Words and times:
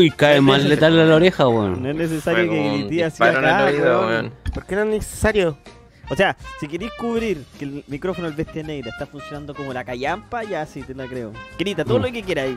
Uy, 0.00 0.10
cae 0.10 0.40
más 0.40 0.64
letal 0.64 0.98
a 0.98 1.04
la 1.04 1.16
oreja, 1.16 1.46
weón. 1.48 1.82
No 1.82 1.90
es 1.90 1.96
necesario 1.96 2.46
Fue 2.46 2.54
que 2.54 2.68
grites 2.70 3.06
así 3.06 3.22
disparo 3.24 3.38
en 3.38 3.44
el 3.44 3.50
acá, 3.50 3.64
oído, 3.66 4.06
weón. 4.06 4.32
¿Por 4.54 4.66
qué 4.66 4.74
no 4.76 4.82
es 4.82 4.88
necesario? 4.88 5.58
O 6.08 6.16
sea, 6.16 6.36
si 6.58 6.66
queréis 6.66 6.90
cubrir 6.98 7.44
que 7.58 7.64
el 7.66 7.84
micrófono 7.86 8.26
del 8.26 8.36
bestia 8.36 8.62
negra 8.62 8.90
está 8.90 9.06
funcionando 9.06 9.54
como 9.54 9.72
la 9.72 9.84
callampa, 9.84 10.42
ya 10.42 10.64
sí 10.66 10.82
te 10.82 10.94
la 10.94 11.06
creo. 11.06 11.32
Grita 11.58 11.84
todo 11.84 11.98
Mm. 11.98 12.02
lo 12.02 12.12
que 12.12 12.22
quieras 12.22 12.44
ahí. 12.46 12.56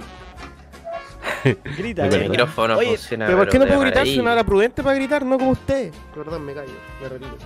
Grita, 1.78 2.08
El 2.08 2.30
micrófono 2.30 2.78
Oye, 2.78 2.98
funciona. 2.98 3.26
¿Pero 3.26 3.38
por 3.38 3.50
qué 3.50 3.60
no 3.60 3.68
puedo 3.68 3.80
gritar? 3.82 4.06
Soy 4.08 4.20
una 4.20 4.32
hora 4.34 4.44
prudente 4.44 4.82
para 4.82 4.96
gritar, 4.96 5.26
no 5.26 5.38
como 5.38 5.52
usted. 5.52 5.92
Perdón, 6.16 6.46
me 6.46 6.54
callo, 6.54 6.72
me 7.02 7.10
retiro. 7.10 7.38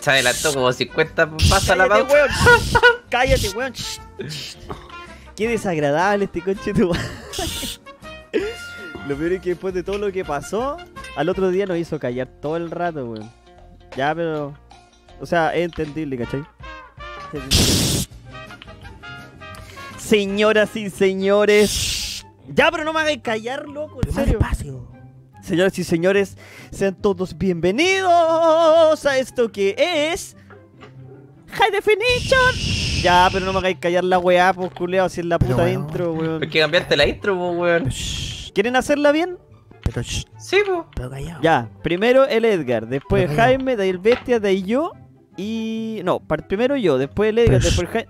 Se 0.00 0.10
adelantó 0.10 0.52
como 0.52 0.70
50 0.72 1.30
pasa 1.48 1.74
la 1.74 1.88
pauta. 1.88 2.12
weón. 2.12 2.28
Cállate, 3.08 3.48
weón. 3.56 3.72
Qué 5.34 5.48
desagradable 5.48 6.26
este 6.26 6.42
coche 6.42 6.72
tu 6.74 6.88
madre. 6.90 7.02
Lo 9.06 9.16
peor 9.16 9.32
es 9.32 9.40
que 9.42 9.50
después 9.50 9.74
de 9.74 9.82
todo 9.82 9.98
lo 9.98 10.10
que 10.10 10.24
pasó, 10.24 10.78
al 11.16 11.28
otro 11.28 11.50
día 11.50 11.66
nos 11.66 11.76
hizo 11.76 11.98
callar 11.98 12.26
todo 12.40 12.56
el 12.56 12.70
rato, 12.70 13.04
weón. 13.04 13.30
Ya, 13.96 14.14
pero. 14.14 14.54
O 15.20 15.26
sea, 15.26 15.54
es 15.54 15.64
entendible, 15.64 16.16
¿cachai? 16.16 16.42
Señoras 19.98 20.74
y 20.76 20.88
señores. 20.90 22.24
Ya, 22.48 22.70
pero 22.70 22.84
no 22.84 22.92
me 22.92 23.00
hagáis 23.00 23.20
callar, 23.22 23.68
loco, 23.68 24.00
en 24.06 24.12
serio. 24.12 24.38
despacio. 24.38 24.88
Señoras 25.42 25.78
y 25.78 25.84
señores, 25.84 26.38
sean 26.70 26.94
todos 26.94 27.36
bienvenidos 27.36 29.04
a 29.04 29.18
esto 29.18 29.52
que 29.52 29.74
es. 29.78 30.34
High 31.48 31.70
Definition. 31.70 33.02
Ya, 33.02 33.28
pero 33.30 33.44
no 33.44 33.52
me 33.52 33.58
hagáis 33.58 33.78
callar 33.78 34.04
la 34.04 34.18
weá, 34.18 34.54
pues 34.54 34.72
culeo, 34.72 35.06
si 35.10 35.20
es 35.20 35.26
la 35.26 35.38
puta 35.38 35.56
weón. 35.56 35.82
intro, 35.82 36.12
weón. 36.14 36.38
¿Por 36.40 36.48
qué 36.48 36.60
cambiaste 36.60 36.96
la 36.96 37.06
intro, 37.06 37.36
po, 37.36 37.50
weón? 37.50 37.90
¿Quieren 38.54 38.76
hacerla 38.76 39.12
bien? 39.12 39.38
pero 39.82 40.00
shh, 40.02 40.24
Sí, 40.38 40.58
po. 40.66 40.86
pero 40.96 41.10
callado. 41.10 41.42
Ya, 41.42 41.68
primero 41.82 42.24
el 42.26 42.44
Edgar, 42.46 42.86
después 42.86 43.26
Pero 43.26 43.36
Jaime, 43.36 43.76
de 43.76 43.82
ahí 43.82 43.88
el 43.90 43.98
Bestia, 43.98 44.40
de 44.40 44.48
ahí 44.48 44.62
yo. 44.62 44.92
Y. 45.36 46.00
No, 46.04 46.20
primero 46.20 46.76
yo, 46.76 46.96
después 46.96 47.28
el 47.30 47.38
Edgar, 47.38 47.60
Pero 47.60 47.64
después 47.64 47.88
Jaime. 47.90 48.08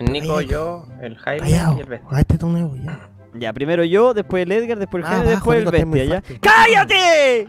El 0.00 0.12
Nico, 0.12 0.40
yo, 0.40 0.86
el 1.00 1.16
Jaime 1.16 1.40
Callado. 1.40 1.76
y 1.76 1.80
el 1.80 1.86
Bestia. 1.86 2.08
Ah, 2.12 2.20
este 2.20 2.44
nuevo, 2.46 2.74
ya. 2.76 3.08
Ya, 3.34 3.52
primero 3.52 3.84
yo, 3.84 4.14
después 4.14 4.42
el 4.42 4.52
Edgar, 4.52 4.78
después 4.78 5.02
el 5.04 5.06
Ah, 5.06 5.10
Jaime, 5.16 5.30
abajo, 5.32 5.52
después 5.52 5.58
el 5.76 5.84
Nico, 5.90 5.90
Bestia, 5.92 6.04
¿ya? 6.04 6.38
¡Cállate! 6.40 7.48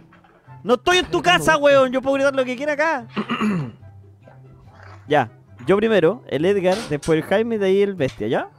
No 0.64 0.76
estoy 0.76 0.98
en 0.98 1.06
tu 1.06 1.22
casa, 1.22 1.58
weón. 1.58 1.92
Yo 1.92 2.02
puedo 2.02 2.16
gritar 2.16 2.36
lo 2.36 2.46
que 2.46 2.56
quiera 2.56 2.74
acá. 2.74 3.08
ya, 5.08 5.32
yo 5.66 5.78
primero, 5.78 6.24
el 6.28 6.46
Edgar, 6.46 6.76
después 6.90 7.18
el 7.18 7.24
Jaime, 7.24 7.58
de 7.58 7.66
ahí 7.68 7.82
el 7.82 7.96
Bestia, 7.96 8.28
¿ya? 8.28 8.50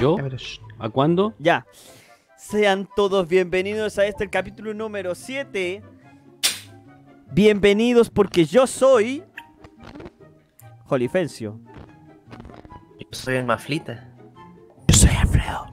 ¿Yo? 0.00 0.16
¿A 0.82 0.88
cuándo? 0.90 1.32
Ya. 1.38 1.64
Sean 2.36 2.88
todos 2.96 3.28
bienvenidos 3.28 3.98
a 4.00 4.06
este 4.06 4.24
el 4.24 4.30
capítulo 4.30 4.74
número 4.74 5.14
7. 5.14 5.80
Bienvenidos 7.30 8.10
porque 8.10 8.46
yo 8.46 8.66
soy. 8.66 9.22
Jolifencio. 10.86 11.60
Yo 12.98 13.06
soy 13.12 13.36
el 13.36 13.44
Maflita. 13.44 14.12
Yo 14.88 14.96
soy 14.96 15.10
Alfredo. 15.10 15.66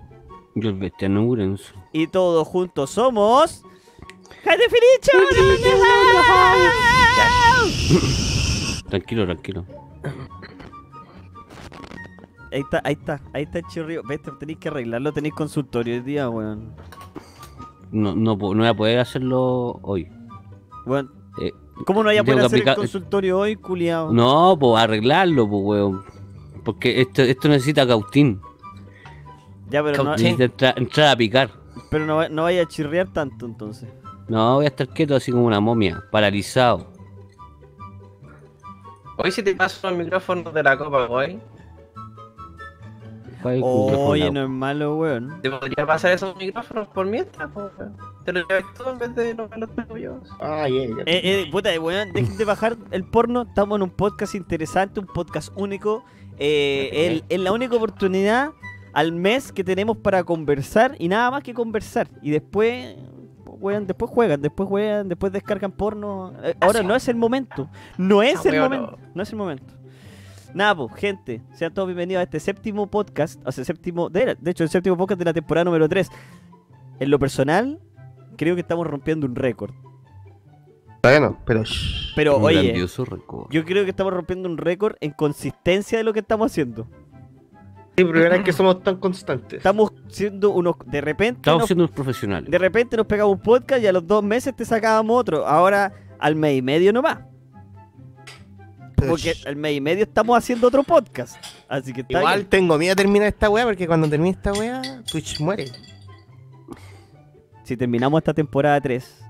Yo 0.53 0.69
el 0.69 0.75
bestia 0.75 1.09
no 1.09 1.25
Urenzo. 1.25 1.73
Y 1.91 2.05
todos 2.05 2.47
juntos 2.47 2.91
somos. 2.91 3.63
High 4.43 4.57
Definition. 4.59 5.23
Tranquilo, 8.89 9.25
tranquilo. 9.25 9.65
Ahí 12.51 12.61
está, 12.61 12.81
ahí 12.83 12.93
está, 12.93 13.21
ahí 13.33 13.43
está 13.43 13.59
el 13.59 13.65
chirrío. 13.67 14.01
Vete, 14.07 14.31
tenéis 14.39 14.57
que 14.59 14.69
arreglarlo, 14.69 15.11
tenéis 15.13 15.33
consultorio 15.35 15.95
hoy 15.95 16.01
día, 16.01 16.29
weón. 16.29 16.73
No, 17.91 18.15
no, 18.15 18.35
no 18.35 18.37
voy 18.37 18.67
a 18.67 18.73
poder 18.73 18.99
hacerlo 18.99 19.79
hoy. 19.83 20.07
Weón, 20.85 21.11
Eh, 21.41 21.51
¿Cómo 21.85 22.01
no 22.03 22.07
vaya 22.07 22.21
a 22.21 22.23
poder 22.23 22.39
hacer 22.45 22.67
el 22.67 22.75
consultorio 22.75 23.39
hoy, 23.39 23.55
culiao? 23.55 24.11
no, 24.11 24.57
pues 24.59 24.83
arreglarlo, 24.83 25.47
pues, 25.47 25.61
weón. 25.63 26.03
Porque 26.65 27.01
esto, 27.01 27.21
esto 27.21 27.47
necesita 27.47 27.87
cautín. 27.87 28.41
Ya, 29.69 29.83
pero 29.83 30.03
no. 30.03 30.11
Necesita 30.11 30.43
entra- 30.45 30.73
entrar 30.75 31.07
a 31.09 31.15
picar. 31.15 31.49
pero 31.91 32.05
no, 32.05 32.17
va- 32.17 32.29
no 32.29 32.43
vaya 32.43 32.63
a 32.63 32.65
chirriar 32.67 33.07
tanto 33.13 33.45
entonces. 33.45 33.87
No, 34.27 34.55
voy 34.55 34.65
a 34.65 34.67
estar 34.69 34.87
quieto 34.89 35.15
así 35.15 35.31
como 35.31 35.45
una 35.45 35.59
momia, 35.59 36.03
paralizado. 36.11 36.91
Hoy 39.17 39.31
si 39.31 39.43
te 39.43 39.55
paso 39.55 39.87
el 39.89 39.97
micrófono 39.97 40.51
de 40.51 40.63
la 40.63 40.77
copa, 40.77 41.05
güey. 41.07 41.39
Oye, 43.43 44.31
no 44.31 44.43
es 44.43 44.49
malo, 44.49 44.95
weón. 44.97 45.41
¿Te 45.41 45.49
podría 45.49 45.85
pasar 45.85 46.11
esos 46.11 46.35
micrófonos 46.35 46.87
por 46.89 47.05
mientras, 47.05 47.49
po, 47.51 47.69
weón? 47.77 47.95
Te 48.25 48.33
lo 48.33 48.47
llevas 48.47 48.63
tú 48.77 48.89
en 48.89 48.97
vez 48.97 49.15
de 49.15 49.33
los 49.33 49.49
los 49.57 49.69
tuyos. 49.87 50.15
Ah, 50.39 50.67
ya, 50.67 50.81
ya. 50.87 51.03
Eh, 51.05 51.21
eh, 51.23 51.47
puta, 51.51 51.69
weón, 51.79 52.11
dejen 52.13 52.37
de 52.37 52.45
bajar 52.45 52.75
el 52.91 53.03
porno. 53.03 53.43
Estamos 53.43 53.77
en 53.77 53.83
un 53.83 53.89
podcast 53.89 54.35
interesante, 54.35 54.99
un 54.99 55.07
podcast 55.07 55.51
único. 55.55 56.03
Eh, 56.37 56.89
el- 57.07 57.23
es 57.29 57.39
la 57.39 57.51
única 57.51 57.75
oportunidad 57.75 58.51
al 58.93 59.11
mes 59.11 59.51
que 59.51 59.63
tenemos 59.63 59.97
para 59.97 60.23
conversar 60.23 60.95
y 60.99 61.07
nada 61.07 61.29
más 61.31 61.43
que 61.43 61.53
conversar. 61.53 62.07
Y 62.21 62.31
después, 62.31 62.95
weón, 63.45 63.87
después 63.87 64.11
juegan, 64.11 64.41
después 64.41 64.67
juegan, 64.67 65.07
después 65.09 65.31
descargan 65.31 65.71
porno. 65.71 66.33
Eh, 66.43 66.55
ahora 66.59 66.81
no 66.83 66.95
es 66.95 67.07
el 67.07 67.15
momento. 67.15 67.69
No 67.97 68.21
es 68.23 68.45
Ah, 68.45 68.49
el 68.49 68.59
momento. 68.61 68.97
No 69.13 69.23
es 69.23 69.31
el 69.31 69.37
momento. 69.37 69.73
Nada, 70.53 70.75
pues, 70.75 70.93
gente, 70.95 71.41
sean 71.53 71.73
todos 71.73 71.87
bienvenidos 71.87 72.21
a 72.21 72.23
este 72.23 72.39
séptimo 72.39 72.87
podcast, 72.87 73.39
o 73.45 73.51
sea, 73.51 73.63
séptimo, 73.63 74.09
de, 74.09 74.35
de 74.39 74.51
hecho, 74.51 74.63
el 74.63 74.69
séptimo 74.69 74.97
podcast 74.97 75.19
de 75.19 75.25
la 75.25 75.33
temporada 75.33 75.65
número 75.65 75.87
3. 75.87 76.09
En 76.99 77.11
lo 77.11 77.19
personal, 77.19 77.79
creo 78.35 78.55
que 78.55 78.61
estamos 78.61 78.87
rompiendo 78.87 79.27
un 79.27 79.35
récord. 79.35 79.71
Todavía 81.01 81.29
no, 81.29 81.37
pero. 81.45 81.63
Pero, 82.15 82.37
Un 82.37 82.43
oye, 82.45 82.73
yo 83.51 83.63
creo 83.65 83.83
que 83.85 83.89
estamos 83.91 84.11
rompiendo 84.11 84.49
un 84.49 84.57
récord 84.57 84.95
en 84.99 85.11
consistencia 85.11 85.97
de 85.97 86.03
lo 86.03 86.11
que 86.13 86.19
estamos 86.19 86.51
haciendo. 86.51 86.87
Sí, 87.95 88.03
primera 88.05 88.29
vez 88.29 88.43
que 88.43 88.51
somos 88.53 88.81
tan 88.81 88.97
constantes. 88.97 89.57
Estamos 89.57 89.93
siendo 90.07 90.49
unos. 90.51 90.75
De 90.87 90.99
repente. 91.01 91.39
Estamos 91.39 91.59
nos- 91.61 91.67
siendo 91.67 91.83
unos 91.85 91.95
profesionales. 91.95 92.49
de 92.49 92.57
repente 92.57 92.97
nos 92.97 93.05
pegamos 93.05 93.33
un 93.35 93.41
podcast 93.41 93.81
y 93.83 93.87
a 93.87 93.93
los 93.93 94.05
dos 94.07 94.23
meses 94.23 94.53
te 94.55 94.65
sacábamos 94.65 95.19
otro. 95.19 95.45
Ahora 95.45 95.93
al 96.17 96.35
mes 96.35 96.57
y 96.57 96.61
medio 96.61 96.91
nomás. 96.91 97.19
Porque 99.07 99.33
al 99.45 99.55
mes 99.55 99.75
y 99.77 99.81
medio 99.81 100.03
estamos 100.03 100.37
haciendo 100.37 100.67
otro 100.67 100.83
podcast. 100.83 101.37
Así 101.67 101.93
que 101.93 102.01
está 102.01 102.19
Igual 102.19 102.35
bien. 102.39 102.49
tengo 102.49 102.77
miedo 102.77 102.93
a 102.93 102.95
terminar 102.95 103.27
esta 103.27 103.49
weá 103.49 103.65
porque 103.65 103.87
cuando 103.87 104.09
termine 104.09 104.31
esta 104.35 104.51
weá, 104.53 104.81
Twitch 105.11 105.39
muere. 105.39 105.65
Si 107.63 107.77
terminamos 107.77 108.17
esta 108.19 108.33
temporada 108.33 108.79
3, 108.81 109.23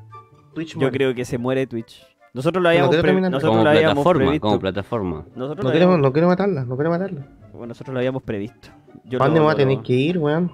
Twitch 0.53 0.73
yo 0.73 0.79
muere. 0.79 0.91
creo 0.97 1.15
que 1.15 1.25
se 1.25 1.37
muere 1.37 1.67
Twitch. 1.67 2.05
Nosotros 2.33 2.61
lo 2.61 2.69
No 2.69 2.69
habíamos, 2.69 2.89
pre- 2.95 3.01
terminar. 3.01 3.31
nosotros 3.31 3.51
como 3.51 3.63
lo 3.63 3.69
habíamos 3.69 3.93
plataforma, 3.95 4.23
previsto. 4.25 4.47
como 4.47 4.59
plataforma. 4.59 5.25
Nosotros, 5.35 5.57
No 5.57 5.63
lo 5.63 5.75
habíamos, 5.75 5.99
no 5.99 6.13
quiero 6.13 6.27
matarla, 6.27 6.63
no 6.63 6.75
quiero 6.75 6.89
matarla. 6.91 7.27
bueno, 7.51 7.67
nosotros 7.67 7.93
lo 7.93 7.99
habíamos 7.99 8.23
previsto. 8.23 8.69
Yo 9.05 9.17
¿Para 9.17 9.29
dónde 9.29 9.39
lo- 9.39 9.45
vamos 9.47 9.53
a 9.55 9.57
tener 9.57 9.81
que 9.83 9.93
ir, 9.93 10.17
weón? 10.19 10.51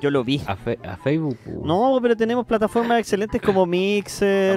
Yo 0.00 0.10
lo 0.10 0.22
vi. 0.22 0.40
A, 0.46 0.54
fe- 0.54 0.78
a 0.84 0.96
Facebook. 0.96 1.36
pu. 1.44 1.66
No, 1.66 1.98
pero 2.00 2.16
tenemos 2.16 2.46
plataformas 2.46 3.00
excelentes 3.00 3.42
como 3.42 3.66
Mixer, 3.66 4.56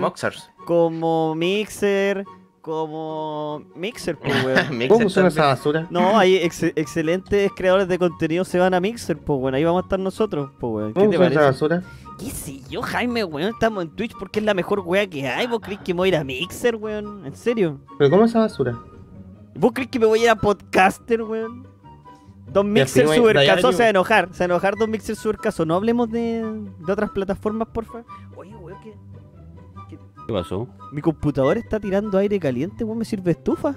como 0.65 1.33
Mixer, 1.36 2.24
como 2.61 3.63
Mixer, 3.75 4.17
pues, 4.17 4.33
weón. 4.45 4.69
Mixer 4.71 4.88
¿Cómo 4.89 5.01
funciona 5.01 5.27
esa 5.29 5.45
basura? 5.47 5.88
No, 5.89 6.17
hay 6.17 6.38
ex- 6.38 6.63
excelentes 6.63 7.51
creadores 7.56 7.88
de 7.88 7.97
contenido 8.00 8.44
se 8.45 8.59
van 8.59 8.73
a 8.73 8.79
Mixer, 8.79 9.17
pues 9.17 9.39
bueno, 9.39 9.57
ahí 9.57 9.63
vamos 9.63 9.83
a 9.83 9.85
estar 9.85 10.00
nosotros, 10.00 10.51
pues 10.59 10.73
weón. 10.73 10.94
¿Qué 10.94 11.00
¿Cómo 11.00 11.09
te 11.11 11.17
funciona 11.17 11.41
esa 11.41 11.51
basura? 11.51 11.83
¿Qué 12.17 12.29
sé 12.31 12.59
yo, 12.69 12.81
Jaime, 12.81 13.23
weón? 13.23 13.50
Estamos 13.53 13.83
en 13.83 13.89
Twitch 13.91 14.13
porque 14.19 14.39
es 14.39 14.45
la 14.45 14.53
mejor 14.53 14.81
wea 14.81 15.07
que 15.09 15.27
hay. 15.27 15.47
¿Vos 15.47 15.59
crees 15.61 15.79
que 15.79 15.94
me 15.94 16.00
voy 16.00 16.07
a 16.07 16.09
ir 16.09 16.15
a 16.17 16.23
Mixer, 16.23 16.75
weón? 16.75 17.25
¿En 17.25 17.35
serio? 17.35 17.79
¿Pero 17.97 18.09
cómo 18.09 18.25
es 18.25 18.31
esa 18.31 18.39
basura? 18.39 18.77
¿Vos 19.56 19.71
crees 19.73 19.89
que 19.89 20.00
me 20.00 20.06
voy 20.06 20.19
a 20.19 20.23
ir 20.23 20.29
a 20.29 20.35
Podcaster, 20.35 21.21
weón? 21.23 21.67
Don 22.51 22.71
Mixer 22.71 23.07
Supercaso 23.07 23.71
se 23.71 23.83
va 23.83 23.85
a 23.85 23.89
enojar. 23.89 24.29
Se 24.33 24.39
va 24.39 24.44
a 24.44 24.45
enojar 24.45 24.75
Don 24.75 24.89
Mixer 24.89 25.15
Supercaso. 25.15 25.65
No 25.65 25.75
hablemos 25.75 26.09
de, 26.09 26.44
de 26.79 26.91
otras 26.91 27.11
plataformas, 27.11 27.67
porfa. 27.69 28.03
Oye, 28.35 28.56
weón, 28.56 28.79
que 28.81 28.94
¿Qué 30.30 30.34
pasó? 30.34 30.68
mi 30.92 31.02
computador 31.02 31.58
está 31.58 31.80
tirando 31.80 32.16
aire 32.20 32.40
caliente, 32.40 32.84
weón. 32.84 33.00
¿Me 33.00 33.06
sirve 33.06 33.31
estufa? 33.31 33.76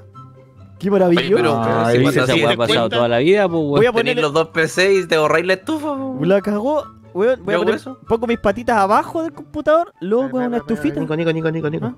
¡Qué 0.78 0.90
maravilloso! 0.90 1.34
pero- 1.36 1.54
Ah, 1.56 1.86
así 1.88 1.98
weá 1.98 2.26
te 2.26 2.44
ha 2.52 2.56
pasado 2.56 2.88
toda 2.90 3.08
la 3.08 3.18
vida, 3.20 3.48
pues, 3.48 3.62
Voy 3.62 3.86
a 3.86 3.92
ponerle... 3.92 4.20
los 4.20 4.34
dos 4.34 4.48
PC 4.48 4.94
y 4.94 5.06
te 5.06 5.16
borráis 5.16 5.46
la 5.46 5.54
estufa, 5.54 5.96
po. 5.96 6.18
La 6.22 6.42
cagó, 6.42 6.84
weón. 7.14 7.42
Voy 7.42 7.54
a 7.54 7.56
¿Yo 7.56 7.60
hago 7.60 7.62
poner... 7.64 7.74
eso? 7.76 7.98
Pongo 8.06 8.26
mis 8.26 8.38
patitas 8.38 8.76
abajo 8.76 9.22
del 9.22 9.32
computador, 9.32 9.94
luego 10.02 10.30
con 10.30 10.42
una 10.42 10.58
estufita. 10.58 11.00
Nico, 11.00 11.16
Nico, 11.16 11.32
Nico, 11.32 11.50
Nico, 11.50 11.70
Nico. 11.70 11.86
¿Ah? 11.86 11.96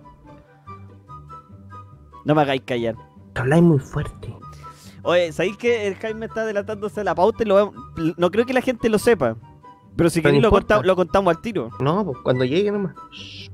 No 2.24 2.34
me 2.36 2.42
hagáis 2.42 2.62
callar. 2.64 2.94
Que 3.34 3.40
habláis 3.40 3.62
muy 3.64 3.78
fuerte. 3.80 4.34
Oye, 5.02 5.32
¿sabéis 5.32 5.56
que 5.56 5.86
el 5.88 5.96
Jaime 5.96 6.26
está 6.26 6.42
adelantándose 6.42 7.00
a 7.00 7.04
la 7.04 7.14
pauta 7.16 7.42
y 7.42 7.46
lo 7.46 7.72
No 8.16 8.30
creo 8.30 8.46
que 8.46 8.54
la 8.54 8.60
gente 8.62 8.88
lo 8.88 8.98
sepa. 8.98 9.36
Pero 9.96 10.10
si 10.10 10.20
Pero 10.20 10.30
queréis 10.30 10.42
lo, 10.42 10.48
importa. 10.48 10.74
conta- 10.76 10.86
lo 10.86 10.96
contamos 10.96 11.36
al 11.36 11.42
tiro. 11.42 11.70
No, 11.80 12.04
pues 12.04 12.18
cuando 12.22 12.44
llegue 12.44 12.70
nomás. 12.72 12.94
Shh. 13.12 13.50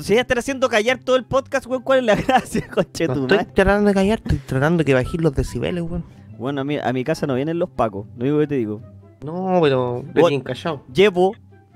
Si 0.00 0.14
ya 0.14 0.22
estar 0.22 0.38
haciendo 0.38 0.68
callar 0.68 0.98
todo 0.98 1.16
el 1.16 1.24
podcast, 1.24 1.66
weón, 1.66 1.82
¿cuál 1.82 1.98
es 2.00 2.04
la 2.06 2.14
gracia, 2.26 2.66
conche 2.68 3.06
No 3.06 3.14
tu 3.14 3.20
estoy 3.22 3.36
madre? 3.38 3.52
tratando 3.54 3.88
de 3.88 3.94
callar, 3.94 4.18
estoy 4.24 4.38
tratando 4.38 4.78
de 4.78 4.84
que 4.86 4.94
bajéis 4.94 5.22
los 5.22 5.34
decibeles, 5.34 5.82
weón. 5.82 6.04
Bueno, 6.38 6.62
a 6.62 6.64
mi, 6.64 6.78
a 6.78 6.92
mi 6.92 7.04
casa 7.04 7.26
no 7.26 7.34
vienen 7.34 7.58
los 7.58 7.68
pacos, 7.70 8.06
lo 8.16 8.24
único 8.24 8.38
que 8.40 8.46
te 8.46 8.54
digo. 8.56 8.80
No, 9.24 9.58
pero 9.62 10.02
bien 10.14 10.40
callado. 10.40 10.82
Llevo 10.92 11.32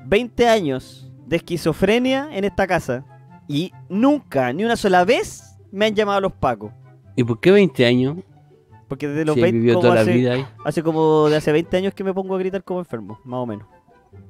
20 0.07 0.49
años 0.49 1.13
de 1.27 1.37
esquizofrenia 1.37 2.29
en 2.33 2.45
esta 2.45 2.67
casa 2.67 3.05
y 3.47 3.73
nunca, 3.89 4.53
ni 4.53 4.65
una 4.65 4.77
sola 4.77 5.05
vez, 5.05 5.57
me 5.71 5.87
han 5.87 5.95
llamado 5.95 6.21
los 6.23 6.33
pacos. 6.33 6.73
¿Y 7.15 7.23
por 7.23 7.39
qué 7.39 7.51
20 7.53 7.87
años? 7.87 8.17
Porque 8.89 9.09
desde 9.09 9.25
los 9.25 9.35
Si 9.35 9.43
20, 9.43 9.59
vivió 9.59 9.75
como 9.75 9.89
toda 9.89 10.01
hace, 10.01 10.11
la 10.11 10.17
vida 10.17 10.33
ahí. 10.33 10.47
hace 10.65 10.83
como 10.83 11.29
de 11.29 11.37
hace 11.37 11.53
20 11.53 11.77
años 11.77 11.95
que 11.95 12.03
me 12.05 12.15
pongo 12.15 12.35
a 12.35 12.39
gritar 12.39 12.65
como 12.65 12.81
enfermo, 12.81 13.19
más 13.25 13.39
o 13.39 13.47
menos. 13.47 13.67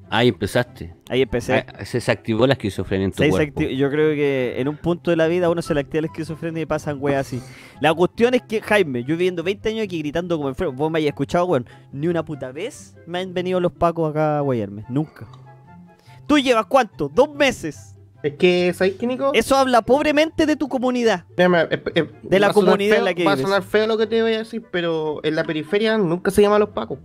Ahí 0.08 0.28
empezaste. 0.28 0.94
Ahí 1.08 1.22
empecé. 1.22 1.64
Ah, 1.68 1.84
se 1.84 1.98
desactivó 1.98 2.46
la 2.46 2.52
esquizofrenia 2.52 3.06
en 3.06 3.12
tu 3.12 3.22
Se 3.22 3.28
cuerpo. 3.28 3.60
Yo 3.60 3.90
creo 3.90 4.14
que 4.14 4.54
en 4.58 4.68
un 4.68 4.76
punto 4.76 5.10
de 5.10 5.16
la 5.16 5.26
vida 5.26 5.46
a 5.46 5.50
uno 5.50 5.62
se 5.62 5.74
le 5.74 5.80
activa 5.80 6.02
la 6.02 6.06
esquizofrenia 6.06 6.62
y 6.62 6.66
pasan 6.66 6.98
weas 7.00 7.26
así. 7.26 7.42
La 7.80 7.92
cuestión 7.92 8.34
es 8.34 8.42
que, 8.42 8.60
Jaime, 8.60 9.00
yo 9.02 9.16
viviendo 9.16 9.42
20 9.42 9.68
años 9.68 9.84
aquí 9.84 9.98
gritando 9.98 10.36
como 10.36 10.48
enfermo, 10.48 10.74
vos 10.74 10.90
me 10.90 10.98
hayas 10.98 11.08
escuchado, 11.08 11.46
weón, 11.46 11.66
ni 11.92 12.06
una 12.06 12.24
puta 12.24 12.52
vez 12.52 12.94
me 13.06 13.18
han 13.18 13.34
venido 13.34 13.58
los 13.58 13.72
pacos 13.72 14.10
acá 14.10 14.38
a 14.38 14.40
guayarme. 14.42 14.84
Nunca. 14.88 15.26
¿Tú 16.26 16.38
llevas 16.38 16.66
cuánto? 16.66 17.08
¿Dos 17.12 17.34
meses? 17.34 17.96
Es 18.22 18.34
que, 18.34 18.72
¿sabes 18.74 18.94
qué, 18.94 19.06
Nico? 19.06 19.30
Eso 19.34 19.56
habla 19.56 19.82
pobremente 19.82 20.46
de 20.46 20.56
tu 20.56 20.68
comunidad. 20.68 21.24
Mira, 21.36 21.68
eh, 21.70 21.82
eh, 21.94 22.10
De 22.22 22.40
la 22.40 22.52
comunidad 22.52 22.98
en 22.98 23.04
la 23.04 23.14
que 23.14 23.24
Va 23.24 23.32
a 23.32 23.36
sonar 23.36 23.62
feo 23.62 23.86
lo 23.86 23.98
que 23.98 24.06
te 24.06 24.22
voy 24.22 24.34
a 24.34 24.38
decir, 24.38 24.64
pero 24.70 25.20
en 25.22 25.36
la 25.36 25.44
periferia 25.44 25.98
nunca 25.98 26.30
se 26.30 26.42
llaman 26.42 26.60
los 26.60 26.70
pacos. 26.70 26.98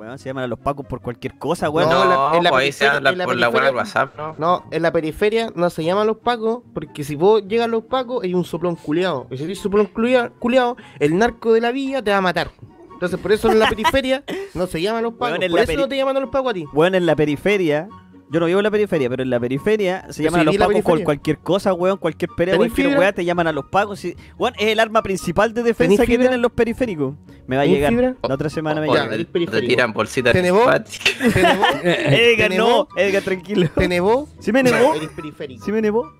Weón, 0.00 0.18
se 0.18 0.30
llaman 0.30 0.44
a 0.44 0.46
los 0.46 0.58
pacos 0.58 0.86
por 0.86 1.02
cualquier 1.02 1.36
cosa, 1.38 1.68
weón. 1.68 1.90
No, 1.90 1.96
No, 1.98 2.02
en 2.04 2.08
la- 2.08 2.36
en 2.38 2.44
la 2.44 2.50
pues 2.50 2.62
ahí 2.64 2.72
se 2.72 2.78
periferia- 2.86 2.96
habla 2.96 3.10
en 3.10 3.18
la 3.18 3.24
por 3.26 3.36
la 3.36 3.48
buena 3.48 3.66
del 3.66 3.74
periferia- 3.76 4.00
WhatsApp, 4.02 4.18
¿no? 4.18 4.34
No, 4.38 4.64
en 4.70 4.82
la 4.82 4.92
periferia 4.92 5.52
no 5.54 5.68
se 5.68 5.84
llaman 5.84 6.06
los 6.06 6.16
pacos, 6.16 6.62
porque 6.72 7.04
si 7.04 7.16
vos 7.16 7.42
llegan 7.46 7.70
los 7.70 7.84
pacos, 7.84 8.24
hay 8.24 8.32
un 8.32 8.44
soplón 8.46 8.76
culiado. 8.76 9.26
Y 9.30 9.36
si 9.36 9.42
hay 9.44 9.50
un 9.50 9.56
soplón 9.56 9.86
culia- 9.92 10.32
culiado, 10.38 10.78
el 11.00 11.18
narco 11.18 11.52
de 11.52 11.60
la 11.60 11.70
villa 11.70 12.02
te 12.02 12.10
va 12.12 12.16
a 12.16 12.20
matar. 12.22 12.50
Entonces, 12.94 13.18
por 13.20 13.30
eso 13.32 13.50
en 13.50 13.58
la 13.58 13.68
periferia 13.68 14.24
no 14.54 14.66
se 14.66 14.80
llaman 14.80 15.02
los 15.02 15.12
pacos. 15.12 15.38
Weón, 15.38 15.50
por 15.50 15.60
eso 15.60 15.72
peri- 15.72 15.76
no 15.76 15.88
te 15.88 15.96
llaman 15.98 16.14
los 16.18 16.30
pacos 16.30 16.50
a 16.50 16.54
ti. 16.54 16.64
Weón, 16.72 16.94
en 16.94 17.04
la 17.04 17.14
periferia. 17.14 17.88
Yo 18.32 18.38
no 18.38 18.46
vivo 18.46 18.60
en 18.60 18.62
la 18.64 18.70
periferia, 18.70 19.10
pero 19.10 19.22
en 19.24 19.30
la 19.30 19.40
periferia 19.40 20.06
se 20.10 20.22
llaman 20.22 20.42
a 20.42 20.44
los 20.44 20.56
pacos 20.56 20.72
periferia. 20.74 21.04
cualquier 21.04 21.38
cosa, 21.38 21.74
weón, 21.74 21.96
cualquier 21.98 22.30
pelea, 22.36 22.54
¿Tenís 22.54 22.68
cualquier 22.68 22.86
fibra? 22.88 23.00
weá, 23.00 23.12
te 23.12 23.24
llaman 23.24 23.48
a 23.48 23.52
los 23.52 23.64
pacos. 23.66 23.98
sí. 23.98 24.14
Weón, 24.38 24.54
es 24.58 24.68
el 24.68 24.78
arma 24.78 25.02
principal 25.02 25.52
de 25.52 25.64
defensa 25.64 25.96
¿Tenís 26.04 26.08
que 26.08 26.18
tienen 26.18 26.40
los 26.40 26.52
periféricos. 26.52 27.14
Me 27.48 27.56
va 27.56 27.62
a 27.62 27.64
¿Tenís 27.64 27.78
llegar. 27.78 27.90
fibra? 27.92 28.14
La 28.28 28.34
otra 28.36 28.48
semana 28.48 28.80
me 28.80 28.88
O- 28.88 28.94
Ya, 28.94 29.08
llega. 29.08 29.24
te 29.50 29.60
tiran 29.62 29.92
bolsitas 29.92 30.32
¿Te 30.32 30.42
nevó? 30.42 30.60
simpáticas. 30.60 31.34
¿Te 31.34 31.42
nevó? 31.42 31.64
Edgar, 31.82 32.50
¿Te 32.50 32.56
no? 32.56 32.88
Edgar, 32.96 33.22
tranquilo. 33.24 33.68
¿Te 33.74 33.88
nevó? 33.88 34.28
¿Sí 34.38 34.52
me 34.52 34.62
nevó? 34.62 34.94
¿Sí 35.64 35.72
me 35.72 35.82
nevó? 35.82 36.12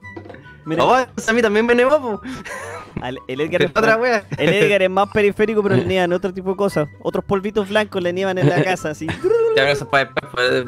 Nevó. 0.77 0.89
Oh, 0.93 0.95
a 0.95 1.33
mí 1.33 1.43
también 1.43 1.67
me 1.67 1.75
nevó. 1.75 2.21
Al- 3.01 3.19
el, 3.29 3.41
Edgar 3.41 3.63
es 3.63 3.71
Otra 3.71 3.93
más, 3.93 4.01
wea. 4.01 4.25
el 4.37 4.49
Edgar 4.53 4.83
es 4.83 4.91
más 4.91 5.09
periférico, 5.13 5.63
pero 5.63 5.77
le 5.77 5.85
niegan 5.85 6.13
otro 6.13 6.33
tipo 6.35 6.51
de 6.51 6.57
cosas. 6.57 6.89
Otros 7.03 7.25
polvitos 7.25 7.69
blancos 7.69 8.03
le 8.03 8.13
niegan 8.13 8.37
en 8.39 8.49
la 8.49 8.63
casa, 8.63 8.91
así. 8.91 9.07
Ya 9.57 9.65
me 9.65 9.73
eso 9.73 9.89
para 9.91 10.13
pues. 10.15 10.65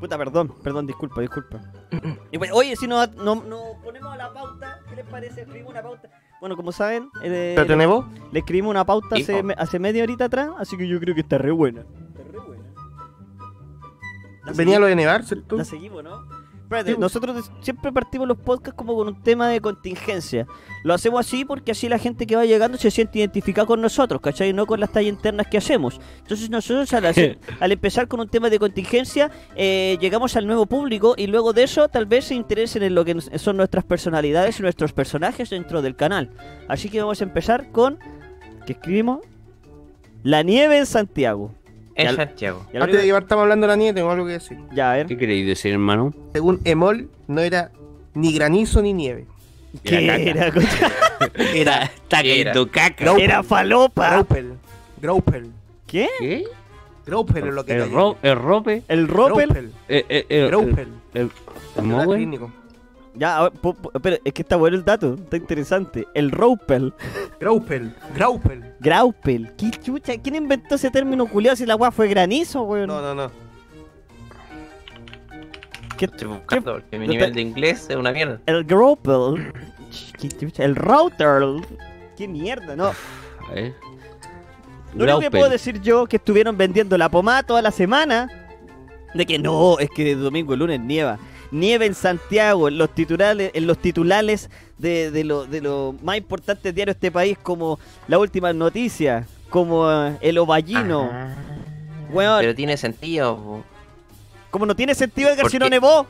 Puta, 0.00 0.18
perdón, 0.18 0.52
perdón, 0.64 0.86
disculpa, 0.86 1.20
disculpa. 1.20 1.60
Y 2.32 2.38
pues, 2.38 2.50
oye, 2.52 2.74
si 2.74 2.88
nos 2.88 3.14
no, 3.14 3.36
no 3.36 3.78
ponemos 3.84 4.12
a 4.12 4.16
la 4.16 4.32
pauta, 4.32 4.80
¿qué 4.88 4.96
les 4.96 5.06
parece? 5.06 5.42
Escribimos 5.42 5.70
una 5.70 5.82
pauta. 5.82 6.08
Bueno, 6.40 6.56
como 6.56 6.72
saben, 6.72 7.08
eh, 7.22 7.52
¿Pero 7.54 7.66
te 7.68 7.76
nevó? 7.76 8.08
le 8.32 8.40
escribimos 8.40 8.70
una 8.70 8.84
pauta 8.84 9.14
hace, 9.14 9.44
hace 9.56 9.78
media 9.78 10.02
horita 10.02 10.24
atrás, 10.24 10.50
así 10.58 10.76
que 10.76 10.88
yo 10.88 10.98
creo 10.98 11.14
que 11.14 11.20
está 11.20 11.38
re 11.38 11.52
buena. 11.52 11.82
Está 11.82 12.22
re 12.32 12.38
buena. 12.40 12.64
La 14.44 14.52
Venía 14.54 14.80
lo 14.80 14.86
de 14.86 14.96
nevar, 14.96 15.22
¿cierto? 15.22 15.56
La 15.56 15.64
seguimos, 15.64 16.02
¿no? 16.02 16.20
Espérate, 16.78 16.98
nosotros 17.00 17.50
siempre 17.60 17.92
partimos 17.92 18.26
los 18.28 18.38
podcasts 18.38 18.76
como 18.76 18.94
con 18.96 19.08
un 19.08 19.22
tema 19.22 19.48
de 19.48 19.60
contingencia. 19.60 20.46
Lo 20.84 20.94
hacemos 20.94 21.20
así 21.20 21.44
porque 21.44 21.72
así 21.72 21.88
la 21.88 21.98
gente 21.98 22.26
que 22.26 22.36
va 22.36 22.44
llegando 22.44 22.78
se 22.78 22.90
siente 22.90 23.18
identificada 23.18 23.66
con 23.66 23.80
nosotros, 23.80 24.20
¿cachai? 24.20 24.52
No 24.52 24.66
con 24.66 24.80
las 24.80 24.90
tallas 24.90 25.10
internas 25.10 25.46
que 25.46 25.58
hacemos. 25.58 26.00
Entonces 26.18 26.50
nosotros 26.50 26.92
al, 26.92 27.04
hacer- 27.06 27.38
al 27.60 27.72
empezar 27.72 28.08
con 28.08 28.20
un 28.20 28.28
tema 28.28 28.50
de 28.50 28.58
contingencia, 28.58 29.30
eh, 29.54 29.96
llegamos 30.00 30.36
al 30.36 30.46
nuevo 30.46 30.66
público 30.66 31.14
y 31.16 31.26
luego 31.26 31.52
de 31.52 31.64
eso 31.64 31.88
tal 31.88 32.06
vez 32.06 32.24
se 32.26 32.34
interesen 32.34 32.82
en 32.82 32.94
lo 32.94 33.04
que 33.04 33.20
son 33.38 33.56
nuestras 33.56 33.84
personalidades 33.84 34.58
y 34.58 34.62
nuestros 34.62 34.92
personajes 34.92 35.50
dentro 35.50 35.82
del 35.82 35.94
canal. 35.96 36.30
Así 36.68 36.88
que 36.88 37.00
vamos 37.00 37.20
a 37.20 37.24
empezar 37.24 37.70
con... 37.70 37.98
¿Qué 38.66 38.72
escribimos? 38.74 39.20
La 40.22 40.42
nieve 40.42 40.78
en 40.78 40.86
Santiago. 40.86 41.52
En 41.94 42.16
Santiago. 42.16 42.66
Antes 42.74 43.00
de 43.00 43.06
que 43.06 43.12
partamos 43.12 43.42
hablando 43.42 43.66
de 43.66 43.72
la 43.72 43.76
nieve, 43.76 43.94
tengo 43.94 44.10
algo 44.10 44.26
que 44.26 44.32
decir. 44.32 44.58
ya, 44.74 44.92
a 44.92 44.96
ver. 44.96 45.06
¿Qué 45.06 45.16
queréis 45.16 45.46
decir, 45.46 45.72
hermano? 45.72 46.12
Según 46.32 46.60
Emol, 46.64 47.08
no 47.28 47.40
era 47.40 47.70
ni 48.14 48.32
granizo 48.34 48.80
ni 48.82 48.92
nieve. 48.92 49.26
¿Qué 49.84 50.04
era? 50.06 50.16
Era, 50.16 51.84
está 51.84 52.20
Era. 52.20 52.22
cayendo 52.22 52.70
caca. 52.70 53.14
Era 53.18 53.42
falopa. 53.42 54.10
Graupel. 54.10 54.52
Graupel. 55.00 55.50
¿Qué? 55.86 56.08
¿Qué? 56.18 56.44
Graupel 57.06 57.48
es 57.48 57.54
lo 57.54 57.64
que 57.64 57.72
El, 57.74 57.90
ro 57.90 58.16
el 58.22 58.36
rope. 58.36 58.82
¿El 58.88 59.08
Ropel? 59.08 59.72
Eh, 59.88 60.04
eh, 60.08 60.26
eh, 60.28 60.50
el- 60.50 60.94
el-. 61.14 61.30
Ya, 61.74 62.02
a 62.02 62.06
ver, 63.14 63.52
po- 63.52 63.74
po- 63.74 63.90
pero 64.00 64.16
es 64.24 64.32
que 64.32 64.42
está 64.42 64.56
bueno 64.56 64.76
el 64.76 64.84
dato, 64.84 65.14
está 65.14 65.36
interesante. 65.36 66.06
El 66.14 66.30
Ropel. 66.30 66.94
Graupel. 67.40 67.94
Graupel. 68.14 68.74
Graupel. 68.80 69.52
¿Qué 69.56 69.70
chucha? 69.70 70.14
¿Quién 70.22 70.36
inventó 70.36 70.74
ese 70.76 70.90
término 70.90 71.26
culiado 71.26 71.56
si 71.56 71.66
la 71.66 71.76
weá 71.76 71.90
fue 71.90 72.08
granizo, 72.08 72.62
weón? 72.62 72.86
No, 72.88 73.00
no, 73.02 73.14
no. 73.14 73.30
¿Qué- 75.96 76.06
Estoy 76.06 76.28
buscando 76.28 76.72
porque 76.74 76.98
mi 76.98 77.06
nivel 77.06 77.30
te- 77.30 77.36
de 77.36 77.40
inglés 77.42 77.86
es 77.88 77.96
una 77.96 78.12
mierda. 78.12 78.40
El 78.46 78.64
Graupel. 78.64 79.52
¿Qué 80.18 80.28
chucha? 80.28 80.64
El 80.64 80.74
Router. 80.74 81.42
¿Qué 82.16 82.26
mierda? 82.26 82.74
No. 82.74 82.86
A 83.48 83.52
ver. 83.54 83.74
Lo 84.94 85.04
único 85.04 85.20
que 85.20 85.30
puedo 85.30 85.48
decir 85.48 85.80
yo 85.80 86.06
que 86.06 86.16
estuvieron 86.16 86.56
vendiendo 86.56 86.96
la 86.98 87.08
pomada 87.08 87.42
toda 87.42 87.62
la 87.62 87.70
semana. 87.70 88.28
De 89.14 89.26
que 89.26 89.38
no, 89.38 89.78
es 89.78 89.90
que 89.90 90.04
de 90.04 90.14
domingo 90.14 90.54
a 90.54 90.56
lunes 90.56 90.80
nieva. 90.80 91.18
Nieve 91.52 91.86
en 91.86 91.94
Santiago, 91.94 92.66
en 92.66 92.78
los 92.78 92.90
titulares, 92.94 93.50
en 93.54 93.66
los 93.66 93.78
titulares 93.78 94.50
de, 94.78 95.10
de 95.10 95.22
lo, 95.22 95.46
de 95.46 95.60
los 95.60 96.02
más 96.02 96.16
importantes 96.16 96.74
diarios 96.74 96.94
de 96.96 96.98
este 97.06 97.12
país, 97.12 97.38
como 97.40 97.78
la 98.08 98.18
última 98.18 98.52
noticia, 98.52 99.26
como 99.50 99.88
eh, 99.90 100.16
el 100.22 100.38
ovallino. 100.38 101.10
Weón, 102.10 102.40
Pero 102.40 102.54
tiene 102.54 102.76
sentido, 102.76 103.36
po. 103.36 103.64
como 104.50 104.66
no 104.66 104.74
tiene 104.74 104.94
sentido 104.94 105.28
Edgar 105.28 105.42
¿Por 105.42 105.50
si 105.50 105.58
no 105.58 105.68
nevó. 105.68 106.06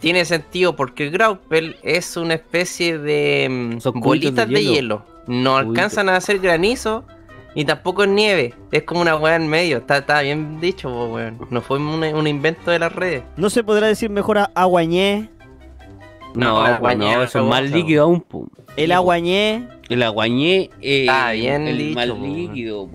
Tiene 0.00 0.24
sentido 0.24 0.76
porque 0.76 1.04
el 1.06 1.10
Graupel 1.10 1.76
es 1.82 2.16
una 2.16 2.34
especie 2.34 2.98
de 2.98 3.48
mm, 3.50 3.80
Son 3.80 3.98
bolitas 4.00 4.48
de 4.48 4.54
de 4.54 4.60
hielo. 4.62 4.74
hielo. 4.74 5.04
No 5.26 5.56
alcanzan 5.56 6.08
a 6.08 6.16
hacer 6.16 6.38
granizo 6.38 7.04
y 7.54 7.64
tampoco 7.64 8.04
es 8.04 8.08
nieve. 8.10 8.54
Es 8.70 8.82
como 8.84 9.00
una 9.00 9.16
weá 9.16 9.36
en 9.36 9.48
medio. 9.48 9.78
Está, 9.78 9.98
está 9.98 10.20
bien 10.22 10.60
dicho, 10.60 10.88
po, 10.90 11.06
weón. 11.06 11.38
No 11.50 11.60
fue 11.62 11.78
un, 11.78 12.02
un 12.04 12.26
invento 12.26 12.70
de 12.70 12.78
las 12.78 12.92
redes. 12.94 13.22
No 13.36 13.50
se 13.50 13.64
podrá 13.64 13.86
decir 13.86 14.10
mejor 14.10 14.38
a- 14.38 14.50
aguañé. 14.54 15.28
No, 16.34 16.66
No, 16.68 16.78
pues 16.80 16.96
no, 16.98 17.22
eso 17.22 17.38
es 17.40 17.44
más 17.44 17.62
líquido 17.70 18.04
aún. 18.04 18.20
po. 18.20 18.46
El 18.76 18.92
aguañé. 18.92 19.66
El 19.88 20.02
aguañé 20.02 20.70
eh, 20.82 21.00
Está 21.02 21.32
bien 21.32 21.66
el 21.66 21.78
dicho, 21.78 21.94
más 21.94 22.06
po. 22.08 22.18
líquido. 22.26 22.86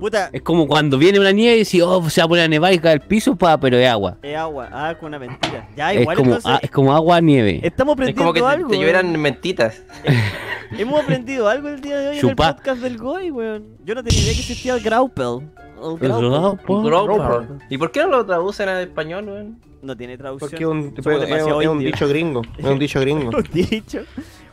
Puta. 0.00 0.30
Es 0.32 0.42
como 0.42 0.66
cuando 0.66 0.98
viene 0.98 1.20
una 1.20 1.30
nieve 1.32 1.56
y 1.56 1.58
dice, 1.60 1.82
oh, 1.82 2.08
se 2.10 2.20
va 2.20 2.24
a 2.24 2.28
poner 2.28 2.44
a 2.44 2.48
nevar 2.48 2.72
y 2.72 2.78
cae 2.78 2.94
el 2.94 3.00
piso, 3.00 3.36
pa, 3.36 3.58
pero 3.58 3.76
es 3.76 3.88
agua. 3.88 4.16
Es 4.22 4.36
agua. 4.36 4.68
Ah, 4.72 4.94
con 4.98 5.08
una 5.08 5.18
mentira. 5.20 5.68
Ya, 5.76 5.92
Es 5.92 6.00
igual 6.02 6.16
como, 6.16 6.30
entonces. 6.34 6.50
ah, 6.52 6.58
es 6.62 6.70
como 6.70 6.92
agua 6.92 7.20
nieve. 7.20 7.60
Estamos 7.62 7.92
Es 7.92 7.94
aprendiendo 7.94 8.22
como 8.22 8.32
que 8.32 8.40
te, 8.40 8.46
algo. 8.46 8.68
te 8.70 8.78
lloveran 8.78 9.20
mentitas. 9.20 9.82
Hemos 10.78 11.02
aprendido 11.02 11.48
algo 11.48 11.68
el 11.68 11.80
día 11.80 11.98
de 11.98 12.08
hoy 12.10 12.14
en 12.16 12.20
Chupá. 12.20 12.48
el 12.50 12.54
podcast 12.56 12.80
del 12.82 12.98
Goy, 12.98 13.30
weón. 13.30 13.64
Yo 13.84 13.94
no 13.94 14.02
tenía 14.04 14.20
idea 14.22 14.32
que 14.34 14.40
existía 14.40 14.74
el 14.74 14.80
Graupel. 14.80 15.48
El 15.82 15.92
El 15.92 15.98
Graupel. 15.98 16.82
Graupel. 16.84 17.46
¿Y 17.68 17.78
por 17.78 17.90
qué 17.90 18.00
no 18.00 18.08
lo 18.08 18.26
traducen 18.26 18.68
al 18.68 18.82
español, 18.82 19.24
weón? 19.28 19.58
No 19.82 19.96
tiene 19.96 20.18
traducción. 20.18 20.50
Porque 20.50 20.62
es 20.64 20.70
un, 20.70 20.94
es, 21.14 21.28
demasiado 21.28 21.62
es 21.62 21.68
un 21.68 21.78
dicho 21.78 22.06
gringo. 22.06 22.42
Es 22.58 22.64
un 22.64 22.78
dicho 22.78 23.00
gringo. 23.00 23.30
Un 23.36 23.44
dicho. 23.52 24.00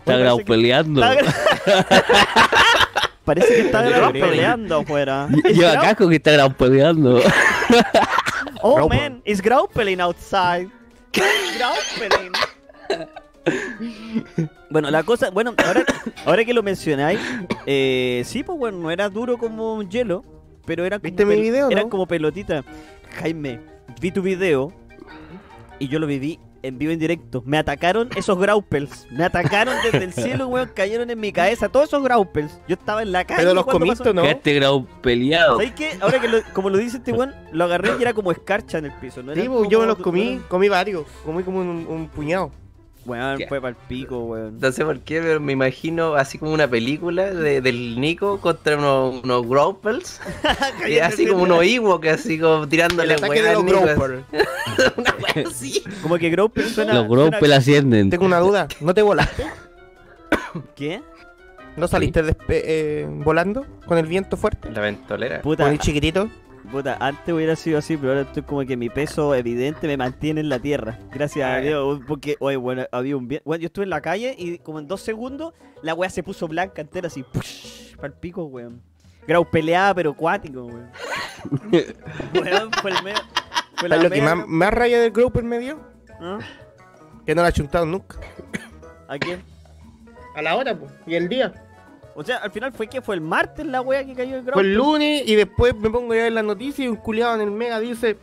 Está 0.07 0.13
Bueno, 0.13 0.19
grau 0.19 0.37
parece 0.37 0.45
que- 0.45 0.53
peleando. 0.53 1.01
Parece 3.25 3.47
que 3.55 3.59
está. 3.61 3.81
Graupel 3.81 4.21
peleando 4.21 4.77
afuera. 4.77 5.27
Lleva 5.53 5.73
Grau- 5.73 5.81
casco 5.81 6.07
que 6.09 6.15
está 6.15 6.31
grau 6.31 6.53
peleando. 6.53 7.21
Oh 8.61 8.87
man, 8.89 9.21
it's 9.25 9.39
Graupeling 9.41 9.99
outside. 10.01 10.67
Graupeling. 11.13 12.31
Bueno, 14.69 14.89
la 14.89 15.03
cosa, 15.03 15.29
bueno, 15.29 15.53
ahora, 15.65 15.83
ahora 16.25 16.43
que 16.43 16.53
lo 16.53 16.63
mencionáis, 16.63 17.19
eh, 17.65 18.23
sí, 18.25 18.43
pues 18.43 18.57
bueno, 18.57 18.79
no 18.79 18.89
era 18.91 19.09
duro 19.09 19.37
como 19.37 19.75
un 19.75 19.89
hielo, 19.89 20.23
pero 20.65 20.85
era 20.85 20.97
como 20.97 21.03
¿Viste 21.09 21.23
mi 21.25 21.39
video, 21.39 21.69
eran 21.69 21.83
no? 21.83 21.89
como 21.89 22.07
pelotitas. 22.07 22.65
Jaime, 23.19 23.59
vi 24.01 24.11
tu 24.11 24.21
video 24.23 24.73
y 25.79 25.87
yo 25.87 25.99
lo 25.99 26.07
viví 26.07 26.39
en 26.67 26.77
vivo 26.77 26.91
en 26.91 26.99
directo. 26.99 27.41
Me 27.45 27.57
atacaron 27.57 28.09
esos 28.15 28.37
graupels, 28.37 29.07
me 29.11 29.23
atacaron 29.23 29.75
desde 29.83 30.03
el 30.05 30.13
cielo, 30.13 30.47
weón, 30.49 30.71
cayeron 30.73 31.09
en 31.09 31.19
mi 31.19 31.31
cabeza, 31.31 31.69
todos 31.69 31.87
esos 31.87 32.03
graupels. 32.03 32.59
Yo 32.67 32.75
estaba 32.75 33.01
en 33.01 33.11
la 33.11 33.25
calle. 33.25 33.41
Pero 33.41 33.53
los 33.53 33.65
comiste, 33.65 33.97
pasó- 34.03 34.13
¿no? 34.13 34.21
Quedaste 34.23 34.53
grau 34.53 34.85
peleado. 35.01 35.53
¿Sabes 35.57 35.71
qué? 35.73 35.97
Ahora 36.01 36.19
que 36.19 36.27
lo- 36.27 36.41
como 36.53 36.69
lo 36.69 36.77
dice 36.77 36.97
este 36.97 37.11
weón, 37.11 37.33
lo 37.51 37.63
agarré 37.63 37.91
y 37.97 38.01
era 38.01 38.13
como 38.13 38.31
escarcha 38.31 38.77
en 38.77 38.85
el 38.85 38.91
piso. 38.93 39.23
¿no? 39.23 39.33
Sí, 39.33 39.41
Era 39.41 39.49
pues, 39.51 39.69
yo 39.69 39.79
me 39.79 39.85
los 39.87 39.97
comí, 39.97 40.39
comí 40.47 40.69
varios. 40.69 41.05
Comí 41.25 41.43
como 41.43 41.59
un, 41.61 41.85
un 41.87 42.07
puñado. 42.09 42.51
Weón, 43.07 43.39
fue 43.47 43.61
para 43.61 43.69
el 43.69 43.75
pico, 43.87 44.19
weón. 44.25 44.59
No 44.59 44.71
sé 44.71 44.83
por 44.83 44.99
qué, 44.99 45.21
pero 45.21 45.39
me 45.39 45.53
imagino 45.53 46.15
así 46.15 46.37
como 46.37 46.51
una 46.53 46.67
película 46.67 47.33
de, 47.33 47.61
del 47.61 47.99
Nico 47.99 48.39
contra 48.41 48.77
unos, 48.77 49.23
unos 49.23 49.47
Growpels. 49.47 50.19
y 50.89 50.99
así 50.99 51.25
como 51.25 51.43
unos 51.43 51.63
Ewoks, 51.63 52.07
así 52.09 52.37
como 52.37 52.67
tirándole 52.67 53.13
al 53.13 53.21
Nico. 53.21 53.63
Gropper. 53.63 54.23
Una 54.97 55.15
weá 55.35 55.47
así. 55.47 55.81
Como 56.03 56.17
que 56.17 56.29
Groupel 56.29 56.65
suena. 56.69 56.93
Los 56.93 57.07
suena- 57.07 57.29
Gropel 57.31 57.53
ascienden. 57.53 58.09
Tengo 58.09 58.25
una 58.25 58.39
duda. 58.39 58.67
¿No 58.81 58.93
te 58.93 59.01
volaste? 59.01 59.45
¿Qué? 60.75 61.01
¿No 61.75 61.87
saliste 61.87 62.23
despe- 62.23 62.61
eh, 62.65 63.07
volando 63.07 63.65
con 63.85 63.97
el 63.97 64.05
viento 64.07 64.35
fuerte? 64.35 64.69
La 64.71 64.81
ventolera. 64.81 65.41
Puta, 65.41 65.63
Con 65.63 65.71
el 65.71 65.79
chiquitito. 65.79 66.29
Puta, 66.71 66.97
antes 66.99 67.33
hubiera 67.33 67.55
sido 67.55 67.77
así, 67.79 67.97
pero 67.97 68.09
ahora 68.13 68.21
estoy 68.21 68.43
como 68.43 68.65
que 68.65 68.77
mi 68.77 68.89
peso 68.89 69.33
evidente 69.35 69.87
me 69.87 69.97
mantiene 69.97 70.41
en 70.41 70.49
la 70.49 70.59
tierra. 70.59 70.99
Gracias 71.11 71.45
a 71.47 71.55
Ah. 71.55 71.59
Dios. 71.59 71.99
Porque, 72.07 72.35
oye, 72.39 72.57
bueno, 72.57 72.85
había 72.91 73.15
un. 73.17 73.27
Bueno, 73.27 73.61
yo 73.61 73.67
estuve 73.67 73.83
en 73.83 73.89
la 73.89 74.01
calle 74.01 74.35
y 74.37 74.59
como 74.59 74.79
en 74.79 74.87
dos 74.87 75.01
segundos 75.01 75.53
la 75.81 75.93
weá 75.93 76.09
se 76.09 76.23
puso 76.23 76.47
blanca 76.47 76.81
entera 76.81 77.07
así. 77.07 77.23
Para 77.95 78.07
el 78.07 78.13
pico, 78.13 78.43
weón. 78.45 78.81
Grau 79.27 79.43
peleada, 79.49 79.93
pero 79.93 80.13
cuático, 80.13 80.63
weón. 80.65 80.89
weón, 82.33 82.71
fue 82.81 82.91
el 82.91 83.03
medio. 83.03 83.19
Fue 83.75 83.89
la 83.89 83.97
¿Sabes 83.97 84.09
lo 84.09 84.15
que 84.15 84.21
más, 84.21 84.47
más 84.47 84.73
raya 84.73 84.99
del 84.99 85.11
Gropper 85.11 85.43
me 85.43 85.59
dio? 85.59 85.79
¿Ah? 86.19 86.39
Que 87.25 87.35
no 87.35 87.41
la 87.41 87.49
ha 87.49 87.51
chuntado 87.51 87.85
nunca. 87.85 88.17
¿A 89.07 89.17
quién? 89.17 89.43
A 90.35 90.41
la 90.41 90.55
hora, 90.55 90.75
pues. 90.77 90.91
Y 91.05 91.15
el 91.15 91.29
día. 91.29 91.53
O 92.19 92.23
sea, 92.23 92.37
al 92.37 92.49
final 92.49 92.73
fue 92.73 92.87
que 92.87 92.99
fue 92.99 93.13
el 93.13 93.21
martes 93.21 93.63
la 93.63 93.79
wea 93.79 94.03
que 94.03 94.15
cayó 94.15 94.37
el 94.37 94.41
Grau. 94.41 94.55
Fue 94.55 94.63
el 94.63 94.73
lunes 94.73 95.21
y 95.23 95.35
después 95.35 95.75
me 95.75 95.87
pongo 95.87 96.13
a 96.13 96.15
ver 96.15 96.31
las 96.31 96.43
noticias 96.43 96.79
y 96.79 96.87
un 96.87 96.95
culiado 96.95 97.35
en 97.35 97.41
el 97.41 97.51
Mega 97.51 97.79
dice 97.79 98.17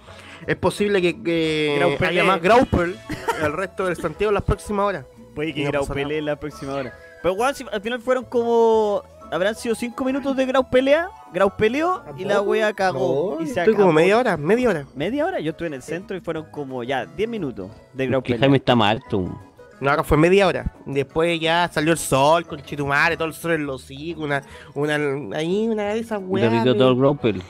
es 0.48 0.56
posible 0.56 1.00
que, 1.00 1.22
que 1.22 1.96
haya 2.04 2.24
más 2.24 2.42
Graupel 2.42 2.96
el 3.40 3.52
resto 3.52 3.86
del 3.86 3.94
Santiago 3.94 4.30
en 4.30 4.34
las 4.34 4.42
próximas 4.42 4.84
horas. 4.84 5.06
Puede 5.32 5.54
que 5.54 5.62
No 5.62 5.70
Grau 5.70 5.82
pasa 5.82 5.94
pelee 5.94 6.18
en 6.18 6.24
la 6.26 6.34
próxima 6.34 6.74
hora. 6.74 6.92
Pero 7.22 7.34
weón, 7.34 7.54
si 7.54 7.64
al 7.70 7.80
final 7.80 8.00
fueron 8.00 8.24
como. 8.24 9.04
Habrán 9.30 9.54
sido 9.54 9.76
5 9.76 10.04
minutos 10.04 10.36
de 10.36 10.44
Grau 10.44 10.68
pelea. 10.68 11.08
Grau 11.32 11.56
peleó 11.56 12.02
y 12.18 12.24
la 12.24 12.40
wea 12.40 12.72
cagó. 12.72 13.36
No, 13.38 13.42
y 13.42 13.46
se 13.46 13.60
estoy 13.60 13.74
como 13.74 13.86
acabó. 13.86 13.92
media 13.92 14.18
hora, 14.18 14.36
media 14.36 14.68
hora. 14.70 14.86
¿Media 14.96 15.24
hora? 15.24 15.38
Yo 15.38 15.52
estuve 15.52 15.68
en 15.68 15.74
el 15.74 15.82
centro 15.82 16.16
y 16.16 16.20
fueron 16.20 16.46
como 16.50 16.82
ya 16.82 17.06
10 17.06 17.28
minutos 17.28 17.70
de 17.92 18.08
Grau 18.08 18.22
Que 18.22 18.32
pelea. 18.32 18.40
Jaime 18.40 18.56
está 18.56 18.74
mal, 18.74 19.00
tú. 19.08 19.32
No, 19.80 19.90
acá 19.90 20.04
fue 20.04 20.16
media 20.16 20.46
hora. 20.46 20.72
Después 20.86 21.38
ya 21.40 21.68
salió 21.72 21.92
el 21.92 21.98
sol 21.98 22.46
con 22.46 22.62
Chitumare, 22.62 23.16
todo 23.16 23.28
el 23.28 23.34
sol 23.34 23.52
en 23.52 23.66
los 23.66 23.82
hocico, 23.84 24.22
una, 24.22 24.42
una, 24.74 25.36
ahí 25.36 25.68
una 25.68 25.94
de 25.94 26.00
esas 26.00 26.20
weas. 26.22 26.64
Gropel. 26.64 27.42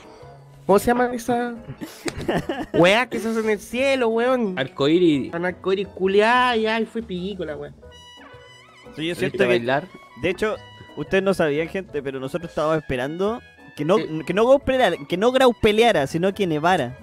¿Cómo 0.67 0.79
se 0.79 0.87
llama 0.87 1.11
esa? 1.13 1.55
weas 2.73 3.09
que 3.09 3.21
se 3.21 3.29
hacen 3.29 3.45
en 3.45 3.51
el 3.51 3.61
cielo, 3.61 4.09
weón. 4.09 4.59
Arcoíris. 4.59 5.35
Una 5.35 5.49
arcoíris 5.49 5.89
culiada 5.89 6.57
y 6.57 6.67
ahí 6.67 6.87
fue 6.87 7.03
pico 7.03 7.45
la 7.45 7.57
wea. 7.57 7.73
Sí, 8.97 9.03
yo 9.03 9.11
¿Viste 9.11 9.15
siento 9.17 9.39
que. 9.39 9.47
bailar? 9.47 9.87
De 10.23 10.31
hecho, 10.31 10.57
ustedes 10.97 11.23
no 11.23 11.35
sabían, 11.35 11.69
gente, 11.69 12.03
pero 12.03 12.19
nosotros 12.19 12.51
estábamos 12.51 12.79
esperando 12.79 13.43
que 13.77 13.85
no, 13.85 13.97
que 13.97 14.33
no 14.33 14.59
que 15.09 15.17
no 15.17 15.33
Grau 15.33 15.53
peleara, 15.53 16.07
sino 16.07 16.33
que 16.33 16.47
nevara. 16.47 16.97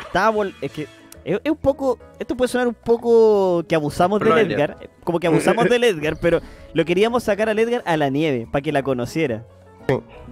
Estábamos. 0.00 0.48
Es 0.60 0.72
que. 0.72 0.86
Es, 1.30 1.40
es 1.44 1.50
un 1.50 1.58
poco. 1.58 1.98
Esto 2.18 2.36
puede 2.36 2.48
sonar 2.48 2.68
un 2.68 2.74
poco 2.74 3.64
que 3.68 3.74
abusamos 3.74 4.20
del 4.20 4.28
Probable. 4.28 4.54
Edgar. 4.54 4.76
Como 5.04 5.20
que 5.20 5.26
abusamos 5.26 5.68
del 5.68 5.84
Edgar, 5.84 6.16
pero 6.20 6.40
lo 6.74 6.84
queríamos 6.84 7.24
sacar 7.24 7.48
al 7.48 7.58
Edgar 7.58 7.82
a 7.86 7.96
la 7.96 8.10
nieve, 8.10 8.46
para 8.50 8.62
que 8.62 8.72
la 8.72 8.82
conociera. 8.82 9.44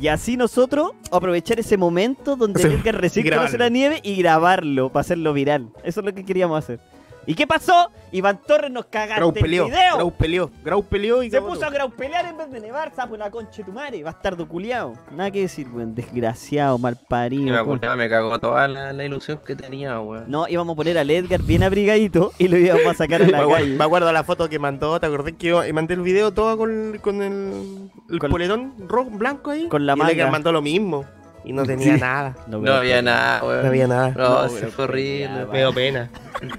Y 0.00 0.08
así 0.08 0.36
nosotros 0.36 0.92
aprovechar 1.10 1.58
ese 1.58 1.76
momento 1.76 2.36
donde 2.36 2.62
Sí, 2.62 2.68
Edgar 2.68 3.00
recién 3.00 3.28
conoce 3.28 3.58
la 3.58 3.68
nieve 3.68 4.00
y 4.02 4.16
grabarlo 4.16 4.90
para 4.90 5.00
hacerlo 5.00 5.32
viral. 5.32 5.70
Eso 5.82 6.00
es 6.00 6.06
lo 6.06 6.14
que 6.14 6.24
queríamos 6.24 6.58
hacer. 6.58 6.80
¿Y 7.28 7.35
qué 7.35 7.47
pasó? 7.47 7.90
Iván 8.11 8.40
Torres 8.47 8.70
nos 8.70 8.87
Grau 8.90 9.06
cagaste 9.06 9.25
el 9.26 9.32
peleó, 9.44 9.66
video. 9.66 9.94
Grau 9.97 10.11
peleó, 10.16 10.50
Grau 10.64 10.82
peleó 10.82 11.23
y 11.23 11.30
Se 11.30 11.42
puso 11.42 11.56
a 11.56 11.66
todo. 11.66 11.73
graupelear 11.73 12.25
en 12.25 12.38
vez 12.38 12.50
de 12.50 12.58
nevar, 12.58 12.90
sapo 12.97 13.14
una 13.14 13.30
concha 13.30 13.58
de 13.58 13.64
tu 13.64 13.73
madre, 13.73 14.02
bastardo 14.02 14.49
culiao. 14.49 14.94
Nada 15.14 15.30
que 15.30 15.42
decir, 15.42 15.68
weón, 15.70 15.94
desgraciado, 15.94 16.78
mal 16.78 16.97
Y 16.99 17.04
parido. 17.06 17.64
me, 17.66 17.97
me 17.97 18.08
cagó 18.08 18.38
toda 18.38 18.66
la, 18.66 18.94
la 18.94 19.04
ilusión 19.04 19.40
que 19.44 19.54
tenía, 19.54 20.00
weón. 20.00 20.25
No, 20.26 20.49
íbamos 20.49 20.73
a 20.73 20.76
poner 20.76 20.97
al 20.97 21.11
Edgar 21.11 21.42
bien 21.42 21.62
abrigadito 21.64 22.32
y 22.38 22.49
lo 22.49 22.56
íbamos 22.56 22.87
a 22.87 22.94
sacar 22.94 23.20
a 23.20 23.25
Me 23.26 23.30
la 23.32 23.38
acuerdo, 23.40 23.62
calle. 23.62 23.76
me 23.76 23.85
acuerdo 23.85 24.11
la 24.12 24.25
foto 24.25 24.49
que 24.49 24.58
mandó, 24.58 24.99
¿te 24.99 25.04
acordás 25.06 25.35
que 25.38 25.49
yo 25.49 25.62
mandé 25.75 25.92
el 25.94 26.00
video 26.00 26.32
todo 26.32 26.56
con, 26.56 26.97
con 27.02 27.23
el, 27.23 27.90
el 28.08 28.18
Con- 28.20 28.30
polerón 28.30 28.73
rojo, 28.88 29.11
blanco 29.11 29.50
ahí? 29.50 29.68
Con 29.68 29.85
la 29.85 29.92
y 29.92 30.00
el 30.00 30.06
Edgar 30.06 30.16
manga. 30.28 30.30
mandó 30.32 30.52
lo 30.52 30.62
mismo. 30.62 31.04
Y 31.44 31.52
no 31.52 31.62
tenía 31.64 31.92
Sí. 31.94 32.00
nada. 32.00 32.35
No, 32.47 32.73
había 32.73 33.02
nada, 33.02 33.44
weón. 33.44 33.62
No 33.62 33.68
había 33.68 33.87
nada. 33.87 34.08
No, 34.16 34.47
pero 34.54 34.70
fue 34.73 34.85
horrible. 34.85 35.44
Me 35.52 35.58
dio 35.58 35.75
pena. 35.75 36.08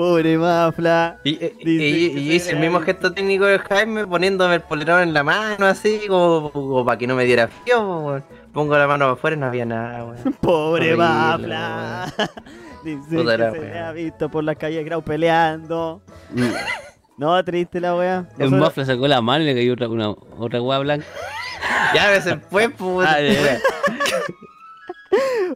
Pobre 0.00 0.38
Mafla. 0.38 1.18
Y, 1.24 1.30
y- 1.32 1.36
Dice 1.62 1.84
y- 1.84 2.06
y 2.06 2.12
se 2.28 2.34
hice 2.36 2.50
el 2.52 2.58
mismo 2.60 2.80
gesto 2.80 3.12
técnico 3.12 3.44
de 3.44 3.58
Jaime 3.58 4.06
poniéndome 4.06 4.54
el 4.54 4.62
polerón 4.62 5.02
en 5.02 5.12
la 5.12 5.22
mano 5.22 5.66
así, 5.66 6.00
como, 6.08 6.50
como 6.52 6.86
para 6.86 6.96
que 6.96 7.06
no 7.06 7.14
me 7.14 7.26
diera 7.26 7.48
frío. 7.48 8.22
Pongo 8.54 8.78
la 8.78 8.86
mano 8.86 9.10
afuera 9.10 9.36
y 9.36 9.38
no 9.40 9.44
había 9.46 9.66
nada, 9.66 10.04
weón. 10.06 10.32
Pobre 10.40 10.96
Mafla. 10.96 12.10
Dice 12.82 13.14
Puta 13.14 13.32
que 13.32 13.38
la 13.42 13.50
se 13.52 13.60
le 13.60 13.78
ha 13.78 13.92
visto 13.92 14.30
por 14.30 14.42
las 14.42 14.56
calles 14.56 14.86
Grau 14.86 15.02
peleando. 15.02 16.00
Mm. 16.34 16.44
No, 17.18 17.44
triste 17.44 17.78
la 17.80 17.94
wea. 17.94 18.24
El 18.38 18.50
Mafla 18.52 18.86
sacó 18.86 19.06
la 19.06 19.20
mano 19.20 19.44
y 19.44 19.48
le 19.48 19.54
cayó 19.54 19.74
otra, 19.74 19.90
una, 19.90 20.08
otra 20.08 20.62
hueá 20.62 20.78
blanca. 20.78 21.04
Ya 21.94 22.08
a 22.08 22.10
veces 22.12 22.36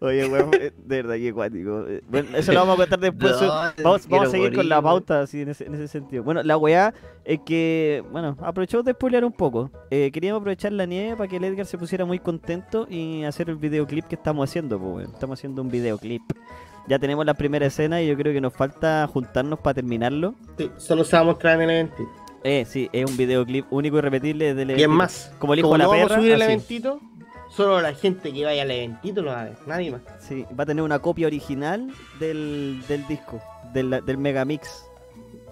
Oye, 0.00 0.26
weón, 0.26 0.50
eh, 0.54 0.72
de 0.76 0.96
verdad 1.02 1.14
que 1.14 1.32
cuático. 1.32 1.84
Eh, 1.88 2.02
Bueno, 2.08 2.36
eso 2.36 2.52
lo 2.52 2.60
vamos 2.60 2.74
a 2.74 2.76
contar 2.78 2.98
después. 3.00 3.32
No, 3.40 3.48
vamos, 3.84 4.08
vamos 4.08 4.28
a 4.28 4.30
seguir 4.30 4.54
con 4.54 4.68
la 4.68 4.82
pauta 4.82 5.20
así 5.22 5.42
en 5.42 5.50
ese, 5.50 5.66
en 5.66 5.74
ese 5.74 5.88
sentido. 5.88 6.22
Bueno, 6.24 6.42
la 6.42 6.56
weá 6.56 6.92
es 7.24 7.40
que, 7.46 8.02
bueno, 8.10 8.36
aprovechamos 8.40 8.84
de 8.84 8.92
spoilear 8.92 9.24
un 9.24 9.32
poco. 9.32 9.70
Eh, 9.90 10.10
queríamos 10.12 10.40
aprovechar 10.40 10.72
la 10.72 10.86
nieve 10.86 11.16
para 11.16 11.28
que 11.28 11.36
el 11.36 11.44
Edgar 11.44 11.66
se 11.66 11.78
pusiera 11.78 12.04
muy 12.04 12.18
contento 12.18 12.86
y 12.90 13.22
hacer 13.24 13.48
el 13.50 13.56
videoclip 13.56 14.06
que 14.06 14.16
estamos 14.16 14.48
haciendo, 14.50 14.78
pues, 14.78 14.94
weón. 14.96 15.10
Estamos 15.12 15.38
haciendo 15.38 15.62
un 15.62 15.68
videoclip. 15.70 16.22
Ya 16.88 16.98
tenemos 16.98 17.24
la 17.24 17.34
primera 17.34 17.66
escena 17.66 18.02
y 18.02 18.08
yo 18.08 18.16
creo 18.16 18.32
que 18.32 18.40
nos 18.40 18.52
falta 18.52 19.06
juntarnos 19.10 19.58
para 19.60 19.74
terminarlo. 19.74 20.34
Sí, 20.58 20.70
solo 20.76 21.04
se 21.04 21.16
va 21.16 21.22
a 21.22 21.24
mostrar 21.26 21.54
en 21.56 21.62
el 21.62 21.70
evento. 21.70 22.02
Eh, 22.42 22.66
sí, 22.68 22.90
es 22.92 23.10
un 23.10 23.16
videoclip 23.16 23.64
único 23.72 23.96
y 23.96 24.00
repetible 24.02 24.52
del 24.54 24.70
Y 24.70 24.72
es 24.74 24.78
evento. 24.80 24.94
más, 24.96 25.32
Como 25.38 25.54
el 25.54 25.60
hijo 25.60 25.72
de 25.72 25.78
la 25.78 25.86
vamos 25.86 26.02
perra, 26.02 26.14
a 26.16 26.18
subir 26.18 26.32
el 26.32 26.42
así. 26.42 26.52
eventito, 26.52 27.00
solo 27.56 27.80
la 27.80 27.94
gente 27.94 28.32
que 28.32 28.44
vaya 28.44 28.62
al 28.62 28.70
eventito 28.70 29.22
lo 29.22 29.30
va 29.32 29.40
a 29.42 29.44
ver. 29.44 29.56
Nadie 29.66 29.90
más. 29.90 30.00
Sí, 30.20 30.44
va 30.58 30.64
a 30.64 30.66
tener 30.66 30.82
una 30.84 30.98
copia 30.98 31.26
original 31.26 31.90
del, 32.18 32.82
del 32.88 33.06
disco, 33.06 33.40
del, 33.72 34.02
del 34.04 34.18
Megamix, 34.18 34.86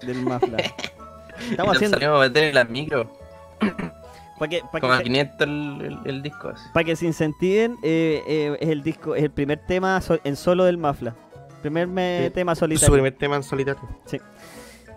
del 0.05 0.21
Mafla. 0.21 0.57
Estamos 1.49 1.75
haciendo. 1.75 1.97
Salimos 1.97 2.17
a 2.17 2.27
meter 2.27 2.43
en 2.45 2.55
la 2.55 2.63
micro. 2.65 3.11
Para 4.39 4.49
que, 4.49 4.61
pa' 4.61 4.71
que 4.73 4.81
Como 4.81 4.93
a 4.93 4.97
se- 4.97 5.03
500 5.03 5.41
el, 5.47 5.81
el, 5.81 5.99
el 6.05 6.21
disco 6.23 6.49
así. 6.49 6.63
pa' 6.73 6.83
que 6.83 6.95
se 6.95 7.05
incentiven, 7.05 7.77
eh, 7.83 8.21
eh, 8.27 8.57
es 8.59 8.69
el 8.69 8.81
disco, 8.83 9.15
es 9.15 9.23
el 9.23 9.31
primer 9.31 9.59
tema 9.65 10.01
so- 10.01 10.19
en 10.23 10.35
solo 10.35 10.63
del 10.65 10.77
Mafla. 10.77 11.13
Primer 11.61 11.87
me- 11.87 12.25
Sí. 12.25 12.31
tema 12.31 12.55
Su 12.55 12.59
solitario. 12.61 12.93
primer 12.93 13.13
tema 13.13 13.35
en 13.37 13.43
solitario. 13.43 13.81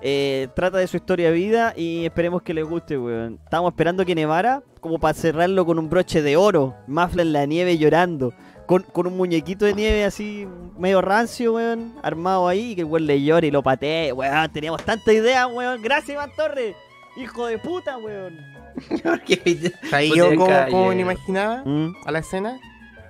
Eh, 0.09 0.47
trata 0.55 0.79
de 0.79 0.87
su 0.87 0.97
historia 0.99 1.31
de 1.31 1.35
vida 1.35 1.73
y 1.77 2.05
esperemos 2.05 2.41
que 2.43 2.55
les 2.55 2.65
guste, 2.65 2.97
weón. 2.97 3.41
Estamos 3.43 3.73
esperando 3.73 4.05
que 4.05 4.15
nevara, 4.15 4.63
como 4.81 5.01
para 5.01 5.15
cerrarlo 5.15 5.67
con 5.67 5.81
un 5.81 5.91
broche 5.91 6.23
de 6.23 6.37
oro. 6.37 6.77
Mafla 6.87 7.23
en 7.23 7.33
la 7.33 7.45
nieve 7.45 7.77
llorando. 7.77 8.33
Con, 8.69 8.83
con 8.85 9.09
un 9.09 9.17
muñequito 9.17 9.65
de 9.65 9.75
nieve 9.75 10.05
así, 10.05 10.47
medio 10.79 11.01
rancio, 11.03 11.55
weón. 11.55 11.95
Armado 12.05 12.47
ahí, 12.47 12.71
y 12.71 12.75
que 12.77 12.81
el 12.83 12.87
weón 12.87 13.07
le 13.07 13.21
llore 13.21 13.49
y 13.49 13.51
lo 13.51 13.65
patee, 13.65 14.13
weón. 14.13 14.53
Teníamos 14.53 14.85
tanta 14.85 15.13
idea, 15.13 15.49
weón. 15.49 15.83
Gracias, 15.83 16.11
Iván 16.11 16.31
Torres. 16.37 16.77
Hijo 17.17 17.47
de 17.47 17.59
puta, 17.59 17.99
weón. 17.99 18.39
Porque- 19.03 19.73
Ahí 19.91 20.13
yo 20.15 20.37
como 20.71 20.89
me 20.91 21.01
imaginaba 21.01 21.65
Mm. 21.65 21.95
a 22.05 22.13
la 22.13 22.21
escena, 22.21 22.61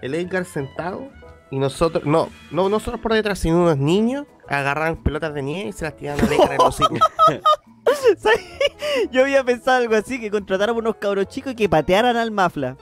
el 0.00 0.14
Edgar 0.14 0.46
sentado 0.46 1.10
y 1.50 1.58
nosotros, 1.58 2.04
no, 2.04 2.28
no 2.50 2.68
nosotros 2.68 3.00
por 3.00 3.12
detrás, 3.12 3.38
sino 3.38 3.62
unos 3.62 3.78
niños 3.78 4.26
agarraban 4.48 4.96
pelotas 4.96 5.34
de 5.34 5.42
nieve 5.42 5.70
y 5.70 5.72
se 5.72 5.84
las 5.84 5.96
tiraban 5.96 6.24
al 6.24 6.32
Edgar 6.32 6.52
en 6.52 6.58
los. 6.58 6.78
Yo 9.12 9.22
había 9.22 9.44
pensado 9.44 9.78
algo 9.78 9.94
así, 9.94 10.20
que 10.20 10.30
contrataran 10.30 10.76
unos 10.76 10.96
cabros 10.96 11.28
chicos 11.28 11.52
y 11.52 11.56
que 11.56 11.68
patearan 11.68 12.16
al 12.16 12.30
Mafla. 12.30 12.76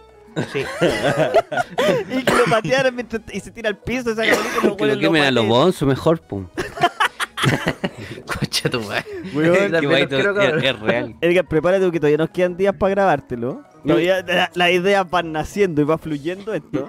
Sí. 0.53 0.65
Y 2.11 2.25
que 2.25 2.35
lo 2.35 2.45
patearan 2.51 2.95
mientras, 2.95 3.23
y 3.33 3.41
se 3.41 3.51
tira 3.51 3.69
al 3.69 3.77
piso 3.79 4.11
esa 4.11 4.23
cabrita 4.23 4.41
y 4.63 4.67
los 4.67 4.77
Que 4.77 4.87
lo 4.87 4.99
quemen 4.99 5.25
a 5.25 5.31
los 5.31 5.47
bonzos 5.47 5.87
mejor, 5.87 6.21
pum. 6.21 6.47
Concha 8.27 8.71
tu 8.71 8.81
madre. 8.81 9.05
Es, 9.27 10.81
real. 10.81 11.15
Edgar, 11.21 11.47
prepárate 11.47 11.91
que 11.91 12.01
todavía 12.01 12.17
nos 12.19 12.31
quedan 12.31 12.57
días 12.57 12.75
para 12.75 12.91
grabártelo. 12.91 13.63
Todavía 13.87 14.23
la- 14.23 14.51
las 14.55 14.71
ideas 14.71 15.09
van 15.11 15.33
naciendo 15.33 15.83
y 15.83 15.85
va 15.85 15.99
fluyendo 15.99 16.55
esto. 16.55 16.89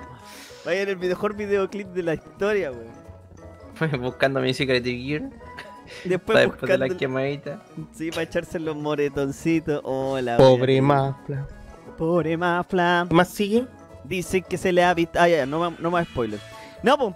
Vaya 0.65 0.81
en 0.81 0.89
el 0.89 0.97
mejor 0.97 1.35
videoclip 1.35 1.87
de 1.89 2.03
la 2.03 2.13
historia, 2.15 2.71
weón. 2.71 4.01
Buscando 4.01 4.39
mi 4.39 4.53
Secret 4.53 4.83
Gear. 4.83 5.29
Después 6.03 6.39
Después 6.39 6.71
de 6.71 6.77
la 6.77 6.89
quemadita. 6.89 7.61
Sí, 7.93 8.09
para 8.09 8.23
echarse 8.23 8.59
los 8.59 8.75
moretoncitos. 8.75 9.81
Hola, 9.83 10.37
Pobre 10.37 10.81
Mafla. 10.81 11.47
Pobre 11.97 12.37
Mafla. 12.37 13.05
¿Qué 13.07 13.13
más 13.15 13.29
sigue? 13.29 13.67
Dicen 14.03 14.43
que 14.47 14.57
se 14.57 14.71
le 14.71 14.83
ha 14.83 14.93
visto... 14.93 15.19
Ah, 15.19 15.27
ya, 15.27 15.45
no, 15.45 15.59
más- 15.59 15.79
no 15.79 15.91
más 15.91 16.07
spoilers. 16.07 16.41
No, 16.83 16.97
pues. 16.97 17.15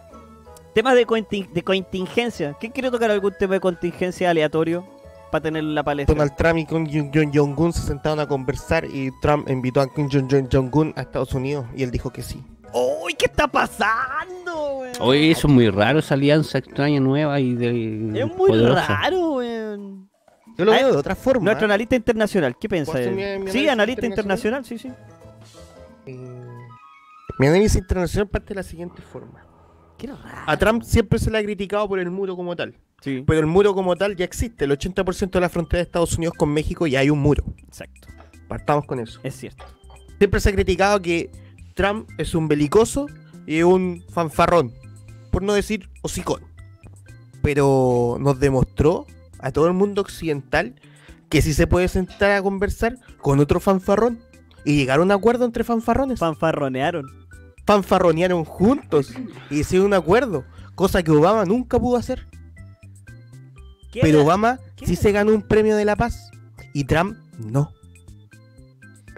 Temas 0.76 0.96
de, 0.96 1.08
contin- 1.08 1.52
de 1.52 1.64
contingencia. 1.64 2.56
¿Quién 2.60 2.72
quiere 2.72 2.92
tocar 2.92 3.10
algún 3.10 3.34
tema 3.38 3.56
de 3.56 3.60
contingencia 3.60 4.30
aleatorio? 4.30 4.86
para 5.32 5.44
tener 5.44 5.64
la 5.64 5.84
palestra. 5.84 6.16
Donald 6.16 6.36
Trump 6.36 6.58
y 6.58 6.66
Kim 6.66 6.88
Jong- 6.88 7.32
Jong-un 7.32 7.72
se 7.72 7.82
sentaron 7.82 8.20
a 8.20 8.28
conversar 8.28 8.86
y 8.86 9.12
Trump 9.22 9.48
invitó 9.48 9.80
a 9.80 9.94
Kim 9.94 10.10
Jong- 10.10 10.50
Jong-un 10.52 10.92
a 10.96 11.02
Estados 11.02 11.36
Unidos 11.36 11.68
y 11.76 11.84
él 11.84 11.92
dijo 11.92 12.10
que 12.12 12.24
sí. 12.24 12.44
¡Uy, 12.74 13.14
qué 13.18 13.26
está 13.26 13.48
pasando, 13.48 14.78
weón! 14.80 14.94
Oye, 15.02 15.32
eso 15.32 15.48
es 15.48 15.54
muy 15.54 15.70
raro, 15.70 16.00
esa 16.00 16.14
alianza 16.14 16.58
extraña 16.60 17.00
nueva 17.00 17.40
y 17.40 17.54
de. 17.56 18.20
Es 18.22 18.28
muy 18.28 18.50
poderosa. 18.50 18.86
raro, 18.88 19.32
weón. 19.36 20.10
Yo 20.58 20.66
lo 20.66 20.74
Ah, 20.74 20.76
veo 20.76 20.92
de 20.92 20.98
otra 20.98 21.16
forma. 21.16 21.46
Nuestro 21.46 21.66
analista 21.66 21.96
internacional, 21.96 22.56
¿qué 22.60 22.68
piensa? 22.68 22.92
¿Puedo 22.92 23.06
hacer 23.10 23.18
él? 23.20 23.40
mi- 23.40 23.46
mi 23.46 23.52
sí, 23.52 23.68
analista 23.70 24.06
internacional? 24.06 24.62
internacional, 24.62 24.66
sí, 24.66 24.78
sí. 24.78 24.92
Eh, 26.06 26.36
Mi 27.40 27.48
análisis 27.48 27.78
internacional 27.78 28.28
parte 28.28 28.50
de 28.50 28.56
la 28.56 28.64
siguiente 28.64 29.02
forma. 29.02 29.46
Qué 29.98 30.08
raro. 30.08 30.20
A 30.46 30.58
Trump 30.58 30.84
siempre 30.84 31.18
se 31.20 31.32
le 31.32 31.38
ha 31.38 31.44
criticado 31.44 31.88
por 31.88 32.00
el 32.00 32.10
muro 32.12 32.36
como 32.36 32.56
tal. 32.56 32.76
Sí, 33.02 33.24
Pero 33.26 33.40
el 33.40 33.46
muro 33.46 33.74
como 33.74 33.96
tal 33.96 34.16
ya 34.18 34.26
existe. 34.26 34.66
El 34.66 34.72
80% 34.72 35.30
de 35.32 35.42
la 35.42 35.48
frontera 35.50 35.78
de 35.78 35.84
Estados 35.84 36.18
Unidos 36.18 36.34
con 36.38 36.50
México 36.50 36.86
ya 36.88 37.00
hay 37.00 37.10
un 37.10 37.20
muro. 37.20 37.44
exacto. 37.66 38.10
Partamos 38.50 38.86
con 38.86 39.00
eso. 39.00 39.20
Es 39.24 39.36
cierto. 39.36 39.64
Siempre 40.18 40.40
se 40.42 40.50
ha 40.50 40.52
criticado 40.52 41.02
que 41.02 41.30
Trump 41.80 42.10
es 42.18 42.36
un 42.36 42.50
belicoso 42.50 43.06
y 43.48 43.62
un 43.62 44.04
fanfarrón. 44.10 44.74
Por 45.32 45.44
no 45.44 45.54
decir 45.54 45.90
hocicón. 46.02 46.42
Pero 47.42 48.18
nos 48.20 48.38
demostró 48.38 49.08
a 49.40 49.52
todo 49.52 49.68
el 49.68 49.74
mundo 49.74 50.02
occidental 50.02 50.76
que 51.30 51.42
sí 51.42 51.54
se 51.54 51.68
puede 51.68 51.88
sentar 51.88 52.32
a 52.32 52.42
conversar 52.42 52.98
con 53.22 53.40
otro 53.40 53.62
fanfarrón. 53.62 54.20
Y 54.66 54.76
llegar 54.76 55.00
a 55.00 55.04
un 55.04 55.12
acuerdo 55.12 55.46
entre 55.46 55.64
fanfarrones. 55.64 56.20
Fanfarronearon. 56.20 57.06
fanfarronearon 57.66 58.44
juntos 58.44 59.14
y 59.50 59.60
hicieron 59.60 59.88
un 59.88 59.94
acuerdo, 59.94 60.44
cosa 60.76 61.02
que 61.02 61.12
Obama 61.12 61.46
nunca 61.46 61.80
pudo 61.80 61.96
hacer. 61.96 62.28
¿Qué 63.90 64.02
Pero 64.02 64.18
era? 64.18 64.26
Obama 64.26 64.60
sí 64.84 64.94
era? 64.96 65.02
se 65.02 65.12
ganó 65.14 65.34
un 65.34 65.44
premio 65.44 65.78
de 65.78 65.86
la 65.86 65.96
paz 65.96 66.30
y 66.74 66.84
Trump 66.84 67.18
no. 67.38 67.72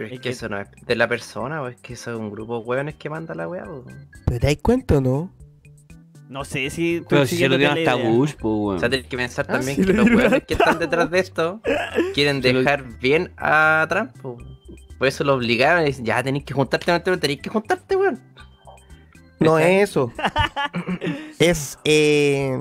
Pero 0.02 0.08
es 0.08 0.14
Es 0.14 0.20
que 0.20 0.24
que- 0.30 0.30
eso 0.30 0.50
no 0.50 0.60
es 0.60 0.68
de 0.86 0.96
la 0.96 1.08
persona, 1.08 1.62
o 1.62 1.68
es 1.68 1.78
que 1.78 1.94
eso 1.94 2.12
es 2.12 2.18
un 2.18 2.32
grupo 2.32 2.60
de 2.60 2.66
hueones 2.66 2.96
que 2.96 3.10
manda 3.10 3.36
la 3.36 3.48
weá, 3.48 3.66
po. 3.66 3.84
¿Pero 4.26 4.40
te 4.40 4.48
das 4.48 4.58
cuenta 4.62 4.98
o 4.98 5.02
no? 5.02 5.32
No 6.28 6.44
sé 6.46 6.70
si. 6.72 7.04
Pero 7.10 7.26
si 7.28 7.38
se 7.38 7.48
lo 7.50 7.58
dieron 7.58 7.78
hasta. 7.78 7.96
Bush, 7.96 8.32
pues, 8.34 8.44
O 8.46 8.58
weón. 8.68 8.80
sea, 8.80 8.90
tienes 8.90 9.08
que 9.08 9.18
pensar 9.18 9.46
Ah, 9.50 9.54
también 9.54 9.76
que 9.78 9.94
lo 9.94 10.04
los 10.06 10.10
hueones 10.16 10.44
que 10.46 10.54
están 10.56 10.80
detrás 10.80 11.12
de 11.12 11.20
esto 11.20 11.62
quieren 12.16 12.42
Se 12.42 12.52
lo- 12.54 12.60
dejar 12.60 12.84
bien 13.00 13.32
a 13.38 13.86
Trump, 13.90 14.12
po. 14.22 14.38
Por 14.98 15.08
eso 15.08 15.24
lo 15.24 15.36
obligaron 15.36 15.84
y 15.84 15.88
dicen, 15.88 16.06
ya 16.06 16.24
tenéis 16.24 16.46
que 16.46 16.54
juntarte, 16.54 16.92
no 16.92 17.20
tenéis 17.20 17.42
que 17.42 17.50
juntarte, 17.50 17.96
weón. 17.96 18.20
No 19.40 19.60
es 19.60 19.90
eso. 19.90 20.12
es 21.40 21.78
eh, 21.84 22.58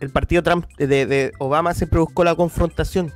el 0.00 0.10
partido 0.10 0.42
Trump 0.42 0.66
de, 0.78 0.86
de 1.06 1.32
Obama 1.38 1.74
siempre 1.74 1.98
buscó 2.00 2.24
la 2.24 2.34
confrontación. 2.34 3.12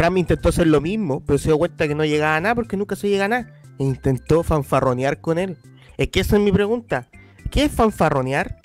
Trump 0.00 0.16
intentó 0.16 0.48
hacer 0.48 0.66
lo 0.66 0.80
mismo, 0.80 1.22
pero 1.26 1.38
se 1.38 1.48
dio 1.48 1.58
cuenta 1.58 1.86
que 1.86 1.94
no 1.94 2.04
llegaba 2.06 2.36
a 2.36 2.40
nada 2.40 2.54
porque 2.54 2.76
nunca 2.76 2.96
se 2.96 3.08
llega 3.10 3.26
a 3.26 3.28
nada. 3.28 3.52
E 3.78 3.84
intentó 3.84 4.42
fanfarronear 4.42 5.20
con 5.20 5.38
él. 5.38 5.58
Es 5.98 6.08
que 6.08 6.20
esa 6.20 6.36
es 6.36 6.42
mi 6.42 6.50
pregunta. 6.52 7.08
¿Qué 7.50 7.64
es 7.64 7.72
fanfarronear? 7.72 8.56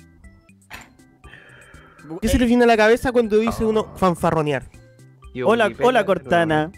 ¿Qué 2.22 2.28
se 2.30 2.38
le 2.40 2.46
viene 2.46 2.64
a 2.64 2.68
la 2.68 2.78
cabeza 2.78 3.12
cuando 3.12 3.38
dice 3.38 3.66
uno 3.66 3.94
fanfarronear? 3.98 4.64
Y 5.34 5.42
Hola, 5.42 5.66
hola 5.84 6.00
pero- 6.02 6.06
Cortana. 6.06 6.72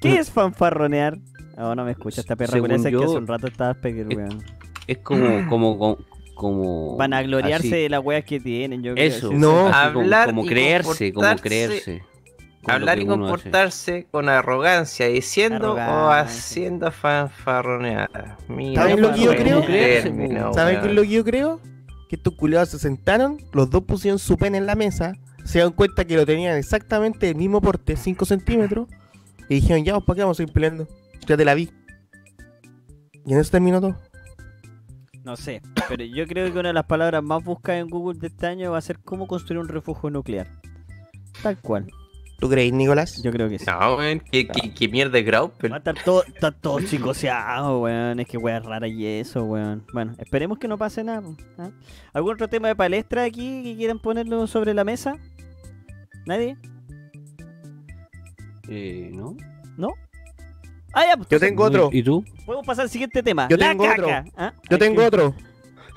¿Qué 0.00 0.16
es 0.16 0.30
fanfarronear? 0.30 1.18
Oh, 1.58 1.74
no 1.74 1.84
me 1.84 1.90
escucha 1.90 2.22
esta 2.22 2.36
perra 2.36 2.58
con 2.58 2.70
esa 2.70 2.88
que 2.88 2.92
yo, 2.92 3.04
hace 3.04 3.16
un 3.16 3.26
rato 3.26 3.48
estaba 3.48 3.74
pequeño, 3.74 4.08
es- 4.12 4.16
weón. 4.16 4.44
Es 4.86 4.98
como, 4.98 5.26
como, 5.50 5.78
como, 5.78 5.98
como. 6.34 6.96
Van 6.96 7.12
a 7.12 7.22
gloriarse 7.22 7.66
así. 7.68 7.82
de 7.82 7.88
las 7.90 8.02
weas 8.02 8.24
que 8.24 8.40
tienen, 8.40 8.82
yo 8.82 8.94
creo. 8.94 9.06
Eso. 9.06 9.30
No. 9.32 9.66
sí. 9.66 9.72
Así 9.74 9.92
como- 9.92 10.04
Hablar 10.04 10.26
como, 10.28 10.44
y 10.44 10.48
creerse, 10.48 11.12
como 11.12 11.36
creerse. 11.36 12.02
Hablar 12.66 12.98
y 12.98 13.02
hace. 13.02 13.08
comportarse 13.08 14.06
con 14.10 14.28
arrogancia, 14.28 15.06
diciendo 15.06 15.72
o 15.72 15.76
Arrogancia. 15.78 16.20
haciendo 16.20 16.90
fanfarroneada. 16.92 18.36
Mira, 18.48 18.82
¿Saben 18.82 19.00
lo 19.00 19.12
que 19.14 19.20
yo 19.20 19.30
creo? 19.34 19.62
término, 19.62 20.52
¿Saben 20.52 20.76
es 20.84 20.92
lo 20.94 21.02
que 21.02 21.08
yo 21.08 21.24
creo? 21.24 21.60
Que 22.08 22.16
estos 22.16 22.34
culiados 22.34 22.68
se 22.70 22.78
sentaron, 22.78 23.38
los 23.52 23.70
dos 23.70 23.84
pusieron 23.84 24.18
su 24.18 24.36
pene 24.36 24.58
en 24.58 24.66
la 24.66 24.74
mesa, 24.74 25.14
se 25.44 25.54
dieron 25.58 25.72
cuenta 25.72 26.04
que 26.04 26.16
lo 26.16 26.26
tenían 26.26 26.56
exactamente 26.56 27.26
del 27.26 27.36
mismo 27.36 27.60
porte, 27.62 27.96
5 27.96 28.24
centímetros, 28.26 28.88
y 29.48 29.54
dijeron, 29.56 29.84
ya, 29.84 29.98
¿para 30.00 30.16
qué 30.16 30.22
vamos 30.22 30.38
a 30.38 30.42
ir 30.42 30.52
peleando? 30.52 30.86
Ya 31.26 31.36
te 31.36 31.44
la 31.44 31.54
vi. 31.54 31.70
Y 33.24 33.32
en 33.32 33.38
eso 33.40 33.50
terminó 33.50 33.80
todo. 33.80 33.96
No 35.24 35.36
sé, 35.36 35.60
pero 35.88 36.04
yo 36.04 36.26
creo 36.26 36.52
que 36.52 36.58
una 36.58 36.70
de 36.70 36.74
las 36.74 36.86
palabras 36.86 37.22
más 37.22 37.42
buscadas 37.44 37.80
en 37.82 37.88
Google 37.88 38.18
de 38.18 38.28
este 38.28 38.46
año 38.46 38.72
va 38.72 38.78
a 38.78 38.82
ser 38.82 38.98
cómo 39.00 39.26
construir 39.26 39.60
un 39.60 39.68
refugio 39.68 40.08
nuclear. 40.10 40.46
Tal 41.42 41.58
cual, 41.58 41.86
¿Tú 42.40 42.48
crees, 42.48 42.72
Nicolás? 42.72 43.22
yo 43.22 43.30
creo 43.32 43.48
que 43.50 43.58
sí. 43.58 43.66
No, 43.66 43.96
weón, 43.96 44.20
¿qué, 44.20 44.48
qué, 44.48 44.72
qué 44.72 44.88
mierda 44.88 45.12
de 45.12 45.22
Graupel. 45.22 45.70
Va 45.70 45.76
a 45.76 45.78
estar 45.78 45.94
todo, 46.02 46.24
está 46.24 46.50
todo 46.50 46.80
chicoseado, 46.80 47.80
weón. 47.82 48.18
Es 48.18 48.26
que 48.26 48.38
weón 48.38 48.64
rara 48.64 48.88
y 48.88 49.04
eso, 49.04 49.44
weón. 49.44 49.84
Bueno, 49.92 50.14
esperemos 50.18 50.58
que 50.58 50.66
no 50.66 50.78
pase 50.78 51.04
nada. 51.04 51.22
¿ah? 51.58 51.70
¿Algún 52.14 52.34
otro 52.34 52.48
tema 52.48 52.68
de 52.68 52.76
palestra 52.76 53.24
aquí 53.24 53.62
que 53.62 53.76
quieran 53.76 53.98
ponerlo 53.98 54.46
sobre 54.46 54.72
la 54.72 54.84
mesa? 54.84 55.16
¿Nadie? 56.26 56.56
Eh, 58.68 59.10
¿no? 59.12 59.36
¿No? 59.76 59.88
Ah, 60.94 61.04
ya, 61.08 61.16
pues, 61.16 61.28
Yo 61.28 61.38
tengo 61.38 61.64
otro. 61.64 61.90
¿Y 61.92 62.02
tú? 62.02 62.24
podemos 62.46 62.66
pasar 62.66 62.84
al 62.84 62.90
siguiente 62.90 63.22
tema. 63.22 63.48
Yo 63.50 63.56
la 63.58 63.68
tengo 63.68 63.84
caca. 63.84 64.02
otro. 64.20 64.32
¿ah? 64.36 64.52
Yo 64.70 64.78
tengo 64.78 65.00
que- 65.00 65.06
otro. 65.06 65.34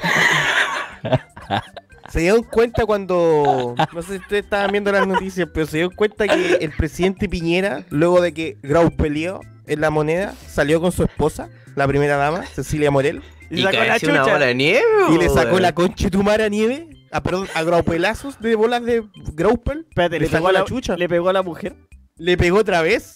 Se 2.13 2.19
dieron 2.19 2.43
cuenta 2.43 2.85
cuando. 2.85 3.73
No 3.91 4.01
sé 4.03 4.09
si 4.09 4.19
ustedes 4.19 4.43
estaban 4.43 4.71
viendo 4.71 4.91
las 4.91 5.07
noticias, 5.07 5.49
pero 5.51 5.65
se 5.65 5.77
dieron 5.77 5.95
cuenta 5.95 6.27
que 6.27 6.57
el 6.61 6.69
presidente 6.69 7.27
Piñera, 7.27 7.87
luego 7.89 8.21
de 8.21 8.35
que 8.35 8.55
Grau 8.61 8.91
peleó 8.95 9.39
en 9.65 9.81
la 9.81 9.89
moneda, 9.89 10.35
salió 10.47 10.79
con 10.79 10.91
su 10.91 11.01
esposa, 11.01 11.49
la 11.75 11.87
primera 11.87 12.17
dama, 12.17 12.45
Cecilia 12.45 12.91
Morel, 12.91 13.23
Y 13.49 13.61
Y 13.61 13.63
sacó 13.63 13.77
la 13.77 13.83
una 13.85 13.99
chucha. 13.99 14.21
bola 14.25 14.45
de 14.45 14.53
nieve, 14.53 14.81
y 15.09 15.17
le 15.17 15.27
sacó 15.27 15.59
la 15.59 15.73
conchetumara 15.73 16.49
nieve. 16.49 16.87
A, 17.09 17.23
perdón, 17.23 17.47
a 17.55 17.63
graupelazos 17.63 18.39
de 18.39 18.53
bolas 18.53 18.85
de 18.85 19.03
Graupel. 19.33 19.87
Espérate, 19.89 20.19
Le 20.19 20.25
le, 20.27 20.31
pegó 20.31 20.49
a 20.49 20.51
la 20.51 20.59
la, 20.59 20.65
chucha. 20.65 20.95
le 20.95 21.09
pegó 21.09 21.29
a 21.29 21.33
la 21.33 21.41
mujer. 21.41 21.75
Le 22.17 22.37
pegó 22.37 22.59
otra 22.59 22.83
vez. 22.83 23.15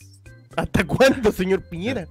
¿Hasta 0.56 0.84
cuándo, 0.88 1.32
señor 1.32 1.62
Piñera? 1.70 2.08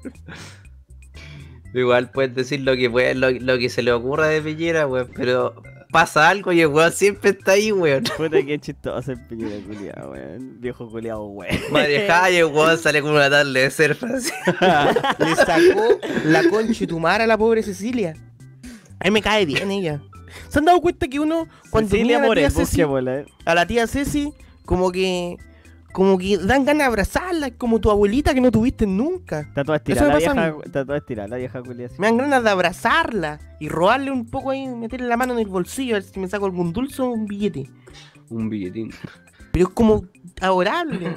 Igual 1.74 2.12
puedes 2.12 2.32
decir 2.32 2.60
lo 2.60 2.76
que 2.76 2.88
pueda, 2.88 3.12
lo, 3.14 3.32
lo 3.32 3.58
que 3.58 3.68
se 3.70 3.82
le 3.82 3.90
ocurra 3.90 4.28
de 4.28 4.40
Piñera, 4.40 4.86
weón, 4.86 5.10
pero 5.16 5.60
pasa 5.96 6.28
algo 6.28 6.52
y 6.52 6.60
el 6.60 6.66
weón 6.66 6.92
siempre 6.92 7.30
está 7.30 7.52
ahí, 7.52 7.72
weón. 7.72 8.04
Puta 8.18 8.42
que 8.42 8.58
chistoso 8.58 9.12
el 9.12 9.20
piñera 9.22 9.56
culiado, 9.66 10.10
weón. 10.10 10.60
Viejo 10.60 10.90
culiado, 10.90 11.24
weón. 11.24 11.58
Madre 11.70 12.06
y 12.32 12.36
el 12.36 12.44
weón 12.44 12.76
sale 12.76 13.00
con 13.00 13.12
una 13.12 13.30
tabla 13.30 13.60
de 13.60 13.70
surf 13.70 14.04
así. 14.04 14.30
Le 15.18 15.36
sacó 15.36 15.98
la 16.26 16.46
conchetumara 16.50 17.24
a 17.24 17.26
la 17.26 17.38
pobre 17.38 17.62
Cecilia. 17.62 18.12
A 19.00 19.04
mí 19.04 19.10
me 19.10 19.22
cae 19.22 19.46
bien 19.46 19.70
ella. 19.70 20.02
¿Se 20.50 20.58
han 20.58 20.66
dado 20.66 20.82
cuenta 20.82 21.08
que 21.08 21.18
uno, 21.18 21.48
cuando 21.70 21.88
Cecilia 21.88 22.18
mira 22.18 22.30
a 22.30 22.34
la 22.34 22.34
tía 22.34 22.50
Ceci, 22.50 22.80
eh. 22.82 23.24
a 23.46 23.54
la 23.54 23.66
tía 23.66 23.86
Ceci, 23.86 24.34
como 24.66 24.92
que 24.92 25.38
como 25.96 26.18
que 26.18 26.36
dan 26.36 26.66
ganas 26.66 26.80
de 26.80 26.84
abrazarla, 26.84 27.50
como 27.52 27.80
tu 27.80 27.90
abuelita 27.90 28.34
que 28.34 28.42
no 28.42 28.50
tuviste 28.50 28.86
nunca. 28.86 29.40
Está 29.40 29.64
toda 29.64 29.78
estirada 29.78 30.08
la 30.08 30.16
vieja, 30.18 30.54
está 30.62 30.84
toda 30.84 30.98
estirada 30.98 31.28
la 31.28 31.36
vieja 31.38 31.62
culiada. 31.62 31.94
Me 31.96 32.06
dan 32.06 32.18
ganas 32.18 32.44
de 32.44 32.50
abrazarla 32.50 33.38
y 33.58 33.70
robarle 33.70 34.10
un 34.10 34.26
poco 34.26 34.50
ahí, 34.50 34.66
meterle 34.68 35.08
la 35.08 35.16
mano 35.16 35.32
en 35.32 35.38
el 35.38 35.46
bolsillo 35.46 35.94
a 35.94 35.98
ver 36.00 36.02
si 36.02 36.20
me 36.20 36.28
saco 36.28 36.44
algún 36.44 36.74
dulce 36.74 37.00
o 37.00 37.06
un 37.06 37.24
billete. 37.24 37.70
Un 38.28 38.50
billetín. 38.50 38.90
Pero 39.52 39.68
es 39.68 39.72
como 39.72 40.04
adorable. 40.38 41.16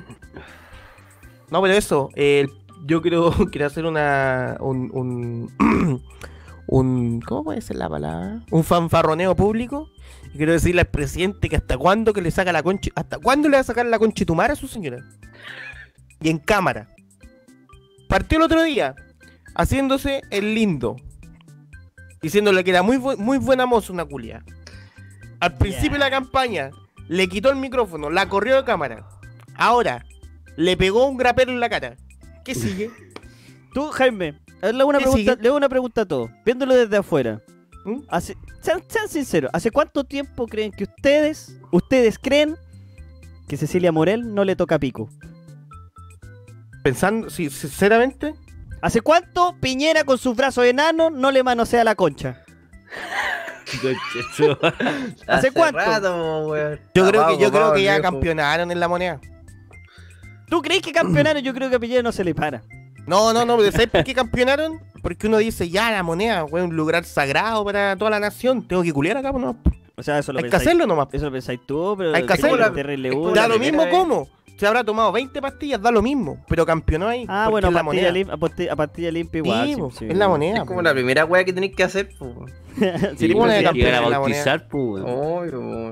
No, 1.52 1.62
pero 1.62 1.74
eso, 1.74 2.10
eh, 2.16 2.48
yo 2.86 3.02
quiero, 3.02 3.32
quiero 3.52 3.68
hacer 3.68 3.86
una. 3.86 4.56
un. 4.62 4.90
un, 4.94 5.52
un- 6.68 7.20
¿Cómo 7.28 7.44
puede 7.44 7.60
ser 7.60 7.76
la 7.76 7.90
palabra? 7.90 8.46
Un 8.50 8.64
fanfarroneo 8.64 9.36
público. 9.36 9.90
Y 10.34 10.38
quiero 10.38 10.52
decirle 10.54 10.82
al 10.82 10.88
presidente 10.88 11.50
que 11.50 11.56
hasta 11.56 11.78
cuándo 11.78 12.14
que 12.14 12.22
le 12.22 12.32
saca 12.32 12.52
la 12.52 12.62
concha. 12.64 12.92
¿Hasta 12.96 13.18
cuándo 13.18 13.50
le 13.50 13.58
va 13.58 13.62
a 13.62 13.64
sacar 13.64 13.86
la 13.86 13.98
conchitumara 14.00 14.54
a 14.54 14.56
su 14.56 14.68
señora? 14.68 15.04
Y 16.22 16.30
en 16.30 16.38
cámara. 16.38 16.90
Partió 18.08 18.38
el 18.38 18.44
otro 18.44 18.64
día, 18.64 18.96
haciéndose 19.56 20.22
el 20.30 20.54
lindo. 20.56 20.96
Diciéndole 22.22 22.64
que 22.64 22.72
era 22.72 22.84
muy, 22.84 22.98
bu- 22.98 23.18
muy 23.18 23.38
buena 23.38 23.66
moza 23.66 23.94
una 23.94 24.06
culia. 24.06 24.44
Al 25.40 25.58
principio 25.58 25.94
de 25.94 26.00
la 26.00 26.10
campaña, 26.12 26.70
le 27.08 27.28
quitó 27.30 27.50
el 27.50 27.56
micrófono, 27.56 28.10
la 28.10 28.28
corrió 28.28 28.58
de 28.58 28.66
cámara. 28.66 29.08
Ahora, 29.56 30.06
le 30.58 30.76
pegó 30.76 31.06
un 31.08 31.18
grapero 31.18 31.52
en 31.52 31.60
la 31.60 31.70
cara. 31.70 31.96
¿Qué 32.44 32.54
sigue? 32.56 32.92
Tú, 33.74 33.88
Jaime, 33.90 34.34
le 34.62 34.68
hago 34.70 34.90
una 34.90 35.00
¿Qué 35.00 35.06
pregunta, 35.06 35.38
le 35.40 35.48
hago 35.48 35.58
una 35.58 35.70
pregunta 35.70 36.02
a 36.02 36.06
todos. 36.06 36.30
Viéndolo 36.46 36.76
desde 36.76 36.98
afuera. 36.98 37.42
¿Mm? 37.86 38.02
Hace, 38.10 38.38
sean, 38.62 38.84
sean 38.88 39.08
sinceros, 39.08 39.52
¿hace 39.54 39.72
cuánto 39.72 40.04
tiempo 40.04 40.48
creen 40.48 40.72
que 40.72 40.84
ustedes, 40.84 41.60
ustedes 41.72 42.20
creen 42.20 42.58
que 43.48 43.58
Cecilia 43.58 43.92
Morel 43.92 44.34
no 44.34 44.44
le 44.44 44.56
toca 44.56 44.80
pico? 44.80 45.10
Pensando, 46.84 47.30
sí, 47.30 47.50
sinceramente, 47.50 48.36
¿Hace 48.82 49.02
cuánto 49.02 49.56
Piñera 49.60 50.04
con 50.04 50.18
sus 50.18 50.36
brazos 50.36 50.66
enanos 50.66 51.12
no 51.12 51.32
le 51.32 51.44
manosea 51.44 51.84
la 51.84 51.96
concha? 51.96 52.44
¿Hace 55.28 55.52
cuánto? 55.52 55.80
rato. 55.80 56.78
Yo 56.96 57.08
creo 57.08 57.28
que, 57.28 57.38
yo 57.38 57.52
creo 57.52 57.74
que 57.74 57.84
ya 57.84 58.02
campeonaron 58.02 58.72
en 58.72 58.80
la 58.80 58.88
moneda. 58.88 59.20
¿Tú 60.48 60.62
crees 60.62 60.82
que 60.82 60.92
campeonaron? 60.92 61.44
Yo 61.44 61.54
creo 61.54 61.70
que 61.70 61.76
a 61.76 61.80
Piñera 61.80 62.02
no 62.02 62.12
se 62.12 62.24
le 62.24 62.34
para. 62.34 62.64
No, 63.06 63.34
no, 63.34 63.46
no, 63.46 63.60
¿sabes 63.72 63.88
por 63.88 64.04
qué 64.04 64.14
campeonaron? 64.14 64.82
Porque 65.02 65.28
uno 65.28 65.38
dice, 65.38 65.70
ya, 65.70 65.92
la 65.92 66.04
moneda, 66.04 66.44
weón, 66.46 66.70
un 66.72 66.76
lugar 66.76 67.04
sagrado 67.06 67.64
para 67.66 67.96
toda 67.96 68.12
la 68.12 68.20
nación. 68.20 68.68
Tengo 68.68 68.84
que 68.84 68.92
culiar 68.94 69.18
acá, 69.18 69.32
pues, 69.32 69.44
no. 69.44 69.58
O 69.96 70.04
sea, 70.04 70.20
eso 70.20 70.32
lo 70.34 70.40
Hay 70.40 70.50
que 70.50 70.56
hacerlo 70.56 70.86
nomás. 70.88 71.08
Eso 71.12 71.26
lo 71.26 71.32
pensáis 71.32 71.60
tú, 71.66 71.96
pero 71.98 72.14
Hay 72.16 72.26
que 72.26 72.34
hacerlo. 72.34 72.58
una. 72.58 73.34
Da 73.34 73.48
lo 73.48 73.60
mismo 73.60 73.84
vez. 73.84 73.94
como. 73.94 74.28
Se 74.58 74.68
habrá 74.68 74.84
tomado 74.84 75.14
20 75.14 75.42
pastillas, 75.42 75.82
da 75.82 75.90
lo 75.90 76.02
mismo. 76.02 76.44
Pero 76.50 76.66
campeonó 76.66 77.08
ahí. 77.08 77.26
Ah, 77.30 77.48
bueno, 77.50 77.70
es 77.70 77.74
la 77.74 77.80
a 77.80 77.84
pastilla, 77.86 78.10
moneda. 78.10 78.26
lim- 78.26 78.34
a 78.34 78.38
pasti- 78.38 78.70
a 78.70 78.76
pastilla 78.76 79.10
limpia 79.12 79.38
igual. 79.40 79.68
Sí, 79.68 79.74
sí, 79.76 79.82
sí. 80.00 80.06
es 80.10 80.18
la 80.18 80.28
moneda. 80.28 80.58
Es 80.60 80.64
como 80.66 80.82
la 80.82 80.92
primera 80.94 81.24
weá 81.24 81.46
que 81.46 81.54
tenéis 81.54 81.74
que 81.78 81.84
hacer, 81.84 82.10
po. 82.20 82.46
Sí, 82.76 82.86
Sí, 83.18 83.32
¿cómo 83.32 83.46
pues, 83.46 83.54
le 83.54 83.60
sí. 83.60 83.64
campeón 83.66 83.86
llegar 83.86 84.02
a 84.02 84.06
en 84.06 84.12
la 84.12 84.20
bautizar, 84.20 84.68
pues. 84.68 85.04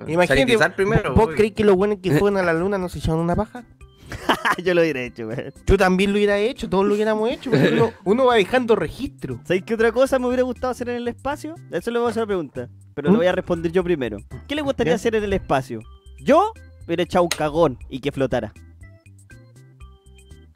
Imagínate, 0.08 0.70
primero, 0.76 1.14
¿vos 1.16 1.30
creéis 1.34 1.54
que 1.54 1.64
los 1.64 1.76
buenos 1.76 2.00
que 2.02 2.12
fueron 2.20 2.38
a 2.40 2.44
la 2.44 2.54
luna 2.54 2.78
no 2.78 2.90
se 2.90 3.00
echaron 3.00 3.20
una 3.22 3.36
paja? 3.38 3.64
Yo 4.64 4.74
lo 4.74 4.82
hubiera 4.82 5.02
hecho, 5.02 5.26
güey. 5.26 5.38
Yo 5.66 5.78
también 5.78 6.12
lo 6.12 6.18
hubiera 6.18 6.38
hecho, 6.40 6.70
todos 6.70 6.86
lo 6.86 6.94
hubiéramos 6.96 7.30
hecho. 7.30 7.52
uno, 7.52 7.92
uno 8.06 8.26
va 8.26 8.36
dejando 8.36 8.76
registro. 8.76 9.40
¿Sabéis 9.44 9.64
qué 9.64 9.74
otra 9.74 9.92
cosa 9.92 10.20
me 10.20 10.28
hubiera 10.28 10.44
gustado 10.44 10.72
hacer 10.72 10.90
en 10.90 10.96
el 10.98 11.08
espacio? 11.08 11.56
Eso 11.72 11.92
le 11.92 12.00
voy 12.00 12.08
a 12.08 12.12
hacer 12.12 12.24
la 12.24 12.28
pregunta. 12.28 12.70
Pero 12.94 13.10
¿Mm? 13.10 13.14
lo 13.14 13.18
voy 13.20 13.28
a 13.28 13.32
responder 13.32 13.72
yo 13.72 13.84
primero. 13.84 14.18
¿Qué 14.48 14.56
le 14.56 14.62
gustaría 14.62 14.96
hacer 14.96 15.16
en 15.16 15.24
el 15.24 15.34
espacio? 15.34 15.80
Yo 16.20 16.52
hubiera 16.86 17.04
echado 17.04 17.24
un 17.24 17.30
cagón 17.30 17.78
y 17.90 18.00
que 18.00 18.12
flotara. 18.12 18.54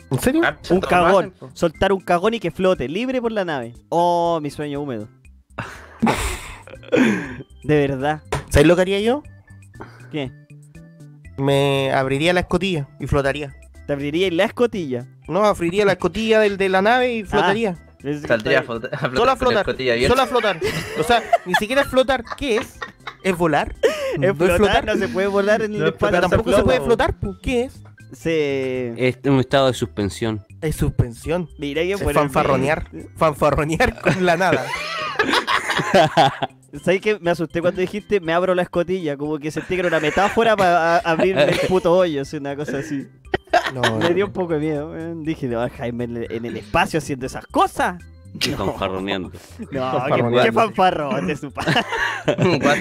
¿En 0.09 0.19
serio? 0.19 0.41
Ah, 0.43 0.57
Un 0.69 0.81
cagón. 0.81 1.33
Soltar 1.53 1.93
un 1.93 2.01
cagón 2.01 2.33
y 2.33 2.39
que 2.39 2.51
flote, 2.51 2.89
libre 2.89 3.21
por 3.21 3.31
la 3.31 3.45
nave. 3.45 3.73
Oh, 3.89 4.39
mi 4.41 4.49
sueño 4.49 4.81
húmedo. 4.81 5.07
De 7.63 7.87
verdad. 7.87 8.21
¿Sabes 8.49 8.67
lo 8.67 8.75
que 8.75 8.81
haría 8.81 8.99
yo? 8.99 9.23
¿Qué? 10.11 10.31
Me 11.37 11.91
abriría 11.93 12.33
la 12.33 12.41
escotilla 12.41 12.87
y 12.99 13.07
flotaría. 13.07 13.55
Te 13.87 13.93
abriría 13.93 14.29
la 14.31 14.43
escotilla. 14.45 15.07
No, 15.27 15.43
abriría 15.45 15.85
la 15.85 15.93
escotilla 15.93 16.39
del, 16.39 16.57
de 16.57 16.69
la 16.69 16.81
nave 16.81 17.13
y 17.13 17.23
flotaría. 17.23 17.77
Es 18.03 18.21
que 18.21 18.27
Saldría 18.27 18.59
a 18.59 18.61
está- 18.61 18.73
flota- 18.73 18.87
a 18.95 18.97
flotar 18.97 19.15
Solo 19.17 19.31
a 19.31 19.35
flotar. 19.35 19.65
Solo 20.07 20.21
a 20.21 20.27
flotar. 20.27 20.59
O 20.99 21.03
sea, 21.03 21.23
ni 21.45 21.53
siquiera 21.55 21.83
flotar. 21.85 22.23
¿Qué 22.37 22.57
es? 22.57 22.77
¿Es 23.23 23.37
volar? 23.37 23.75
Es 24.13 24.19
¿No 24.19 24.35
flotar, 24.35 24.83
no 24.85 24.95
se 24.95 25.07
puede 25.07 25.27
volar 25.27 25.61
en 25.61 25.73
el 25.73 25.79
No 25.79 25.87
espacio. 25.87 26.19
Tampoco 26.19 26.49
se 26.49 26.55
flota, 26.57 26.63
puede 26.65 26.81
flotar. 26.81 27.17
pues. 27.19 27.37
¿Qué 27.41 27.63
es? 27.63 27.81
Se... 28.11 28.93
Es 29.07 29.19
un 29.23 29.39
estado 29.39 29.67
de 29.67 29.73
suspensión. 29.73 30.45
Es 30.61 30.75
suspensión. 30.75 31.47
Mira 31.57 31.81
que 31.83 31.93
Es 31.93 32.01
por 32.01 32.11
el 32.11 32.15
fanfarronear. 32.17 32.89
Fanfarronear 33.15 34.01
con 34.01 34.25
la 34.25 34.35
nada. 34.35 34.65
¿Sabes 36.83 37.01
qué? 37.01 37.19
Me 37.19 37.31
asusté 37.31 37.61
cuando 37.61 37.81
dijiste 37.81 38.19
me 38.21 38.33
abro 38.33 38.55
la 38.55 38.61
escotilla, 38.61 39.17
como 39.17 39.37
que 39.39 39.51
sentí 39.51 39.75
que 39.75 39.79
era 39.81 39.87
una 39.89 39.99
metáfora 39.99 40.55
para 40.55 40.95
a- 40.95 40.99
abrirme 40.99 41.43
el 41.43 41.59
puto 41.67 41.93
hoyo, 41.93 42.21
así, 42.21 42.37
una 42.37 42.55
cosa 42.55 42.77
así. 42.77 43.07
No, 43.73 43.97
Me 43.99 44.13
dio 44.13 44.27
un 44.27 44.31
poco 44.31 44.53
de 44.53 44.59
miedo. 44.59 44.93
Dije, 45.23 45.47
no, 45.47 45.67
Jaime 45.69 46.05
en 46.05 46.17
el, 46.17 46.31
en 46.31 46.45
el 46.45 46.57
espacio 46.57 46.99
haciendo 46.99 47.25
esas 47.25 47.45
cosas. 47.47 48.01
Y 48.33 48.49
fanfarroneando. 48.51 49.29
No, 49.59 49.67
qué, 49.71 49.77
Fanfarroneando. 49.79 50.43
qué 50.43 50.51
fanfarrón 50.53 51.27
de 51.27 51.35
su 51.35 51.51
padre. 51.51 51.83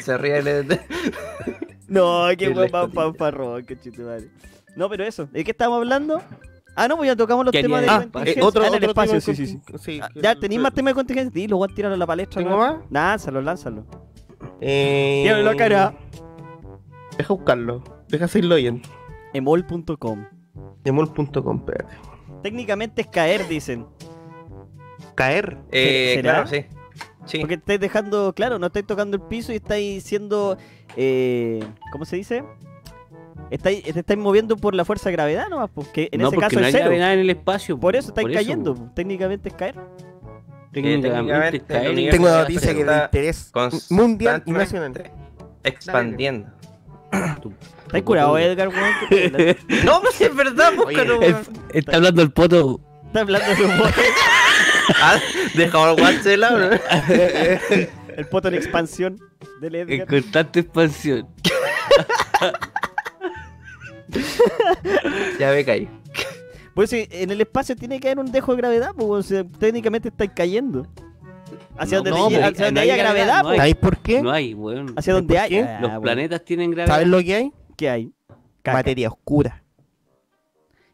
Se 0.02 0.16
ríe. 0.16 0.42
le- 0.42 0.80
No, 1.88 2.26
qué 2.38 2.48
buen 2.50 2.70
fanfarrón, 2.70 3.64
qué 3.66 3.76
chiste 3.78 4.02
madre. 4.02 4.28
No, 4.76 4.88
pero 4.88 5.02
eso, 5.04 5.26
¿de 5.26 5.42
qué 5.42 5.50
estamos 5.50 5.78
hablando? 5.78 6.22
Ah, 6.76 6.88
no, 6.88 6.96
pues 6.96 7.08
ya 7.08 7.16
tocamos 7.16 7.44
los 7.44 7.52
¿Qué 7.52 7.62
temas 7.62 7.82
de 7.82 7.88
Ah, 7.88 7.98
contingencia. 8.00 8.40
eh, 8.42 8.44
otro, 8.44 8.62
Ah, 8.62 8.66
en 8.68 8.74
el 8.74 8.78
otro 8.78 8.90
espacio, 8.90 9.20
sí, 9.20 9.26
con- 9.26 9.36
sí, 9.46 9.60
sí. 9.78 10.00
Ah, 10.02 10.08
ya, 10.14 10.34
¿tenéis 10.34 10.60
más 10.60 10.72
temas 10.72 10.90
de 10.92 10.94
contingencia? 10.94 11.30
Dilo, 11.32 11.56
voy 11.58 11.68
a 11.70 11.74
tirarlo 11.74 11.94
a 11.94 11.98
la 11.98 12.06
palestra. 12.06 12.42
¿Tengo 12.42 12.56
más? 12.56 12.76
Lánzalo, 12.90 13.42
lánzalo. 13.42 13.84
Eh... 14.60 15.22
Tíralo 15.24 15.42
la 15.42 15.56
cara. 15.56 15.94
Deja 17.18 17.34
buscarlo. 17.34 17.82
Deja 18.08 18.28
seguirlo 18.28 18.56
bien. 18.56 18.82
Emol.com. 19.34 20.24
Demol.com, 20.84 21.58
espérate. 21.58 21.94
Técnicamente 22.42 23.02
es 23.02 23.08
caer, 23.08 23.46
dicen. 23.48 23.86
Caer. 25.14 25.58
Eh, 25.72 26.12
¿Será? 26.16 26.32
claro, 26.44 26.46
sí. 26.48 26.64
Sí. 27.26 27.38
Porque 27.40 27.54
estáis 27.54 27.78
dejando, 27.80 28.32
claro, 28.34 28.58
no 28.58 28.66
estáis 28.68 28.86
tocando 28.86 29.16
el 29.16 29.22
piso 29.24 29.52
y 29.52 29.56
estáis 29.56 30.02
siendo, 30.02 30.56
eh, 30.96 31.62
¿cómo 31.92 32.04
se 32.06 32.16
dice? 32.16 32.42
Estáis, 33.50 33.82
te 33.82 33.98
estáis 34.00 34.18
moviendo 34.18 34.56
por 34.56 34.74
la 34.74 34.84
fuerza 34.84 35.08
de 35.08 35.12
gravedad 35.14 35.48
nomás, 35.48 35.70
porque 35.74 36.08
en 36.12 36.20
no, 36.20 36.28
ese 36.28 36.34
porque 36.36 36.46
caso 36.46 36.60
no 36.60 36.66
es 36.66 36.66
hay 36.66 36.72
cero. 36.72 36.84
gravedad 36.90 37.14
en 37.14 37.18
el 37.20 37.30
espacio. 37.30 37.78
Por 37.78 37.96
eso 37.96 38.08
estáis 38.08 38.26
por 38.26 38.34
cayendo, 38.34 38.74
po. 38.74 38.90
técnicamente 38.94 39.48
es 39.48 39.54
caer. 39.54 39.74
Técnicamente, 40.72 41.56
es 41.56 41.62
caer 41.64 41.86
el 41.98 42.10
Tengo 42.10 42.26
una 42.28 42.38
noticia 42.42 42.68
que 42.74 42.74
de 42.74 42.80
está 42.82 43.04
interés 43.06 43.52
mundial 43.90 44.42
y 44.46 44.52
nacional. 44.52 45.10
Expandiendo. 45.64 46.48
¿Estáis 47.86 48.04
curado, 48.04 48.38
Edgar, 48.38 48.68
weón? 48.68 49.56
No, 49.84 50.00
pues 50.00 50.20
es 50.20 50.34
verdad, 50.34 50.72
búscalo, 50.76 51.14
Eh, 51.22 51.32
weón. 51.32 51.42
Está 51.74 51.96
hablando 51.96 52.22
el 52.22 52.30
poto. 52.30 52.80
¿Estás 53.06 53.22
hablando 53.22 53.64
un 53.64 53.78
poto? 53.78 53.92
Ah, 55.02 55.20
dejado 55.54 55.90
el 55.92 56.00
guante 56.00 56.28
de 56.30 56.36
lado, 56.36 56.58
¿no? 56.58 56.70
el 58.16 58.26
poto 58.28 58.48
en 58.48 58.54
expansión 58.54 59.20
del 59.60 59.76
En 59.76 60.04
constante 60.04 60.60
expansión. 60.60 61.28
Ya 65.38 65.50
me 65.52 65.64
caí. 65.64 65.88
Pues 66.74 66.90
sí, 66.90 67.06
en 67.10 67.30
el 67.30 67.40
espacio 67.40 67.74
tiene 67.76 67.98
que 68.00 68.08
haber 68.08 68.20
un 68.24 68.30
dejo 68.32 68.52
de 68.52 68.58
gravedad, 68.58 68.90
pues, 68.96 69.08
o 69.08 69.22
sea, 69.22 69.44
técnicamente 69.44 70.08
estáis 70.08 70.30
cayendo. 70.34 70.86
Hacia 71.76 71.98
No, 71.98 72.04
donde, 72.04 72.10
no, 72.10 72.28
te- 72.28 72.34
pero 72.36 72.46
hacia 72.48 72.64
donde 72.66 72.80
no 72.80 72.82
hay 72.82 72.90
haya 72.90 73.02
gravedad, 73.02 73.24
gravedad, 73.26 73.42
no 73.42 73.48
pues. 73.48 73.52
hay. 73.52 73.58
¿Sabéis 73.58 73.76
por 73.76 73.96
qué? 73.98 74.22
No 74.22 74.30
hay, 74.30 74.54
weón. 74.54 74.92
Hacia 74.96 75.12
donde 75.14 75.34
¿Por 75.34 75.42
haya. 75.42 75.48
qué? 75.48 75.62
Ah, 75.68 75.78
Los 75.80 75.90
bueno. 75.90 76.00
planetas 76.02 76.44
tienen 76.44 76.70
gravedad. 76.70 76.94
¿Sabes 76.94 77.08
lo 77.08 77.22
que 77.22 77.34
hay? 77.34 77.52
¿Qué 77.76 77.90
hay? 77.90 78.12
Caca. 78.62 78.76
Materia 78.78 79.08
oscura. 79.08 79.62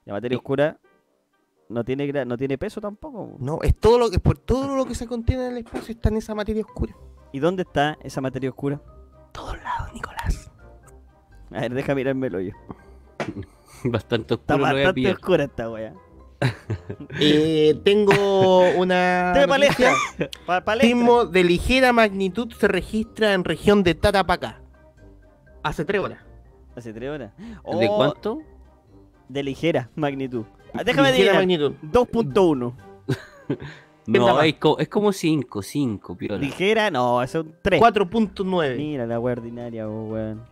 La 0.05 0.13
materia 0.15 0.39
oscura 0.39 0.79
no 1.69 1.85
tiene, 1.85 2.07
gra- 2.07 2.25
no 2.27 2.37
tiene 2.39 2.57
peso 2.57 2.81
tampoco. 2.81 3.37
No, 3.41 3.59
es 3.63 3.75
todo 3.77 3.99
lo 3.99 4.11
que 4.11 4.19
por 4.21 4.39
todo 4.39 4.77
lo 4.77 4.87
que 4.87 4.95
se 4.95 5.07
contiene 5.07 5.47
en 5.47 5.53
el 5.53 5.59
espacio 5.59 5.93
está 5.95 6.09
en 6.09 6.17
esa 6.19 6.35
materia 6.35 6.63
oscura. 6.63 6.95
¿Y 7.33 7.41
dónde 7.41 7.63
está 7.65 7.99
esa 8.05 8.21
materia 8.21 8.49
oscura? 8.51 8.81
Todos 9.33 9.57
lados, 9.63 9.93
Nicolás. 9.93 10.51
A 11.51 11.61
ver, 11.61 11.75
deja 11.75 11.95
mirármelo 11.95 12.41
yo. 12.41 12.53
Bastante 13.85 14.35
Está 14.35 14.55
oscuro 14.55 14.67
a 14.69 14.73
bastante 14.73 15.13
oscura 15.13 15.45
esta 15.45 15.71
wea. 15.71 15.95
Eh, 17.21 17.81
tengo 17.85 18.13
una 18.77 19.33
palestra. 19.49 19.93
Pa- 20.45 20.63
palestra. 20.65 20.89
Sismo 20.97 21.25
de 21.25 21.45
ligera 21.45 21.93
magnitud 21.93 22.53
se 22.53 22.69
registra 22.69 23.33
en 23.33 23.43
región 23.45 23.83
de 23.83 23.95
Tarapacá. 23.95 24.61
Hace 25.63 25.85
tres 25.85 26.01
horas. 26.03 26.19
Hace 26.77 26.93
tres 26.93 27.11
horas. 27.11 27.33
¿De 27.39 27.57
Oh, 27.65 27.97
cuánto? 27.97 28.43
De 29.29 29.43
ligera 29.43 29.89
magnitud. 29.95 30.45
Ah, 30.75 30.85
Déjame 30.85 31.11
ligera 31.13 31.39
adivinar. 31.39 31.71
magnitud. 31.73 32.07
2.1. 32.33 32.75
No, 34.07 34.41
es, 34.43 34.55
co- 34.55 34.79
es 34.79 34.89
como 34.89 35.13
5, 35.13 35.63
5, 35.63 36.17
piola. 36.17 36.39
Ligera, 36.39 36.91
no, 36.91 37.27
son 37.27 37.55
3. 37.63 37.81
4.9. 37.81 38.77
Mira 38.77 39.07
la 39.07 39.19
wea 39.19 39.33
ordinaria, 39.33 39.89
oh, 39.89 40.05
weón. 40.05 40.43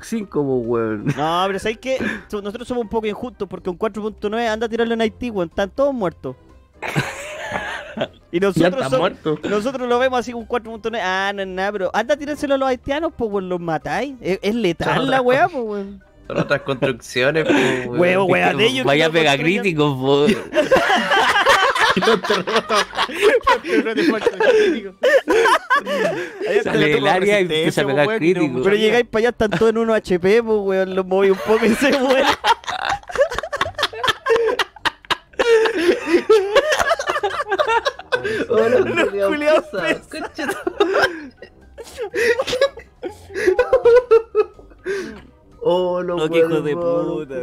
5, 0.00 0.40
weón. 0.42 1.04
No, 1.16 1.44
pero 1.46 1.58
¿sabes 1.58 1.78
qué? 1.78 1.98
So- 2.28 2.42
Nosotros 2.42 2.66
somos 2.66 2.82
un 2.84 2.88
poco 2.88 3.06
injustos 3.06 3.48
porque 3.48 3.70
un 3.70 3.78
4.9 3.78 4.48
anda 4.48 4.66
a 4.66 4.68
tirarlo 4.68 4.94
en 4.94 5.00
Haití, 5.00 5.30
weón. 5.30 5.48
Están 5.48 5.70
todos 5.70 5.94
muertos. 5.94 6.36
y 8.32 8.40
Ya 8.40 8.46
nosotros, 8.48 8.72
está 8.72 8.90
somos- 8.90 8.98
muerto. 9.00 9.38
nosotros 9.48 9.88
lo 9.88 9.98
vemos 9.98 10.18
así 10.18 10.32
un 10.34 10.46
4.9. 10.48 10.98
Ah, 11.02 11.32
no 11.34 11.42
es 11.42 11.48
nada, 11.48 11.72
pero 11.72 11.90
anda 11.94 12.14
a 12.14 12.16
tirárselo 12.16 12.54
a 12.54 12.58
los 12.58 12.68
haitianos, 12.68 13.12
pues, 13.16 13.30
weón. 13.30 13.48
Los 13.48 13.60
matáis. 13.60 14.14
Es, 14.20 14.38
es 14.42 14.54
letal 14.54 14.96
Son 14.96 15.10
la 15.10 15.20
weá, 15.20 15.48
pues, 15.48 15.64
weón. 15.64 16.02
Son 16.26 16.38
otras 16.38 16.62
construcciones, 16.62 17.44
pues, 17.44 17.86
weón. 17.86 18.00
Huevo, 18.00 18.24
weón, 18.24 18.56
de 18.56 18.66
ellos. 18.66 18.84
Vaya 18.86 19.10
que 19.10 19.12
no 22.00 22.20
pega 22.20 22.44
construyan- 22.66 24.50
crítico, 24.50 24.94
po. 25.00 26.62
Sale 26.64 26.98
el 26.98 27.06
área 27.06 27.38
y 27.40 27.42
empieza 27.42 27.82
a 27.82 27.86
pegar 27.86 28.18
crítico. 28.18 28.60
Pero 28.62 28.76
llegáis 28.76 29.06
para 29.06 29.20
allá, 29.20 29.28
están 29.30 29.50
todos 29.50 29.70
en 29.70 29.78
unos 29.78 29.96
HP, 29.96 30.42
pues, 30.42 30.58
weón. 30.60 30.94
Los 30.94 31.06
moví 31.06 31.30
un 31.30 31.38
poco 31.38 31.64
y 31.64 31.74
se 31.74 31.98
mueren. 31.98 32.26
Oh, 38.48 38.68
los 38.68 39.08
culiados 39.28 39.64
Oh, 45.66 46.02
los 46.02 46.18
No, 46.18 46.28
qué 46.28 46.38
hijo 46.38 46.60
de 46.60 46.74
puta, 46.76 47.34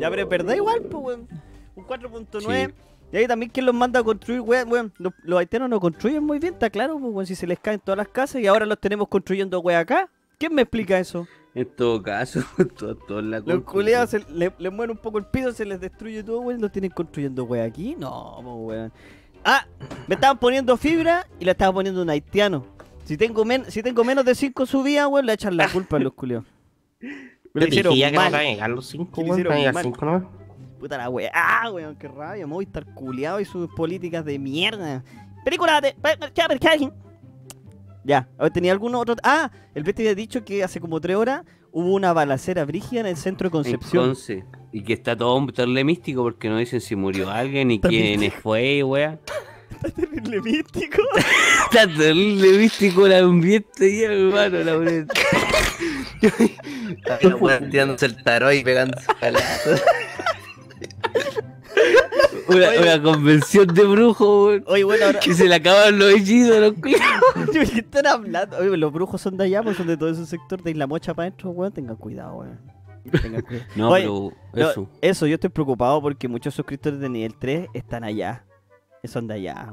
Ya, 0.00 0.10
pero 0.10 0.26
madre. 0.44 0.56
igual, 0.56 0.80
pues, 0.82 1.04
weón. 1.04 1.28
Un 1.74 1.86
4.9. 1.86 2.72
Y 3.12 3.16
ahí 3.16 3.26
también, 3.26 3.50
¿quién 3.52 3.66
los 3.66 3.74
manda 3.74 4.00
a 4.00 4.02
construir, 4.02 4.40
weón? 4.40 4.70
weón? 4.70 4.92
Los, 4.98 5.12
los 5.22 5.38
haitianos 5.38 5.68
no 5.70 5.78
construyen 5.80 6.24
muy 6.24 6.38
bien, 6.38 6.54
está 6.54 6.70
claro, 6.70 6.98
pues, 6.98 7.12
weón. 7.12 7.26
Si 7.26 7.34
se 7.34 7.46
les 7.46 7.58
caen 7.58 7.80
todas 7.80 7.96
las 7.96 8.08
casas 8.08 8.40
y 8.42 8.46
ahora 8.46 8.66
los 8.66 8.78
tenemos 8.78 9.08
construyendo, 9.08 9.60
weón, 9.60 9.78
acá. 9.80 10.08
¿Quién 10.38 10.54
me 10.54 10.62
explica 10.62 10.98
eso? 10.98 11.26
En 11.54 11.66
todo 11.74 12.02
caso, 12.02 12.40
todo, 12.78 12.96
todo 12.96 13.22
la 13.22 13.40
Los 13.40 13.62
culeados 13.62 14.10
se 14.10 14.18
le, 14.30 14.52
le 14.58 14.70
mueren 14.70 14.96
un 14.96 15.02
poco 15.02 15.16
el 15.18 15.24
piso, 15.24 15.52
se 15.52 15.64
les 15.64 15.80
destruye 15.80 16.22
todo, 16.22 16.40
weón. 16.40 16.60
¿Los 16.60 16.72
tienen 16.72 16.90
construyendo, 16.90 17.44
weón, 17.44 17.66
aquí? 17.66 17.96
No, 17.98 18.38
po, 18.42 18.54
weón. 18.56 18.92
Ah, 19.44 19.64
me 20.08 20.16
estaban 20.16 20.38
poniendo 20.38 20.76
fibra 20.76 21.26
y 21.38 21.44
la 21.44 21.52
estaba 21.52 21.72
poniendo 21.72 22.02
un 22.02 22.10
haitiano. 22.10 22.66
Si 23.04 23.16
tengo, 23.16 23.44
men 23.44 23.70
si 23.70 23.82
tengo 23.84 24.02
menos 24.02 24.24
de 24.24 24.34
5 24.34 24.66
subidas, 24.66 25.06
weón, 25.08 25.24
le 25.26 25.32
echan 25.34 25.56
la 25.56 25.68
culpa 25.72 25.96
a 25.96 26.00
los 26.00 26.12
culios. 26.12 26.44
Yo 27.00 27.08
te 27.54 27.66
dije 27.66 27.96
ya 27.96 28.10
que 28.10 28.16
no 28.16 28.22
van 28.22 28.34
a 28.34 28.42
llegar 28.42 28.68
los 28.70 28.86
5, 28.88 29.12
Que 29.12 29.20
le 29.22 29.28
weón. 29.30 29.38
hicieron 29.38 29.50
Van 29.50 29.56
a 29.56 29.60
llegar 29.60 29.74
mal. 29.74 29.84
5 29.84 30.04
nomás. 30.04 30.22
Puta 30.86 30.98
la 30.98 31.10
wea. 31.10 31.32
Ah, 31.34 31.68
weón, 31.72 31.96
qué 31.96 32.06
rabia. 32.06 32.46
Movistar 32.46 32.84
culiado 32.94 33.40
y 33.40 33.44
sus 33.44 33.68
políticas 33.74 34.24
de 34.24 34.38
mierda. 34.38 35.02
Película 35.44 35.80
de. 35.80 35.96
Ya, 38.04 38.28
a 38.38 38.42
ver, 38.44 38.52
tenía 38.52 38.70
alguno 38.70 39.00
otro. 39.00 39.16
Ah, 39.24 39.50
el 39.74 39.82
Betty 39.82 40.02
había 40.02 40.14
dicho 40.14 40.44
que 40.44 40.62
hace 40.62 40.78
como 40.80 41.00
tres 41.00 41.16
horas 41.16 41.42
hubo 41.72 41.92
una 41.92 42.12
balacera 42.12 42.64
brígida 42.64 43.00
en 43.00 43.06
el 43.06 43.16
centro 43.16 43.48
de 43.48 43.50
Concepción. 43.50 44.04
Entonces, 44.04 44.44
y 44.70 44.84
que 44.84 44.92
está 44.92 45.16
todo 45.16 45.44
terrible 45.48 45.82
místico 45.82 46.22
porque 46.22 46.48
no 46.48 46.56
dicen 46.58 46.80
si 46.80 46.94
murió 46.94 47.28
alguien 47.32 47.66
ni 47.66 47.74
Está 47.76 47.88
quién 47.88 48.20
místico. 48.20 48.42
fue, 48.42 48.84
wea. 48.84 49.18
Está 49.68 49.90
terrible 49.90 50.40
místico. 50.40 51.02
Está 51.64 51.88
terrible 51.88 52.58
místico 52.58 53.06
el 53.06 53.12
ambiente 53.24 53.98
ya, 53.98 54.12
hermano, 54.12 54.58
la 54.62 54.76
verdad. 54.76 55.14
Tirándose 57.70 58.06
el 58.06 58.22
tarot 58.22 58.54
y 58.54 58.62
pegando 58.62 58.96
Una, 62.48 62.68
una 62.80 63.02
convención 63.02 63.66
de 63.66 63.84
brujos, 63.84 64.46
weón. 64.48 64.64
Oye, 64.68 64.84
bueno, 64.84 65.06
ahora. 65.06 65.20
Que 65.20 65.34
se 65.34 65.46
le 65.46 65.54
acaban 65.56 65.98
los 65.98 66.12
hechizos 66.12 66.56
a 66.56 66.60
los 66.60 66.72
culiados. 66.74 67.52
¿De 67.52 67.66
qué 67.66 67.78
están 67.80 68.06
hablando? 68.06 68.56
Oye, 68.58 68.76
los 68.76 68.92
brujos 68.92 69.20
son 69.20 69.36
de 69.36 69.44
allá, 69.44 69.62
pues 69.62 69.76
son 69.76 69.86
de 69.86 69.96
todo 69.96 70.08
ese 70.08 70.24
sector 70.26 70.62
de 70.62 70.70
Isla 70.70 70.86
Mocha 70.86 71.12
para 71.14 71.26
adentro, 71.28 71.50
weón. 71.50 71.72
Tengan 71.72 71.96
cuidado, 71.96 72.36
weón. 72.36 72.60
Tengan 73.20 73.42
cuidado. 73.42 73.66
No, 73.76 73.90
Oye, 73.90 74.02
pero 74.04 74.32
No, 74.54 74.70
eso. 74.70 74.88
eso, 75.00 75.26
yo 75.26 75.34
estoy 75.34 75.50
preocupado 75.50 76.00
porque 76.00 76.28
muchos 76.28 76.54
suscriptores 76.54 77.00
de 77.00 77.08
nivel 77.08 77.34
3 77.36 77.68
están 77.74 78.04
allá. 78.04 78.44
Son 79.04 79.28
de 79.28 79.34
allá. 79.34 79.72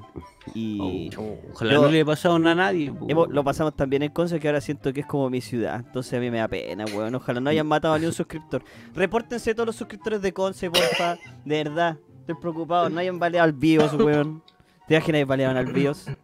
Y 0.54 1.10
Oh, 1.18 1.40
ojalá 1.54 1.74
yo- 1.74 1.82
no 1.82 1.88
le 1.88 1.96
haya 1.98 2.06
pasado 2.06 2.38
nada 2.38 2.52
a 2.52 2.56
nadie. 2.68 2.86
hemos- 2.88 3.02
weón. 3.10 3.34
lo 3.34 3.44
pasamos 3.44 3.76
también 3.76 4.04
en 4.04 4.12
Conce 4.12 4.40
que 4.40 4.48
ahora 4.48 4.62
siento 4.62 4.94
que 4.94 5.00
es 5.00 5.08
como 5.08 5.28
mi 5.32 5.42
ciudad. 5.42 5.78
Entonces 5.84 6.14
a 6.14 6.20
mí 6.20 6.30
me 6.30 6.38
da 6.38 6.48
pena, 6.48 6.86
weón. 6.94 7.16
Ojalá 7.16 7.40
no 7.40 7.50
hayan 7.50 7.66
matado 7.66 7.96
a 7.96 8.00
ni 8.00 8.06
un 8.06 8.14
suscriptor. 8.14 8.64
Repórtense 8.94 9.56
todos 9.56 9.66
los 9.66 9.76
suscriptores 9.76 10.22
de 10.22 10.32
Conce, 10.34 10.70
porfa. 10.70 11.18
De 11.46 11.64
verdad. 11.64 11.98
Estoy 12.20 12.36
preocupado. 12.36 12.90
No 12.90 13.00
hayan 13.00 13.18
baleado 13.18 13.46
al 13.46 13.54
BIOS, 13.54 13.94
weón. 13.96 14.44
¿Te 14.88 14.94
imaginas 14.96 15.20
que 15.22 15.26
baleaban 15.26 15.58
al 15.58 15.66
BIOS? 15.66 16.06
Le 16.08 16.16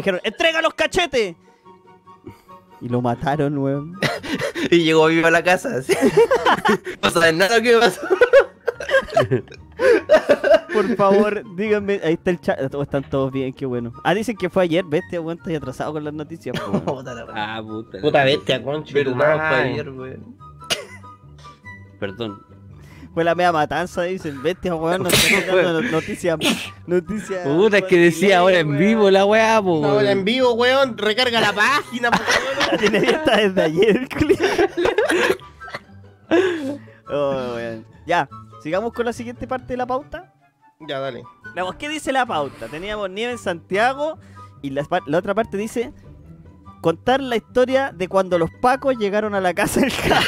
dijeron, 0.00 0.20
¡entrega 0.24 0.62
los 0.62 0.72
cachetes! 0.72 1.36
Y 2.80 2.88
lo 2.88 3.02
mataron, 3.02 3.58
weón. 3.58 3.98
Y 4.70 4.84
llegó 4.84 5.06
vivo 5.08 5.26
a 5.26 5.30
la 5.30 5.42
casa. 5.44 5.76
así. 5.76 5.92
No 7.02 7.10
sabes 7.10 7.34
nada 7.34 7.60
qué 7.60 7.76
pasó. 7.78 8.00
Por 10.74 10.96
favor, 10.96 11.42
díganme. 11.56 12.00
Ahí 12.02 12.14
está 12.14 12.30
el 12.30 12.40
chat. 12.40 12.74
Oh, 12.74 12.82
están 12.82 13.04
todos 13.08 13.32
bien, 13.32 13.52
qué 13.52 13.64
bueno. 13.64 13.92
Ah, 14.02 14.12
dicen 14.12 14.36
que 14.36 14.50
fue 14.50 14.64
ayer, 14.64 14.84
bestia, 14.84 15.20
weón. 15.20 15.38
Estoy 15.38 15.54
atrasado 15.54 15.92
con 15.92 16.04
las 16.04 16.12
noticias. 16.12 16.56
Ah, 17.36 17.62
puta. 17.64 18.00
Puta 18.00 18.24
bestia, 18.24 18.60
madre. 18.60 19.38
Javier, 19.38 19.90
weón. 19.90 20.36
Perdón. 22.00 22.42
Fue 23.14 23.22
la 23.22 23.34
mea 23.36 23.52
matanza, 23.52 24.02
dicen. 24.02 24.42
Bestia, 24.42 24.74
weón. 24.74 25.04
Nos 25.04 25.12
están 25.12 25.56
dando 25.64 25.82
noticias. 25.82 26.36
Noticias. 26.86 27.46
Puta, 27.46 27.78
es 27.78 27.84
que 27.84 27.98
decía 27.98 28.40
ahora 28.40 28.58
en 28.58 28.76
vivo 28.76 29.10
la 29.10 29.24
weá, 29.24 29.62
po. 29.62 29.78
Una 29.78 29.88
hora 29.88 29.96
weón. 29.98 30.18
en 30.18 30.24
vivo, 30.24 30.52
weón. 30.54 30.98
Recarga 30.98 31.40
la 31.40 31.52
página, 31.52 32.10
por 32.10 32.20
favor. 32.20 32.72
La 32.72 32.78
tiene 32.78 32.98
abierta 32.98 33.36
desde 33.36 33.62
ayer. 33.62 34.08
Oh, 37.06 37.52
weón. 37.54 37.84
Ya, 38.06 38.28
sigamos 38.62 38.92
con 38.92 39.04
la 39.04 39.12
siguiente 39.12 39.46
parte 39.46 39.74
de 39.74 39.76
la 39.76 39.86
pauta. 39.86 40.33
Ya, 40.88 40.98
dale. 40.98 41.24
Veamos, 41.54 41.76
¿qué 41.76 41.88
dice 41.88 42.12
la 42.12 42.26
pauta? 42.26 42.68
Teníamos 42.68 43.10
nieve 43.10 43.32
en 43.32 43.38
Santiago 43.38 44.18
y 44.62 44.70
la, 44.70 44.86
otra 45.14 45.34
parte 45.34 45.56
dice 45.56 45.92
contar 46.80 47.20
la 47.20 47.36
historia 47.36 47.92
de 47.92 48.08
cuando 48.08 48.38
los 48.38 48.50
pacos 48.60 48.96
llegaron 48.98 49.34
a 49.34 49.40
la 49.40 49.54
casa 49.54 49.80
del 49.80 49.90
Jaime. 49.90 50.26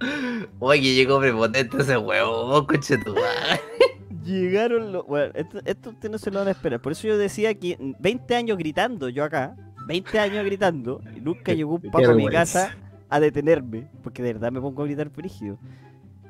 Oye, 0.58 0.94
llegó 0.94 1.20
prepotente 1.20 1.78
ese 1.78 1.96
huevo, 1.96 2.66
coche 2.66 2.96
tu. 2.98 3.14
Llegaron 4.24 4.92
los... 4.92 5.06
Bueno, 5.06 5.32
esto, 5.34 5.60
esto 5.64 5.90
ustedes 5.90 6.12
no 6.12 6.18
se 6.18 6.30
lo 6.30 6.38
van 6.38 6.48
a 6.48 6.50
esperar. 6.52 6.80
Por 6.80 6.92
eso 6.92 7.08
yo 7.08 7.18
decía 7.18 7.54
que 7.54 7.76
20 7.98 8.36
años 8.36 8.58
gritando, 8.58 9.08
yo 9.08 9.24
acá, 9.24 9.56
20 9.86 10.18
años 10.18 10.44
gritando, 10.44 11.00
y 11.16 11.20
nunca 11.20 11.52
llegó 11.52 11.74
un 11.74 11.90
paco 11.90 12.10
a 12.10 12.14
mi 12.14 12.28
casa 12.28 12.76
a 13.08 13.20
detenerme. 13.20 13.88
Porque 14.02 14.22
de 14.22 14.34
verdad 14.34 14.52
me 14.52 14.60
pongo 14.60 14.82
a 14.82 14.86
gritar 14.86 15.10
frígido. 15.10 15.58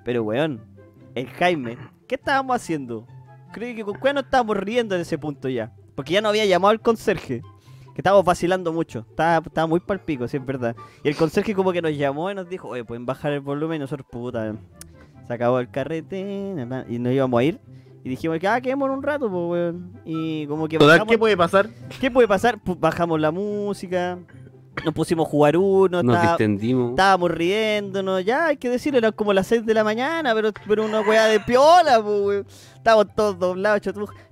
Pero 0.04 0.22
weón, 0.22 0.60
el 1.14 1.28
Jaime, 1.28 1.76
¿qué 2.10 2.16
estábamos 2.16 2.56
haciendo? 2.56 3.06
Creo 3.52 3.74
que 3.76 3.84
con 3.84 3.94
cuál 4.00 4.14
no 4.14 4.20
estábamos 4.20 4.56
riendo 4.56 4.96
en 4.96 5.00
ese 5.02 5.16
punto 5.16 5.48
ya. 5.48 5.72
Porque 5.94 6.12
ya 6.12 6.20
no 6.20 6.28
había 6.28 6.44
llamado 6.44 6.70
al 6.72 6.80
conserje. 6.80 7.40
Que 7.94 8.00
estábamos 8.00 8.24
vacilando 8.24 8.72
mucho. 8.72 9.06
Estaba, 9.08 9.38
estaba 9.46 9.66
muy 9.68 9.78
palpico, 9.78 10.26
si 10.26 10.36
es 10.36 10.44
verdad. 10.44 10.74
Y 11.04 11.08
el 11.08 11.14
conserje 11.16 11.54
como 11.54 11.70
que 11.72 11.80
nos 11.80 11.96
llamó 11.96 12.30
y 12.30 12.34
nos 12.34 12.48
dijo, 12.48 12.66
oye, 12.68 12.84
pueden 12.84 13.06
bajar 13.06 13.32
el 13.32 13.40
volumen 13.40 13.76
y 13.76 13.78
nosotros, 13.78 14.08
puta, 14.10 14.56
se 15.26 15.32
acabó 15.32 15.60
el 15.60 15.70
carrete, 15.70 16.18
y 16.88 16.98
nos 16.98 17.12
íbamos 17.12 17.38
a 17.40 17.44
ir. 17.44 17.60
Y 18.02 18.08
dijimos 18.08 18.38
que, 18.40 18.48
ah, 18.48 18.60
quedémonos 18.60 18.96
un 18.96 19.02
rato, 19.04 19.30
pues, 19.30 19.50
weón. 19.50 19.92
Y 20.04 20.46
como 20.46 20.66
que 20.68 20.78
bajamos- 20.78 21.08
¿qué 21.12 21.18
puede 21.18 21.36
pasar? 21.36 21.68
¿Qué 22.00 22.10
puede 22.10 22.26
pasar? 22.26 22.58
Pu- 22.60 22.78
bajamos 22.78 23.20
la 23.20 23.30
música, 23.30 24.18
nos 24.85 24.94
pusimos 24.94 25.26
a 25.26 25.30
jugar 25.30 25.56
uno, 25.56 26.02
Nos 26.02 26.14
estaba- 26.14 26.28
distendimos. 26.37 26.90
estábamos 26.90 27.30
riéndonos, 27.30 28.24
ya 28.24 28.46
hay 28.46 28.56
que 28.56 28.68
decirlo, 28.70 28.98
eran 28.98 29.12
como 29.12 29.33
las 29.33 29.46
6 29.48 29.66
de 29.66 29.74
la 29.74 29.85
mañana, 29.85 30.35
pero, 30.35 30.52
pero 30.66 30.85
una 30.85 31.00
weá 31.00 31.26
de 31.26 31.40
piola, 31.40 32.02
pues. 32.02 32.46
Estábamos 32.76 33.14
todos 33.14 33.38
doblados. 33.38 33.80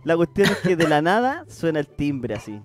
La 0.05 0.17
cuestión 0.17 0.49
es 0.49 0.57
que 0.59 0.77
de 0.77 0.89
la 0.89 1.03
nada 1.03 1.45
suena 1.49 1.81
el 1.81 1.87
timbre 1.89 2.35
así. 2.35 2.61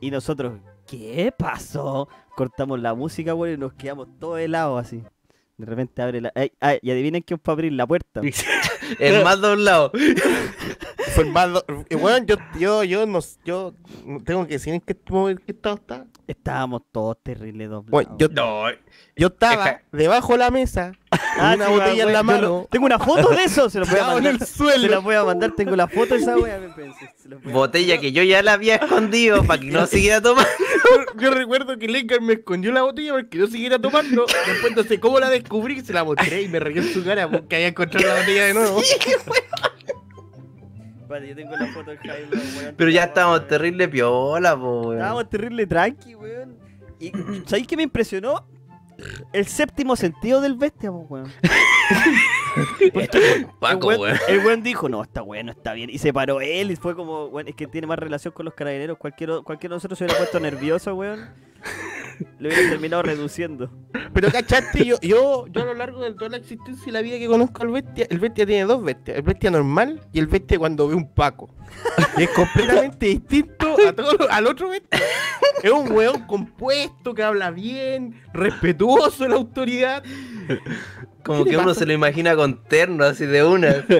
Y 0.00 0.10
nosotros, 0.10 0.58
¿qué 0.86 1.32
pasó? 1.36 2.08
Cortamos 2.36 2.78
la 2.80 2.92
música, 2.94 3.34
weón, 3.34 3.54
y 3.54 3.56
nos 3.58 3.72
quedamos 3.72 4.08
todos 4.18 4.38
helados 4.40 4.78
así. 4.84 5.02
De 5.56 5.64
repente 5.64 6.02
abre 6.02 6.20
la. 6.20 6.30
Ay, 6.34 6.52
ay, 6.60 6.78
y 6.82 6.90
adivinen 6.90 7.22
quién 7.22 7.40
fue 7.42 7.52
a 7.52 7.54
abrir 7.54 7.72
la 7.72 7.86
puerta. 7.86 8.20
El 8.98 9.24
más 9.24 9.40
doblado. 9.40 9.92
Fue 11.14 11.24
el 11.24 11.30
más. 11.32 11.52
do- 11.52 11.64
eh, 11.88 11.96
Weón, 11.96 12.26
yo, 12.26 12.36
yo, 12.58 12.84
yo, 12.84 13.06
no, 13.06 13.20
yo 13.44 13.74
tengo 14.24 14.46
que 14.46 14.54
decir 14.54 14.74
en 14.74 14.80
qué, 14.80 14.96
mo- 15.08 15.28
en 15.28 15.38
qué 15.38 15.52
estado 15.52 15.76
está. 15.76 16.06
Estábamos 16.26 16.82
todos 16.90 17.16
terribles 17.22 17.68
doblados. 17.70 17.90
Bueno, 17.90 18.16
yo, 18.18 18.28
No, 18.28 18.64
yo 19.14 19.28
estaba 19.28 19.80
debajo 19.92 20.32
de 20.32 20.38
la 20.40 20.50
mesa, 20.50 20.92
Ah, 21.38 21.52
una 21.54 21.66
sí, 21.66 21.72
botella 21.72 22.02
en 22.04 22.12
la 22.12 22.22
mano, 22.24 22.40
lo- 22.40 22.68
Tengo 22.70 22.86
una 22.86 22.98
foto 22.98 23.28
de 23.30 23.44
eso, 23.44 23.70
se 23.70 23.78
lo 23.78 23.86
voy 23.86 23.98
a 23.98 24.00
en 24.02 24.06
mandar. 24.14 24.32
el 24.32 24.38
Se 24.40 24.44
la 24.64 24.72
suelo. 24.72 25.02
voy 25.02 25.14
a 25.14 25.24
mandar, 25.24 25.52
tengo 25.52 25.76
la 25.76 25.86
foto 25.86 26.14
de 26.14 26.20
esa 26.20 26.36
wea, 26.36 26.58
me 26.58 26.68
pensé. 26.70 27.12
se 27.16 27.28
la 27.28 27.36
voy 27.36 27.52
a 27.52 27.54
botella 27.54 27.98
que 28.00 28.10
yo 28.12 28.22
ya 28.24 28.42
la 28.42 28.54
había 28.54 28.74
escondido 28.76 29.44
para 29.44 29.60
que 29.60 29.66
no 29.70 29.86
siguiera 29.86 30.20
tomando. 30.20 30.48
Yo, 31.18 31.30
recuerdo 31.30 31.78
que 31.78 31.88
Lengar 31.88 32.20
me 32.20 32.34
escondió 32.34 32.72
la 32.72 32.82
botella 32.82 33.12
porque 33.12 33.38
yo 33.38 33.46
siguiera 33.46 33.78
tomando. 33.78 34.26
Después 34.46 34.76
no 34.76 34.82
sé 34.82 35.00
cómo 35.00 35.18
la 35.18 35.30
descubrí, 35.30 35.80
se 35.80 35.92
la 35.92 36.04
mostré 36.04 36.42
y 36.42 36.48
me 36.48 36.60
reí 36.60 36.78
en 36.78 36.92
su 36.92 37.04
cara 37.04 37.28
porque 37.28 37.56
había 37.56 37.68
encontrado 37.68 38.06
la 38.06 38.20
botella 38.20 38.44
de 38.46 38.54
nuevo. 38.54 38.82
Vale, 41.08 41.28
yo 41.28 41.36
tengo 41.36 41.56
la 41.56 41.66
foto 41.68 41.90
del 41.90 41.98
Jaime, 41.98 42.36
weón. 42.58 42.74
Pero 42.76 42.90
ya 42.90 43.04
estábamos 43.04 43.46
terrible 43.46 43.88
piola, 43.88 44.56
po, 44.56 44.80
weón. 44.80 44.94
Estábamos 44.94 45.30
terrible 45.30 45.66
tranqui, 45.66 46.14
weón. 46.14 46.56
Y 46.98 47.12
¿sabéis 47.46 47.66
qué 47.66 47.76
me 47.76 47.84
impresionó? 47.84 48.46
El 49.32 49.46
séptimo 49.46 49.94
sentido 49.94 50.40
del 50.40 50.54
bestia, 50.54 50.90
po, 50.90 51.06
weón. 51.08 51.32
Paco, 53.60 53.92
el, 53.92 53.98
weón. 54.00 54.16
el 54.28 54.38
weón 54.44 54.62
dijo, 54.62 54.88
no, 54.88 55.02
está 55.02 55.20
bueno, 55.22 55.52
está 55.52 55.72
bien. 55.72 55.90
Y 55.90 55.98
se 55.98 56.12
paró 56.12 56.40
él 56.40 56.70
y 56.70 56.76
fue 56.76 56.94
como, 56.94 57.26
weón, 57.26 57.48
es 57.48 57.54
que 57.54 57.66
tiene 57.66 57.86
más 57.86 57.98
relación 57.98 58.32
con 58.32 58.44
los 58.44 58.54
carabineros. 58.54 58.98
Cualquiera, 58.98 59.40
cualquiera 59.42 59.74
de 59.74 59.76
nosotros 59.76 59.98
se 59.98 60.04
hubiera 60.04 60.18
puesto 60.18 60.40
nervioso, 60.40 60.94
weón. 60.94 61.28
Lo 62.38 62.48
hubiera 62.48 62.70
terminado 62.70 63.02
reduciendo. 63.02 63.70
Pero 64.14 64.30
cachaste, 64.30 64.86
yo, 64.86 64.96
yo, 65.02 65.46
yo 65.48 65.60
a 65.62 65.64
lo 65.66 65.74
largo 65.74 66.02
de 66.02 66.14
toda 66.14 66.30
la 66.30 66.36
existencia 66.38 66.84
y 66.88 66.90
la 66.92 67.02
vida 67.02 67.18
que 67.18 67.26
conozco 67.26 67.62
al 67.62 67.68
bestia, 67.68 68.06
el 68.08 68.18
bestia 68.18 68.46
tiene 68.46 68.64
dos 68.64 68.82
bestias, 68.82 69.18
el 69.18 69.22
bestia 69.22 69.50
normal 69.50 70.00
y 70.14 70.18
el 70.20 70.26
bestia 70.26 70.58
cuando 70.58 70.88
ve 70.88 70.94
un 70.94 71.12
paco. 71.12 71.50
Y 72.16 72.22
es 72.22 72.30
completamente 72.30 73.06
distinto 73.06 73.76
a 73.86 73.92
todo, 73.92 74.12
lo- 74.14 74.30
al 74.30 74.46
otro 74.46 74.70
bestia. 74.70 74.98
Es 75.62 75.70
un 75.70 75.92
weón 75.92 76.22
compuesto, 76.26 77.12
que 77.14 77.22
habla 77.22 77.50
bien, 77.50 78.18
respetuoso 78.32 79.24
de 79.24 79.28
la 79.30 79.36
autoridad. 79.36 80.02
Como 81.26 81.44
¿Qué 81.44 81.50
que 81.50 81.56
uno 81.56 81.74
se 81.74 81.84
lo 81.84 81.92
imagina 81.92 82.36
con 82.36 82.62
terno, 82.64 83.04
así 83.04 83.26
de 83.26 83.44
una. 83.44 83.84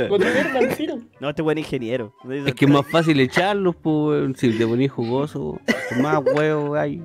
No, 1.21 1.31
este 1.31 1.43
buen 1.43 1.59
ingeniero. 1.59 2.15
Es 2.47 2.55
que 2.55 2.67
es 2.67 2.71
más 2.71 2.87
fácil 2.87 3.19
echarlos, 3.21 3.75
pues. 3.77 4.39
Si 4.39 4.57
te 4.57 4.67
ponís 4.67 4.93
jugoso, 4.93 5.61
más 6.01 6.23
huevos, 6.25 6.79
hay. 6.79 7.03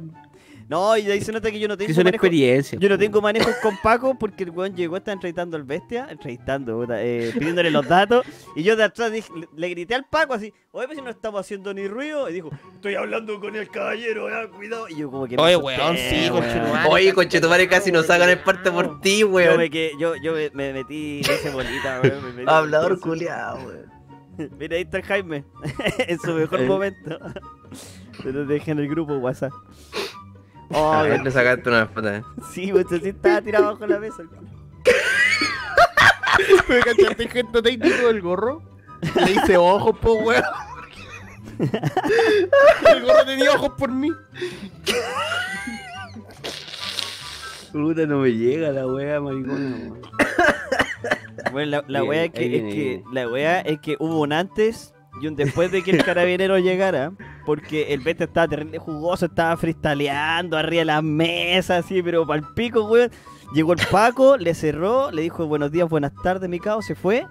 No, 0.72 0.96
y 0.96 1.02
de 1.04 1.12
ahí 1.12 1.20
se 1.22 1.34
nota 1.34 1.52
que 1.52 1.60
yo 1.60 1.68
no 1.68 1.76
tengo 1.78 1.92
manejo- 1.94 2.08
experiencias. 2.16 2.82
Yo 2.82 2.88
no 2.88 2.98
tengo 2.98 3.22
manejos 3.22 3.54
con 3.62 3.76
Paco 3.84 4.18
porque 4.18 4.44
el 4.46 4.52
weón 4.52 4.74
llegó, 4.74 4.96
estaba 4.96 5.12
entrevistando 5.16 5.58
al 5.58 5.64
bestia, 5.64 6.08
entrevistando, 6.10 6.88
eh, 6.94 7.32
pidiéndole 7.38 7.70
los 7.72 7.86
datos. 7.86 8.26
Y 8.56 8.64
yo 8.64 8.78
de 8.78 8.86
atrás 8.86 9.12
dije- 9.12 9.30
le, 9.38 9.48
le 9.54 9.68
grité 9.70 9.96
al 9.96 10.06
Paco 10.10 10.34
así, 10.34 10.54
oye, 10.72 10.88
pues 10.88 10.98
si 10.98 11.04
no 11.04 11.10
estamos 11.10 11.42
haciendo 11.42 11.74
ni 11.74 11.90
ruido. 11.90 12.30
Y 12.30 12.34
dijo, 12.36 12.52
estoy 12.74 12.96
hablando 12.96 13.38
con 13.42 13.54
el 13.54 13.70
caballero, 13.70 14.30
eh, 14.30 14.50
cuidado. 14.50 14.88
Y 14.88 14.96
yo 14.96 15.12
como 15.12 15.28
que... 15.28 15.36
Oye, 15.38 15.58
weón, 15.58 15.98
sí, 15.98 16.30
weón. 16.30 16.42
conchetumare. 16.44 16.90
Oye, 16.90 17.14
conchetumare, 17.14 17.68
casi 17.68 17.92
nos 17.92 18.06
sacan 18.06 18.30
el 18.30 18.40
parte 18.40 18.72
por 18.72 19.02
ti, 19.02 19.20
Yo, 19.20 19.28
weón. 19.28 19.58
me, 19.58 19.70
que, 19.70 19.92
yo, 20.00 20.14
yo 20.24 20.32
me, 20.34 20.52
me 20.52 20.72
metí, 20.72 21.22
me 21.28 21.34
hice 21.36 21.50
bolita, 21.50 22.00
weón. 22.02 22.24
me 22.36 22.44
metí- 22.46 22.50
Hablador 22.50 22.98
culiado, 23.02 23.58
weón. 23.58 23.92
Mira, 24.58 24.78
ahí 24.78 24.84
está 24.84 24.98
el 25.00 25.04
Jaime, 25.04 25.44
en 26.08 26.18
su 26.18 26.32
mejor 26.34 26.62
Eh. 26.62 26.66
momento. 26.66 27.18
Se 28.24 28.32
lo 28.32 28.46
dejé 28.46 28.72
en 28.72 28.80
el 28.80 28.88
grupo 28.88 29.16
WhatsApp. 29.16 29.52
A 30.74 31.02
Oh, 31.02 31.04
ver, 31.04 31.22
le 31.24 31.32
sacaste 31.32 31.70
una 31.70 31.88
foto. 31.88 32.10
eh. 32.10 32.24
sí, 32.54 32.72
weón, 32.72 32.88
sí 32.90 33.10
estaba 33.10 33.42
tirado 33.42 33.74
bajo 33.74 33.86
la 33.88 34.00
mesa. 34.00 34.24
¿Me 36.70 36.80
cachaste 36.80 37.24
el 37.24 37.30
gesto 37.30 37.62
técnico 37.62 38.08
del 38.08 38.22
gorro? 38.22 38.62
Le 39.26 39.32
hice 39.32 39.58
ojos, 39.58 39.98
po, 40.00 40.14
weón. 40.14 40.44
El 41.60 43.02
gorro 43.04 43.26
tenía 43.26 43.52
ojos 43.52 43.72
por 43.78 43.92
mí. 43.92 44.12
Puta, 47.72 48.06
no 48.06 48.18
me 48.20 48.32
llega 48.34 48.72
la 48.72 48.86
wea, 48.88 49.20
maricona, 49.22 49.56
weón. 49.78 50.02
Bueno, 51.52 51.72
la, 51.72 51.84
la 51.88 52.04
wea 52.04 52.26
es 52.26 52.32
que, 52.32 52.56
es 52.58 52.74
que 52.74 53.04
la 53.12 53.28
wea 53.30 53.62
es 53.62 53.80
que 53.80 53.96
hubo 54.00 54.22
un 54.22 54.34
antes 54.34 54.94
y 55.20 55.28
un 55.28 55.36
después 55.36 55.72
de 55.72 55.84
que 55.84 55.92
el 55.92 56.04
carabinero 56.06 56.58
llegara, 56.60 57.12
porque 57.46 57.94
el 57.94 58.02
Bete 58.02 58.26
estaba 58.26 58.48
terrible 58.48 58.78
jugoso, 58.78 59.26
estaba 59.26 59.58
freestaleando 59.58 60.58
arriba 60.58 60.82
de 60.82 60.86
las 60.86 61.04
mesas, 61.04 61.86
así, 61.86 62.02
pero 62.02 62.26
pal 62.26 62.54
pico, 62.54 62.84
weón. 62.86 63.12
Llegó 63.54 63.74
el 63.74 63.80
Paco, 63.92 64.38
le 64.40 64.54
cerró, 64.54 65.12
le 65.12 65.24
dijo 65.24 65.46
buenos 65.46 65.72
días, 65.72 65.90
buenas 65.90 66.14
tardes, 66.24 66.50
mi 66.50 66.60
cao, 66.60 66.82
se 66.82 66.96
fue. 66.96 67.26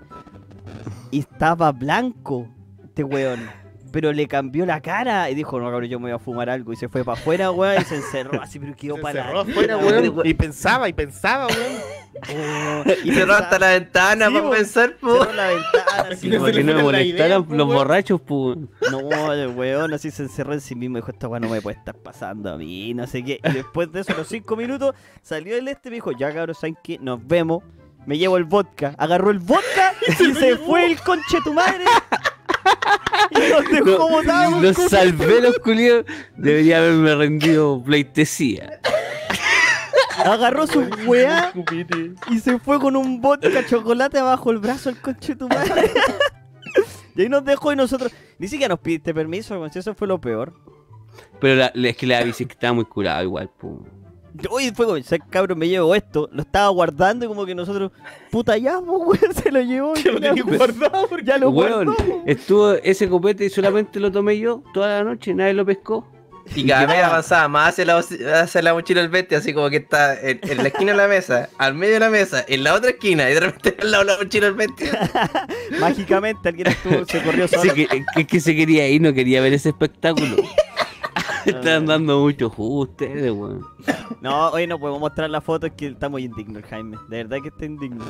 Y 1.10 1.20
estaba 1.20 1.72
blanco, 1.72 2.48
este 2.84 3.04
weón. 3.04 3.59
Pero 3.92 4.12
le 4.12 4.28
cambió 4.28 4.64
la 4.66 4.80
cara 4.80 5.30
y 5.30 5.34
dijo, 5.34 5.58
no, 5.58 5.66
cabrón, 5.70 5.88
yo 5.88 5.98
me 5.98 6.04
voy 6.04 6.12
a 6.12 6.18
fumar 6.18 6.48
algo. 6.48 6.72
Y 6.72 6.76
se 6.76 6.88
fue 6.88 7.04
para 7.04 7.18
afuera, 7.20 7.50
weón, 7.50 7.80
y 7.80 7.84
se 7.84 7.96
encerró 7.96 8.40
así, 8.40 8.58
pero 8.58 8.76
quedó 8.76 8.96
Se 8.96 9.02
para 9.02 9.40
afuera, 9.40 9.76
weón. 9.78 10.22
Y 10.24 10.34
pensaba, 10.34 10.88
y 10.88 10.92
pensaba, 10.92 11.46
weón. 11.46 12.00
Y 13.04 13.12
cerró 13.12 13.34
hasta 13.34 13.58
la 13.58 13.70
ventana 13.70 14.26
Sí, 14.26 14.32
para 14.34 14.44
po. 14.44 14.50
pensar, 14.50 14.96
po. 15.00 15.18
Cerró 15.24 15.32
la 15.32 15.48
ventana, 15.48 16.08
así, 16.12 16.28
No 16.28 16.40
me 16.40 16.82
molestaran 16.82 17.06
idea, 17.06 17.40
po, 17.40 17.54
los 17.54 17.66
weón. 17.66 17.78
borrachos, 17.78 18.20
pues. 18.20 18.58
No, 18.90 19.32
el 19.32 19.48
weón 19.48 19.94
así 19.94 20.10
se 20.10 20.24
encerró 20.24 20.52
en 20.52 20.60
sí 20.60 20.74
mismo 20.74 20.98
y 20.98 21.00
dijo, 21.00 21.10
esta 21.10 21.28
weá 21.28 21.40
no 21.40 21.48
me 21.48 21.60
puede 21.62 21.76
estar 21.78 21.96
pasando 21.96 22.52
a 22.52 22.56
mí, 22.58 22.92
no 22.94 23.06
sé 23.06 23.24
qué. 23.24 23.40
Y 23.42 23.52
después 23.52 23.90
de 23.92 24.00
eso, 24.00 24.12
a 24.12 24.16
los 24.16 24.28
cinco 24.28 24.54
minutos, 24.56 24.94
salió 25.22 25.56
el 25.56 25.66
este 25.68 25.88
y 25.88 25.90
me 25.90 25.94
dijo, 25.96 26.12
ya 26.12 26.32
cabros, 26.34 26.58
¿saben 26.58 26.76
qué? 26.82 26.98
Nos 27.00 27.26
vemos. 27.26 27.62
Me 28.06 28.16
llevo 28.16 28.36
el 28.38 28.44
vodka. 28.44 28.94
Agarró 28.96 29.30
el 29.30 29.38
vodka 29.40 29.92
y 30.08 30.12
se 30.34 30.56
fue 30.56 30.86
el 30.86 30.98
conche 31.00 31.38
tu 31.44 31.52
madre. 31.52 31.84
Y 33.30 33.52
nos 33.52 33.86
dejó 33.86 34.08
botados. 34.08 34.62
Los 34.62 34.76
salvé 34.90 35.40
los 35.40 35.58
culiados. 35.58 36.04
Debería 36.36 36.78
haberme 36.78 37.14
rendido 37.14 37.82
pleitesía. 37.82 38.80
Agarró 40.24 40.66
su 40.66 40.80
weá 41.06 41.52
y 42.30 42.38
se 42.40 42.58
fue 42.58 42.78
con 42.78 42.94
un 42.96 43.20
vodka 43.20 43.64
chocolate 43.66 44.18
abajo 44.18 44.50
el 44.50 44.58
brazo 44.58 44.90
el 44.90 45.00
conche 45.00 45.34
tu 45.36 45.48
madre. 45.48 45.90
Y 47.16 47.22
ahí 47.22 47.28
nos 47.28 47.44
dejó 47.44 47.72
y 47.72 47.76
nosotros, 47.76 48.12
ni 48.38 48.46
siquiera 48.46 48.72
nos 48.72 48.78
pidiste 48.80 49.12
permiso, 49.12 49.66
eso 49.66 49.94
fue 49.94 50.06
lo 50.06 50.20
peor. 50.20 50.54
Pero 51.40 51.56
la, 51.56 51.70
la- 51.74 51.88
es 51.88 51.96
que 51.96 52.06
la 52.06 52.22
bici 52.22 52.44
estaba 52.48 52.72
muy 52.72 52.84
curada 52.84 53.22
igual, 53.22 53.50
pues. 53.58 53.74
Oye, 54.50 54.72
fue 54.74 54.86
como, 54.86 55.02
"¿Sabes, 55.02 55.22
cabrón, 55.30 55.58
me 55.58 55.68
llevo 55.68 55.94
esto. 55.94 56.28
Lo 56.32 56.42
estaba 56.42 56.68
guardando 56.68 57.24
y 57.24 57.28
como 57.28 57.44
que 57.46 57.54
nosotros, 57.54 57.90
puta 58.30 58.56
ya, 58.56 58.78
pues, 58.80 59.20
weón, 59.22 59.34
se 59.34 59.50
lo 59.50 59.60
llevó. 59.60 59.94
Que 59.94 60.12
lo 60.12 60.18
ya, 60.18 60.34
tenía 60.34 60.56
guardado 60.56 61.08
porque 61.08 61.24
ya 61.26 61.38
lo 61.38 61.50
Weón, 61.50 61.86
guardó. 61.86 62.22
estuvo 62.26 62.72
ese 62.74 63.08
copete 63.08 63.44
y 63.46 63.50
solamente 63.50 63.98
lo 64.00 64.10
tomé 64.12 64.38
yo 64.38 64.62
toda 64.74 64.98
la 64.98 65.04
noche, 65.04 65.34
nadie 65.34 65.54
lo 65.54 65.64
pescó. 65.64 66.06
Y 66.56 66.66
cada 66.66 66.86
vez 66.86 67.04
avanzaba 67.04 67.46
más 67.46 67.68
hacia 67.68 67.84
la, 67.84 67.98
hacia 68.42 68.62
la 68.62 68.72
mochila 68.74 69.02
del 69.02 69.10
Betty, 69.10 69.36
así 69.36 69.52
como 69.54 69.70
que 69.70 69.76
está 69.76 70.20
en, 70.20 70.40
en 70.42 70.56
la 70.56 70.64
esquina 70.68 70.90
de 70.92 70.98
la 70.98 71.06
mesa, 71.06 71.48
al 71.58 71.74
medio 71.74 71.94
de 71.94 72.00
la 72.00 72.10
mesa, 72.10 72.44
en 72.48 72.64
la 72.64 72.74
otra 72.74 72.90
esquina, 72.90 73.30
y 73.30 73.34
de 73.34 73.40
repente 73.40 73.76
al 73.82 73.90
lado 73.92 74.04
de 74.04 74.10
la 74.12 74.18
mochila 74.18 74.46
del 74.46 74.54
Betty. 74.54 74.84
Mágicamente 75.78 76.48
alguien 76.48 76.68
estuvo, 76.68 77.04
se 77.06 77.22
corrió 77.22 77.46
solo. 77.46 77.62
Sí, 77.62 77.70
que, 77.86 78.04
que, 78.16 78.26
que 78.26 78.40
se 78.40 78.56
quería 78.56 78.88
ir, 78.88 79.00
no 79.00 79.12
quería 79.12 79.40
ver 79.40 79.52
ese 79.52 79.68
espectáculo. 79.68 80.36
Están 81.46 81.86
dando 81.86 82.20
mucho 82.20 82.50
jugo 82.50 82.80
ustedes, 82.82 83.30
weón. 83.32 83.64
No, 84.20 84.50
hoy 84.50 84.66
no 84.66 84.78
podemos 84.78 85.00
mostrar 85.00 85.30
la 85.30 85.40
foto, 85.40 85.66
es 85.66 85.72
que 85.72 85.86
está 85.86 86.08
muy 86.10 86.24
indigno 86.24 86.58
el 86.58 86.64
Jaime. 86.66 86.98
De 87.08 87.18
verdad 87.24 87.38
que 87.42 87.48
está 87.48 87.64
indigno. 87.64 88.04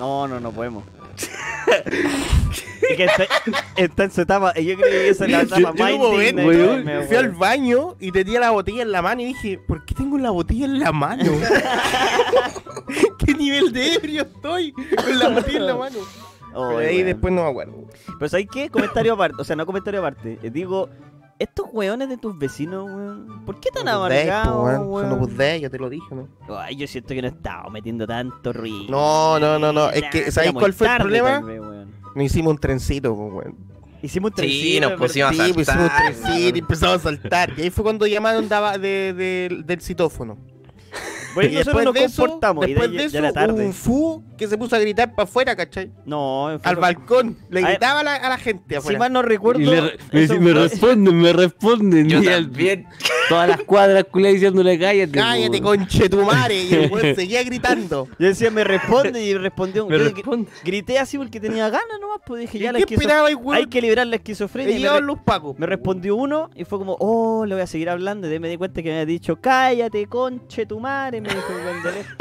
No, 0.00 0.26
no, 0.26 0.40
no 0.40 0.50
podemos. 0.50 0.82
es 1.76 2.96
que 2.96 3.04
está, 3.04 3.24
está 3.76 4.04
en 4.04 4.10
su 4.10 4.20
etapa, 4.22 4.52
y 4.56 4.64
yo 4.64 4.76
creo 4.76 4.88
que 4.90 5.08
esa 5.10 5.24
es 5.26 5.30
la 5.30 5.42
Yo- 5.44 5.56
etapa 5.56 5.90
yo 5.90 5.98
más 5.98 6.08
un 6.08 6.14
indigna 6.22 6.44
weón, 6.46 6.84
Jaime, 6.84 7.02
Fui 7.06 7.16
al 7.16 7.30
baño 7.30 7.94
y 8.00 8.10
tenía 8.10 8.40
la 8.40 8.50
botella 8.50 8.82
en 8.82 8.90
la 8.90 9.00
mano 9.02 9.20
y 9.22 9.26
dije, 9.26 9.58
¿por 9.58 9.84
qué 9.84 9.94
tengo 9.94 10.18
la 10.18 10.30
botella 10.30 10.64
en 10.64 10.80
la 10.80 10.90
mano? 10.92 11.30
¿Qué 13.18 13.34
nivel 13.34 13.72
de 13.72 13.94
ebrio 13.94 14.22
estoy 14.22 14.72
con 14.72 15.18
la 15.18 15.28
botella 15.28 15.58
en 15.58 15.66
la 15.66 15.76
mano? 15.76 15.98
Oh, 16.56 16.74
Pero 16.76 16.88
ahí 16.88 17.02
después 17.02 17.32
no 17.32 17.44
me 17.44 17.50
acuerdo. 17.50 17.84
Pero 18.18 18.28
¿sabes 18.28 18.46
qué? 18.52 18.70
Comentario 18.70 19.14
aparte, 19.14 19.40
o 19.40 19.44
sea, 19.44 19.56
no 19.56 19.66
comentario 19.66 20.00
aparte. 20.00 20.38
Eh, 20.42 20.50
digo, 20.50 20.88
estos 21.38 21.66
weones 21.72 22.08
de 22.08 22.16
tus 22.16 22.38
vecinos, 22.38 22.84
weón, 22.84 23.44
¿por 23.44 23.58
qué 23.60 23.70
tan 23.70 23.88
amargados, 23.88 24.86
weón. 24.86 25.10
Son 25.10 25.20
los 25.20 25.36
Days, 25.36 25.62
yo 25.62 25.70
te 25.70 25.78
lo 25.78 25.88
dije, 25.90 26.14
¿no? 26.14 26.28
Ay, 26.58 26.76
yo 26.76 26.86
siento 26.86 27.08
que 27.08 27.20
no 27.22 27.28
he 27.28 27.30
estado 27.30 27.70
metiendo 27.70 28.06
tanto 28.06 28.52
ruido. 28.52 28.86
No, 28.90 29.38
no, 29.40 29.58
no, 29.58 29.72
no, 29.72 29.90
es 29.90 30.04
que, 30.10 30.30
¿sabéis 30.30 30.52
cuál 30.52 30.72
fue 30.72 30.86
el 30.88 30.96
problema? 30.98 31.40
Nos 31.40 32.24
hicimos 32.24 32.52
un 32.52 32.58
trencito, 32.58 33.12
weón. 33.12 33.56
Hicimos 34.02 34.32
un 34.32 34.36
Sí, 34.36 34.42
trencito, 34.42 34.80
nos 34.82 34.92
es 34.92 34.98
pusimos 34.98 35.30
a 35.30 35.32
Sí, 35.32 35.52
pues 35.54 35.68
hicimos 35.68 35.82
un 35.84 35.88
saltar, 35.88 36.12
trencito 36.14 36.56
y 36.56 36.58
empezamos 36.58 36.96
a 36.96 36.98
saltar. 36.98 37.52
Y 37.56 37.62
ahí 37.62 37.70
fue 37.70 37.84
cuando 37.84 38.06
llamaron 38.06 38.48
daba- 38.48 38.76
de- 38.78 39.14
de- 39.14 39.62
del 39.64 39.80
citófono. 39.80 40.36
Bueno, 41.34 41.50
y 41.50 41.54
nosotros 41.54 41.84
nos 41.84 41.94
después 41.94 41.94
de 41.94 42.04
eso, 42.12 42.22
comportamos. 42.22 42.64
y 42.66 42.68
después 42.74 42.92
de, 42.92 43.04
eso 43.04 43.32
tarde. 43.32 43.66
un 43.66 43.72
fu 43.72 44.22
que 44.38 44.46
se 44.48 44.58
puso 44.58 44.76
a 44.76 44.78
gritar 44.78 45.14
para 45.14 45.24
afuera, 45.24 45.54
¿cachai? 45.56 45.90
No, 46.04 46.58
fue 46.62 46.70
Al 46.70 46.76
balcón. 46.76 47.36
Le 47.50 47.60
A 47.60 47.62
ver, 47.62 47.70
gritaba 47.72 48.00
a 48.00 48.04
la, 48.04 48.14
a 48.14 48.28
la 48.28 48.38
gente 48.38 48.80
Si 48.80 48.96
mal 48.96 49.12
no 49.12 49.22
recuerdo. 49.22 49.60
Y 49.60 49.66
le, 49.66 49.80
me, 49.80 49.92
me 50.12 50.26
fue- 50.26 50.52
responden, 50.54 51.16
me 51.20 51.32
responden. 51.32 52.08
Yo 52.08 52.22
también. 52.22 52.86
todas 53.28 53.48
las 53.48 53.62
cuadras 53.62 54.04
culiadas 54.04 54.34
diciéndole 54.34 54.78
cállate. 54.78 55.12
Cállate, 55.12 55.58
po". 55.58 55.64
conche 55.64 56.08
tu 56.08 56.22
madre. 56.22 56.62
Y 56.64 56.74
el 56.74 56.90
weón 56.92 57.14
seguía 57.14 57.42
gritando. 57.42 58.08
Yo 58.18 58.26
decía, 58.26 58.50
me 58.50 58.64
responde 58.64 59.22
y 59.24 59.34
respondió. 59.34 59.86
Me 59.86 59.96
gr- 59.96 60.14
responde. 60.14 60.50
Grité 60.64 60.98
así 60.98 61.16
porque 61.18 61.40
tenía 61.40 61.68
ganas 61.70 62.00
nomás, 62.00 62.18
pues 62.26 62.40
dije, 62.42 62.58
¿Y 62.58 62.60
ya 62.62 62.72
la 62.72 62.78
qué 62.78 62.84
esquizo- 62.84 63.00
esperaba 63.00 63.28
el 63.28 63.36
weón? 63.36 63.56
Hay 63.56 63.66
que 63.66 63.80
liberar 63.80 64.06
la 64.06 64.16
esquizofrenia. 64.16 64.76
y 64.76 64.82
me 64.82 65.00
los 65.00 65.18
pacos. 65.20 65.58
Me 65.58 65.66
respondió 65.66 66.16
uno 66.16 66.50
y 66.54 66.64
fue 66.64 66.78
como, 66.78 66.96
oh, 67.00 67.44
le 67.46 67.54
voy 67.54 67.62
a 67.62 67.66
seguir 67.66 67.88
hablando. 67.90 68.26
Y 68.26 68.30
de 68.30 68.36
ahí 68.36 68.40
me 68.40 68.48
di 68.48 68.56
cuenta 68.56 68.82
que 68.82 68.88
me 68.88 68.94
había 68.94 69.06
dicho, 69.06 69.36
cállate, 69.40 70.06
conche 70.06 70.66
tu 70.66 70.80
madre. 70.80 71.20
Me 71.24 71.34
dijo 71.34 71.52
el 71.52 71.66
Wendelé. 71.66 72.04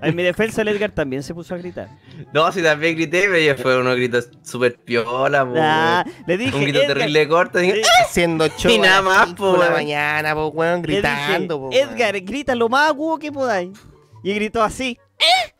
En 0.00 0.16
mi 0.16 0.22
defensa, 0.22 0.62
el 0.62 0.68
Edgar 0.68 0.92
también 0.92 1.22
se 1.22 1.34
puso 1.34 1.54
a 1.54 1.58
gritar. 1.58 1.88
No, 2.32 2.50
si 2.52 2.62
también 2.62 2.96
grité, 2.96 3.22
pero 3.28 3.38
ya 3.38 3.54
fue 3.54 3.78
unos 3.78 3.94
gritos 3.96 4.30
súper 4.42 4.76
piola, 4.76 5.44
po, 5.44 5.52
Ah, 5.58 6.04
weón. 6.06 6.16
le 6.26 6.38
dije, 6.38 6.56
Un 6.56 6.62
grito 6.62 6.78
Edgar, 6.78 6.96
terrible 6.96 7.28
corto. 7.28 7.58
dije, 7.58 7.74
Sí. 7.82 7.90
Haciendo 8.02 8.48
show 8.48 8.70
Y 8.72 8.78
nada 8.78 9.02
más, 9.02 9.34
po, 9.34 9.52
weón. 9.52 9.72
mañana, 9.74 10.34
po, 10.34 10.46
weón, 10.48 10.80
dije, 10.80 11.00
gritando, 11.02 11.58
po. 11.60 11.70
Edgar, 11.70 12.18
grita 12.22 12.54
lo 12.54 12.70
más 12.70 12.88
agudo 12.88 13.18
que 13.18 13.30
podáis. 13.30 13.78
Y 14.24 14.32
gritó 14.34 14.62
así. 14.62 14.98
¡Eh! 15.18 15.52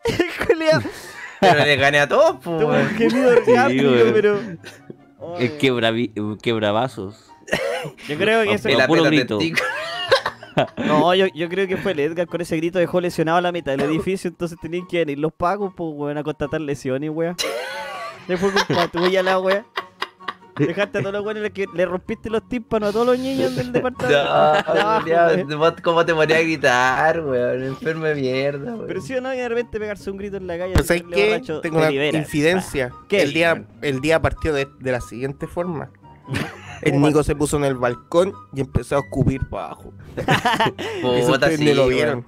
Pero 1.40 1.64
le 1.64 1.76
gané 1.76 2.00
a 2.00 2.08
todos, 2.08 2.36
po, 2.36 2.56
Tuvo 2.58 2.72
un 2.72 2.88
gemido 2.90 4.12
pero. 4.14 4.40
Es 5.38 5.50
que 5.52 5.70
bravi- 5.72 6.40
quebravazos. 6.40 7.30
Yo 8.08 8.16
creo 8.16 8.42
que 8.44 8.54
eso. 8.54 8.68
El 8.70 8.86
puro 8.86 9.02
apeta 9.04 9.16
grito. 9.16 9.38
No, 10.86 11.14
yo, 11.14 11.26
yo 11.34 11.48
creo 11.48 11.66
que 11.68 11.76
fue 11.76 11.92
el 11.92 12.00
Edgar 12.00 12.26
con 12.26 12.40
ese 12.40 12.56
grito 12.56 12.78
dejó 12.78 13.00
lesionado 13.00 13.38
a 13.38 13.42
la 13.42 13.52
mitad 13.52 13.72
del 13.76 13.82
edificio, 13.90 14.28
entonces 14.28 14.58
tenían 14.60 14.86
que 14.86 14.98
venir 14.98 15.18
los 15.18 15.32
pagos, 15.32 15.72
pues, 15.76 15.90
weón, 15.94 16.18
a 16.18 16.22
constatar 16.22 16.60
lesiones, 16.60 17.10
weón. 17.10 17.36
Le 18.28 18.36
fue 18.36 18.50
culpa 18.52 18.88
tuya 18.88 19.22
la 19.22 19.38
weón. 19.38 19.64
Dejaste 20.58 20.98
a 20.98 21.00
todos 21.02 21.12
los 21.12 21.22
weones 21.22 21.50
que 21.52 21.66
le 21.74 21.84
rompiste 21.84 22.30
los 22.30 22.48
tímpanos 22.48 22.88
a 22.88 22.92
todos 22.92 23.04
los 23.06 23.18
niños 23.18 23.54
del 23.54 23.72
departamento. 23.72 24.08
de 24.08 24.26
abajo, 24.26 25.44
No, 25.46 25.76
¿cómo 25.82 26.06
te 26.06 26.14
ponía 26.14 26.36
a 26.38 26.40
gritar, 26.40 27.20
weón? 27.20 27.62
Enfermo 27.62 28.06
de 28.06 28.14
mierda, 28.14 28.74
weón. 28.74 28.86
Pero 28.86 29.02
si 29.02 29.14
o 29.14 29.20
no, 29.20 29.34
y 29.34 29.36
de 29.36 29.48
repente 29.50 29.78
pegarse 29.78 30.10
un 30.10 30.16
grito 30.16 30.38
en 30.38 30.46
la 30.46 30.56
calle. 30.56 30.72
Pero 30.72 30.86
¿sabes 30.86 31.02
decirle 31.02 31.16
qué? 31.16 31.28
borracho, 31.34 31.60
Tengo 31.60 31.76
te 31.76 31.82
una 31.82 31.90
liberas. 31.90 32.14
infidencia. 32.22 32.90
¿Qué? 33.06 33.20
El 33.22 33.34
día, 33.34 33.66
el 33.82 34.00
día 34.00 34.22
partió 34.22 34.54
de, 34.54 34.66
de 34.80 34.92
la 34.92 35.02
siguiente 35.02 35.46
forma. 35.46 35.90
El 36.82 36.92
¿Cómo 36.92 37.06
Nico 37.08 37.22
se 37.22 37.34
puso 37.34 37.56
en 37.56 37.64
el 37.64 37.74
balcón 37.74 38.32
y 38.54 38.60
empezó 38.60 38.96
a 38.96 39.00
escupir 39.00 39.46
para 39.48 39.66
abajo. 39.66 39.92
Eso 40.16 41.26
Puta, 41.26 41.32
ustedes 41.32 41.58
sí, 41.58 41.64
ni 41.64 41.74
lo 41.74 41.88
vieron. 41.88 42.24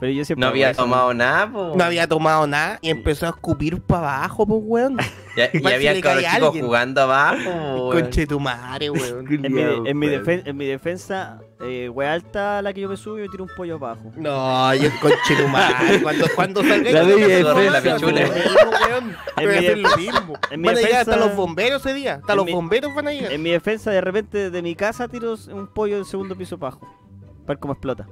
Pero 0.00 0.12
yo 0.12 0.24
siempre 0.24 0.40
No 0.40 0.46
había 0.48 0.72
tomado 0.72 1.12
nada, 1.12 1.52
po. 1.52 1.74
No 1.76 1.84
había 1.84 2.08
tomado 2.08 2.46
nada 2.46 2.78
y 2.80 2.88
empezó 2.88 3.26
a 3.26 3.30
escupir 3.30 3.82
para 3.82 4.16
abajo, 4.18 4.46
pues, 4.46 4.60
weón. 4.64 4.96
Ya, 5.36 5.52
ya 5.52 5.74
había 5.74 5.90
alguien. 6.34 6.64
jugando 6.64 7.02
abajo, 7.02 7.88
weón. 7.90 8.02
Conche 8.02 8.26
tu 8.26 8.40
madre, 8.40 8.90
weón. 8.90 9.26
En 9.30 9.52
mi, 9.52 9.60
en 9.90 9.98
mi, 9.98 10.06
defen- 10.08 10.42
en 10.46 10.56
mi 10.56 10.64
defensa, 10.66 11.38
eh, 11.62 11.88
wea 11.90 12.12
alta 12.14 12.62
la 12.62 12.72
que 12.72 12.80
yo 12.80 12.88
me 12.88 12.96
subo 12.96 13.18
y 13.22 13.28
tiro 13.28 13.44
un 13.44 13.50
pollo 13.56 13.74
abajo. 13.76 14.12
No, 14.16 14.74
yo 14.74 14.88
conche 15.00 15.36
tu 15.36 15.46
madre. 15.48 16.00
Cuando, 16.02 16.26
cuando 16.34 16.62
salga 16.62 16.90
La 16.90 17.00
con 17.00 17.08
bella 17.08 17.42
forma, 17.42 17.48
La 17.48 17.52
voy 17.54 17.66
a 17.66 17.78
hacer 17.78 18.00
lo 18.00 18.06
mismo, 18.08 18.70
weón. 18.88 19.16
En 19.36 19.44
Voy 19.46 19.54
a 19.54 19.58
hacer 19.58 19.78
lo 19.78 19.96
mismo. 19.96 20.34
en 20.50 20.60
mi 20.60 20.66
Van 20.68 20.76
a 20.76 20.80
llegar 20.80 21.00
hasta 21.00 21.10
defensa- 21.12 21.26
los 21.28 21.36
bomberos 21.36 21.84
ese 21.86 21.94
día. 21.94 22.14
Hasta 22.14 22.32
en 22.32 22.36
los 22.38 22.46
mi- 22.46 22.52
bomberos 22.52 22.94
van 22.94 23.08
a 23.08 23.12
llegar. 23.12 23.32
En 23.32 23.42
mi 23.42 23.50
defensa, 23.50 23.90
de 23.90 24.00
repente, 24.00 24.50
de 24.50 24.62
mi 24.62 24.74
casa 24.74 25.06
tiro 25.08 25.34
un 25.52 25.66
pollo 25.66 25.96
del 25.96 26.06
segundo 26.06 26.34
piso 26.36 26.54
abajo. 26.56 26.80
Para 26.80 27.46
ver 27.46 27.58
cómo 27.58 27.72
explota. 27.74 28.06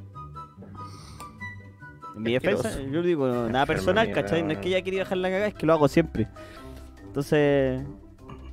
En 2.17 2.23
mi 2.23 2.33
defensa, 2.33 2.71
yo 2.91 3.03
digo, 3.03 3.29
nada 3.49 3.65
personal, 3.65 4.11
¿cachai? 4.13 4.43
No 4.43 4.53
es 4.53 4.59
que 4.59 4.69
ella 4.69 4.83
quería 4.83 5.01
dejar 5.01 5.19
la 5.19 5.29
cagada, 5.29 5.47
es 5.49 5.55
que 5.55 5.67
lo 5.67 5.73
hago 5.73 5.87
siempre. 5.89 6.27
Entonces, 7.05 7.81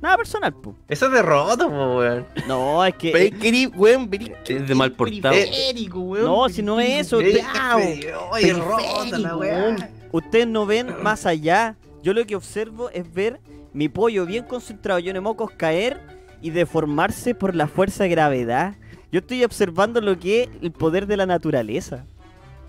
Nada 0.06 0.18
personal, 0.18 0.54
po. 0.54 0.72
Eso 0.88 1.06
es 1.06 1.12
de 1.12 1.20
roto, 1.20 1.68
po, 1.68 1.96
weón. 1.98 2.24
No, 2.46 2.84
es 2.84 2.94
que. 2.94 3.10
Pero 3.10 3.70
weón, 3.76 4.08
vení- 4.08 4.32
Es 4.46 4.68
de 4.68 4.74
mal 4.76 4.92
portado. 4.92 5.34
periférico, 5.34 5.98
weón. 5.98 6.24
No, 6.26 6.48
si 6.48 6.62
no 6.62 6.78
es 6.78 7.00
eso. 7.08 7.16
Oye, 7.16 8.52
rota 8.52 9.18
la 9.18 9.36
weá. 9.36 9.90
Ustedes 10.12 10.46
no 10.46 10.64
ven 10.64 10.94
más 11.02 11.26
allá. 11.26 11.74
Yo 12.04 12.14
lo 12.14 12.24
que 12.24 12.36
observo 12.36 12.88
es 12.90 13.12
ver 13.12 13.40
mi 13.72 13.88
pollo 13.88 14.26
bien 14.26 14.44
concentrado, 14.44 15.00
yo 15.00 15.12
de 15.12 15.20
mocos 15.20 15.50
caer 15.50 16.00
y 16.40 16.50
deformarse 16.50 17.34
por 17.34 17.56
la 17.56 17.66
fuerza 17.66 18.04
de 18.04 18.10
gravedad. 18.10 18.74
Yo 19.10 19.18
estoy 19.18 19.42
observando 19.42 20.00
lo 20.00 20.16
que 20.20 20.44
es 20.44 20.48
el 20.62 20.70
poder 20.70 21.08
de 21.08 21.16
la 21.16 21.26
naturaleza. 21.26 22.04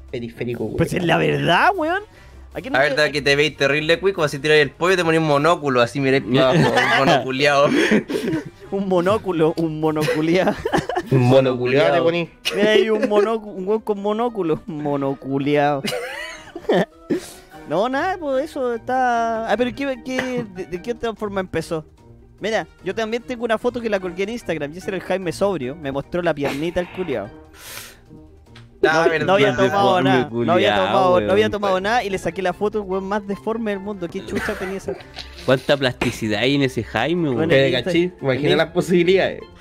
Periférico, 0.10 0.64
weón. 0.64 0.78
Pues 0.78 0.92
es 0.92 1.04
la 1.06 1.18
verdad, 1.18 1.70
weón. 1.76 2.02
¿A 2.58 2.60
no 2.60 2.70
La 2.72 2.84
te- 2.84 2.90
verdad 2.90 3.12
que 3.12 3.22
te 3.22 3.36
veis 3.36 3.56
terrible 3.56 4.00
cuico, 4.00 4.24
así 4.24 4.40
tiráis 4.40 4.64
el 4.64 4.72
pollo 4.72 4.94
y 4.94 4.98
te 4.98 5.04
ponéis 5.04 5.22
un 5.22 5.28
monóculo, 5.28 5.80
así 5.82 6.00
miráis 6.00 6.24
para 6.24 6.50
abajo, 6.50 6.74
un 7.04 7.06
monoculeado. 7.06 7.70
Un 8.72 8.88
monóculo, 8.88 9.54
un 9.58 9.80
monoculiado. 9.80 10.56
Un 11.12 11.22
monoculeado 11.22 11.94
te 11.96 12.02
poní. 12.02 12.30
Mira 12.56 12.72
ahí 12.72 12.90
un 12.90 13.08
monóculo, 13.08 13.54
un 13.54 13.66
weón 13.66 13.80
con 13.82 14.02
monóculo. 14.02 14.62
Monoculeado. 14.66 15.82
no, 17.70 17.88
nada, 17.88 18.18
pues 18.18 18.46
eso 18.50 18.74
está. 18.74 19.50
Ah, 19.50 19.56
pero 19.58 19.72
¿qué, 19.74 19.98
qué, 20.06 20.44
de, 20.54 20.66
de 20.66 20.82
qué 20.82 20.92
otra 20.92 21.14
forma 21.16 21.40
empezó? 21.40 21.86
Mira, 22.42 22.68
yo 22.84 22.94
también 22.94 23.24
tengo 23.24 23.46
una 23.46 23.58
foto 23.58 23.80
que 23.80 23.90
la 23.90 24.00
colgué 24.02 24.24
en 24.24 24.30
Instagram. 24.32 24.74
Y 24.74 24.80
ese 24.80 24.90
era 24.90 24.98
el 24.98 25.04
Jaime 25.04 25.32
Sobrio. 25.32 25.76
Me 25.78 25.92
mostró 25.94 26.22
la 26.22 26.34
piernita 26.34 26.82
al 26.82 26.92
culiao. 26.92 27.30
Ah, 28.84 29.08
no, 29.26 29.34
había 29.34 29.56
tomado 29.56 30.02
nada. 30.02 30.30
No 30.32 30.54
había 30.54 30.76
tomado, 30.76 31.20
no 31.22 31.32
había 31.32 31.46
weón. 31.46 31.52
tomado 31.52 31.82
nada 31.82 32.04
y 32.04 32.10
le 32.10 32.18
saqué 32.18 32.42
la 32.42 32.54
foto, 32.54 32.82
weón, 32.82 33.06
más 33.06 33.26
deforme 33.26 33.72
del 33.72 33.80
mundo. 33.80 34.08
Qué 34.08 34.26
chucha 34.26 34.54
tenía 34.54 34.78
esa. 34.78 34.94
¿Cuánta 35.46 35.78
plasticidad 35.78 36.42
hay 36.42 36.56
en 36.56 36.64
ese 36.64 36.84
Jaime, 36.84 37.30
weón? 37.30 37.50
Bueno. 37.50 38.12
Imagina 38.22 38.56
las 38.56 38.72
posibilidades. 38.72 39.42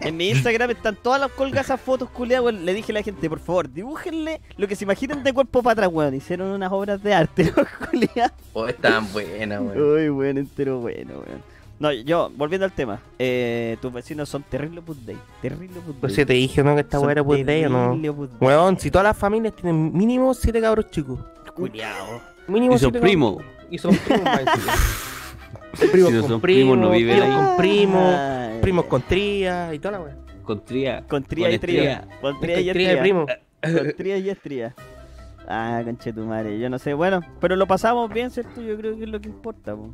En 0.00 0.16
mi 0.16 0.30
Instagram 0.30 0.70
están 0.70 0.96
todas 0.96 1.20
las 1.20 1.30
colgas 1.30 1.66
esas 1.66 1.80
fotos 1.80 2.10
culiadas, 2.10 2.44
weón. 2.44 2.64
Le 2.64 2.74
dije 2.74 2.92
a 2.92 2.94
la 2.94 3.02
gente, 3.02 3.28
por 3.28 3.38
favor, 3.38 3.72
dibújenle 3.72 4.40
lo 4.56 4.66
que 4.66 4.74
se 4.74 4.84
imaginen 4.84 5.22
de 5.22 5.32
cuerpo 5.32 5.62
para 5.62 5.72
atrás, 5.72 5.90
weón. 5.92 6.14
Hicieron 6.14 6.48
unas 6.48 6.72
obras 6.72 7.02
de 7.02 7.14
arte, 7.14 7.44
los 7.56 7.68
culiados. 7.68 8.32
Oh, 8.52 8.66
estaban 8.66 9.10
buenas, 9.12 9.60
weón. 9.60 9.80
Uy, 9.80 10.10
weón, 10.10 10.38
entero 10.38 10.80
bueno, 10.80 11.14
weón. 11.14 11.51
No, 11.82 11.90
yo, 11.90 12.30
volviendo 12.36 12.64
al 12.64 12.70
tema. 12.70 13.00
Eh, 13.18 13.76
tus 13.82 13.92
vecinos 13.92 14.28
son 14.28 14.44
terrible 14.44 14.80
put 14.82 14.98
day. 14.98 15.18
Terrible 15.40 15.80
put 15.80 15.86
day. 15.86 16.00
Pues 16.00 16.14
si 16.14 16.24
te 16.24 16.32
dije, 16.34 16.62
¿no? 16.62 16.76
Que 16.76 16.82
esta 16.82 17.00
weá 17.00 17.10
era 17.10 17.24
Put 17.24 17.40
Day 17.40 17.64
o 17.64 17.70
no. 17.70 18.00
Weón, 18.40 18.78
si 18.78 18.88
todas 18.88 19.02
las 19.04 19.16
familias 19.18 19.56
tienen 19.56 19.92
mínimo 19.92 20.32
7 20.32 20.60
cabros 20.60 20.88
chicos. 20.92 21.18
Culiao. 21.52 22.22
Mínimo 22.46 22.76
Y 22.76 22.78
son 22.78 22.92
siete 22.92 23.00
primos. 23.00 23.42
Y 23.68 23.78
son 23.78 23.96
primos. 23.96 24.28
Primos 25.90 26.10
Si 26.10 26.14
no 26.14 26.20
con 26.20 26.30
son 26.30 26.40
primos, 26.40 26.78
no 26.78 26.90
viven 26.90 27.20
ahí. 27.20 27.30
con 27.32 27.56
primos, 27.56 28.14
Ay. 28.14 28.60
primos 28.60 28.84
con 28.84 29.02
tría 29.02 29.74
y 29.74 29.78
toda 29.80 29.98
la 29.98 30.04
weá. 30.04 30.16
Con 30.44 30.64
tría. 30.64 31.02
Con 31.08 31.24
tría 31.24 31.50
y 31.50 31.58
tría. 31.58 32.06
Con 32.20 32.38
tría 32.38 32.60
y 32.60 32.68
estría. 32.68 33.00
primos. 33.00 33.26
Con 33.60 33.92
tría 33.96 34.18
y 34.18 34.28
estría. 34.28 34.74
Ah, 35.48 35.80
conche 35.84 36.12
tu 36.12 36.20
madre, 36.26 36.60
yo 36.60 36.70
no 36.70 36.78
sé, 36.78 36.94
bueno, 36.94 37.22
pero 37.40 37.56
lo 37.56 37.66
pasamos 37.66 38.08
bien, 38.12 38.30
¿cierto? 38.30 38.60
Yo 38.62 38.76
creo 38.76 38.96
que 38.96 39.02
es 39.02 39.10
lo 39.10 39.20
que 39.20 39.28
importa, 39.28 39.74
po. 39.74 39.92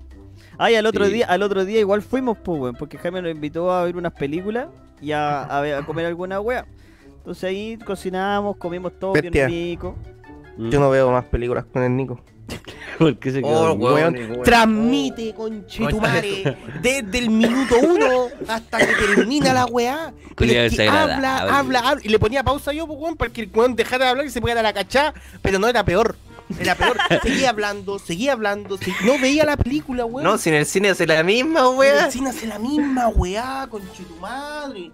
Ah, 0.58 0.70
y 0.70 0.74
al 0.74 0.86
otro 0.86 1.06
Sí. 1.06 1.12
día, 1.12 1.26
al 1.26 1.42
otro 1.42 1.64
día 1.64 1.78
igual 1.80 2.02
fuimos, 2.02 2.36
pues, 2.42 2.60
weón, 2.60 2.74
porque 2.76 2.98
Jaime 2.98 3.22
nos 3.22 3.30
invitó 3.30 3.70
a 3.72 3.84
ver 3.84 3.96
unas 3.96 4.12
películas 4.12 4.66
y 5.00 5.12
a, 5.12 5.42
a 5.44 5.60
ver- 5.60 5.76
a 5.76 5.82
comer 5.86 6.06
alguna 6.06 6.40
wea. 6.40 6.66
Entonces 7.18 7.44
ahí 7.44 7.78
cocinamos, 7.84 8.56
comimos 8.56 8.92
todo 8.98 9.12
bien 9.12 9.32
rico. 9.48 9.94
Yo 10.58 10.80
no 10.80 10.90
veo 10.90 11.10
más 11.12 11.24
películas 11.26 11.64
con 11.72 11.82
el 11.84 11.94
Nico. 11.94 12.20
¿Por 12.98 13.16
qué 13.18 13.30
se 13.30 13.42
quedó? 13.42 13.72
Oh, 13.72 13.74
weón. 13.74 14.42
Transmite 14.42 15.34
conchetumare 15.34 16.56
desde 16.82 17.18
el 17.18 17.30
minuto 17.30 17.76
uno 17.86 18.26
hasta 18.48 18.78
que 18.78 18.86
termina 19.14 19.52
la 19.52 19.66
weá. 19.66 20.12
Es 20.40 20.74
que 20.76 20.88
habla, 20.88 21.38
habla, 21.58 21.80
habla. 21.80 22.00
Y 22.02 22.08
le 22.08 22.18
ponía 22.18 22.42
pausa 22.42 22.72
yo, 22.72 22.86
pues, 22.86 22.98
weón, 22.98 23.16
para 23.16 23.32
que 23.32 23.42
el 23.42 23.50
weón 23.54 23.76
dejara 23.76 24.06
de 24.06 24.10
hablar 24.10 24.26
y 24.26 24.30
se 24.30 24.40
pudiera 24.40 24.62
la 24.62 24.72
cachá. 24.72 25.12
Pero 25.42 25.58
no 25.58 25.68
era 25.68 25.84
peor. 25.84 26.16
Era 26.60 26.74
peor. 26.74 26.96
seguía 27.22 27.50
hablando, 27.50 27.98
seguía 27.98 28.32
hablando. 28.32 28.78
se- 28.78 28.92
No 29.04 29.18
veía 29.18 29.44
la 29.44 29.56
película, 29.56 30.04
weón. 30.04 30.24
No, 30.24 30.38
si 30.38 30.48
en 30.48 30.56
el 30.56 30.66
cine 30.66 30.90
hace 30.90 31.06
la 31.06 31.22
misma, 31.22 31.60
En 31.70 31.76
weá. 31.78 32.06
el 32.06 32.12
cine 32.12 32.30
hace 32.30 32.46
la 32.46 32.58
misma 32.58 33.08
weá, 33.08 33.66
conchetumadre. 33.70 34.90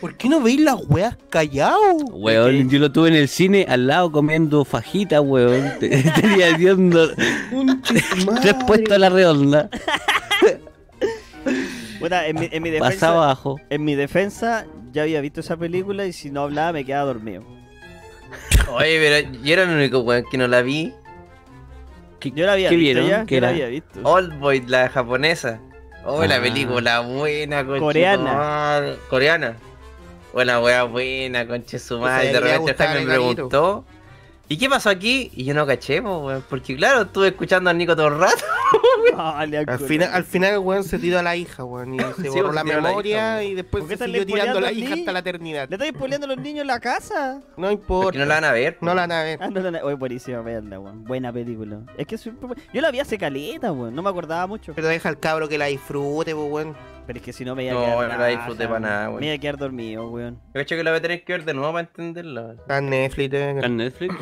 ¿Por 0.00 0.16
qué 0.16 0.28
no 0.28 0.40
veis 0.40 0.60
las 0.60 0.76
weas 0.88 1.16
callado? 1.30 1.80
Weón, 2.12 2.68
yo 2.68 2.78
lo 2.78 2.92
tuve 2.92 3.08
en 3.08 3.14
el 3.14 3.28
cine 3.28 3.64
al 3.68 3.86
lado 3.86 4.12
comiendo 4.12 4.64
fajita, 4.64 5.20
weón. 5.20 5.72
Te- 5.80 6.02
Tenía 6.02 6.56
viendo 6.56 7.08
Conchetumadre. 7.50 8.40
tres 8.42 8.54
puestos 8.66 8.92
a 8.94 8.98
la 8.98 9.08
redonda. 9.08 9.70
Bueno, 12.00 12.16
en 12.20 12.38
mi, 12.38 12.48
en 12.52 12.62
mi 12.62 12.70
Pasa 12.72 12.84
defensa, 12.84 13.08
abajo. 13.08 13.60
en 13.70 13.84
mi 13.84 13.94
defensa, 13.94 14.66
ya 14.92 15.02
había 15.02 15.20
visto 15.20 15.40
esa 15.40 15.56
película 15.56 16.06
y 16.06 16.12
si 16.12 16.30
no 16.30 16.42
hablaba 16.42 16.72
me 16.72 16.84
quedaba 16.84 17.06
dormido. 17.06 17.44
Oye, 18.70 18.98
pero 19.00 19.42
yo 19.42 19.52
era 19.52 19.62
el 19.64 19.70
único 19.70 20.00
weón 20.00 20.24
que 20.30 20.36
no 20.38 20.46
la 20.46 20.60
vi. 20.62 20.92
Yo 22.20 22.46
la 22.46 22.52
había 22.54 22.68
¿Qué 22.68 22.76
visto 22.76 23.00
vieron? 23.00 23.08
ya, 23.08 23.26
¿Qué 23.26 23.34
yo 23.36 23.40
la 23.42 23.48
había 23.48 23.66
visto. 23.66 24.00
Old 24.02 24.38
Boy, 24.38 24.62
la 24.66 24.88
japonesa. 24.88 25.60
Oh, 26.04 26.24
la 26.24 26.36
Ah. 26.36 26.40
película 26.40 27.00
buena, 27.00 27.64
conche 27.64 27.80
Coreana. 27.80 28.82
Coreana. 29.10 29.56
Buena 30.32 30.60
weá 30.60 30.84
buena, 30.84 31.46
conche 31.46 31.78
su 31.78 31.98
madre. 31.98 32.30
sea, 32.30 32.32
De 32.32 32.40
repente 32.40 32.74
me 32.88 33.00
el 33.02 33.06
Carlito. 33.08 33.84
¿Y 34.50 34.56
qué 34.56 34.68
pasó 34.68 34.88
aquí? 34.88 35.30
Y 35.34 35.44
yo 35.44 35.52
no 35.52 35.66
caché, 35.66 36.00
weón. 36.00 36.42
Porque 36.48 36.74
claro, 36.74 37.02
estuve 37.02 37.28
escuchando 37.28 37.68
al 37.68 37.76
Nico 37.76 37.94
todo 37.94 38.08
el 38.08 38.18
rato. 38.18 38.44
Al 39.18 39.78
final, 39.80 40.10
al 40.12 40.24
final 40.24 40.58
weón 40.58 40.84
se 40.84 40.98
tiró 40.98 41.18
a 41.18 41.22
la 41.22 41.34
hija, 41.34 41.64
weón, 41.64 41.94
y 41.94 41.98
se 42.16 42.22
Sí, 42.22 42.28
borró 42.28 42.44
pues, 42.44 42.54
la 42.54 42.60
a 42.60 42.64
la 42.64 42.64
memoria 42.64 43.42
hija, 43.42 43.44
y 43.44 43.54
después 43.54 43.82
¿Por 43.82 43.90
qué 43.90 43.96
se 43.96 44.04
siguió 44.04 44.26
tirando 44.26 44.58
a 44.58 44.60
la 44.60 44.72
hija 44.72 44.94
hasta 44.94 45.12
la 45.12 45.18
eternidad. 45.20 45.68
Le 45.68 45.76
estoy 45.76 45.88
spoileando 45.88 46.26
a 46.26 46.28
los 46.28 46.38
niños 46.38 46.60
en 46.62 46.66
la 46.68 46.78
casa. 46.78 47.40
No 47.56 47.70
importa. 47.70 48.04
Porque 48.04 48.18
no 48.18 48.26
la 48.26 48.34
van 48.36 48.44
a 48.44 48.52
ver. 48.52 48.78
No 48.80 48.94
la 48.94 49.02
van 49.02 49.12
a 49.12 49.22
ver. 49.24 49.38
Ah, 49.42 49.48
no, 49.50 49.60
no, 49.60 49.70
no. 49.70 49.78
Oye, 49.82 49.94
buenísima, 49.94 50.40
veanla, 50.40 50.78
weón. 50.78 51.04
Buena 51.04 51.32
película. 51.32 51.80
Es 51.96 52.06
que. 52.06 52.16
Yo 52.16 52.80
la 52.80 52.90
vi 52.90 53.00
hace 53.00 53.18
caleta, 53.18 53.72
weón. 53.72 53.94
No 53.94 54.02
me 54.02 54.10
acordaba 54.10 54.46
mucho. 54.46 54.72
Pero 54.74 54.86
deja 54.88 55.08
al 55.08 55.18
cabro 55.18 55.48
que 55.48 55.58
la 55.58 55.66
disfrute, 55.66 56.34
pues, 56.34 56.50
weón. 56.50 56.76
Pero 57.08 57.18
es 57.20 57.24
que 57.24 57.32
si 57.32 57.42
no 57.42 57.56
me 57.56 57.64
iba 57.64 57.72
a 57.72 57.74
No, 57.74 57.80
quedar 57.80 57.96
no 57.96 58.06
la 58.06 58.16
raja, 58.18 58.28
disfruté 58.28 58.68
para 58.68 58.80
nada, 58.80 59.08
weón. 59.08 59.20
Me 59.20 59.26
iba 59.28 59.34
a 59.34 59.38
quedar 59.38 59.56
dormido, 59.56 60.08
weón. 60.10 60.34
Yo 60.34 60.52
creo 60.52 60.66
que 60.66 60.84
la 60.84 60.90
voy 60.90 60.98
a 60.98 61.02
tener 61.02 61.24
que 61.24 61.32
ver 61.32 61.44
de 61.46 61.54
nuevo 61.54 61.72
para 61.72 61.80
entenderla. 61.88 62.52
Está 62.52 62.78
en 62.78 62.90
Netflix. 62.90 63.34
eh. 63.34 63.60
¿En 63.62 63.76
Netflix? 63.78 64.14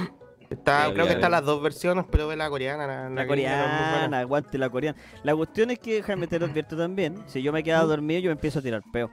Está, 0.49 0.93
creo 0.95 1.07
que 1.07 1.15
están 1.15 1.33
las 1.33 1.45
dos 1.45 1.61
versiones, 1.61 2.05
pero 2.09 2.29
ve 2.29 2.37
la 2.37 2.49
coreana. 2.49 2.87
La, 2.87 2.97
La, 2.97 3.03
la 3.11 3.23
no 3.23 3.27
coreana, 3.27 4.21
aguante 4.21 4.57
la 4.57 4.71
coreana. 4.71 4.97
La 5.25 5.35
cuestión 5.35 5.73
es 5.73 5.81
que, 5.81 6.01
Jaime, 6.03 6.29
te 6.29 6.39
lo 6.39 6.47
advierto 6.47 6.77
también. 6.77 7.17
Si 7.27 7.43
yo 7.43 7.53
me 7.53 7.65
quedaba 7.65 7.85
dormido, 7.85 8.21
yo 8.21 8.29
me 8.31 8.35
empiezo 8.35 8.61
a 8.61 8.63
tirar 8.63 8.83
peo. 8.93 9.11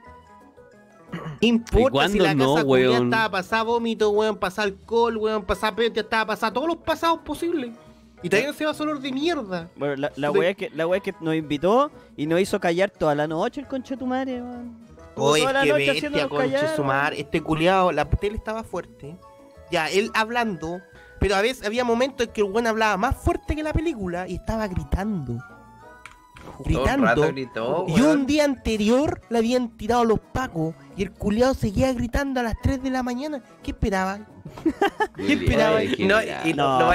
¿Qué 1.42 1.48
importa 1.48 1.90
cuándo 1.92 2.14
si 2.14 2.20
la 2.20 2.36
no, 2.36 2.54
casa 2.56 2.66
weón? 2.68 3.06
estaba 3.06 3.30
pasada 3.32 3.64
vómito, 3.64 4.10
weón, 4.12 4.38
pasada 4.38 4.68
alcohol, 4.68 5.18
weón, 5.18 5.44
pasada 5.44 5.76
peo, 5.76 5.92
ya 5.92 6.02
estaba 6.02 6.28
pasada 6.28 6.54
todos 6.54 6.68
los 6.68 6.78
pasados 6.78 7.20
posibles. 7.20 7.72
Y 8.24 8.30
no 8.30 8.38
va 8.66 8.72
a 8.72 8.82
olor 8.82 9.00
de 9.02 9.12
mierda. 9.12 9.70
Bueno, 9.76 9.96
la, 9.98 10.12
la 10.16 10.32
De- 10.32 10.40
wea 10.40 10.50
es 10.52 10.56
que, 10.58 10.70
la 10.72 10.88
wea 10.88 10.98
es 10.98 11.04
que 11.04 11.14
nos 11.20 11.36
invitó 11.36 11.92
y 12.16 12.26
nos 12.26 12.40
hizo 12.40 12.60
callar 12.60 12.90
toda 12.90 13.14
la 13.16 13.28
noche 13.28 13.62
el 13.62 13.68
conche 13.68 13.96
de 13.96 14.00
tu 14.00 14.06
madre, 14.08 14.42
weón. 14.42 14.78
Oye, 15.16 15.42
toda 15.42 15.54
la 15.54 15.64
qué 15.64 15.70
noche 15.70 15.86
bestia, 16.10 16.30
conche 16.30 16.76
su 16.76 16.84
madre. 16.84 17.20
Este 17.20 17.42
culiado, 17.42 17.92
la 17.92 18.10
tele 18.10 18.36
estaba 18.38 18.64
fuerte. 18.64 19.16
Ya, 19.72 19.90
él 19.90 20.10
hablando, 20.14 20.80
pero 21.20 21.36
a 21.36 21.42
veces 21.42 21.66
había 21.68 21.84
momentos 21.84 22.28
en 22.28 22.34
que 22.34 22.42
el 22.42 22.48
weón 22.52 22.66
hablaba 22.68 22.98
más 22.98 23.16
fuerte 23.18 23.56
que 23.56 23.62
la 23.64 23.74
película 23.74 24.28
y 24.28 24.36
estaba 24.36 24.68
gritando. 24.68 25.38
Gritando. 26.60 27.28
gritó, 27.32 27.86
Y 27.88 28.02
un 28.02 28.26
día 28.26 28.44
anterior 28.46 29.22
le 29.30 29.38
habían 29.40 29.70
tirado 29.78 30.06
los 30.06 30.20
pacos 30.20 30.76
y 30.96 31.04
el 31.04 31.12
culiado 31.12 31.54
seguía 31.54 31.92
gritando 31.94 32.40
a 32.40 32.44
las 32.44 32.56
3 32.62 32.84
de 32.84 32.90
la 32.90 33.02
mañana. 33.04 33.42
¿Qué 33.64 33.72
esperaba? 33.72 34.20
¿Qué 35.16 35.34
esperaba? 35.34 35.80
No, 36.00 36.22
y 36.46 36.54
lo, 36.54 36.64
No. 36.68 36.80
lo 36.80 36.88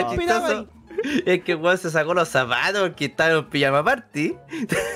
es 1.26 1.42
que 1.44 1.52
el 1.52 1.58
weón 1.58 1.78
se 1.78 1.90
sacó 1.90 2.14
los 2.14 2.28
zapatos 2.28 2.82
porque 2.88 3.06
estaba 3.06 3.30
en 3.30 3.36
un 3.38 3.44
pijama 3.50 3.84
party. 3.84 4.34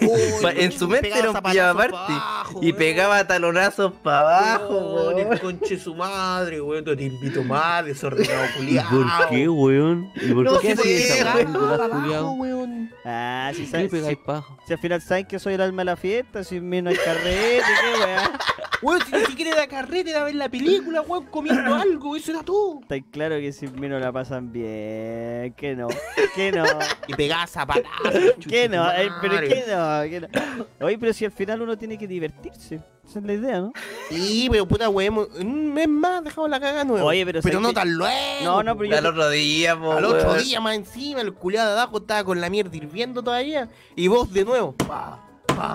Uy, 0.00 0.10
en 0.56 0.72
su 0.72 0.88
mente 0.88 1.08
era 1.16 1.30
un 1.30 1.40
pijama 1.42 1.74
pa' 1.74 1.88
party. 1.90 2.12
abajo, 2.12 2.58
Y 2.62 2.66
weón. 2.66 2.78
pegaba 2.78 3.26
talonazos 3.26 3.92
para 4.02 4.20
abajo, 4.20 4.78
Weón, 4.78 5.14
weón. 5.16 5.32
el 5.32 5.40
conche 5.40 5.78
su 5.78 5.94
madre, 5.94 6.60
weón. 6.60 6.84
Te 6.84 6.92
invito 7.04 7.42
más, 7.44 7.84
desordenado 7.84 8.44
¿Y 8.54 8.58
culiado. 8.58 8.90
por 8.90 9.28
qué, 9.30 9.48
weón? 9.48 10.10
¿Y 10.16 10.32
por 10.32 10.44
No 10.44 10.58
qué 10.60 10.76
sé, 10.76 10.82
hacías 10.82 11.18
esa 11.20 11.34
weón. 11.34 12.08
weón, 12.08 12.40
weón. 12.40 12.90
Ah, 13.04 13.50
si, 13.54 13.66
¿Qué 13.66 13.78
le 13.78 13.88
sabes, 13.88 13.90
si, 14.08 14.18
si 14.66 14.72
al 14.72 14.78
final 14.78 15.02
saben 15.02 15.26
que 15.26 15.38
soy 15.38 15.54
el 15.54 15.60
alma 15.60 15.80
de 15.82 15.86
la 15.86 15.96
fiesta, 15.96 16.44
si 16.44 16.60
mí 16.60 16.80
no 16.82 16.90
hay 16.90 16.96
carrete, 16.96 17.62
qué 17.82 18.00
weá. 18.04 18.32
Weón, 18.80 19.00
si 19.06 19.12
ni 19.12 19.24
siquiera 19.26 19.52
era 19.52 19.66
carrete, 19.68 20.10
era 20.10 20.24
ver 20.24 20.34
la 20.34 20.48
película, 20.48 21.00
weón, 21.02 21.26
comiendo 21.26 21.74
algo, 21.74 22.16
eso 22.16 22.30
era 22.32 22.42
todo. 22.42 22.80
Está 22.82 22.96
claro 23.12 23.36
que 23.36 23.52
sin 23.52 23.78
mí 23.80 23.88
no 23.88 23.98
la 23.98 24.12
pasan 24.12 24.52
bien, 24.52 25.52
que 25.56 25.74
no, 25.76 25.88
que 26.34 26.52
no, 26.52 26.64
Y 27.06 27.14
pegaba 27.14 27.46
zapatazos. 27.46 28.12
que 28.48 28.68
no, 28.68 28.90
eh, 28.92 29.10
pero 29.20 29.40
que 29.40 29.64
no, 29.68 30.02
que 30.02 30.20
no. 30.20 30.86
Oye, 30.86 30.98
pero 30.98 31.12
si 31.12 31.24
al 31.24 31.32
final 31.32 31.62
uno 31.62 31.76
tiene 31.76 31.98
que 31.98 32.06
divertirse, 32.06 32.80
esa 33.08 33.18
es 33.18 33.24
la 33.24 33.32
idea, 33.32 33.60
¿no? 33.60 33.72
Sí, 34.10 34.48
pero 34.50 34.66
puta 34.66 34.88
weón, 34.88 35.28
un 35.40 35.72
mes 35.74 35.88
más 35.88 36.22
dejamos 36.24 36.48
la 36.50 36.60
cagada 36.60 36.84
nueva. 36.84 37.04
Oye, 37.06 37.24
pero 37.26 37.40
pero 37.42 37.54
¿sabes 37.54 37.66
no 37.68 37.72
tan 37.74 37.92
luego. 37.92 38.14
No, 38.44 38.62
no, 38.62 38.76
pero 38.76 38.90
yo- 38.90 38.98
Al 38.98 39.06
otro 39.06 39.28
día, 39.30 39.76
po, 39.78 39.92
Al 39.92 40.04
otro 40.04 40.30
weón. 40.32 40.42
día 40.44 40.60
más 40.60 40.76
encima, 40.76 41.20
el 41.20 41.32
culiado 41.34 41.74
de 41.74 41.80
abajo 41.80 41.98
estaba 41.98 42.24
con 42.24 42.40
la 42.40 42.48
mierda 42.50 42.76
hirviendo 42.76 43.22
todavía. 43.22 43.68
Y 43.96 44.08
vos 44.08 44.32
de 44.32 44.44
nuevo. 44.44 44.74
Pa, 44.76 45.20
pa, 45.46 45.72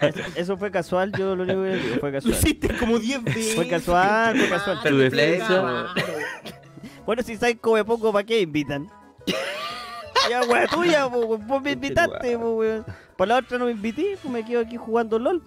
Eso, 0.00 0.20
eso 0.34 0.56
fue 0.56 0.70
casual, 0.70 1.12
yo 1.16 1.36
lo 1.36 1.44
único 1.44 1.62
que 1.62 1.76
digo, 1.76 1.96
fue 2.00 2.10
Lo 2.10 2.16
casual. 2.18 2.34
hiciste 2.34 2.76
como 2.76 2.98
10 2.98 3.22
veces. 3.22 3.54
Fue 3.54 3.68
casual, 3.68 4.36
fue 4.38 4.48
casual. 4.48 4.80
Tu 4.82 4.96
defensa. 4.98 5.94
Bueno, 7.06 7.22
si 7.22 7.36
sabes 7.36 7.56
come 7.60 7.84
poco, 7.84 8.12
¿para 8.12 8.24
qué 8.24 8.40
invitan? 8.40 8.88
Ya, 10.30 10.40
wea 10.42 10.68
tuya, 10.68 11.08
po, 11.10 11.18
weón. 11.18 11.46
vos 11.48 11.60
me 11.60 11.72
invitaste, 11.72 12.38
po, 12.38 12.52
weón. 12.58 12.84
Por 13.16 13.26
la 13.26 13.38
otra 13.38 13.58
no 13.58 13.64
me 13.64 13.72
invité, 13.72 14.16
pues 14.22 14.32
me 14.32 14.44
quedo 14.44 14.60
aquí 14.60 14.76
jugando 14.76 15.18
LOL. 15.18 15.42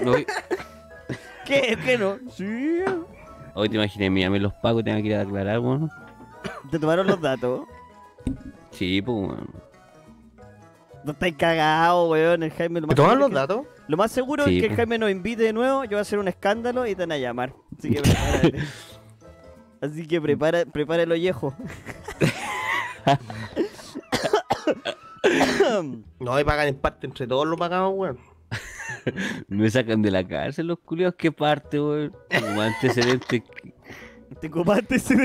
No, 0.00 0.12
¿Qué? 1.44 1.76
¿Qué 1.84 1.98
no? 1.98 2.16
Sí. 2.34 2.80
Hoy 3.54 3.68
te 3.68 3.76
imaginé, 3.76 4.08
mira, 4.08 4.30
me 4.30 4.40
los 4.40 4.52
pago, 4.54 4.82
tengo 4.82 4.98
que 5.02 5.08
ir 5.08 5.14
a 5.14 5.20
aclarar, 5.22 5.58
weón. 5.60 5.90
Te 6.70 6.78
tomaron 6.78 7.06
los 7.06 7.20
datos. 7.20 7.62
Sí, 8.70 9.02
pues, 9.02 9.14
weón. 9.28 9.50
No 11.04 11.12
estáis 11.12 11.36
cagados, 11.36 12.10
weón. 12.10 12.42
El 12.44 12.50
Jaime 12.52 12.80
lo 12.80 12.86
¿Me 12.86 12.92
más 12.92 12.96
toman 12.96 13.10
seguro 13.10 13.28
los 13.28 13.30
que- 13.30 13.34
datos? 13.34 13.66
Lo 13.88 13.96
más 13.98 14.10
seguro 14.10 14.44
Sí, 14.46 14.56
es 14.56 14.62
que 14.62 14.68
el. 14.70 14.76
Jaime 14.76 14.98
nos 14.98 15.10
invite 15.10 15.42
de 15.42 15.52
nuevo, 15.52 15.84
yo 15.84 15.90
voy 15.90 15.98
a 15.98 16.02
hacer 16.02 16.18
un 16.18 16.28
escándalo 16.28 16.86
y 16.86 16.94
te 16.94 17.02
van 17.02 17.12
a 17.12 17.18
llamar. 17.18 17.52
Así 17.78 17.90
que. 17.90 18.00
Así 19.80 20.06
que 20.06 20.20
prepara, 20.20 20.64
prepara 20.64 21.02
el 21.02 21.12
ollejo. 21.12 21.54
No, 26.20 26.38
y 26.38 26.44
pagan 26.44 26.68
en 26.68 26.76
parte 26.76 27.06
entre 27.06 27.26
todos 27.26 27.46
lo 27.46 27.56
pagamos, 27.56 27.92
weón. 27.94 28.18
Me 29.48 29.68
sacan 29.70 30.02
de 30.02 30.10
la 30.10 30.26
cárcel 30.26 30.68
los 30.68 30.78
culiados, 30.78 31.16
¿qué 31.16 31.32
parte, 31.32 31.80
weón? 31.80 32.12
Como 32.40 32.60
antecedentes. 32.60 33.42
Te 34.40 34.50
copaste 34.50 34.96
ese 34.96 35.16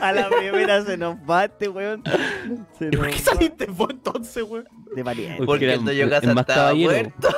A 0.00 0.12
la 0.12 0.28
primera 0.28 0.84
se 0.84 0.96
nos 0.96 1.24
bate, 1.24 1.68
weón. 1.68 2.02
Se 2.78 2.86
¿Y 2.86 2.88
nos 2.90 2.96
por 2.96 3.06
qué 3.10 3.12
va- 3.16 3.18
saliste 3.32 3.66
vos 3.66 3.88
entonces, 3.90 4.42
weón? 4.42 4.68
De 4.94 5.02
valiente. 5.02 5.44
Porque 5.44 5.72
el 5.72 5.84
Doyo 5.84 6.04
el 6.04 6.10
Casa 6.10 6.34
más 6.34 6.42
estaba 6.42 6.68
caballero. 6.68 6.90
muerto. 6.92 7.28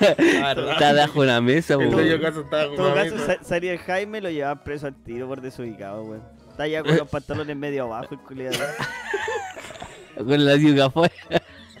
Está 0.72 0.92
debajo 0.94 1.20
de 1.22 1.26
la 1.26 1.40
mesa, 1.40 1.74
El 1.74 1.80
weón. 1.80 1.90
dueño 1.92 2.20
casa 2.20 2.40
estaba 2.40 2.62
En 2.64 2.76
todo 2.76 2.92
una 2.92 3.02
caso, 3.04 3.18
sa- 3.26 3.42
salía 3.44 3.72
el 3.72 3.78
Jaime 3.78 4.20
lo 4.20 4.30
llevaban 4.30 4.62
preso 4.64 4.86
al 4.86 4.94
tiro 5.02 5.26
por 5.28 5.40
desubicado, 5.40 6.02
weón. 6.04 6.22
Está 6.50 6.66
ya 6.68 6.82
con 6.82 6.96
los 6.96 7.08
pantalones 7.08 7.56
medio 7.56 7.84
abajo, 7.84 8.14
el 8.14 8.20
culiado. 8.20 8.56
Con 10.16 10.44
la 10.44 10.56
yuca 10.56 10.86
afuera. 10.86 11.12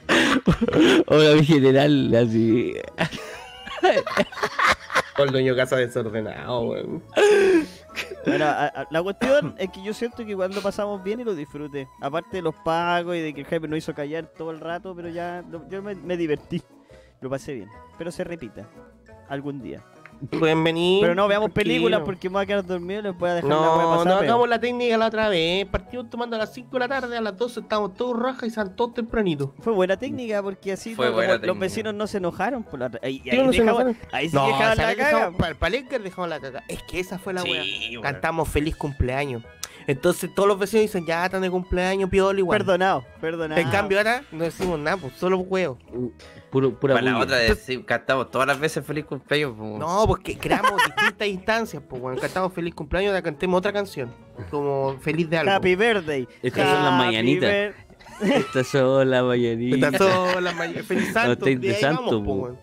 Hola, 1.08 1.34
mi 1.34 1.44
general, 1.44 2.14
así. 2.14 2.72
Con 5.16 5.26
el 5.26 5.32
dueño 5.32 5.56
casa 5.56 5.74
desordenado, 5.76 6.60
weón. 6.62 7.02
Bueno, 8.26 8.44
a- 8.46 8.66
a- 8.66 8.86
la 8.90 9.02
cuestión 9.02 9.54
es 9.58 9.70
que 9.70 9.82
yo 9.82 9.92
siento 9.94 10.18
que 10.24 10.30
igual 10.30 10.52
lo 10.54 10.60
pasamos 10.60 11.02
bien 11.02 11.20
y 11.20 11.24
lo 11.24 11.34
disfruté. 11.34 11.88
Aparte 12.00 12.36
de 12.38 12.42
los 12.42 12.54
pagos 12.56 13.16
y 13.16 13.20
de 13.20 13.34
que 13.34 13.40
el 13.40 13.46
Jaime 13.46 13.68
nos 13.68 13.78
hizo 13.78 13.94
callar 13.94 14.26
todo 14.26 14.50
el 14.50 14.60
rato, 14.60 14.94
pero 14.94 15.08
ya 15.08 15.42
lo- 15.50 15.68
yo 15.68 15.82
me, 15.82 15.94
me 15.94 16.16
divertí. 16.16 16.62
Lo 17.20 17.28
pasé 17.30 17.54
bien. 17.54 17.68
Pero 17.96 18.10
se 18.10 18.22
repita. 18.24 18.68
Algún 19.28 19.60
día. 19.60 19.82
Pueden 20.38 20.64
venir. 20.64 21.00
Pero 21.00 21.14
no 21.14 21.28
veamos 21.28 21.50
películas 21.50 22.02
porque 22.04 22.28
me 22.28 22.34
voy 22.34 22.42
a 22.42 22.46
quedar 22.46 22.66
dormido 22.66 23.00
y 23.00 23.02
les 23.04 23.16
voy 23.18 23.30
a 23.30 23.34
dejar 23.34 23.50
la 23.50 23.56
wea 23.56 23.68
No, 23.68 23.92
no 23.98 24.04
pasar. 24.04 24.24
hagamos 24.24 24.48
la 24.48 24.58
técnica 24.60 24.96
la 24.98 25.06
otra 25.06 25.28
vez. 25.28 25.66
Partimos 25.66 26.10
tomando 26.10 26.36
a 26.36 26.40
las 26.40 26.52
5 26.52 26.70
de 26.72 26.78
la 26.80 26.88
tarde, 26.88 27.16
a 27.16 27.20
las 27.20 27.36
12 27.36 27.60
estamos 27.60 27.94
todos 27.94 28.18
rajas 28.18 28.44
y 28.44 28.50
salen 28.50 28.74
todos 28.74 28.94
tempranitos. 28.94 29.50
Fue 29.60 29.72
buena 29.72 29.96
técnica 29.96 30.42
porque 30.42 30.72
así 30.72 30.94
Fue 30.94 31.06
no- 31.06 31.12
buena 31.12 31.32
los 31.34 31.40
técnica. 31.42 31.60
vecinos 31.60 31.94
no 31.94 32.06
se 32.06 32.18
enojaron. 32.18 32.64
Por 32.64 32.80
la... 32.80 32.90
ahí, 33.02 33.20
Sí, 33.22 33.30
ahí, 33.30 33.38
no 33.38 33.52
se 33.52 33.60
dejamos- 33.62 33.80
enojaron. 33.82 33.96
ahí 34.12 34.28
sí 34.28 34.34
No, 34.36 34.46
dejaban 34.46 34.72
esa 34.72 34.86
la 34.86 34.96
caga. 34.96 35.30
para 35.36 35.48
el 35.50 35.56
Palenque 35.56 35.98
dejamos 35.98 36.28
la 36.28 36.40
caga. 36.40 36.64
Es 36.68 36.82
que 36.82 37.00
esa 37.00 37.18
fue 37.18 37.32
la 37.32 37.42
Sí, 37.42 37.50
wea. 37.92 38.02
Cantamos 38.02 38.48
feliz 38.48 38.76
cumpleaños. 38.76 39.42
Entonces 39.88 40.32
todos 40.34 40.46
los 40.46 40.58
vecinos 40.58 40.82
dicen, 40.82 41.04
ya 41.06 41.24
están 41.24 41.40
de 41.42 41.50
cumpleaños, 41.50 42.10
piola 42.10 42.38
igual. 42.38 42.58
Perdonado, 42.58 43.04
perdonado. 43.20 43.60
En 43.60 43.70
cambio 43.70 43.98
ahora 43.98 44.22
no 44.30 44.44
decimos 44.44 44.78
nada, 44.78 44.98
pues 44.98 45.14
solo 45.14 45.38
huevo. 45.38 45.78
Puro, 46.50 46.78
pura 46.78 46.94
Para 46.94 47.10
la 47.10 47.18
otra 47.18 47.36
decir, 47.38 47.84
cantamos 47.86 48.30
todas 48.30 48.46
las 48.46 48.60
veces 48.60 48.84
feliz 48.84 49.06
cumpleaños. 49.06 49.56
po. 49.56 49.78
No, 49.78 50.04
porque 50.06 50.36
creamos 50.36 50.72
distintas 50.96 51.26
instancias, 51.28 51.82
pues 51.88 52.00
bueno, 52.02 52.20
cantamos 52.20 52.52
feliz 52.52 52.74
cumpleaños, 52.74 53.10
ahora 53.10 53.22
cantemos 53.22 53.58
otra 53.58 53.72
canción. 53.72 54.12
Como 54.50 54.98
feliz 55.00 55.28
de 55.30 55.38
algo. 55.38 55.52
Happy 55.52 55.74
birthday. 55.74 56.28
Estas 56.42 56.68
son 56.70 56.84
las 56.84 56.92
mañanitas. 56.92 57.74
Estas 58.20 58.66
son 58.66 59.10
las 59.10 59.24
mañanitas. 59.24 59.92
Estas 59.94 60.08
son 60.34 60.44
las 60.44 60.54
may- 60.54 60.74
Feliz 60.82 61.12
Santo, 61.14 61.32
estáis 61.32 61.60
de 61.60 61.74
santo, 61.74 62.02
vamos, 62.02 62.14
po. 62.14 62.24
po, 62.24 62.32
weón. 62.44 62.58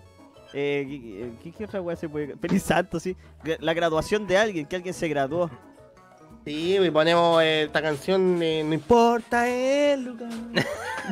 Eh, 0.54 1.34
¿qué, 1.44 1.50
qué- 1.52 1.58
qué 1.58 1.66
otra 1.66 1.82
weá 1.82 1.96
se 1.96 2.08
puede.? 2.08 2.36
Feliz 2.38 2.62
Santo, 2.64 3.00
sí. 3.00 3.18
La 3.60 3.74
graduación 3.74 4.28
de 4.28 4.38
alguien, 4.38 4.66
que 4.68 4.76
alguien 4.76 4.94
se 4.94 5.08
graduó. 5.08 5.50
Sí, 6.46 6.78
y 6.78 6.92
ponemos 6.92 7.42
eh, 7.42 7.64
esta 7.64 7.82
canción, 7.82 8.40
eh, 8.42 8.64
no 8.64 8.74
importa 8.76 9.50
el 9.50 10.06
lugar. 10.06 10.30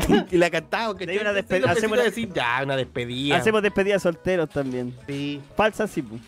y 0.32 0.38
la 0.38 0.50
cantamos, 0.52 0.96
que 0.96 1.06
una 1.06 1.34
te- 1.34 1.44
despe- 1.44 1.56
sí, 1.56 1.60
los 1.62 1.72
hacemos 1.72 1.98
una- 1.98 2.04
decir, 2.04 2.32
ya, 2.32 2.60
una 2.64 2.76
despedida. 2.76 3.38
Hacemos 3.38 3.62
despedida 3.64 3.96
de 3.96 4.00
solteros 4.00 4.50
también. 4.50 4.96
Sí, 5.08 5.42
Falsa, 5.56 5.88
sí, 5.88 6.02
pu. 6.04 6.20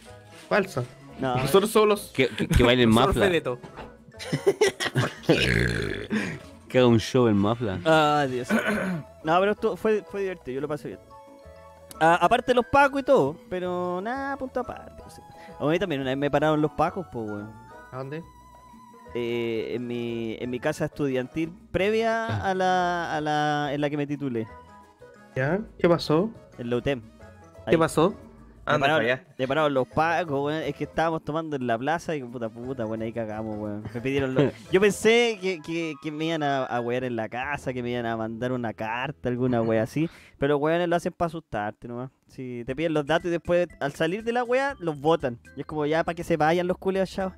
falsa. 0.50 0.84
No. 1.20 1.36
Nosotros 1.38 1.70
solos. 1.72 2.12
Que, 2.16 2.28
que, 2.30 2.48
que 2.48 2.64
bailen 2.64 2.90
mafla. 2.90 3.30
Que 6.68 6.80
haga 6.80 6.88
un 6.88 7.00
show 7.00 7.28
en 7.28 7.38
mafla. 7.38 7.80
Ah, 7.86 8.26
Dios. 8.30 8.50
No, 9.24 9.40
pero 9.40 9.52
esto 9.52 9.78
fue, 9.78 10.04
fue 10.10 10.22
divertido, 10.22 10.56
yo 10.56 10.62
lo 10.62 10.68
pasé 10.68 10.90
bien. 10.90 11.00
Ah, 12.02 12.18
aparte 12.22 12.48
de 12.52 12.56
los 12.56 12.66
pacos 12.66 13.00
y 13.02 13.04
todo, 13.04 13.38
pero 13.50 14.02
nada, 14.02 14.36
punto 14.36 14.60
aparte. 14.60 15.02
o 15.06 15.10
sea. 15.10 15.24
A 15.60 15.66
mí 15.66 15.80
también 15.80 16.02
una 16.02 16.10
vez 16.12 16.18
me 16.18 16.30
pararon 16.30 16.62
los 16.62 16.72
pacos, 16.72 17.06
pues, 17.12 17.26
weón. 17.30 17.50
¿A 17.92 17.98
dónde? 17.98 18.24
Eh, 19.18 19.76
en, 19.76 19.88
mi, 19.88 20.36
en 20.42 20.50
mi 20.50 20.60
casa 20.60 20.86
estudiantil, 20.86 21.54
previa 21.72 22.26
a 22.44 22.54
la, 22.54 23.16
a 23.16 23.22
la 23.22 23.70
en 23.74 23.80
la 23.80 23.90
que 23.90 23.96
me 23.96 24.06
titulé, 24.06 24.46
¿Ya? 25.36 25.62
¿Qué 25.80 25.88
pasó? 25.88 26.30
en 26.58 26.70
la 26.70 26.76
UTEM. 26.78 27.02
¿Qué 27.70 27.78
pasó? 27.78 28.10
Me 28.68 28.74
Anda 28.74 28.80
pararon, 28.88 29.06
allá. 29.06 29.24
me 29.38 29.48
pararon 29.48 29.74
los 29.74 29.88
pacos, 29.88 30.44
weón. 30.46 30.64
Es 30.64 30.76
que 30.76 30.86
estábamos 30.86 31.24
tomando 31.24 31.56
en 31.56 31.68
la 31.68 31.78
plaza 31.78 32.16
y 32.16 32.24
puta 32.24 32.50
puta, 32.50 32.86
weón, 32.86 33.04
ahí 33.04 33.14
cagamos, 33.14 33.58
weón. 33.58 33.84
Me 33.94 34.02
pidieron 34.02 34.34
los... 34.34 34.52
Yo 34.72 34.82
pensé 34.82 35.38
que, 35.42 35.62
que, 35.62 35.94
que 36.02 36.12
me 36.12 36.26
iban 36.26 36.42
a, 36.44 36.66
a 36.66 36.82
wear 36.82 37.04
en 37.04 37.16
la 37.16 37.30
casa, 37.30 37.74
que 37.74 37.84
me 37.84 37.92
iban 37.92 38.06
a 38.08 38.18
mandar 38.18 38.52
una 38.52 38.74
carta, 38.74 39.30
alguna 39.30 39.62
wea 39.62 39.84
así. 39.84 40.10
Pero 40.40 40.56
los 40.56 40.62
weones 40.62 40.90
lo 40.90 40.96
hacen 40.96 41.14
para 41.14 41.28
asustarte 41.28 41.88
nomás. 41.88 42.10
Si 42.28 42.64
te 42.66 42.76
piden 42.76 42.94
los 42.94 43.06
datos 43.06 43.28
y 43.28 43.30
después 43.30 43.68
al 43.80 43.94
salir 43.94 44.24
de 44.24 44.34
la 44.34 44.44
wea, 44.44 44.76
los 44.80 45.00
botan. 45.00 45.40
Y 45.56 45.62
es 45.62 45.66
como 45.66 45.86
ya 45.86 46.04
para 46.04 46.16
que 46.16 46.24
se 46.24 46.36
vayan 46.36 46.68
los 46.68 46.78
culeos 46.80 47.10
chavos. 47.10 47.36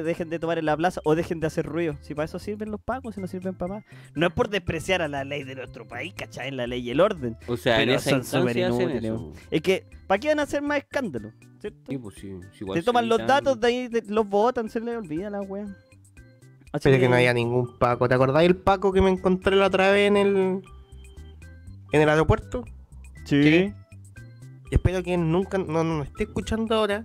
Dejen 0.00 0.30
de 0.30 0.38
tomar 0.38 0.58
en 0.58 0.66
la 0.66 0.76
plaza 0.76 1.00
o 1.04 1.14
dejen 1.14 1.40
de 1.40 1.46
hacer 1.46 1.66
ruido. 1.66 1.96
Si 2.00 2.14
para 2.14 2.24
eso 2.24 2.38
sirven 2.38 2.70
los 2.70 2.80
pacos, 2.80 3.14
si 3.14 3.20
no 3.20 3.26
sirven 3.26 3.54
para 3.54 3.74
más. 3.74 3.84
No 4.14 4.26
es 4.26 4.32
por 4.32 4.48
despreciar 4.48 5.02
a 5.02 5.08
la 5.08 5.24
ley 5.24 5.44
de 5.44 5.54
nuestro 5.54 5.86
país, 5.86 6.14
¿cachai? 6.14 6.50
La 6.50 6.66
ley 6.66 6.80
y 6.80 6.90
el 6.90 7.00
orden. 7.00 7.36
O 7.46 7.56
sea, 7.56 7.82
en 7.82 7.90
esa 7.90 8.22
son 8.22 8.48
eso. 8.48 9.32
Es 9.50 9.60
que, 9.60 9.84
¿para 10.06 10.18
qué 10.18 10.28
van 10.28 10.40
a 10.40 10.42
hacer 10.42 10.62
más 10.62 10.78
escándalo? 10.78 11.32
¿Cierto? 11.60 11.90
Sí, 11.90 11.98
pues 11.98 12.14
sí. 12.16 12.32
sí, 12.52 12.58
igual 12.62 12.76
Te 12.76 12.80
se 12.80 12.86
toman 12.86 13.08
los 13.08 13.18
datos 13.18 13.60
de 13.60 13.66
ahí, 13.66 13.90
los 14.08 14.28
botan, 14.28 14.68
se 14.68 14.80
les 14.80 14.96
olvida 14.96 15.30
la 15.30 15.42
wea. 15.42 15.66
Así 16.72 16.84
Pero 16.84 16.98
que 16.98 17.08
no 17.08 17.16
haya 17.16 17.34
ningún 17.34 17.78
Paco. 17.78 18.08
¿Te 18.08 18.14
acordás 18.14 18.42
del 18.42 18.56
Paco 18.56 18.92
que 18.92 19.02
me 19.02 19.10
encontré 19.10 19.54
la 19.56 19.66
otra 19.66 19.90
vez 19.90 20.08
en 20.08 20.16
el. 20.16 20.62
en 21.92 22.00
el 22.00 22.08
aeropuerto? 22.08 22.64
Sí. 23.24 23.40
¿Qué? 23.42 23.74
Espero 24.70 25.02
que 25.02 25.18
nunca 25.18 25.58
no 25.58 25.84
nos 25.84 26.06
esté 26.06 26.24
escuchando 26.24 26.74
ahora 26.74 27.02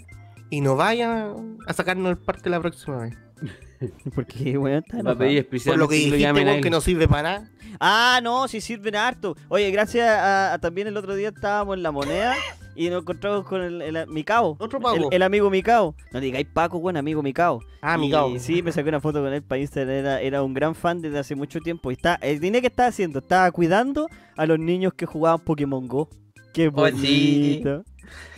y 0.50 0.62
no 0.62 0.76
vaya 0.76 1.34
a 1.68 1.74
sacarnos 1.74 2.12
el 2.12 2.18
parte 2.18 2.50
la 2.50 2.60
próxima 2.60 2.98
vez. 2.98 3.18
Porque, 4.16 4.58
weón, 4.58 4.84
está 4.88 5.04
Va 5.04 5.12
a 5.12 5.18
pedir. 5.18 5.48
Por 5.48 5.78
lo 5.78 5.88
que 5.88 5.96
dijiste, 5.96 6.32
weón, 6.32 6.62
que 6.62 6.70
no 6.70 6.82
sirve 6.82 7.08
para 7.08 7.24
nada. 7.40 7.52
Ah, 7.80 8.20
no, 8.24 8.48
sí 8.48 8.62
sirven 8.62 8.96
harto. 8.96 9.36
Oye, 9.50 9.70
gracias 9.72 10.08
a, 10.10 10.54
a- 10.54 10.60
también 10.60 10.88
el 10.88 10.98
otro 10.98 11.14
día 11.16 11.30
estábamos 11.30 11.78
en 11.78 11.84
la 11.84 11.92
moneda 11.92 12.34
y 12.76 12.90
nos 12.90 13.02
encontramos 13.04 13.46
con 13.46 13.62
el, 13.62 13.82
el- 13.84 14.08
Micao. 14.08 14.56
Otro 14.60 14.80
El, 14.80 14.84
Paco. 14.84 15.12
el 15.12 15.22
amigo 15.22 15.50
Micao. 15.52 15.94
No 16.12 16.20
digáis 16.20 16.48
Paco, 16.52 16.80
buen 16.80 16.98
amigo 16.98 17.22
Micao. 17.22 17.60
Ah, 17.82 17.98
Y 17.98 18.02
Micao. 18.02 18.40
Sí, 18.40 18.64
me 18.64 18.72
saqué 18.72 18.90
una 18.90 19.00
foto 19.02 19.22
con 19.22 19.32
él 19.32 19.44
para 19.44 19.60
Instagram. 19.62 19.96
Era, 19.96 20.22
era 20.22 20.42
un 20.42 20.56
gran 20.56 20.74
fan 20.74 21.00
desde 21.02 21.20
hace 21.20 21.36
mucho 21.36 21.60
tiempo. 21.60 21.92
Y 21.92 21.96
está, 21.96 22.16
el 22.16 22.40
dinero 22.40 22.62
que 22.62 22.68
estaba 22.68 22.90
haciendo, 22.90 23.20
estaba 23.20 23.52
cuidando 23.52 24.08
a 24.36 24.46
los 24.48 24.58
niños 24.58 24.94
que 24.96 25.06
jugaban 25.06 25.40
Pokémon 25.42 25.88
Go. 25.88 26.10
Qué 26.54 26.72
Oh, 26.74 26.88
sí. 26.88 27.62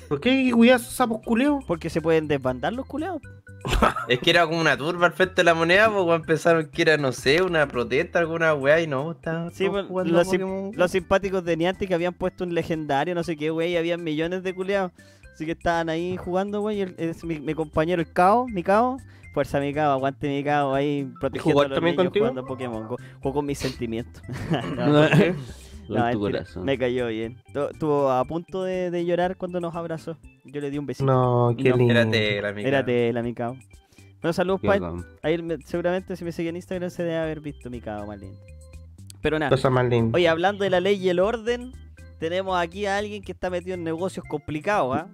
¿Por 0.09 0.19
qué 0.19 0.51
cuidas 0.53 0.81
esos 0.81 0.93
sapos 0.95 1.21
culeos? 1.23 1.63
Porque 1.65 1.89
se 1.89 2.01
pueden 2.01 2.27
desbandar 2.27 2.73
los 2.73 2.85
culeados. 2.85 3.21
Es 4.07 4.19
que 4.19 4.31
era 4.31 4.45
como 4.47 4.59
una 4.59 4.75
turba 4.75 5.05
al 5.07 5.13
frente 5.13 5.35
de 5.35 5.43
la 5.43 5.53
moneda, 5.53 5.89
pues 5.91 6.21
pensaron 6.25 6.67
que 6.67 6.81
era, 6.81 6.97
no 6.97 7.11
sé, 7.11 7.41
una 7.43 7.67
protesta, 7.67 8.19
alguna 8.19 8.53
weá, 8.55 8.81
y 8.81 8.87
no, 8.87 9.11
está 9.11 9.49
Sí, 9.51 9.69
pues, 9.69 9.85
los, 10.07 10.27
sim- 10.27 10.71
los 10.73 10.91
simpáticos 10.91 11.43
de 11.45 11.55
Niantic 11.57 11.91
habían 11.91 12.13
puesto 12.13 12.43
un 12.43 12.53
legendario, 12.55 13.13
no 13.13 13.23
sé 13.23 13.37
qué, 13.37 13.49
güey, 13.51 13.73
y 13.73 13.77
habían 13.77 14.03
millones 14.03 14.43
de 14.43 14.55
culeados. 14.55 14.91
Así 15.33 15.45
que 15.45 15.51
estaban 15.51 15.89
ahí 15.89 16.17
jugando, 16.17 16.61
güey, 16.61 16.79
y 16.79 16.81
el- 16.81 16.95
es 16.97 17.23
mi, 17.23 17.39
mi 17.39 17.53
compañero, 17.53 18.01
el 18.01 18.11
Cao, 18.11 18.47
mi 18.47 18.63
Cao. 18.63 18.97
Fuerza 19.33 19.59
mi 19.59 19.73
Cao, 19.73 19.91
aguante 19.91 20.27
mi 20.27 20.43
Cao, 20.43 20.73
ahí 20.73 21.07
protegiendo 21.19 21.51
¿Jugó 21.51 21.61
a 21.61 21.67
los 21.67 21.75
también 21.75 21.95
niños 21.95 22.05
contigo? 22.07 22.25
jugando 22.25 22.45
Pokémon 22.45 22.87
Go. 22.87 22.97
Jugó 23.21 23.33
con 23.35 23.45
mis 23.45 23.59
sentimientos. 23.59 24.23
no, 24.75 25.07
No, 25.89 25.95
no, 25.95 26.01
Con 26.01 26.05
no, 26.05 26.11
tu 26.11 26.19
mentira, 26.19 26.39
corazón. 26.39 26.63
me 26.65 26.77
cayó 26.77 27.07
bien. 27.07 27.37
Tu- 27.53 27.69
Estuvo 27.69 28.09
a 28.11 28.23
punto 28.25 28.63
de, 28.63 28.91
de 28.91 29.05
llorar 29.05 29.35
cuando 29.37 29.59
nos 29.59 29.75
abrazó. 29.75 30.17
Yo 30.45 30.61
le 30.61 30.69
di 30.71 30.77
un 30.77 30.85
besito. 30.85 31.05
No, 31.05 31.53
qué 31.57 31.69
No, 31.69 31.77
lindo. 31.77 31.93
Espérate, 31.93 32.41
la 32.41 32.49
amiga. 32.49 32.67
Espérate, 32.69 33.13
la 33.13 33.21
mi 33.23 33.33
Cao. 33.33 33.55
Bueno, 34.21 34.33
saludos 34.33 34.61
bacán. 34.61 35.05
Ahí 35.23 35.41
me- 35.41 35.57
seguramente 35.63 36.15
si 36.15 36.23
me 36.25 36.31
sigue 36.31 36.49
en 36.49 36.55
Instagram 36.57 36.89
se 36.89 37.03
debe 37.03 37.17
haber 37.17 37.39
visto 37.41 37.69
mi 37.69 37.79
Cao 37.81 38.05
más 38.05 38.19
lindo. 38.19 38.37
Pero 39.21 39.37
nada. 39.39 39.49
Cosa 39.49 39.69
más 39.69 39.85
linda. 39.87 40.15
Oye, 40.15 40.27
hablando 40.27 40.63
de 40.63 40.69
la 40.69 40.79
ley 40.79 40.95
y 40.95 41.09
el 41.09 41.19
orden, 41.19 41.73
tenemos 42.19 42.57
aquí 42.59 42.85
a 42.85 42.97
alguien 42.97 43.21
que 43.23 43.31
está 43.31 43.49
metido 43.49 43.73
en 43.75 43.83
negocios 43.83 44.25
complicados, 44.29 44.95
¿ah? 44.97 45.07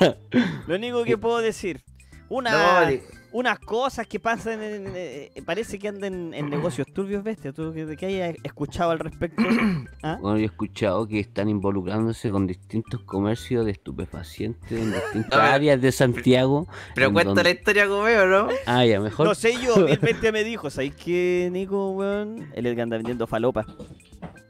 Lo 0.66 0.74
único 0.76 1.04
que 1.04 1.16
puedo 1.18 1.38
decir, 1.38 1.80
una, 2.28 2.50
No, 2.84 2.90
unas 3.32 3.58
cosas 3.58 4.06
que 4.06 4.18
pasan, 4.18 4.62
en, 4.62 4.86
en- 4.86 4.92
eh, 4.96 5.30
parece 5.44 5.78
que 5.78 5.88
andan 5.88 6.32
en 6.34 6.48
negocios 6.50 6.86
turbios, 6.92 7.22
bestia. 7.22 7.52
¿Tú 7.52 7.72
que, 7.74 7.96
que 7.96 8.06
hayas 8.06 8.36
escuchado 8.42 8.90
al 8.90 8.98
respecto? 8.98 9.42
¿Ah? 10.02 10.18
Bueno, 10.20 10.38
yo 10.38 10.44
he 10.44 10.46
escuchado 10.46 11.06
que 11.06 11.20
están 11.20 11.48
involucrándose 11.48 12.30
con 12.30 12.46
distintos 12.46 13.02
comercios 13.02 13.64
de 13.66 13.72
estupefacientes 13.72 14.72
en 14.72 14.92
distintas 14.92 15.38
áreas 15.52 15.80
de 15.80 15.92
Santiago. 15.92 16.66
Pero 16.94 17.08
en 17.08 17.12
cuenta 17.12 17.28
donde- 17.30 17.42
la 17.44 17.50
historia 17.50 17.86
como 17.88 18.02
veo, 18.02 18.26
¿no? 18.26 18.48
Ah, 18.66 18.84
ya, 18.84 19.00
mejor. 19.00 19.26
No 19.26 19.34
sé 19.34 19.54
yo, 19.62 19.86
el 19.86 19.98
bestia 20.02 20.32
me 20.32 20.44
dijo, 20.44 20.70
¿sabes 20.70 20.94
qué, 20.94 21.48
Nico, 21.52 21.90
weón? 21.92 22.48
El 22.54 22.66
Edgar 22.66 22.84
anda 22.84 22.96
vendiendo 22.96 23.26
falopa. 23.26 23.66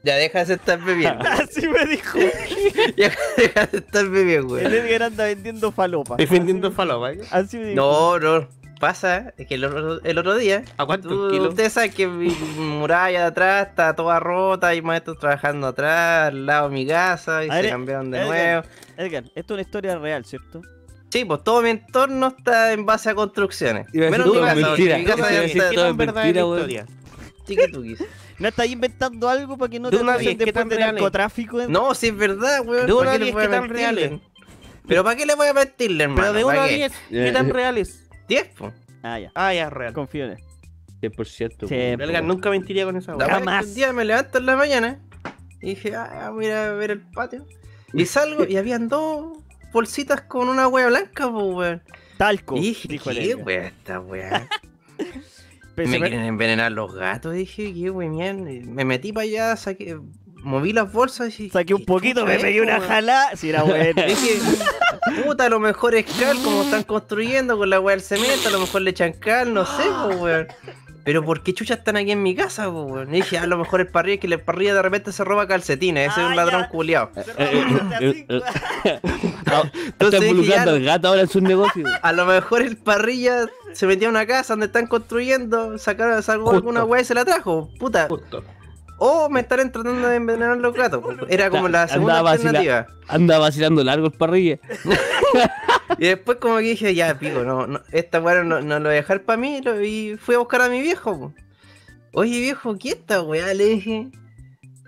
Ya 0.01 0.15
deja 0.15 0.45
de 0.45 0.53
estar 0.53 0.81
bebiendo. 0.81 1.25
Así 1.29 1.67
me 1.67 1.85
dijo. 1.85 2.17
ya 2.95 3.11
deja 3.35 3.65
de 3.65 3.77
estar 3.79 4.07
bebiendo, 4.07 4.57
El 4.57 4.69
güey. 4.69 4.77
Edgar 4.79 5.03
anda 5.03 5.25
vendiendo 5.25 5.71
falopa. 5.73 6.15
Defendiendo 6.15 6.71
falopa. 6.71 7.11
¿eh? 7.11 7.19
Así 7.31 7.57
me 7.57 7.65
dijo. 7.71 7.75
No, 7.75 8.17
no. 8.19 8.47
Pasa 8.79 9.33
es 9.37 9.45
que 9.47 9.55
el 9.55 9.65
otro, 9.65 10.01
el 10.03 10.17
otro 10.17 10.35
día. 10.35 10.63
¿A 10.77 10.85
cuánto 10.85 11.09
tú- 11.09 11.25
el 11.25 11.31
kilo? 11.31 11.49
Ustedes 11.49 11.73
saben 11.73 11.91
que 11.91 12.07
mi 12.07 12.29
muralla 12.57 13.19
de 13.21 13.25
atrás 13.25 13.67
está 13.67 13.93
toda 13.95 14.19
rota. 14.19 14.67
Hay 14.69 14.81
maestros 14.81 15.19
trabajando 15.19 15.67
atrás, 15.67 16.29
al 16.29 16.45
lado 16.45 16.69
de 16.69 16.75
mi 16.75 16.87
casa. 16.87 17.43
Y 17.43 17.49
A 17.49 17.55
ver, 17.55 17.65
se 17.65 17.71
cambiaron 17.71 18.09
de 18.11 18.17
Edgar. 18.19 18.27
nuevo. 18.29 18.63
Edgar, 18.97 19.23
esto 19.35 19.39
es 19.39 19.51
una 19.51 19.61
historia 19.61 19.97
real, 19.97 20.23
¿cierto? 20.25 20.61
Sí, 21.09 21.25
pues 21.25 21.43
todo 21.43 21.61
mi 21.61 21.71
entorno 21.71 22.27
está 22.37 22.71
en 22.71 22.85
base 22.85 23.09
a 23.09 23.15
construcciones. 23.15 23.87
Menos 23.93 24.27
mi 24.27 24.39
casa, 24.39 24.55
mentira. 24.55 24.97
mi 24.97 25.03
casa 25.05 25.31
ya 25.31 25.43
está 25.43 25.71
todo 25.71 25.89
historia. 26.25 26.85
¿No 28.37 28.47
estás 28.47 28.67
inventando 28.67 29.27
algo 29.27 29.57
para 29.57 29.69
que 29.69 29.79
no 29.79 29.89
De 29.89 29.97
te 29.97 30.03
acusen 30.03 30.19
diez, 30.21 30.37
¿qué 30.37 30.45
después 30.45 30.69
de 30.69 30.77
narcotráfico? 30.79 31.57
No, 31.67 31.93
si 31.93 32.07
es 32.07 32.15
verdad, 32.15 32.61
weón. 32.65 32.87
De 32.87 32.93
¿para 32.93 33.01
una 33.01 33.11
a 33.11 33.17
les 33.17 33.21
diez, 33.23 33.33
voy 33.33 33.43
a 33.43 33.47
¿qué 33.47 33.51
tan 33.53 33.69
reales? 33.69 34.11
Pero 34.87 35.03
¿para 35.03 35.15
qué 35.17 35.25
le 35.25 35.35
voy 35.35 35.47
a 35.47 35.53
mentirle, 35.53 36.03
hermano? 36.05 36.21
Pero 36.21 36.33
de 36.33 36.43
1 36.45 36.53
¿Para 36.53 36.63
a 36.63 36.67
qué? 36.69 36.75
10, 36.75 36.91
Eh, 36.91 36.95
¿qué 37.09 37.31
tan 37.33 37.49
eh. 37.49 37.53
reales? 37.53 38.08
10, 38.29 38.47
po. 38.55 38.71
Ah, 39.03 39.19
ya. 39.19 39.31
Ah, 39.35 39.53
ya, 39.53 39.69
real. 39.69 39.93
Confío 39.93 40.25
en 40.25 40.31
él. 40.31 40.43
100%. 41.01 41.67
Sí, 41.67 41.75
weón. 41.75 42.01
Edgar 42.01 42.23
nunca 42.23 42.49
mentiría 42.49 42.85
con 42.85 42.95
esa 42.95 43.15
weá. 43.15 43.27
Jamás. 43.27 43.65
Un 43.65 43.73
día 43.75 43.91
me 43.91 44.05
levanto 44.05 44.37
en 44.37 44.45
la 44.45 44.55
mañana 44.55 44.99
y 45.61 45.71
dije, 45.71 45.95
ah, 45.95 46.29
voy 46.31 46.45
a 46.45 46.49
ir 46.49 46.53
a 46.53 46.73
ver 46.73 46.91
el 46.91 47.01
patio. 47.01 47.45
Y 47.93 48.05
salgo 48.05 48.45
y 48.45 48.57
habían 48.57 48.87
dos 48.87 49.39
bolsitas 49.73 50.21
con 50.21 50.47
una 50.47 50.67
hueá 50.67 50.87
blanca, 50.87 51.31
pues, 51.31 51.45
weón. 51.53 51.81
Talco, 52.17 52.57
Y 52.57 52.61
dije, 52.61 52.87
dijo 52.87 53.09
¿qué 53.11 53.35
weá 53.35 53.67
esta 53.67 53.99
weá? 53.99 54.47
Me 55.77 55.85
quieren 55.85 56.25
envenenar 56.25 56.73
los 56.73 56.93
gatos, 56.93 57.33
dije, 57.33 57.73
qué 57.73 57.89
weá, 57.89 58.33
Me 58.33 58.83
metí 58.83 59.13
para 59.13 59.23
allá, 59.23 59.55
saqué, 59.55 59.97
moví 60.43 60.73
las 60.73 60.91
bolsas 60.91 61.39
y 61.39 61.49
Saqué 61.49 61.73
un 61.73 61.81
¿qué 61.81 61.85
poquito, 61.85 62.25
me 62.25 62.39
pegué 62.39 62.61
una 62.61 62.79
jalada. 62.79 63.35
Si 63.35 63.49
era 63.49 63.63
bueno. 63.63 64.01
Dije, 64.07 64.39
puta, 65.25 65.45
a 65.45 65.49
lo 65.49 65.59
mejor 65.59 65.95
es 65.95 66.05
cal 66.19 66.37
como 66.43 66.63
están 66.63 66.83
construyendo 66.83 67.57
con 67.57 67.69
la 67.69 67.79
weá 67.79 67.95
del 67.95 68.03
cemento, 68.03 68.47
a 68.49 68.51
lo 68.51 68.59
mejor 68.59 68.81
le 68.81 68.91
echan 68.91 69.13
cal, 69.13 69.53
no 69.53 69.65
sé, 69.65 69.83
pues, 70.05 70.17
weón. 70.19 70.47
Pero 71.05 71.23
¿por 71.25 71.41
qué 71.41 71.53
chuchas 71.53 71.79
están 71.79 71.95
aquí 71.97 72.11
en 72.11 72.21
mi 72.21 72.35
casa, 72.35 72.69
weón? 72.69 73.09
Y 73.13 73.21
dije, 73.21 73.37
a 73.39 73.47
lo 73.47 73.57
mejor 73.57 73.79
el 73.79 73.87
parrilla 73.87 74.15
es 74.15 74.19
que 74.19 74.27
el 74.27 74.39
parrilla 74.41 74.75
de 74.75 74.81
repente 74.81 75.11
se 75.11 75.23
roba 75.23 75.47
calcetines, 75.47 76.11
ese 76.11 76.19
es 76.19 76.25
Ah, 76.25 76.29
un 76.29 76.35
ladrón 76.35 76.61
eh, 76.63 76.65
este 76.69 78.35
así. 78.35 79.71
Está 79.99 80.17
involucrando 80.17 80.71
al 80.71 80.83
gato 80.83 81.07
ahora 81.07 81.21
en 81.21 81.27
sus 81.29 81.41
negocios. 81.41 81.89
a 82.01 82.11
lo 82.11 82.25
mejor 82.25 82.61
el 82.61 82.77
parrilla 82.77 83.47
se 83.73 83.87
metió 83.87 84.07
a 84.07 84.11
una 84.11 84.25
casa 84.25 84.53
donde 84.53 84.67
están 84.67 84.87
construyendo, 84.87 85.77
sacaron, 85.77 86.21
sacó 86.21 86.41
Justo. 86.43 86.57
alguna 86.57 86.83
weá 86.83 87.01
y 87.01 87.05
se 87.05 87.13
la 87.13 87.25
trajo, 87.25 87.69
puta. 87.79 88.07
Justo. 88.09 88.43
O 88.99 89.29
me 89.29 89.39
estarán 89.39 89.71
tratando 89.71 90.07
de 90.09 90.17
envenenar 90.17 90.57
los 90.57 90.73
gatos. 90.73 91.01
pues. 91.03 91.17
Era 91.29 91.49
como 91.49 91.67
la 91.69 91.87
segunda 91.87 92.19
Andaba 92.19 92.35
vacila- 92.35 92.59
alternativa. 92.59 92.87
Anda 93.07 93.39
vacilando 93.39 93.83
largo 93.83 94.07
el 94.07 94.11
parrilla. 94.13 94.59
Y 95.97 96.05
después 96.07 96.37
como 96.39 96.57
que 96.57 96.63
dije, 96.63 96.93
ya, 96.93 97.17
pico, 97.17 97.39
no, 97.43 97.65
no, 97.65 97.81
esta 97.91 98.21
weá 98.21 98.43
no, 98.43 98.61
no 98.61 98.77
lo 98.79 98.85
voy 98.85 98.93
a 98.93 99.01
dejar 99.01 99.23
para 99.23 99.37
mí 99.37 99.59
lo- 99.61 99.83
y 99.83 100.17
fui 100.21 100.35
a 100.35 100.37
buscar 100.37 100.61
a 100.61 100.69
mi 100.69 100.81
viejo. 100.81 101.17
po. 101.19 101.33
Oye 102.13 102.39
viejo, 102.39 102.77
¿qué 102.77 102.89
esta 102.89 103.21
weá? 103.21 103.53
Le 103.53 103.65
dije. 103.65 104.07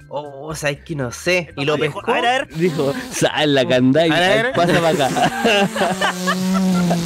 Oh, 0.10 0.48
o 0.48 0.56
sea, 0.56 0.70
es 0.70 0.84
que 0.84 0.96
no 0.96 1.12
sé. 1.12 1.54
Y 1.58 1.66
lo 1.66 1.76
Dijo, 1.78 1.96
pescó. 2.00 2.12
A 2.12 2.16
ver, 2.16 2.26
a 2.26 2.32
ver. 2.32 2.48
Dijo, 2.56 2.94
sal 3.12 3.56
la 3.56 3.68
candá 3.68 4.06
y 4.06 4.10
pasa 4.54 4.80
para 4.80 4.90
acá. 4.90 5.10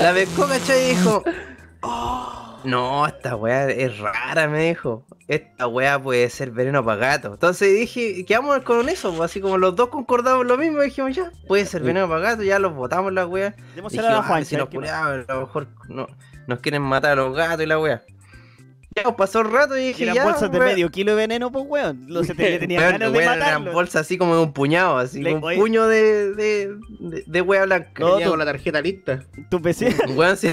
La 0.00 0.12
pescó, 0.12 0.46
¿cachai? 0.46 0.84
Y 0.84 0.88
dijo. 0.94 1.24
"Oh, 1.82 2.53
no, 2.64 3.06
esta 3.06 3.36
weá 3.36 3.68
es 3.70 3.98
rara, 3.98 4.48
me 4.48 4.68
dijo. 4.68 5.06
Esta 5.28 5.66
weá 5.66 5.98
puede 6.02 6.28
ser 6.30 6.50
veneno 6.50 6.84
para 6.84 6.96
gato. 6.98 7.32
Entonces 7.34 7.72
dije, 7.72 8.24
quedamos 8.26 8.58
con 8.60 8.88
eso, 8.88 9.10
pues, 9.10 9.30
así 9.30 9.40
como 9.40 9.56
los 9.58 9.74
dos 9.76 9.88
concordamos 9.88 10.44
lo 10.46 10.58
mismo, 10.58 10.80
dijimos 10.82 11.14
ya, 11.14 11.30
puede 11.46 11.64
ser 11.66 11.82
veneno 11.82 12.08
para 12.08 12.20
gato, 12.20 12.42
ya 12.42 12.58
los 12.58 12.74
botamos 12.74 13.12
la 13.12 13.26
weá. 13.26 13.54
Démosela 13.74 14.08
a 14.08 14.10
la 14.10 14.16
Dije, 14.18 14.28
Juan. 14.28 14.42
"Ah, 14.42 14.44
si 14.44 14.56
los 14.56 14.68
culiados, 14.68 15.28
a 15.28 15.34
lo 15.34 15.40
mejor 15.42 15.66
no, 15.88 16.06
nos 16.46 16.58
quieren 16.60 16.82
matar 16.82 17.12
a 17.12 17.16
los 17.16 17.34
gatos 17.36 17.62
y 17.62 17.66
la 17.66 17.78
weá. 17.78 18.02
Ya 18.96 19.02
pues, 19.02 19.14
pasó 19.16 19.40
el 19.40 19.50
rato 19.50 19.76
y 19.76 19.88
dije, 19.88 20.04
Eran 20.04 20.14
ya. 20.14 20.24
bolsas 20.24 20.52
de 20.52 20.58
weá. 20.58 20.68
medio 20.68 20.88
kilo 20.88 21.12
de 21.12 21.16
veneno, 21.16 21.50
pues, 21.50 21.64
weón. 21.66 22.04
Lo 22.06 22.22
se 22.24 22.32
te 22.34 22.48
le 22.50 22.58
tenía 22.60 22.78
Weón, 22.78 22.92
ganas 22.92 23.12
de 23.12 23.18
weón, 23.18 23.32
eran 23.32 23.38
matarlo. 23.40 23.72
bolsas 23.72 24.02
así 24.02 24.18
como 24.18 24.36
de 24.36 24.42
un 24.42 24.52
puñado, 24.52 24.98
así 24.98 25.20
Le- 25.20 25.34
un 25.34 25.42
oye. 25.42 25.56
puño 25.58 25.86
de, 25.88 26.32
de, 26.34 26.76
de, 27.00 27.24
de 27.26 27.40
wea 27.40 27.64
blanca. 27.64 27.90
No, 27.98 28.18
tú- 28.18 28.30
con 28.30 28.38
la 28.38 28.44
tarjeta 28.44 28.80
lista. 28.80 29.24
Tus 29.50 29.60
vecinos 29.62 29.98
Weón, 30.14 30.36
sí. 30.36 30.52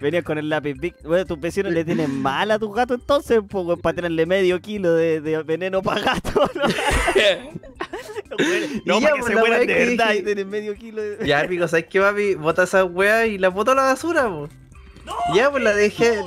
Venían 0.00 0.22
con 0.22 0.38
el 0.38 0.48
lápiz 0.48 0.74
big. 0.74 0.94
Bueno, 1.02 1.24
tus 1.26 1.40
vecinos 1.40 1.72
le 1.72 1.84
tienen 1.84 2.10
mal 2.22 2.50
a 2.50 2.58
tus 2.58 2.74
gatos 2.74 2.98
entonces, 3.00 3.40
pues, 3.48 3.78
para 3.80 3.96
tenerle 3.96 4.26
medio 4.26 4.60
kilo 4.60 4.94
de, 4.94 5.20
de 5.20 5.42
veneno 5.42 5.82
para 5.82 6.00
gato. 6.00 6.50
¿no? 6.54 6.62
no, 8.84 8.98
Y 8.98 9.00
ya, 9.00 9.08
para 9.08 9.14
que 9.14 9.20
pues, 9.20 9.32
se 9.32 9.38
mueran 9.38 9.60
de 9.60 9.66
que 9.66 9.74
verdad 9.86 10.14
y 10.14 10.22
tienen 10.22 10.48
medio 10.48 10.74
kilo 10.74 11.02
de... 11.02 11.26
Ya, 11.26 11.44
pico, 11.48 11.68
¿sabes 11.68 11.86
qué, 11.86 12.00
papi? 12.00 12.34
Bota 12.34 12.64
esa 12.64 12.84
weá 12.84 13.26
y 13.26 13.38
la 13.38 13.48
botó 13.48 13.72
a 13.72 13.74
la 13.74 13.82
basura, 13.82 14.28
po. 14.28 14.48
Ya, 15.34 15.50
pues 15.50 15.62
la 15.62 15.72
dejé. 15.72 16.20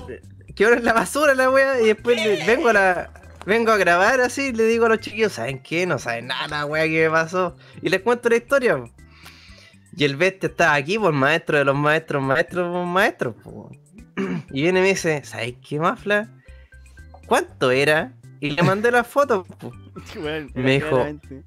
Que 0.55 0.65
ahora 0.65 0.77
en 0.77 0.85
la 0.85 0.93
basura 0.93 1.35
la 1.35 1.49
weá 1.49 1.81
y 1.81 1.87
después 1.87 2.23
le- 2.23 2.45
vengo 2.45 2.69
a 2.69 2.73
la. 2.73 3.09
Vengo 3.45 3.71
a 3.71 3.77
grabar 3.77 4.19
así 4.21 4.47
y 4.47 4.53
le 4.53 4.63
digo 4.63 4.85
a 4.85 4.89
los 4.89 4.99
chiquillos, 4.99 5.33
¿saben 5.33 5.63
qué? 5.63 5.85
No 5.85 5.97
saben 5.97 6.27
nada 6.27 6.47
la 6.47 6.65
weá 6.65 6.83
que 6.85 7.05
me 7.05 7.09
pasó. 7.09 7.55
Y 7.81 7.89
les 7.89 8.01
cuento 8.01 8.29
la 8.29 8.35
historia, 8.35 8.77
po. 8.77 8.89
Y 9.99 10.05
el 10.05 10.15
bestia 10.15 10.47
estaba 10.47 10.75
aquí, 10.75 10.97
pues 10.97 11.13
maestro 11.13 11.57
de 11.57 11.65
los 11.65 11.75
maestros, 11.75 12.23
maestros, 12.23 12.71
pues, 12.71 12.87
maestros, 12.87 13.35
po. 13.43 13.69
Y 14.51 14.61
viene 14.61 14.79
y 14.79 14.81
me 14.83 14.87
dice, 14.87 15.21
¿sabes 15.25 15.55
qué, 15.67 15.77
Mafla? 15.77 16.29
¿Cuánto 17.27 17.69
era? 17.69 18.13
Y 18.39 18.51
le 18.51 18.63
mandé 18.63 18.91
las 18.91 19.05
fotos, 19.05 19.45
po. 19.59 19.73
Weón, 20.15 20.51
Me 20.55 20.71
dijo- 20.79 20.89
claramente. 20.89 21.43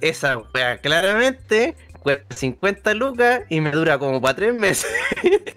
Esa 0.00 0.38
weá 0.54 0.78
claramente 0.78 1.74
cuesta 1.98 2.34
50 2.34 2.94
lucas 2.94 3.42
y 3.50 3.60
me 3.60 3.70
dura 3.72 3.98
como 3.98 4.20
para 4.20 4.34
3 4.36 4.54
meses. 4.54 4.90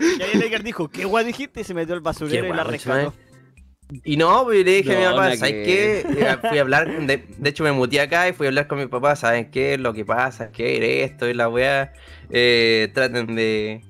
Y 0.00 0.22
ahí 0.22 0.30
el 0.34 0.42
Edgar 0.42 0.62
dijo, 0.62 0.88
¿qué 0.88 1.04
guay 1.04 1.24
dijiste? 1.24 1.62
Y 1.62 1.64
se 1.64 1.72
metió 1.74 1.94
al 1.94 2.00
basurero 2.00 2.46
y 2.46 2.52
la 2.52 2.64
rescató. 2.64 3.14
Y 4.04 4.16
no, 4.16 4.44
pues 4.44 4.64
le 4.64 4.72
dije 4.72 4.94
a 4.94 4.98
mi 4.98 5.04
No, 5.04 5.10
papá, 5.12 5.36
¿sabes 5.36 5.52
que 5.52 6.04
qué? 6.04 6.38
Fui 6.48 6.58
a 6.58 6.60
hablar, 6.60 7.06
de, 7.06 7.24
de 7.26 7.50
hecho 7.50 7.64
me 7.64 7.72
muteé 7.72 8.02
acá 8.02 8.28
y 8.28 8.32
fui 8.32 8.46
a 8.46 8.50
hablar 8.50 8.66
con 8.66 8.78
mi 8.78 8.86
papá, 8.86 9.16
¿saben 9.16 9.50
qué 9.50 9.78
lo 9.78 9.94
que 9.94 10.04
pasa? 10.04 10.50
¿Qué 10.52 10.76
es 11.04 11.10
esto? 11.10 11.28
Y 11.28 11.34
la 11.34 11.48
weá, 11.48 11.92
eh, 12.30 12.90
traten 12.92 13.34
de 13.34 13.82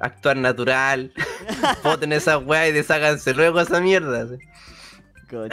actuar 0.00 0.36
natural, 0.36 1.12
voten 1.82 2.12
esa 2.12 2.38
weá 2.38 2.68
y 2.68 2.72
desháganse 2.72 3.32
luego 3.32 3.60
esa 3.60 3.80
mierda. 3.80 4.26
¿sí? 4.28 4.36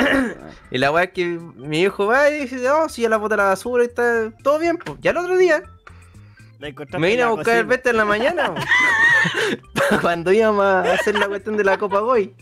Y 0.72 0.78
la 0.78 0.92
weá 0.92 1.06
es 1.06 1.12
que 1.12 1.26
mi 1.26 1.82
hijo 1.82 2.08
va 2.08 2.30
y 2.30 2.42
dice, 2.42 2.58
no, 2.58 2.90
si 2.90 3.04
ya 3.04 3.10
la 3.10 3.18
bota 3.18 3.36
a 3.36 3.38
la 3.38 3.44
basura 3.46 3.84
y 3.84 3.88
está 3.88 4.32
todo 4.44 4.60
bien, 4.60 4.78
pues 4.78 4.98
ya 5.02 5.12
el 5.12 5.18
otro 5.18 5.38
día 5.38 5.64
me 6.60 7.10
vine 7.10 7.24
a 7.24 7.30
buscar 7.30 7.58
el 7.58 7.66
vete 7.66 7.90
en 7.90 7.98
la 7.98 8.06
mañana. 8.06 8.54
Cuando 10.02 10.32
íbamos 10.32 10.64
a 10.66 10.94
hacer 10.94 11.18
la 11.18 11.28
cuestión 11.28 11.58
de 11.58 11.64
la 11.64 11.78
Copa 11.78 12.00
Goy. 12.00 12.36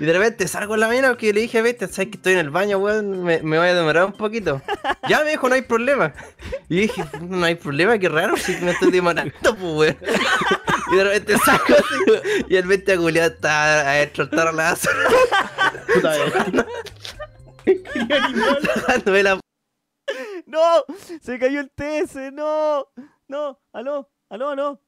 Y 0.00 0.04
de 0.04 0.12
repente 0.12 0.48
salgo 0.48 0.74
en 0.74 0.80
la 0.80 0.88
mañana 0.88 1.08
porque 1.08 1.32
le 1.32 1.40
dije 1.40 1.58
a 1.58 1.62
Vete, 1.62 1.86
sabes 1.88 2.10
que 2.10 2.16
estoy 2.16 2.34
en 2.34 2.40
el 2.40 2.50
baño, 2.50 2.78
weón, 2.78 3.22
me, 3.22 3.42
me 3.42 3.58
voy 3.58 3.68
a 3.68 3.74
demorar 3.74 4.04
un 4.04 4.12
poquito. 4.12 4.60
Ya 5.08 5.22
me 5.24 5.30
dijo, 5.30 5.48
no 5.48 5.54
hay 5.54 5.62
problema. 5.62 6.12
Y 6.68 6.82
dije, 6.82 7.04
no 7.20 7.44
hay 7.44 7.54
problema, 7.54 7.98
qué 7.98 8.08
raro, 8.08 8.36
si 8.36 8.56
me 8.58 8.72
estoy 8.72 8.90
demorando, 8.90 9.32
pues 9.42 9.56
weón. 9.60 9.96
Y 10.92 10.96
de 10.96 11.04
repente 11.04 11.38
saco 11.38 11.72
así, 11.72 12.44
y 12.48 12.56
el 12.56 12.66
Vete 12.66 12.96
culiado 12.96 13.30
está 13.30 14.06
tarro 14.14 14.50
de 14.50 14.56
la 14.56 14.70
basura. 14.70 15.08
Puta 15.94 16.14
Sacándome 18.74 19.22
la 19.22 19.40
¡No! 20.46 20.84
¡Se 21.22 21.38
cayó 21.38 21.60
el 21.60 21.70
TS! 21.70 22.32
¡No! 22.32 22.88
¡No! 23.28 23.60
¡Aló! 23.72 24.10
¡Aló, 24.28 24.48
aló! 24.50 24.80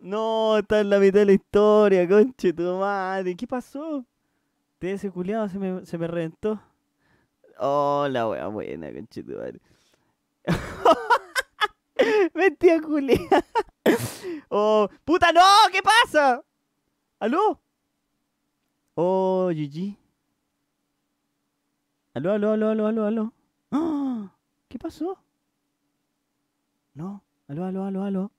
No, 0.00 0.58
está 0.58 0.80
en 0.80 0.90
la 0.90 0.98
mitad 0.98 1.20
de 1.20 1.26
la 1.26 1.32
historia, 1.32 2.08
conche 2.08 2.52
tu 2.52 2.62
madre. 2.78 3.34
¿Qué 3.36 3.46
pasó? 3.46 4.04
TS 4.78 5.10
culiado 5.12 5.48
se 5.48 5.58
me, 5.58 5.84
se 5.86 5.98
me 5.98 6.06
reventó. 6.06 6.60
Oh, 7.58 8.06
la 8.10 8.28
wea 8.28 8.46
buena, 8.48 8.92
conche 8.92 9.22
tu 9.22 9.32
madre. 9.32 9.60
Mentira 12.34 12.80
culiada. 12.80 13.44
Oh, 14.48 14.88
puta, 15.04 15.32
no, 15.32 15.42
¿qué 15.72 15.80
pasa? 15.82 16.42
¿Aló? 17.18 17.60
Oh, 18.94 19.50
GG. 19.50 19.96
Aló, 22.14 22.32
aló, 22.32 22.52
aló, 22.52 22.70
aló, 22.70 22.86
aló, 22.86 23.04
aló. 23.06 23.32
¿Qué 24.68 24.78
pasó? 24.78 25.18
No. 26.94 27.22
Aló, 27.48 27.64
aló, 27.64 27.84
aló, 27.84 28.04
aló. 28.04 28.30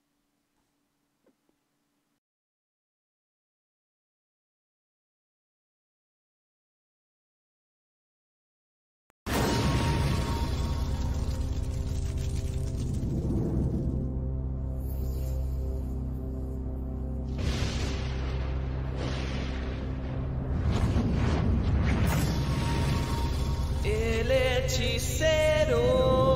Hechicero 24.68 26.27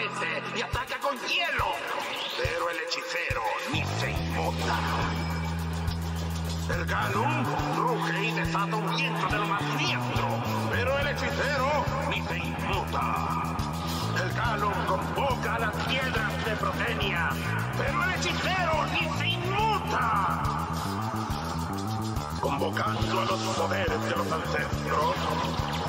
y 0.00 0.62
ataca 0.62 0.96
con 1.00 1.18
hielo, 1.18 1.66
pero 2.36 2.70
el 2.70 2.76
hechicero 2.78 3.42
ni 3.72 3.84
se 3.84 4.12
inmuta. 4.12 4.78
El 6.72 6.84
Galum 6.84 7.44
ruge 7.76 8.24
y 8.26 8.30
desata 8.32 8.76
un 8.76 8.94
viento 8.94 9.26
de 9.26 9.38
lo 9.38 9.46
más 9.46 9.60
siniestro, 9.60 10.28
pero 10.70 10.98
el 11.00 11.08
hechicero 11.08 11.84
ni 12.10 12.22
se 12.22 12.36
inmuta. 12.36 13.56
El 14.22 14.32
Galum 14.34 14.86
convoca 14.86 15.54
a 15.54 15.58
las 15.58 15.74
piedras 15.86 16.44
de 16.44 16.56
Protenia, 16.56 17.30
pero 17.76 18.04
el 18.04 18.10
hechicero 18.12 18.86
ni 18.92 19.18
se 19.18 19.26
inmuta. 19.26 20.42
Convocando 22.40 23.20
a 23.20 23.24
los 23.24 23.40
poderes 23.40 24.04
de 24.04 24.10
los 24.10 24.30
ancestros, 24.30 25.16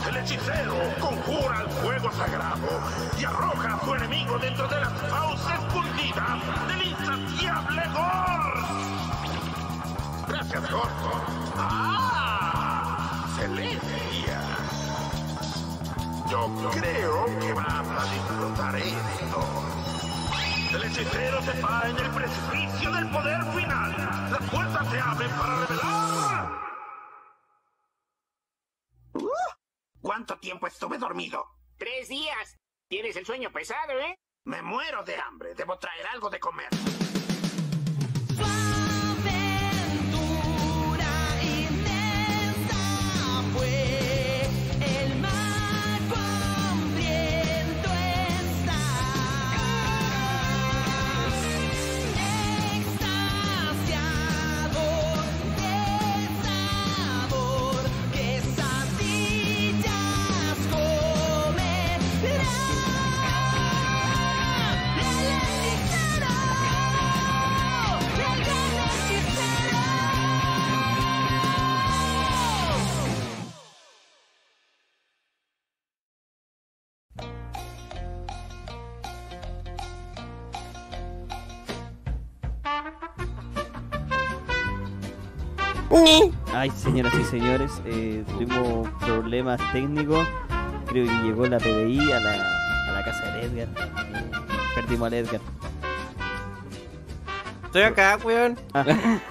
el 0.09 0.17
hechicero 0.17 0.75
conjura 0.99 1.61
el 1.61 1.69
fuego 1.69 2.11
sagrado 2.11 2.67
y 3.19 3.23
arroja 3.23 3.75
a 3.75 3.85
su 3.85 3.95
enemigo 3.95 4.39
dentro 4.39 4.67
de 4.67 4.81
las 4.81 4.93
fauces 4.93 5.59
fundidas 5.69 6.67
del 6.67 6.87
insaciable 6.87 7.83
Gor. 7.93 8.53
Gracias, 10.27 10.71
Gordo. 10.71 11.11
¡Ah! 11.57 13.27
Celestia. 13.37 14.41
Yo 16.29 16.71
creo 16.71 17.25
que 17.39 17.53
vas 17.53 17.87
a 17.87 18.03
disfrutar 18.13 18.75
esto. 18.75 19.41
El 20.73 20.83
hechicero 20.83 21.41
se 21.43 21.51
para 21.53 21.89
en 21.89 21.97
el 21.97 22.09
precipicio 22.11 22.91
del 22.91 23.09
poder 23.09 23.43
final. 23.53 24.29
Las 24.31 24.49
puertas 24.49 24.87
se 24.89 24.99
abren 24.99 25.29
para 25.31 25.55
revelar. 25.65 26.59
¿Cuánto 30.01 30.28
tiempo 30.39 30.67
estuve 30.67 30.97
dormido? 30.97 31.45
Tres 31.77 32.07
días. 32.09 32.57
Tienes 32.89 33.15
el 33.15 33.25
sueño 33.25 33.51
pesado, 33.51 33.99
¿eh? 33.99 34.15
Me 34.45 34.61
muero 34.61 35.03
de 35.03 35.15
hambre. 35.17 35.53
Debo 35.53 35.77
traer 35.77 36.07
algo 36.07 36.29
de 36.29 36.39
comer. 36.39 36.69
Ay, 86.53 86.71
señoras 86.71 87.13
y 87.19 87.23
señores, 87.25 87.71
eh, 87.85 88.23
tuvimos 88.27 88.89
problemas 88.99 89.59
técnicos. 89.71 90.27
Creo 90.87 91.05
que 91.05 91.13
llegó 91.23 91.45
la 91.47 91.57
PDI 91.57 92.11
a 92.11 92.19
la, 92.19 92.31
a 92.87 92.91
la 92.93 93.03
casa 93.03 93.31
de 93.31 93.43
Edgar. 93.45 93.67
Eh, 93.67 94.31
perdimos 94.75 95.07
al 95.07 95.13
Edgar. 95.13 95.41
Estoy 97.65 97.83
acá, 97.83 98.17
weón. 98.23 98.57
Ah, 98.73 98.83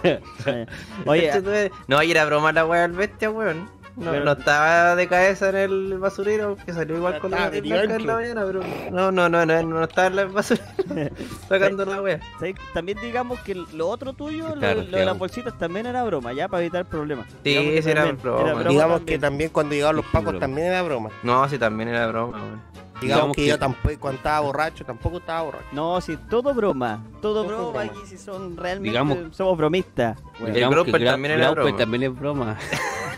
Oye, 1.06 1.70
no, 1.88 2.02
y 2.02 2.10
era 2.10 2.24
broma 2.24 2.52
la 2.52 2.64
weá 2.66 2.82
del 2.82 2.92
bestia, 2.92 3.30
weón. 3.30 3.68
No, 3.98 4.12
Pero- 4.12 4.24
no 4.24 4.32
estaba 4.32 4.94
de 4.94 5.08
cabeza 5.08 5.48
en 5.50 5.56
el 5.56 5.98
basurero, 5.98 6.56
que 6.64 6.72
salió 6.72 6.96
igual 6.96 7.18
con 7.18 7.32
la 7.32 7.50
blanca 7.50 7.94
en 7.94 8.06
la 8.06 8.14
mañana, 8.14 8.44
pero. 8.46 8.60
No, 8.92 9.10
no, 9.10 9.28
no, 9.28 9.44
no, 9.44 9.62
no 9.62 9.82
estaba 9.84 10.06
en 10.06 10.18
el 10.20 10.28
basurero 10.28 10.64
sacando 11.48 11.84
la. 11.84 12.20
¿sabes? 12.38 12.54
también 12.72 12.98
digamos 13.00 13.40
que 13.40 13.54
lo 13.54 13.88
otro 13.88 14.12
tuyo, 14.12 14.48
lo, 14.50 14.54
Claro, 14.60 14.82
lo 14.82 14.96
de 14.98 15.04
las 15.04 15.18
bolsitas, 15.18 15.58
también 15.58 15.86
era 15.86 16.04
broma, 16.04 16.32
ya 16.32 16.46
para 16.48 16.62
evitar 16.62 16.84
problemas. 16.86 17.26
Sí, 17.28 17.36
Digamos 17.44 17.70
que 17.72 17.78
ese 17.78 17.90
era 17.90 18.04
también 18.04 18.22
broma. 18.22 18.42
broma 18.54 18.70
Digamos 18.70 18.96
también. 18.98 19.06
que 19.06 19.18
también 19.26 19.50
cuando 19.50 19.74
llegaban 19.74 19.96
los 19.96 20.06
pacos 20.06 20.38
también 20.38 20.68
era 20.68 20.82
broma. 20.82 21.10
No, 21.24 21.48
sí, 21.48 21.58
también 21.58 21.88
era 21.88 22.06
broma. 22.06 22.62
Digamos, 23.00 23.36
que, 23.36 23.42
que- 23.42 23.48
yo 23.48 23.58
tampoco, 23.58 23.94
cuando 24.00 24.16
estaba 24.18 24.40
borracho, 24.40 24.84
tampoco 24.84 25.18
estaba 25.18 25.42
borracho. 25.42 25.64
No, 25.72 26.00
sí, 26.00 26.16
todo 26.28 26.52
broma. 26.54 27.04
Todo 27.20 27.42
Todo 27.42 27.46
broma 27.46 27.62
broma. 27.68 27.82
aquí, 27.82 28.06
si 28.06 28.18
son 28.18 28.56
realmente. 28.56 28.88
Digamos- 28.90 29.36
somos 29.36 29.56
bromistas. 29.56 30.18
El 30.44 30.52
Grauper 30.70 31.00
Gra- 31.00 31.10
también 31.12 31.32
era 31.34 31.44
Grauper 31.50 31.64
broma. 31.64 31.78
también 31.78 32.02
es 32.04 32.18
broma. 32.18 32.56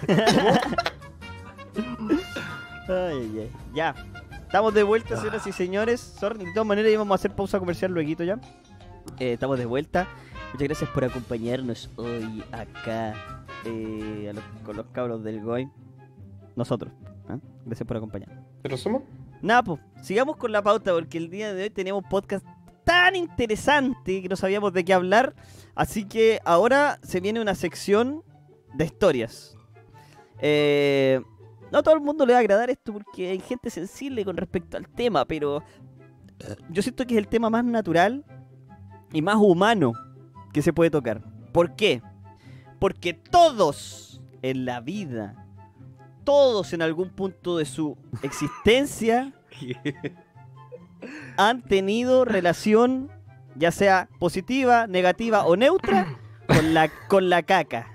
Ay, 2.89 3.17
ay, 3.19 3.39
ay. 3.41 3.51
Ya. 3.75 3.95
Estamos 4.43 4.75
de 4.75 4.83
vuelta, 4.83 5.17
señoras 5.17 5.47
y 5.47 5.53
señores. 5.53 6.01
Sorry, 6.01 6.45
de 6.45 6.53
todas 6.53 6.67
maneras 6.67 6.91
íbamos 6.91 7.13
a 7.13 7.15
hacer 7.17 7.31
pausa 7.31 7.59
comercial 7.61 7.93
luego 7.93 8.25
ya. 8.25 8.35
Eh, 9.21 9.35
estamos 9.35 9.59
de 9.59 9.65
vuelta. 9.67 10.09
Muchas 10.53 10.67
gracias 10.69 10.91
por 10.91 11.05
acompañarnos 11.05 11.89
hoy 11.97 12.43
acá 12.51 13.15
eh, 13.65 14.27
a 14.31 14.33
los- 14.33 14.45
con 14.65 14.77
los 14.77 14.87
cabros 14.87 15.23
del 15.23 15.41
GOI. 15.41 15.69
Nosotros. 16.57 16.93
¿ah? 17.29 17.39
Gracias 17.65 17.87
por 17.87 17.97
acompañarnos. 17.99 18.45
¿Pero 18.63 18.77
somos? 18.77 19.03
Nada, 19.43 19.63
pues, 19.63 19.81
sigamos 20.03 20.37
con 20.37 20.53
la 20.53 20.63
pauta 20.63 20.93
porque 20.93 21.19
el 21.19 21.31
día 21.31 21.55
de 21.55 21.65
hoy 21.65 21.71
tenemos 21.71 22.03
un 22.03 22.09
podcast 22.09 22.45
tan 22.85 23.17
interesante 23.17 24.23
que 24.23 24.29
no 24.29 24.37
sabíamos 24.37 24.73
de 24.73 24.85
qué 24.85 24.93
hablar. 24.93 25.35
Así 25.75 26.05
que 26.05 26.41
ahora 26.45 26.99
se 27.03 27.21
viene 27.21 27.41
una 27.41 27.55
sección 27.55 28.23
de 28.75 28.85
historias. 28.85 29.57
Eh, 30.41 31.21
no 31.71 31.79
a 31.79 31.83
todo 31.83 31.95
el 31.95 32.01
mundo 32.01 32.27
le 32.27 32.33
va 32.33 32.39
a 32.39 32.41
agradar 32.41 32.71
esto 32.71 32.93
porque 32.93 33.31
hay 33.31 33.41
gente 33.41 33.71
sensible 33.71 34.25
con 34.25 34.37
respecto 34.37 34.77
al 34.77 34.89
tema, 34.89 35.25
pero 35.25 35.63
yo 36.71 36.83
siento 36.83 37.07
que 37.07 37.15
es 37.15 37.19
el 37.19 37.29
tema 37.29 37.51
más 37.51 37.65
natural 37.65 38.25
y 39.13 39.23
más 39.23 39.37
humano 39.37 39.93
que 40.53 40.63
se 40.63 40.73
puede 40.73 40.91
tocar. 40.91 41.23
¿Por 41.53 41.77
qué? 41.77 42.03
Porque 42.79 43.15
todos 43.15 44.21
en 44.43 44.65
la 44.65 44.81
vida, 44.81 45.47
todos 46.31 46.73
en 46.73 46.81
algún 46.81 47.11
punto 47.11 47.57
de 47.57 47.65
su 47.65 47.99
existencia 48.23 49.33
han 51.37 51.61
tenido 51.63 52.25
relación, 52.25 53.11
ya 53.57 53.73
sea 53.73 54.09
positiva, 54.21 54.87
negativa 54.87 55.45
o 55.45 55.57
neutra, 55.57 56.07
con 56.47 56.73
la, 56.73 56.89
con 57.09 57.31
la 57.31 57.43
caca. 57.43 57.89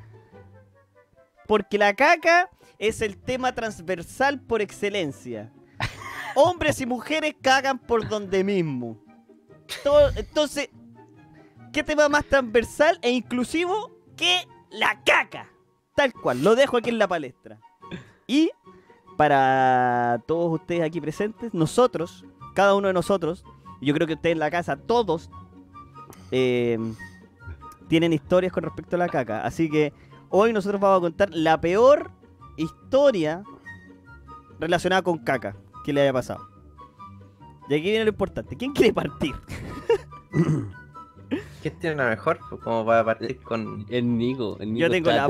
Porque 1.48 1.78
la 1.78 1.94
caca 1.94 2.50
es 2.78 3.02
el 3.02 3.16
tema 3.16 3.54
transversal 3.56 4.42
por 4.42 4.62
excelencia. 4.62 5.54
Hombres 6.36 6.82
y 6.82 6.86
mujeres 6.86 7.36
cagan 7.42 7.80
por 7.80 8.06
donde 8.10 8.44
mismo. 8.44 9.02
Todo- 9.82 10.10
entonces, 10.18 10.70
¿qué 11.72 11.84
tema 11.86 12.10
más 12.10 12.26
transversal 12.26 13.00
e 13.02 13.12
inclusivo 13.12 13.98
que 14.18 14.46
la 14.72 15.02
caca? 15.06 15.50
Tal 15.96 16.12
cual, 16.12 16.44
lo 16.44 16.54
dejo 16.56 16.76
aquí 16.76 16.90
en 16.90 17.00
la 17.00 17.08
palestra. 17.08 17.62
Y 18.28 18.52
para 19.18 20.22
todos 20.26 20.60
ustedes 20.60 20.84
aquí 20.84 21.00
presentes, 21.00 21.54
nosotros, 21.54 22.26
cada 22.54 22.76
uno 22.76 22.88
de 22.88 22.94
nosotros, 22.94 23.44
yo 23.82 23.94
creo 23.94 24.08
que 24.08 24.14
ustedes 24.14 24.34
en 24.34 24.40
la 24.40 24.52
casa, 24.52 24.78
todos, 24.78 25.30
eh, 26.32 26.78
tienen 27.88 28.14
historias 28.14 28.52
con 28.52 28.64
respecto 28.64 28.96
a 28.96 29.00
la 29.00 29.08
caca. 29.08 29.46
Así 29.46 29.70
que 29.70 29.94
hoy 30.30 30.54
nosotros 30.54 30.82
vamos 30.82 30.98
a 30.98 31.02
contar 31.02 31.30
la 31.32 31.60
peor 31.62 32.12
historia 32.58 33.44
relacionada 34.60 35.02
con 35.02 35.20
caca 35.20 35.56
que 35.84 35.94
le 35.94 36.02
haya 36.02 36.14
pasado. 36.14 36.48
Y 37.70 37.74
aquí 37.74 37.84
viene 37.84 38.06
lo 38.06 38.10
importante. 38.10 38.56
¿Quién 38.56 38.74
quiere 38.74 38.94
partir? 38.94 39.36
¿Quién 41.66 41.80
tiene 41.80 41.96
la 41.96 42.10
mejor? 42.10 42.38
Pues, 42.48 42.62
Como 42.62 42.86
para 42.86 43.04
partir 43.04 43.40
con. 43.40 43.88
El 43.90 44.16
Nico. 44.16 44.56
El 44.60 44.72
Nico 44.74 44.86
Yo 44.86 44.92
tengo 44.92 45.10
la-. 45.10 45.28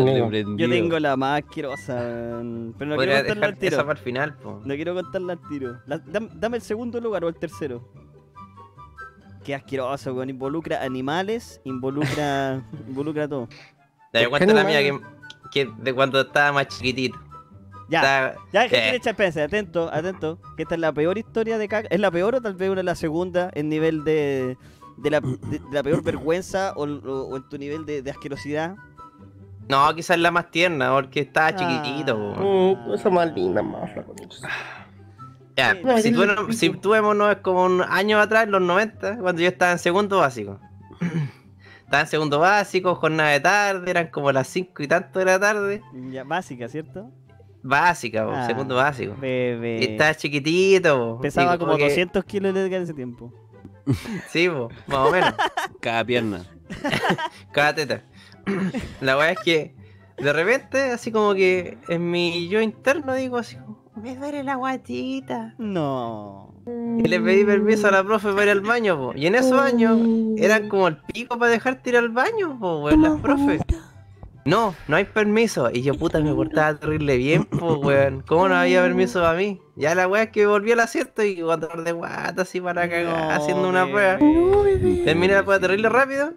Yo 0.58 0.70
tengo 0.70 1.00
la 1.00 1.16
más 1.16 1.42
asquerosa. 1.44 1.96
Pero 1.98 2.90
no 2.92 2.98
quiero 2.98 3.16
contarla 3.16 3.46
al 3.46 3.52
esa 3.54 3.60
tiro. 3.62 3.78
para 3.78 3.92
el 3.92 3.98
final. 3.98 4.36
No 4.44 4.76
quiero 4.76 4.94
contarla 4.96 5.32
al 5.34 5.40
tiro. 5.48 5.78
La- 5.86 6.02
dame 6.34 6.58
el 6.58 6.62
segundo 6.62 7.00
lugar 7.00 7.24
o 7.24 7.30
el 7.30 7.36
tercero. 7.36 7.88
Qué 9.46 9.56
asqueroso, 9.56 10.14
weón. 10.14 10.30
Involucra 10.30 10.84
animales, 10.84 11.62
involucra. 11.64 12.62
involucra 12.90 13.30
todo. 13.30 13.48
Ya, 14.12 14.24
yo 14.24 14.30
¿Por 14.30 14.40
cuento 14.40 14.54
qué 14.56 14.62
la 14.62 14.68
mía 14.68 14.80
que, 14.82 15.00
que 15.54 15.72
de 15.78 15.94
cuando 15.94 16.20
estaba 16.20 16.52
más 16.52 16.68
chiquitito. 16.68 17.18
Ya, 17.88 18.00
Estaba- 18.00 18.46
ya, 18.52 18.66
eh, 18.66 18.96
espérense, 19.02 19.42
atento, 19.42 19.90
atento. 19.94 20.38
Que 20.58 20.64
esta 20.64 20.76
es 20.76 20.82
la 20.82 20.92
peor 20.92 21.18
historia 21.18 21.58
de 21.58 21.70
caca. 21.70 21.88
¿Es 21.90 22.00
la 22.02 22.12
peor 22.12 22.36
o 22.36 22.42
tal 22.42 22.56
vez 22.56 22.70
una 22.70 22.84
la 22.84 22.96
segunda 22.96 23.50
en 23.54 23.70
nivel 23.70 24.04
de. 24.04 24.58
De 24.98 25.10
la, 25.10 25.20
de- 25.22 25.38
de 25.60 25.62
la 25.72 25.84
peor 25.84 26.04
vergüenza 26.04 26.74
o, 26.76 26.84
o- 26.84 27.28
o 27.30 27.36
en 27.38 27.50
tu 27.50 27.58
nivel 27.58 27.86
de, 27.86 28.02
de 28.02 28.12
asquerosidad? 28.12 28.76
No, 29.68 29.94
quizás 29.96 30.20
la 30.20 30.30
más 30.32 30.52
tierna, 30.52 30.92
porque 30.94 31.22
estaba 31.22 31.48
Ah. 31.48 31.56
chiquitito. 31.56 32.18
Mm, 32.18 32.94
esa 32.94 33.10
más 33.10 33.34
linda, 33.34 33.62
más 33.64 33.92
flaco. 33.94 34.14
Ya, 35.58 35.74
si, 36.02 36.12
tuve- 36.12 36.54
si 36.54 36.70
tuvémonos 36.70 37.32
es 37.32 37.38
como 37.38 37.64
un 37.66 37.82
año 37.82 38.20
atrás, 38.20 38.44
en 38.44 38.52
los 38.52 38.62
90, 38.62 39.18
cuando 39.20 39.42
yo 39.42 39.48
estaba 39.48 39.72
en 39.72 39.80
segundo 39.80 40.18
básico. 40.20 40.60
estaba 41.86 42.02
en 42.02 42.08
segundo 42.08 42.40
básico, 42.40 42.96
jornada 42.96 43.30
de 43.30 43.40
tarde, 43.40 43.90
eran 43.90 44.08
como 44.08 44.32
las 44.32 44.48
5 44.48 44.84
y 44.84 44.88
tanto 44.88 45.20
de 45.20 45.26
la 45.26 45.40
tarde. 45.40 45.82
Ya, 46.12 46.24
básica, 46.26 46.68
¿cierto? 46.68 47.10
Básica, 47.64 48.28
Ah, 48.30 48.46
segundo 48.46 48.76
básico. 48.76 49.16
Bebé. 49.20 49.80
Y 49.80 49.84
estaba 49.94 50.14
chiquitito. 50.14 51.20
Pesaba 51.22 51.56
Y 51.56 51.58
como 51.58 51.78
que- 51.78 51.86
200 51.86 52.24
kilos 52.26 52.54
de 52.54 52.66
en 52.68 52.84
ese 52.84 52.94
tiempo. 52.94 53.34
Sí, 54.30 54.50
po, 54.50 54.70
más 54.88 55.08
o 55.08 55.12
menos. 55.12 55.34
Cada 55.80 56.04
pierna. 56.04 56.46
Cada 57.52 57.76
teta. 57.76 58.04
La 59.02 59.18
weá 59.18 59.32
es 59.32 59.40
que 59.40 59.76
de 60.18 60.34
repente, 60.34 60.92
así 60.92 61.12
como 61.12 61.34
que 61.34 61.78
en 61.90 62.10
mi 62.10 62.48
yo 62.48 62.62
interno 62.62 63.14
digo 63.14 63.38
así 63.38 63.58
como, 63.58 63.84
me 63.96 64.16
duele 64.16 64.44
la 64.44 64.56
guatita. 64.56 65.56
No. 65.58 66.54
Y 66.68 67.08
le 67.08 67.20
pedí 67.20 67.44
permiso 67.46 67.88
a 67.88 67.92
la 67.92 68.04
profe 68.04 68.30
para 68.30 68.44
ir 68.44 68.50
al 68.50 68.62
baño, 68.62 68.98
po. 68.98 69.14
Y 69.16 69.28
en 69.28 69.36
esos 69.36 69.60
años 69.60 70.00
eran 70.38 70.68
como 70.68 70.88
el 70.88 70.98
pico 70.98 71.38
para 71.38 71.52
dejarte 71.52 71.92
ir 71.92 71.98
al 71.98 72.10
baño, 72.10 72.58
po, 72.60 72.84
weón, 72.84 73.02
las 73.04 73.20
profes. 73.20 73.62
No, 74.46 74.76
no 74.88 74.96
hay 74.96 75.06
permiso. 75.06 75.72
Y 75.74 75.82
yo, 75.82 75.96
puta, 75.96 76.20
me 76.20 76.32
portaba 76.32 76.78
terrible 76.78 77.18
bien, 77.18 77.46
po, 77.46 77.78
weón. 77.78 78.22
¿Cómo 78.28 78.48
no 78.48 78.56
había 78.56 78.82
permiso 78.84 79.22
para 79.22 79.36
mí? 79.36 79.60
Ya 79.76 79.96
la 79.96 80.08
weá 80.08 80.24
es 80.24 80.30
que 80.30 80.46
volví 80.46 80.72
al 80.72 80.82
asiento 80.82 81.24
y 81.24 81.42
cuando 81.42 81.68
de 81.68 81.92
guata 81.92 82.44
así 82.44 82.62
para 82.62 82.88
cagar, 82.88 83.06
No, 83.06 83.32
haciendo 83.32 83.68
una 83.68 83.90
prueba. 83.90 84.20
Terminé 84.20 85.34
la 85.34 85.44
prueba 85.44 85.60
terrible 85.60 85.90
rápido, 85.90 86.34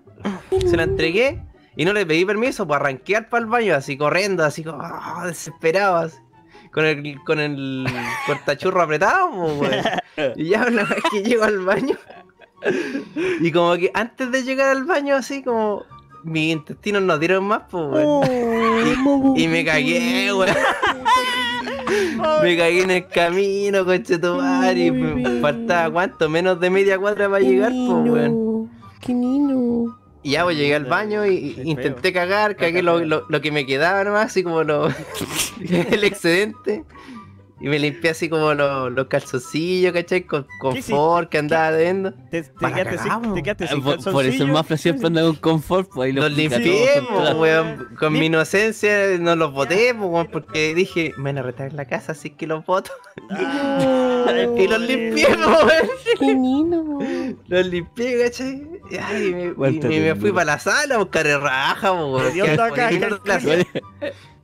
se 0.66 0.76
la 0.76 0.84
entregué 0.84 1.44
y 1.76 1.84
no 1.84 1.92
le 1.92 2.06
pedí 2.06 2.24
permiso 2.24 2.66
para 2.66 2.80
arranquear 2.80 3.28
para 3.28 3.44
el 3.44 3.50
baño, 3.50 3.74
así 3.74 3.98
corriendo, 3.98 4.42
así 4.42 4.64
como 4.64 4.78
ah, 4.82 5.24
desesperado, 5.26 5.96
así, 5.98 6.16
con 6.72 6.86
el, 6.86 7.18
con 7.24 7.38
el 7.38 7.86
cortachurro 8.26 8.82
apretado, 8.82 9.30
po, 9.30 9.52
weón. 9.54 9.84
Y 10.34 10.48
ya 10.48 10.68
la 10.70 10.82
vez 10.84 11.02
que 11.12 11.22
llego 11.22 11.44
al 11.44 11.61
baño, 11.61 11.96
y 13.40 13.52
como 13.52 13.76
que 13.76 13.90
antes 13.94 14.32
de 14.32 14.42
llegar 14.42 14.70
al 14.70 14.84
baño, 14.84 15.14
así 15.14 15.42
como 15.44 15.84
mis 16.24 16.52
intestinos 16.52 17.02
no 17.02 17.18
dieron 17.18 17.44
más, 17.44 17.62
pues, 17.70 17.84
weón. 17.84 19.36
Y, 19.36 19.44
y 19.44 19.48
me 19.48 19.64
cagué, 19.64 20.32
weón. 20.32 20.54
Me 22.42 22.56
cagué 22.56 22.82
en 22.82 22.90
el 22.90 23.08
camino, 23.08 23.84
coche 23.84 24.18
y 24.76 24.90
me 24.90 25.40
faltaba 25.40 25.90
cuánto, 25.90 26.28
menos 26.28 26.60
de 26.60 26.70
media 26.70 26.98
cuadra 26.98 27.28
para 27.28 27.42
llegar, 27.42 27.72
pues, 27.72 28.10
weón. 28.10 28.70
Qué 29.00 29.14
niño. 29.14 29.96
Y 30.22 30.32
ya, 30.32 30.44
pues 30.44 30.56
llegué 30.56 30.74
al 30.74 30.84
baño 30.84 31.24
y 31.24 31.54
Qué 31.54 31.62
intenté 31.64 32.12
cagar, 32.12 32.56
cagué 32.56 32.82
lo, 32.82 32.98
lo, 33.00 33.24
lo 33.28 33.40
que 33.40 33.52
me 33.52 33.64
quedaba 33.64 34.02
nomás, 34.04 34.26
así 34.26 34.42
como 34.42 34.64
lo, 34.64 34.88
el 35.60 36.04
excedente. 36.04 36.84
Y 37.61 37.66
me 37.68 37.78
limpié 37.80 38.11
así 38.11 38.28
como 38.28 38.54
lo- 38.54 38.88
los 38.88 39.06
calzoncillos, 39.09 39.92
¿cachai? 39.92 40.22
Con 40.22 40.44
¿Qué 40.44 40.48
confort 40.61 41.28
que 41.28 41.38
andaba 41.38 41.76
viendo. 41.76 42.12
Te, 42.30 42.42
te 42.44 42.52
Para 42.61 42.76
quedaste 42.84 42.98
sin, 43.11 43.34
te 43.34 43.42
quedaste 43.42 43.64
Ah, 43.64 43.68
sin 43.68 43.82
Por, 43.82 44.12
por 44.12 44.24
eso 44.24 44.44
el. 44.44 44.52
Mafra 44.52 44.76
siempre 44.76 45.09
anda 45.09 45.22
con 45.22 45.34
confort, 45.36 45.88
pues 45.92 46.06
ahí 46.06 46.12
lo 46.12 46.22
Los 46.22 46.32
limpié, 46.36 47.02
weón. 47.36 47.88
Con 47.98 48.12
mi 48.12 48.26
inocencia 48.26 49.18
no 49.18 49.34
los 49.34 49.52
boté, 49.52 49.92
weón, 49.92 50.28
porque 50.30 50.72
dije, 50.74 51.12
me 51.16 51.24
van 51.30 51.38
a 51.38 51.42
retar 51.42 51.68
en 51.70 51.76
la 51.76 51.86
casa, 51.86 52.12
así 52.12 52.30
que 52.30 52.46
los 52.46 52.64
boto. 52.64 52.92
y 54.56 54.68
los 54.68 54.80
limpié, 54.80 55.26
weón. 55.26 55.68
Qué 56.20 56.34
niño. 56.34 56.98
Los 57.48 57.66
limpié, 57.66 58.22
¿cachai? 58.22 58.68
Y, 58.90 58.96
ay, 58.98 59.54
me, 59.56 59.70
y- 59.70 60.00
me 60.00 60.14
fui 60.14 60.30
para 60.30 60.44
la 60.44 60.59
sala 60.61 60.94
a 60.94 60.98
buscar 60.98 61.26
el 61.26 61.40
raja, 61.40 61.92
weón. 61.92 62.22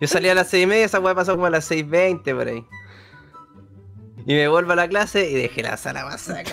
Yo 0.00 0.08
salí 0.08 0.28
a 0.28 0.34
las 0.34 0.48
seis 0.48 0.64
y 0.64 0.66
media, 0.66 0.84
esa 0.86 1.00
weá 1.00 1.14
pasó 1.14 1.32
como 1.34 1.46
a 1.46 1.50
las 1.50 1.70
6.20 1.70 2.36
por 2.36 2.48
ahí. 2.48 2.64
Y 4.26 4.34
me 4.34 4.48
vuelvo 4.48 4.72
a 4.72 4.76
la 4.76 4.88
clase 4.88 5.28
y 5.30 5.34
dejé 5.34 5.62
la 5.62 5.76
sala 5.76 6.04
más 6.06 6.26
weón. 6.28 6.44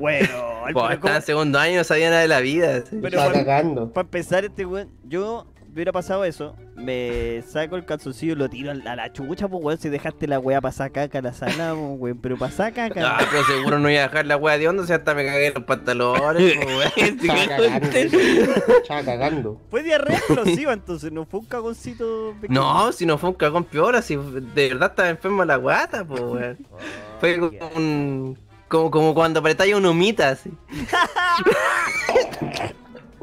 Bueno, 0.00 0.28
Pues 0.62 0.74
pero 0.74 0.90
estaba 0.90 1.00
¿cómo- 1.00 1.14
en 1.16 1.22
segundo 1.22 1.58
año, 1.58 1.78
no 1.78 1.84
sabía 1.84 2.10
nada 2.10 2.22
de 2.22 2.28
la 2.28 2.40
vida. 2.40 2.82
Pero 2.90 3.08
Estaba 3.08 3.32
para, 3.32 3.62
para 3.92 4.04
empezar 4.06 4.44
este 4.44 4.66
weón, 4.66 4.90
yo 5.04 5.46
hubiera 5.72 5.92
pasado 5.92 6.24
eso, 6.24 6.56
me 6.76 7.42
saco 7.42 7.76
el 7.76 7.84
calzoncillo 7.84 8.32
y 8.32 8.36
lo 8.36 8.48
tiro 8.48 8.70
a 8.70 8.74
la, 8.74 8.92
a 8.92 8.96
la 8.96 9.12
chucha, 9.12 9.48
pues 9.48 9.62
weón, 9.62 9.78
si 9.78 9.88
dejaste 9.88 10.26
la 10.26 10.38
weá 10.38 10.60
pasar 10.60 10.92
caca 10.92 11.18
a 11.18 11.22
la 11.22 11.32
sala, 11.32 11.74
pues, 11.78 11.98
weón, 11.98 12.18
pero 12.18 12.36
pasar 12.36 12.72
caca. 12.72 13.18
Ah, 13.18 13.26
pero 13.30 13.44
seguro 13.44 13.78
no 13.78 13.90
iba 13.90 14.00
a 14.00 14.08
dejar 14.08 14.26
la 14.26 14.36
wea 14.36 14.58
de 14.58 14.68
onda, 14.68 14.86
si 14.86 14.92
hasta 14.92 15.14
me 15.14 15.24
cagué 15.24 15.48
en 15.48 15.54
los 15.54 15.64
pantalones, 15.64 16.56
po, 16.56 16.66
weón. 16.66 16.92
Estaba 17.20 17.46
cagando. 17.46 18.18
Estaba 18.18 19.02
cagando. 19.02 19.60
Fue 19.70 19.82
diarrea 19.82 20.18
explosiva, 20.18 20.72
entonces 20.72 21.12
no 21.12 21.26
fue 21.26 21.40
un 21.40 21.46
cagoncito 21.46 22.34
pequeño. 22.40 22.60
No, 22.60 22.92
si 22.92 23.06
no 23.06 23.18
fue 23.18 23.30
un 23.30 23.36
cagón 23.36 23.64
piola, 23.64 24.02
si 24.02 24.16
de 24.16 24.68
verdad 24.68 24.90
estaba 24.90 25.08
enfermo 25.08 25.44
la 25.44 25.56
guata, 25.56 26.04
pues, 26.04 26.20
weón. 26.20 26.58
Fue 27.20 27.38
como 27.38 27.50
un... 27.76 28.38
Como, 28.68 28.90
como 28.92 29.14
cuando 29.14 29.40
apretáis 29.40 29.74
una 29.74 29.90
humita, 29.90 30.28
así. 30.28 30.52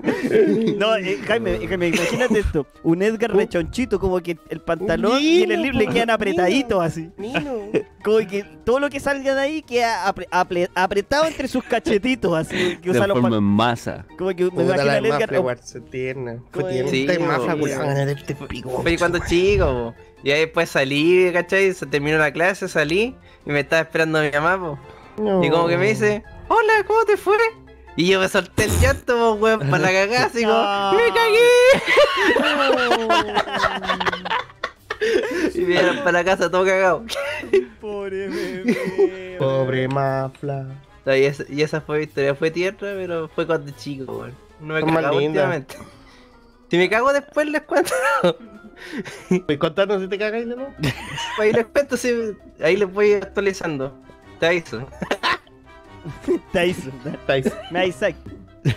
No, 0.78 0.96
eh, 0.96 1.18
Jaime, 1.28 1.60
Jaime, 1.68 1.88
imagínate 1.90 2.40
esto. 2.40 2.66
Un 2.84 3.02
Edgar 3.02 3.36
rechonchito, 3.36 4.00
como 4.00 4.20
que 4.22 4.38
el 4.50 4.60
pantalón 4.62 5.20
y 5.22 5.44
el 5.44 5.56
slip 5.60 5.74
le 5.74 5.88
quedan 5.88 6.10
apretaditos 6.10 6.84
así. 6.84 7.10
Nino. 7.18 7.42
Como 8.04 8.20
que 8.20 8.46
todo 8.64 8.80
lo 8.80 8.90
que 8.90 9.02
salga 9.02 9.36
de 9.36 9.42
ahí 9.42 9.62
queda 9.62 10.06
apre- 10.08 10.30
apre- 10.30 10.70
apretado 10.76 11.26
entre 11.26 11.50
sus 11.50 11.62
cachetitos, 11.66 12.34
así. 12.38 12.78
Que 12.78 12.84
Se 12.84 12.90
usa 12.92 13.08
los 13.08 13.16
forma 13.16 13.30
pan- 13.30 13.38
en 13.40 13.44
masa. 13.44 14.06
Como 14.18 14.30
que 14.34 14.46
me 14.46 14.50
Puta 14.52 14.64
imagino 14.64 14.86
la 14.86 14.94
al 14.94 15.06
Edgar. 15.06 15.22
mafia, 15.24 15.42
weón, 15.42 15.58
se 15.62 15.82
tierna. 15.82 16.38
Fue 16.52 16.62
¿Cómo 16.62 16.68
tierna. 16.72 16.90
es? 16.92 16.94
Esta 16.96 17.14
Sí, 17.16 17.20
mafia, 17.20 17.56
weón. 17.56 17.62
weón, 17.64 17.80
ganar 17.88 18.08
este 18.10 18.36
pico. 18.36 18.82
Fue 18.82 18.98
cuando 18.98 19.20
chico, 19.28 19.66
po. 19.66 19.94
Y 20.24 20.32
ahí 20.32 20.40
después 20.42 20.70
salí, 20.70 21.30
¿cachai? 21.34 21.74
Se 21.74 21.86
terminó 21.86 22.18
la 22.18 22.32
clase, 22.32 22.70
salí 22.70 23.14
y 23.46 23.50
me 23.50 23.60
estaba 23.60 23.82
esperando 23.82 24.22
mi 24.22 24.32
mamá, 24.32 24.58
po. 24.58 24.80
No. 25.22 25.44
Y 25.44 25.50
como 25.50 25.68
que 25.68 25.78
me 25.78 25.88
dice, 25.90 26.24
hola, 26.48 26.74
¿cómo 26.88 27.04
te 27.04 27.18
fue? 27.18 27.36
Y 27.98 28.08
yo 28.08 28.20
me 28.20 28.30
solté 28.30 28.66
el 28.66 28.80
llanto, 28.80 29.34
weón, 29.34 29.60
para 29.60 29.80
la 29.80 29.92
cagada, 29.92 30.28
así 30.28 30.44
como. 30.44 30.92
¡me 30.94 31.12
cagué! 31.14 31.40
y 35.56 35.60
me 35.62 35.66
dieron 35.66 35.98
para 35.98 36.12
la 36.12 36.24
casa 36.24 36.52
todo 36.52 36.64
cagado. 36.64 37.04
Pobre 37.82 38.28
bebé. 38.28 39.36
Pobre 39.40 39.88
mafla. 39.88 40.68
Y 41.08 41.24
esa, 41.24 41.44
y 41.50 41.64
esa 41.64 41.82
fue 41.82 41.98
mi 41.98 42.04
historia, 42.04 42.36
fue 42.36 42.52
tierra, 42.52 42.78
pero 42.80 43.30
fue 43.30 43.48
cuando 43.48 43.72
chico, 43.72 44.14
weón. 44.14 44.36
No 44.60 44.76
me 44.76 44.82
lindas. 44.82 45.12
últimamente. 45.16 45.76
Si 46.70 46.78
me 46.78 46.90
cago 46.90 47.12
después 47.14 47.48
les 47.48 47.64
cuento. 47.64 47.94
¿Puedes 49.30 49.58
contarnos 49.58 50.04
si 50.04 50.08
te 50.08 50.20
cagáis 50.20 50.48
de 50.48 50.56
nuevo? 50.56 50.72
Ahí 51.40 51.52
les 51.52 51.66
cuento, 51.66 51.98
si, 51.98 52.36
ahí 52.62 52.78
les 52.78 52.94
voy 52.94 53.14
actualizando. 53.14 53.92
Te 54.40 54.46
aviso. 54.46 54.88
Tyson. 56.54 56.92
Tyson. 57.26 57.54
Me 57.72 57.88
Isaac. 57.88 58.16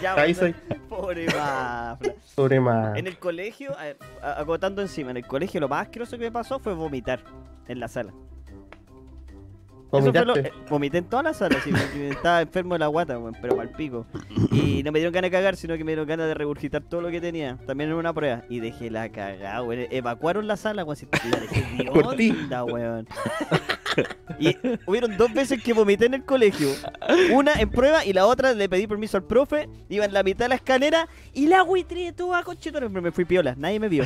Ya, 0.01 0.14
Tyson. 0.14 0.55
Pobre 0.89 1.26
mafla. 1.26 1.99
Pobre 2.35 2.61
mafla. 2.61 2.99
En 2.99 3.07
el 3.07 3.18
colegio, 3.18 3.76
a 3.78 3.85
ver, 3.85 3.97
a- 4.22 4.41
acotando 4.41 4.83
encima, 4.83 5.11
en 5.11 5.16
el 5.18 5.26
colegio 5.26 5.61
lo 5.61 5.68
más 5.68 5.83
asqueroso 5.83 6.16
que 6.18 6.24
me 6.24 6.33
pasó 6.33 6.59
fue 6.59 6.74
vomitar 6.74 7.20
en 7.68 7.81
la 7.81 7.89
sala. 7.89 8.12
Eh, 9.93 10.53
vomité 10.68 10.99
en 10.99 11.05
toda 11.05 11.24
la 11.24 11.34
sala, 11.34 11.57
sí, 11.64 11.72
estaba 12.11 12.43
enfermo 12.43 12.74
de 12.74 12.78
la 12.78 12.86
guata, 12.86 13.18
weón, 13.18 13.36
pero 13.41 13.57
mal 13.57 13.70
pico. 13.70 14.07
Y 14.53 14.82
no 14.84 14.93
me 14.93 15.01
dieron 15.01 15.12
ganas 15.12 15.30
de 15.30 15.36
cagar, 15.36 15.57
sino 15.57 15.76
que 15.76 15.84
me 15.84 15.93
dieron 15.93 16.07
ganas 16.07 16.28
de 16.28 16.34
regurgitar 16.34 16.82
todo 16.82 17.01
lo 17.01 17.11
que 17.11 17.20
tenía. 17.20 17.59
También 17.66 17.91
en 17.91 17.97
una 17.97 18.12
prueba. 18.12 18.45
Y 18.49 18.61
dejé 18.61 18.91
la 18.91 19.11
cagada, 19.11 19.62
weón. 19.62 19.86
Evacuaron 19.91 20.47
la 20.47 20.57
sala, 20.57 20.84
weón. 20.84 20.99
La 21.30 21.41
dejé 21.41 21.91
weón. 22.64 23.09
Y 24.38 24.57
hubieron 24.86 25.16
dos 25.16 25.32
veces 25.32 25.62
que 25.62 25.72
vomité 25.72 26.07
en 26.07 26.14
el 26.14 26.24
colegio. 26.24 26.68
Una 27.32 27.55
en 27.55 27.70
prueba 27.70 28.05
y 28.05 28.12
la 28.12 28.26
otra 28.26 28.55
le 28.55 28.68
pedí 28.68 28.86
permiso 28.86 29.16
al 29.16 29.24
profe. 29.24 29.68
Iba 29.88 30.05
en 30.05 30.12
la 30.12 30.22
mitad 30.22 30.45
de 30.45 30.51
la 30.51 30.55
escalera 30.55 31.09
y 31.32 31.47
la 31.49 31.59
agüitré 31.59 32.12
toda 32.12 32.43
conchetora. 32.45 32.88
Me 32.88 33.11
fui 33.11 33.24
piola, 33.24 33.55
nadie 33.57 33.80
me 33.80 33.88
vio. 33.88 34.05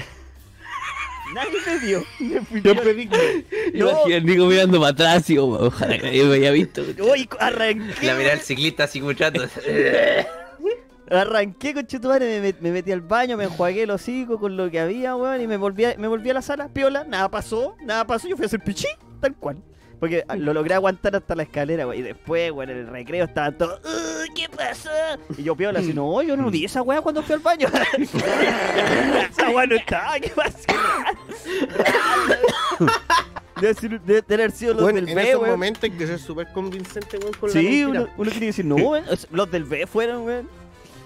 Nadie 1.33 1.59
me 1.67 1.79
vio. 1.79 2.05
Me 2.21 2.41
fui 2.43 2.63
Yo 2.63 2.75
pedí. 2.77 3.09
No. 3.75 3.91
Imagina 3.91 4.17
el 4.17 4.27
Nico 4.27 4.47
mirando 4.47 4.79
para 4.79 4.93
atrás 4.93 5.31
y 5.31 5.37
como, 5.37 5.55
ojalá 5.57 5.97
que 5.99 6.05
nadie 6.05 6.25
me 6.25 6.35
haya 6.35 6.51
visto. 6.51 6.83
Uy, 6.99 7.29
arranqué. 7.41 8.07
La 8.07 8.15
miré 8.15 8.33
al 8.33 8.41
ciclista 8.41 8.85
así 8.85 8.99
escuchando. 8.99 9.45
Arranqué 11.11 11.75
con 11.75 11.87
me, 12.01 12.41
met- 12.41 12.61
me 12.61 12.73
metí 12.73 12.91
al 12.91 13.03
baño, 13.03 13.37
me 13.37 13.45
enjuagué 13.45 13.83
el 13.83 13.91
hocico 13.91 14.39
con 14.41 14.57
lo 14.57 14.71
que 14.71 14.81
había, 14.81 15.15
weón, 15.15 15.41
y 15.41 15.47
me 15.47 15.59
volví, 15.59 15.85
a, 15.85 15.95
me 15.99 16.09
volví 16.09 16.31
a 16.31 16.35
la 16.35 16.41
sala, 16.43 16.69
piola, 16.69 17.05
nada 17.05 17.31
pasó, 17.31 17.77
nada 17.83 18.07
pasó, 18.07 18.27
yo 18.27 18.37
fui 18.37 18.45
a 18.45 18.47
hacer 18.47 18.61
pichí, 18.61 18.89
tal 19.21 19.35
cual. 19.37 19.59
Porque 20.05 20.23
lo 20.37 20.53
logré 20.53 20.75
aguantar 20.75 21.17
hasta 21.17 21.35
la 21.35 21.45
escalera, 21.45 21.87
weón, 21.87 21.99
y 21.99 22.03
después, 22.03 22.53
weón, 22.53 22.69
en 22.69 22.77
el 22.77 22.87
recreo 22.89 23.25
estaban 23.25 23.57
todos, 23.57 23.81
"Uh, 23.87 24.35
¿qué 24.35 24.51
pasó? 24.55 24.91
Y 25.39 25.43
yo 25.45 25.57
piola, 25.57 25.79
así, 25.79 25.95
no, 25.95 26.21
yo 26.21 26.37
no 26.37 26.51
vi 26.51 26.67
esa 26.67 26.83
weá 26.83 27.01
cuando 27.01 27.23
fui 27.23 27.37
al 27.37 27.41
baño. 27.41 27.69
esa 29.31 29.49
weá 29.49 29.67
no 29.67 29.77
estaba, 29.77 30.21
¿qué 30.21 30.29
pasó? 30.29 30.59
Debe, 33.61 33.75
ser- 33.75 34.01
debe 34.03 34.21
tener 34.21 34.51
sido 34.51 34.75
los 34.75 34.83
Bueno, 34.83 35.01
del 35.01 35.09
en 35.09 35.15
B, 35.15 35.23
esos 35.23 35.41
weón. 35.41 35.53
momentos 35.53 35.85
hay 35.85 35.91
que 35.93 36.07
ser 36.07 36.19
súper 36.19 36.49
convincente, 36.53 37.17
weón, 37.17 37.33
con 37.35 37.49
la 37.49 37.53
Sí, 37.55 37.59
mentira. 37.67 37.89
uno, 37.89 38.01
uno 38.19 38.31
tiene 38.31 38.41
que 38.41 38.47
decir, 38.47 38.65
no, 38.67 38.75
weón, 38.77 39.05
los 39.31 39.51
del 39.51 39.65
B 39.65 39.87
fueron, 39.87 40.23
weón. 40.27 40.49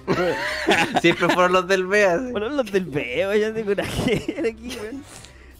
Siempre 1.02 1.28
fueron 1.28 1.52
los 1.52 1.68
del 1.68 1.86
B, 1.86 2.04
así. 2.04 2.32
Bueno, 2.32 2.48
los 2.48 2.72
del 2.72 2.84
B, 2.86 3.26
weón, 3.28 3.38
yo 3.38 3.54
tengo 3.54 3.70
una 3.72 3.84
gente 3.84 4.50
aquí, 4.50 4.76
weón. 4.82 5.04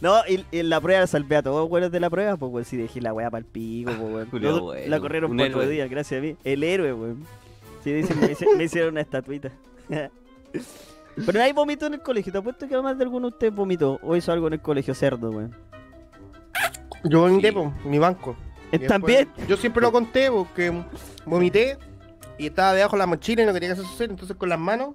No, 0.01 0.14
y, 0.28 0.44
y 0.53 0.61
en 0.61 0.68
la 0.70 0.80
prueba 0.80 1.07
salvé 1.07 1.36
a 1.36 1.42
todos 1.42 1.62
los 1.62 1.70
weones 1.70 1.90
de 1.90 1.99
la 2.01 2.09
prueba, 2.09 2.36
pues 2.36 2.53
weón, 2.53 2.64
si 2.64 2.76
dejé 2.76 3.01
la 3.01 3.12
weá 3.12 3.30
para 3.30 3.40
el 3.40 3.44
pico, 3.46 3.90
pues 3.99 4.12
weón. 4.12 4.28
Julio, 4.30 4.51
Los- 4.74 4.86
la 4.88 5.01
corrieron 5.01 5.30
un 5.32 5.36
cuatro 5.38 5.62
héroe. 5.62 5.74
días, 5.74 5.90
gracias 5.90 6.18
a 6.18 6.22
mí. 6.22 6.36
El 6.44 6.62
héroe, 6.62 6.92
weón. 6.92 7.24
Sí, 7.82 7.92
dicen, 7.92 8.20
me, 8.20 8.32
hice- 8.32 8.46
me 8.57 8.64
hicieron 8.64 8.92
una 8.92 9.01
estatuita. 9.01 9.51
Pero 11.26 11.38
nadie 11.38 11.53
vomitó 11.53 11.86
en 11.86 11.94
el 11.94 12.01
colegio, 12.01 12.30
te 12.32 12.38
apuesto 12.38 12.68
que 12.68 12.74
además 12.74 12.96
de 12.96 13.05
alguno 13.05 13.28
de 13.28 13.32
ustedes 13.34 13.55
vomitó 13.55 13.99
o 14.03 14.14
hizo 14.14 14.30
algo 14.32 14.46
en 14.46 14.53
el 14.55 14.61
colegio 14.61 14.94
cerdo, 14.94 15.30
weón. 15.30 15.55
Yo 17.05 17.20
vomité, 17.22 17.53
po, 17.53 17.72
mi 17.84 17.99
banco. 17.99 18.36
Y 18.70 18.76
¿Eh, 18.76 18.78
después- 18.78 18.88
¿También? 18.88 19.28
Yo 19.49 19.57
siempre 19.57 19.82
lo 19.82 19.90
conté 19.90 20.30
porque 20.30 20.72
vomité 21.24 21.76
y 22.38 22.46
estaba 22.46 22.72
debajo 22.72 22.94
de 22.96 22.99
la 23.01 23.07
mochila 23.07 23.42
y 23.42 23.46
no 23.46 23.53
quería 23.53 23.68
que 23.70 23.74
eso 23.74 23.82
sucediera, 23.82 24.12
entonces 24.12 24.36
con 24.36 24.49
las 24.49 24.59
manos 24.61 24.94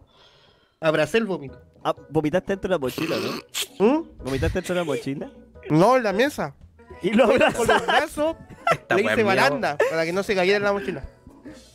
abracé 0.80 1.18
el 1.18 1.26
vómito. 1.26 1.60
Ah, 1.84 1.96
vomitaste 2.10 2.54
dentro 2.54 2.70
de 2.70 2.76
la 2.76 2.80
mochila, 2.80 3.16
¿no? 3.18 3.86
¿Mm? 3.86 4.08
¿Vomitaste 4.24 4.60
dentro 4.60 4.76
de 4.76 4.82
la 4.82 4.86
mochila? 4.86 5.32
No, 5.70 5.98
en 5.98 6.04
la 6.04 6.14
mesa. 6.14 6.56
Y 7.02 7.12
lo 7.12 7.26
Con 7.28 7.40
los 7.40 7.54
abrazaste. 7.56 7.86
brazos 7.86 8.36
Esta 8.72 8.96
le 8.96 9.02
hice 9.04 9.24
baranda 9.24 9.78
para 9.90 10.06
que 10.06 10.14
no 10.14 10.24
se 10.24 10.36
cayera 10.36 10.58
en 10.58 10.64
la 10.64 10.74
mochila. 10.74 11.04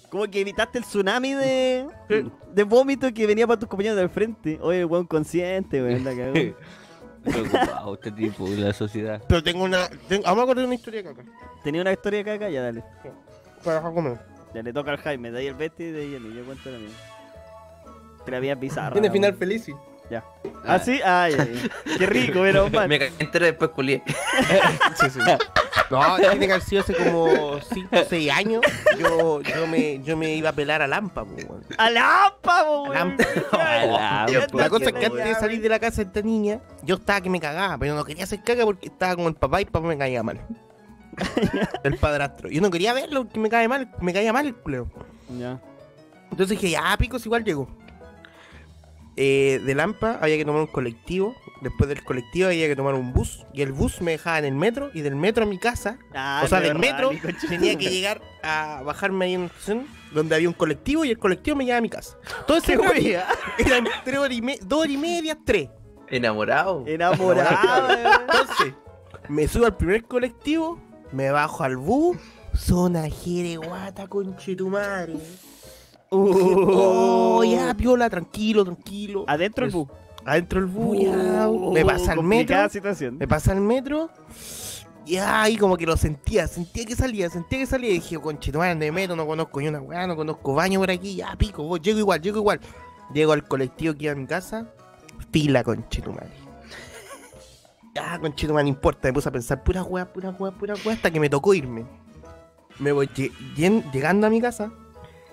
Como 0.09 0.25
que 0.25 0.41
evitaste 0.41 0.79
el 0.79 0.85
tsunami 0.85 1.35
de, 1.35 1.87
de 2.55 2.63
vómito 2.65 3.13
que 3.13 3.27
venía 3.27 3.47
para 3.47 3.59
tus 3.59 3.69
compañeros 3.69 3.99
del 3.99 4.09
frente. 4.09 4.59
Oye, 4.63 4.85
weón 4.87 5.07
consciente, 5.07 5.83
weón, 5.83 6.05
la 6.05 6.17
cagó. 6.17 6.33
Preocupado 7.25 7.95
este 7.95 8.13
tipo 8.13 8.49
de 8.49 8.57
la 8.57 8.73
sociedad. 8.73 9.23
Pero 9.29 9.43
tengo 9.43 9.65
una. 9.65 9.89
Tengo, 10.09 10.23
vamos 10.25 10.45
a 10.45 10.47
contar 10.47 10.65
una 10.65 10.75
historia 10.75 11.01
acá. 11.01 11.23
Tenía 11.63 11.83
una 11.83 11.93
historia 11.93 12.21
acá, 12.21 12.33
acá, 12.35 12.49
ya 12.49 12.63
dale. 12.63 12.83
Para 13.63 13.77
dejar 13.77 13.93
comer. 13.93 14.19
Ya 14.55 14.63
le 14.63 14.73
toca 14.73 14.93
al 14.93 14.97
Jaime, 14.99 15.31
de 15.31 15.41
ahí 15.41 15.47
el 15.49 15.55
Betty 15.55 15.85
y 15.85 15.91
de 15.91 16.01
ahí 16.01 16.15
el 16.15 16.35
yo 16.35 16.45
cuento 16.45 16.71
la 16.71 16.79
mía. 16.79 16.89
Te 18.25 18.31
la 18.31 18.55
bizarra. 18.55 18.93
Tiene 18.93 19.11
final 19.11 19.35
feliz. 19.35 19.65
sí. 19.65 19.75
Ya. 20.11 20.25
¿Ah, 20.65 20.79
sí? 20.79 21.01
Ay, 21.05 21.35
ay. 21.39 21.71
Qué 21.99 22.07
rico, 22.07 22.41
pero 22.43 22.71
mal. 22.73 22.89
Me 22.89 22.99
cagué 22.99 23.13
entero 23.19 23.47
y 23.47 23.51
después 23.51 23.71
culié. 23.71 24.03
Sí, 25.01 25.11
sí. 25.11 25.21
No, 25.91 26.17
tiene 26.17 26.47
que 26.47 26.53
haber 26.53 26.65
sido 26.65 26.83
hace 26.83 26.95
como 26.95 27.61
5 27.61 27.89
o 27.93 28.05
6 28.09 28.31
años. 28.33 28.63
Yo, 28.99 29.41
yo, 29.41 29.67
me, 29.67 30.03
yo 30.03 30.17
me 30.17 30.35
iba 30.35 30.51
a 30.51 30.53
pelar 30.53 30.83
a 30.83 30.87
Lampa, 30.87 31.25
po, 31.25 31.33
weón. 31.35 31.65
¡A 31.79 31.91
Lampa, 31.91 32.65
po, 32.65 32.87
A 32.87 33.05
weón! 33.05 34.33
Lampa. 34.33 34.59
La 34.59 34.69
cosa 34.69 34.87
es 34.87 34.93
que 34.93 35.07
antes 35.07 35.25
de 35.25 35.35
salir 35.35 35.63
de 35.63 35.69
la 35.69 35.79
casa 35.79 36.03
de 36.03 36.09
esta 36.09 36.23
niña, 36.23 36.61
yo 36.83 36.97
estaba 36.97 37.21
que 37.21 37.31
me 37.31 37.41
cagaba, 37.41 37.79
pero 37.79 37.95
no 37.95 38.05
quería 38.05 38.25
hacer 38.25 38.43
caga 38.43 38.65
porque 38.65 38.89
estaba 38.89 39.17
con 39.17 39.27
el 39.27 39.35
papá 39.35 39.61
y 39.61 39.65
el 39.65 39.71
papá 39.71 39.87
me 39.87 39.97
caía 39.97 40.23
mal. 40.23 40.41
el 41.85 41.97
padrastro. 41.97 42.49
Yo 42.51 42.61
no 42.61 42.71
quería 42.71 42.93
verlo 42.93 43.25
porque 43.25 43.41
me 43.41 43.49
caía 43.49 43.69
mal, 43.69 43.91
me 44.01 44.13
caía 44.13 44.33
mal 44.33 44.47
el 44.47 44.55
culeo. 44.55 44.89
Ya. 45.39 45.61
Entonces 46.31 46.61
dije, 46.61 46.71
ya, 46.73 46.95
picos, 46.99 47.25
igual 47.25 47.45
llego. 47.45 47.69
Eh, 49.21 49.61
de 49.65 49.75
Lampa 49.75 50.17
había 50.23 50.37
que 50.37 50.45
tomar 50.45 50.61
un 50.61 50.69
colectivo. 50.69 51.35
Después 51.61 51.89
del 51.89 52.05
colectivo 52.05 52.47
había 52.49 52.69
que 52.69 52.77
tomar 52.77 52.95
un 52.95 53.13
bus. 53.13 53.45
Y 53.53 53.63
el 53.63 53.73
bus 53.73 54.01
me 54.01 54.13
dejaba 54.13 54.39
en 54.39 54.45
el 54.45 54.55
metro. 54.55 54.91
Y 54.95 55.01
del 55.01 55.17
metro 55.17 55.43
a 55.43 55.47
mi 55.47 55.59
casa, 55.59 55.99
Ah, 56.15 56.43
o 56.45 56.47
sea, 56.49 56.61
de 56.61 56.69
del 56.69 56.79
metro, 56.79 57.11
tenía 57.11 57.73
tu 57.73 57.79
que 57.79 57.85
madre. 57.87 57.91
llegar 57.91 58.21
a 58.45 58.83
bajarme 58.85 59.25
ahí 59.25 59.35
en 59.35 59.41
una 59.41 59.47
estación 59.49 59.87
donde 60.13 60.37
había 60.37 60.49
un 60.49 60.55
colectivo. 60.55 61.05
Y 61.05 61.11
el 61.11 61.19
colectivo 61.19 61.57
me 61.57 61.65
llevaba 61.65 61.79
a 61.79 61.83
mi 61.83 61.91
casa. 61.91 62.17
Todo 62.47 62.57
ese 62.59 62.73
Qué 62.75 62.79
weón 62.79 62.93
wea. 63.05 63.27
eran 63.59 63.85
tres 64.05 64.19
horas 64.19 64.37
y 64.37 64.41
me- 64.43 64.59
dos 64.63 64.81
horas 64.81 64.93
y 64.93 64.97
media, 64.97 65.37
tres. 65.45 65.69
Enamorado. 66.09 66.85
Enamorado. 66.87 67.89
Entonces, 68.21 68.75
me 69.29 69.49
subo 69.49 69.67
al 69.67 69.77
primer 69.77 70.05
colectivo, 70.05 70.81
me 71.13 71.31
bajo 71.31 71.65
al 71.65 71.77
bus, 71.77 72.17
zona 72.55 73.11
jereguata, 73.11 74.07
conchetumare. 74.07 75.15
Oh, 76.11 77.45
ya, 77.45 77.75
piola, 77.75 78.09
tranquilo, 78.09 78.65
tranquilo. 78.65 79.25
Adentro 79.27 79.67
el 79.67 79.73
bus. 79.73 79.89
Adentro 80.25 80.61
el 80.61 80.67
bus, 80.67 80.99
ya. 80.99 81.49
Me 81.73 81.85
pasa 81.85 82.13
al 82.13 82.23
metro, 82.23 82.69
situación. 82.71 83.19
me 83.19 83.29
pasa 83.29 83.53
al 83.53 83.61
metro. 83.61 84.11
Ya, 85.05 85.43
ahí 85.43 85.57
como 85.57 85.77
que 85.77 85.87
lo 85.87 85.97
sentía, 85.97 86.47
sentía 86.47 86.85
que 86.85 86.95
salía, 86.95 87.31
sentía 87.31 87.59
que 87.59 87.67
salía. 87.67 87.91
Y 87.91 87.95
dije, 87.95 88.19
conchetumare, 88.19 88.75
de 88.75 88.93
metro, 88.93 89.17
no 89.17 89.27
conozco 89.27 89.61
ni 89.61 89.69
una 89.69 89.81
weá, 89.81 90.07
no 90.07 90.17
conozco 90.17 90.55
baño 90.55 90.81
por 90.81 90.91
aquí, 90.91 91.17
ya, 91.17 91.35
pico, 91.37 91.63
voy, 91.63 91.81
llego 91.81 91.99
igual, 91.99 92.21
llego 92.21 92.39
igual. 92.39 92.61
Llego 93.15 93.33
al 93.33 93.49
colectivo 93.49 93.95
que 93.95 94.05
iba 94.05 94.13
a 94.13 94.17
mi 94.17 94.27
casa, 94.27 94.67
fila, 95.33 95.65
conchetumare. 95.65 96.29
Ya, 97.95 98.19
conchetumare, 98.19 98.65
no 98.65 98.69
importa. 98.69 99.09
Me 99.09 99.15
puse 99.15 99.29
a 99.29 99.33
pensar 99.33 99.63
pura 99.65 99.83
weá, 99.83 100.13
pura 100.13 100.31
weá, 100.31 100.51
pura 100.53 100.75
weá, 100.85 100.95
hasta 100.95 101.11
que 101.11 101.21
me 101.21 101.31
tocó 101.31 101.55
irme. 101.55 101.87
Me 102.79 102.93
voy 102.93 103.09
llegando 103.57 104.27
a 104.27 104.31
mi 104.31 104.41
casa. 104.43 104.71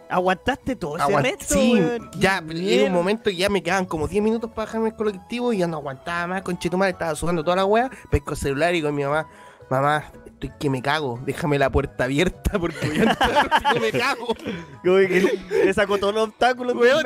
Aguantaste 0.10 0.76
todo 0.76 0.98
ese 0.98 1.06
aguant- 1.06 1.24
resto, 1.24 1.54
sí, 1.56 1.74
weón. 1.74 2.12
ya, 2.20 2.42
mierda. 2.42 2.88
un 2.88 2.94
momento 2.94 3.24
que 3.30 3.36
ya 3.36 3.50
me 3.50 3.64
quedaban 3.64 3.86
como 3.86 4.08
10 4.08 4.24
minutos 4.24 4.52
para 4.52 4.66
dejarme 4.68 4.90
el 4.90 4.96
colectivo 4.96 5.52
y 5.54 5.58
ya 5.58 5.68
no 5.68 5.78
aguantaba 5.78 6.28
más, 6.28 6.42
conchetumare. 6.44 6.92
Estaba 6.92 7.16
sudando 7.16 7.44
toda 7.44 7.58
la 7.58 7.66
weá. 7.66 7.90
Pesco 8.12 8.32
el 8.32 8.38
celular 8.38 8.76
y 8.76 8.82
con 8.82 8.94
mi 8.94 9.04
mamá, 9.04 9.28
mamá, 9.70 10.06
estoy 10.26 10.52
que 10.60 10.70
me 10.70 10.82
cago. 10.82 11.20
Déjame 11.26 11.58
la 11.58 11.70
puerta 11.70 12.04
abierta 12.06 12.60
porque 12.60 12.88
voy 12.88 13.00
a 13.00 13.04
entrar 13.04 13.50
si 13.70 13.74
no 13.76 13.82
me 13.82 13.92
cago. 13.92 14.28
Como 14.28 14.98
que 14.98 15.40
le, 15.66 15.74
sacó 15.74 15.98
todos 15.98 16.14
los 16.14 16.24
obstáculos 16.30 16.76
medio. 16.76 16.98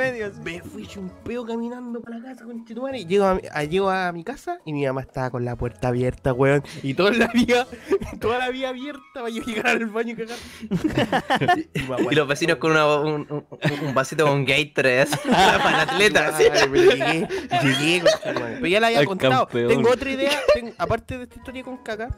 Me 0.43 0.61
fui 0.61 0.83
hecho 0.83 0.99
un 0.99 1.09
peo 1.23 1.45
caminando 1.45 2.01
para 2.01 2.17
la 2.17 2.25
casa 2.29 2.43
con 2.45 2.65
Chetumare. 2.65 3.05
Llego 3.05 3.25
a, 3.25 3.39
a- 3.53 3.63
llego 3.63 3.89
a 3.89 4.11
mi 4.11 4.23
casa 4.23 4.59
y 4.65 4.73
mi 4.73 4.85
mamá 4.85 5.01
estaba 5.01 5.29
con 5.29 5.45
la 5.45 5.55
puerta 5.55 5.87
abierta, 5.89 6.33
weón. 6.33 6.63
Y 6.83 6.93
toda 6.95 7.11
la 7.11 7.27
vía, 7.27 7.65
toda 8.19 8.39
la 8.39 8.49
vía 8.49 8.69
abierta 8.69 8.99
para 9.13 9.29
yo 9.29 9.41
llegar 9.43 9.67
al 9.67 9.85
baño 9.85 10.13
y 10.13 10.15
cagar. 10.15 10.37
Y 12.11 12.15
los 12.15 12.27
vecinos 12.27 12.57
con 12.57 12.71
una- 12.71 12.87
un, 12.99 13.27
un- 13.29 13.45
un 13.87 13.93
vasito 13.93 14.25
con 14.25 14.45
Gatorade 14.45 15.07
para 15.27 15.81
atleta. 15.83 16.27
así. 16.29 16.43
Ay, 16.51 16.67
pero 16.71 16.91
llegué, 16.91 17.27
llegué, 17.63 18.01
conchetumare. 18.01 18.55
Pero 18.55 18.67
ya 18.67 18.79
la 18.79 18.87
había 18.87 18.99
Al 18.99 19.05
contado. 19.05 19.45
campeón. 19.47 19.67
Tengo 19.69 19.89
otra 19.91 20.11
idea, 20.11 20.31
tengo- 20.53 20.73
aparte 20.77 21.17
de 21.17 21.23
esta 21.23 21.35
historia 21.35 21.63
con 21.63 21.77
caca, 21.77 22.09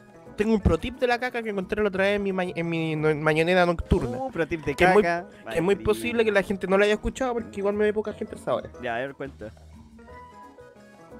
tengo 0.42 0.54
un 0.54 0.60
pro 0.60 0.78
tip 0.78 0.98
de 0.98 1.06
la 1.06 1.18
caca 1.18 1.42
que 1.42 1.50
encontré 1.50 1.82
la 1.82 1.88
otra 1.88 2.04
vez 2.04 2.16
en 2.16 2.22
mi, 2.22 2.32
ma- 2.32 2.44
en 2.44 2.68
mi 2.68 2.96
no- 2.96 3.14
mañanera 3.14 3.64
nocturna. 3.66 4.18
Uh, 4.18 4.30
pero 4.32 4.46
tip 4.46 4.64
de 4.64 4.74
Que 4.74 4.84
es 4.84 4.92
muy- 4.94 5.02
caca. 5.02 5.28
es 5.54 5.62
muy 5.62 5.76
posible 5.76 6.24
que 6.24 6.32
la 6.32 6.42
gente 6.42 6.66
no 6.66 6.76
la 6.78 6.84
haya 6.84 6.94
escuchado 6.94 7.34
porque 7.34 7.60
igual 7.60 7.74
me 7.74 7.84
ve 7.84 7.92
poca 7.92 8.12
gente 8.12 8.34
hasta 8.34 8.50
ahora. 8.50 8.70
Ya, 8.82 8.96
a 8.96 8.98
ver, 8.98 9.14
cuenta. 9.14 9.50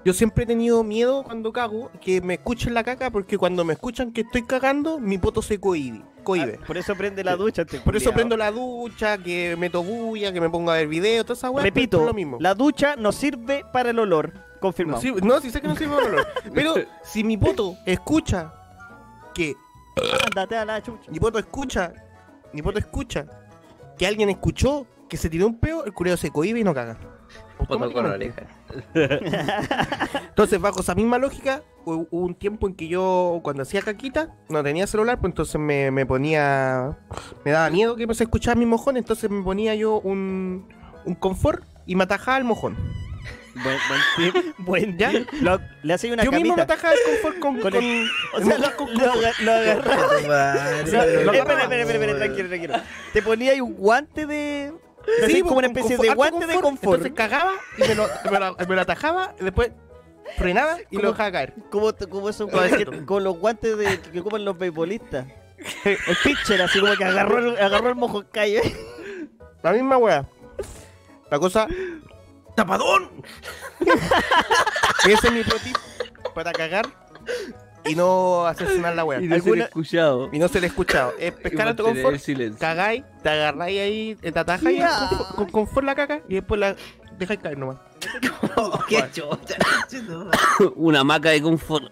Yo 0.04 0.12
siempre 0.12 0.42
he 0.42 0.46
tenido 0.48 0.82
miedo 0.82 1.22
cuando 1.22 1.52
cago 1.52 1.88
que 2.00 2.20
me 2.20 2.34
escuchen 2.34 2.74
la 2.74 2.82
caca 2.82 3.10
porque 3.12 3.38
cuando 3.38 3.64
me 3.64 3.74
escuchan 3.74 4.10
que 4.12 4.22
estoy 4.22 4.42
cagando, 4.42 4.98
mi 4.98 5.16
poto 5.16 5.42
se 5.42 5.60
cohibe. 5.60 6.02
cohibe. 6.24 6.58
Ah, 6.60 6.64
por 6.66 6.76
eso 6.76 6.96
prende 6.96 7.22
la 7.22 7.36
ducha. 7.36 7.62
este 7.62 7.78
Por 7.78 7.94
eso 7.96 8.12
prendo 8.12 8.36
la 8.36 8.50
ducha, 8.50 9.18
que 9.18 9.54
meto 9.56 9.82
bulla, 9.84 10.32
que 10.32 10.40
me 10.40 10.50
pongo 10.50 10.72
a 10.72 10.74
ver 10.74 10.88
videos, 10.88 11.24
toda 11.24 11.36
esa 11.36 11.50
weá. 11.50 11.62
Repito, 11.62 12.00
es 12.00 12.06
lo 12.06 12.14
mismo. 12.14 12.38
la 12.40 12.54
ducha 12.54 12.96
no 12.96 13.12
sirve 13.12 13.64
para 13.72 13.90
el 13.90 13.98
olor. 14.00 14.32
No, 14.34 14.40
Confirmado. 14.60 15.00
no, 15.22 15.40
sí 15.40 15.50
sé 15.50 15.60
que 15.60 15.68
no 15.68 15.76
sirve 15.76 15.94
para 15.94 16.06
el 16.08 16.14
olor. 16.14 16.26
Pero 16.54 16.74
si 17.04 17.22
mi 17.22 17.36
poto 17.36 17.76
escucha 17.86 18.52
que. 19.32 19.54
Ándate 20.26 20.56
a 20.56 20.64
la 20.64 20.82
chucha. 20.82 21.10
Mi 21.10 21.18
poto 21.20 21.38
escucha. 21.38 21.92
Mi 22.52 22.62
poto 22.62 22.78
escucha 22.78 23.26
que 23.98 24.06
alguien 24.06 24.30
escuchó 24.30 24.86
que 25.08 25.16
se 25.16 25.28
tiró 25.28 25.46
un 25.46 25.58
peo, 25.58 25.84
el 25.84 25.92
cureo 25.92 26.16
se 26.16 26.30
cohibe 26.30 26.60
y 26.60 26.64
no 26.64 26.72
caga. 26.74 26.96
Foto 27.58 27.78
con 27.78 27.80
la 27.80 27.86
Automáticamente. 28.14 28.46
oreja. 28.94 30.18
Entonces, 30.28 30.60
bajo 30.60 30.80
esa 30.80 30.94
misma 30.94 31.18
lógica, 31.18 31.62
hu- 31.84 32.08
hubo 32.10 32.24
un 32.26 32.34
tiempo 32.34 32.66
en 32.66 32.74
que 32.74 32.88
yo, 32.88 33.40
cuando 33.42 33.62
hacía 33.62 33.82
caquita, 33.82 34.34
no 34.48 34.62
tenía 34.62 34.86
celular, 34.86 35.18
pues 35.20 35.30
entonces 35.32 35.60
me, 35.60 35.90
me 35.90 36.06
ponía. 36.06 36.96
Me 37.44 37.50
daba 37.50 37.68
miedo 37.70 37.94
que 37.96 38.12
se 38.14 38.24
escuchara 38.24 38.58
mi 38.58 38.66
mojón, 38.66 38.96
entonces 38.96 39.30
me 39.30 39.42
ponía 39.42 39.74
yo 39.74 40.00
un, 40.00 40.66
un 41.04 41.14
confort 41.14 41.64
y 41.86 41.94
me 41.94 42.04
atajaba 42.04 42.38
el 42.38 42.44
mojón. 42.44 42.76
Buen, 43.54 43.76
buen 43.88 44.32
tip. 44.32 44.54
Buen 44.58 44.98
¿Ya? 44.98 45.12
Lo- 45.40 45.60
le 45.82 45.92
hacía 45.94 46.12
una 46.12 46.24
yo 46.24 46.32
mismo 46.32 46.56
me 46.56 46.62
atajaba 46.62 46.94
el 46.94 47.00
confort 47.04 47.38
con. 47.38 47.60
Con 47.60 47.72
con- 47.72 47.82
el- 47.84 48.08
O 48.34 48.40
sea, 48.42 48.58
lo, 48.58 48.76
con- 48.76 48.94
lo, 48.94 48.98
lo 49.06 49.12
O 49.12 49.14
sea, 50.86 51.04
espera, 51.04 51.62
espera, 51.62 51.82
espera, 51.82 52.16
tranquilo, 52.16 52.48
tranquilo. 52.48 52.74
Te 53.12 53.22
ponía 53.22 53.52
ahí 53.52 53.60
un 53.60 53.74
guante 53.74 54.26
de. 54.26 54.72
así 55.22 55.32
Sí, 55.34 55.42
como 55.42 55.58
una 55.58 55.66
especie 55.66 55.96
confort- 55.98 56.02
de 56.08 56.14
guante 56.14 56.46
de 56.46 56.54
confort. 56.54 56.94
Entonces 57.04 57.12
cagaba 57.12 57.52
y 57.76 57.80
me 57.82 57.94
lo, 57.94 58.08
me 58.30 58.38
lo, 58.38 58.56
me 58.68 58.74
lo 58.76 58.80
atajaba, 58.80 59.34
y 59.40 59.44
después 59.44 59.70
frenaba 60.38 60.78
y 60.90 60.96
lo 60.96 61.10
dejaba 61.12 61.32
caer. 61.32 61.54
Como, 61.70 61.92
como 62.10 62.30
que- 62.32 63.04
con 63.04 63.22
los 63.24 63.36
guantes 63.38 63.76
de, 63.76 64.00
que 64.00 64.20
ocupan 64.20 64.44
los 64.44 64.56
beisbolistas. 64.58 65.26
El 65.84 65.96
pitcher, 66.24 66.60
así 66.62 66.80
como 66.80 66.96
que 66.96 67.04
agarró 67.04 67.38
el, 67.38 67.56
agarró 67.56 67.90
el 67.90 67.94
mojo 67.94 68.24
calle. 68.32 68.60
La 69.62 69.72
misma 69.72 69.96
wea. 69.96 70.26
La 71.30 71.38
cosa. 71.38 71.68
¡Tapadón! 72.54 73.10
Ese 75.06 75.26
es 75.28 75.32
mi 75.32 75.42
pro 75.42 75.58
tip 75.58 75.76
para 76.34 76.52
cagar 76.52 76.86
y 77.84 77.94
no 77.94 78.46
asesinar 78.46 78.94
la 78.94 79.04
wea. 79.04 79.20
Y 79.20 79.24
no 79.26 79.34
ser 79.36 79.42
¿Alguna- 79.42 79.64
escuchado. 79.64 80.28
Y 80.32 80.38
no 80.38 80.48
se 80.48 80.60
le 80.60 80.66
he 80.66 80.70
escuchado. 80.70 81.14
Es 81.18 81.32
pescar 81.32 81.68
a 81.68 81.76
tu 81.76 81.82
confort, 81.84 82.20
cagáis, 82.58 83.02
te 83.22 83.28
agarráis 83.28 83.80
ahí, 83.80 84.14
te 84.20 84.38
atajáis 84.38 84.78
Ya. 84.78 85.08
con, 85.08 85.36
con 85.36 85.50
confort 85.50 85.86
la 85.86 85.94
caca 85.94 86.20
y 86.28 86.34
después 86.34 86.60
la 86.60 86.76
dejáis 87.18 87.40
caer 87.40 87.58
nomás. 87.58 87.78
Qué 88.88 89.04
chucha. 89.12 89.56
Una 90.76 91.00
hamaca 91.00 91.30
de 91.30 91.42
confort. 91.42 91.84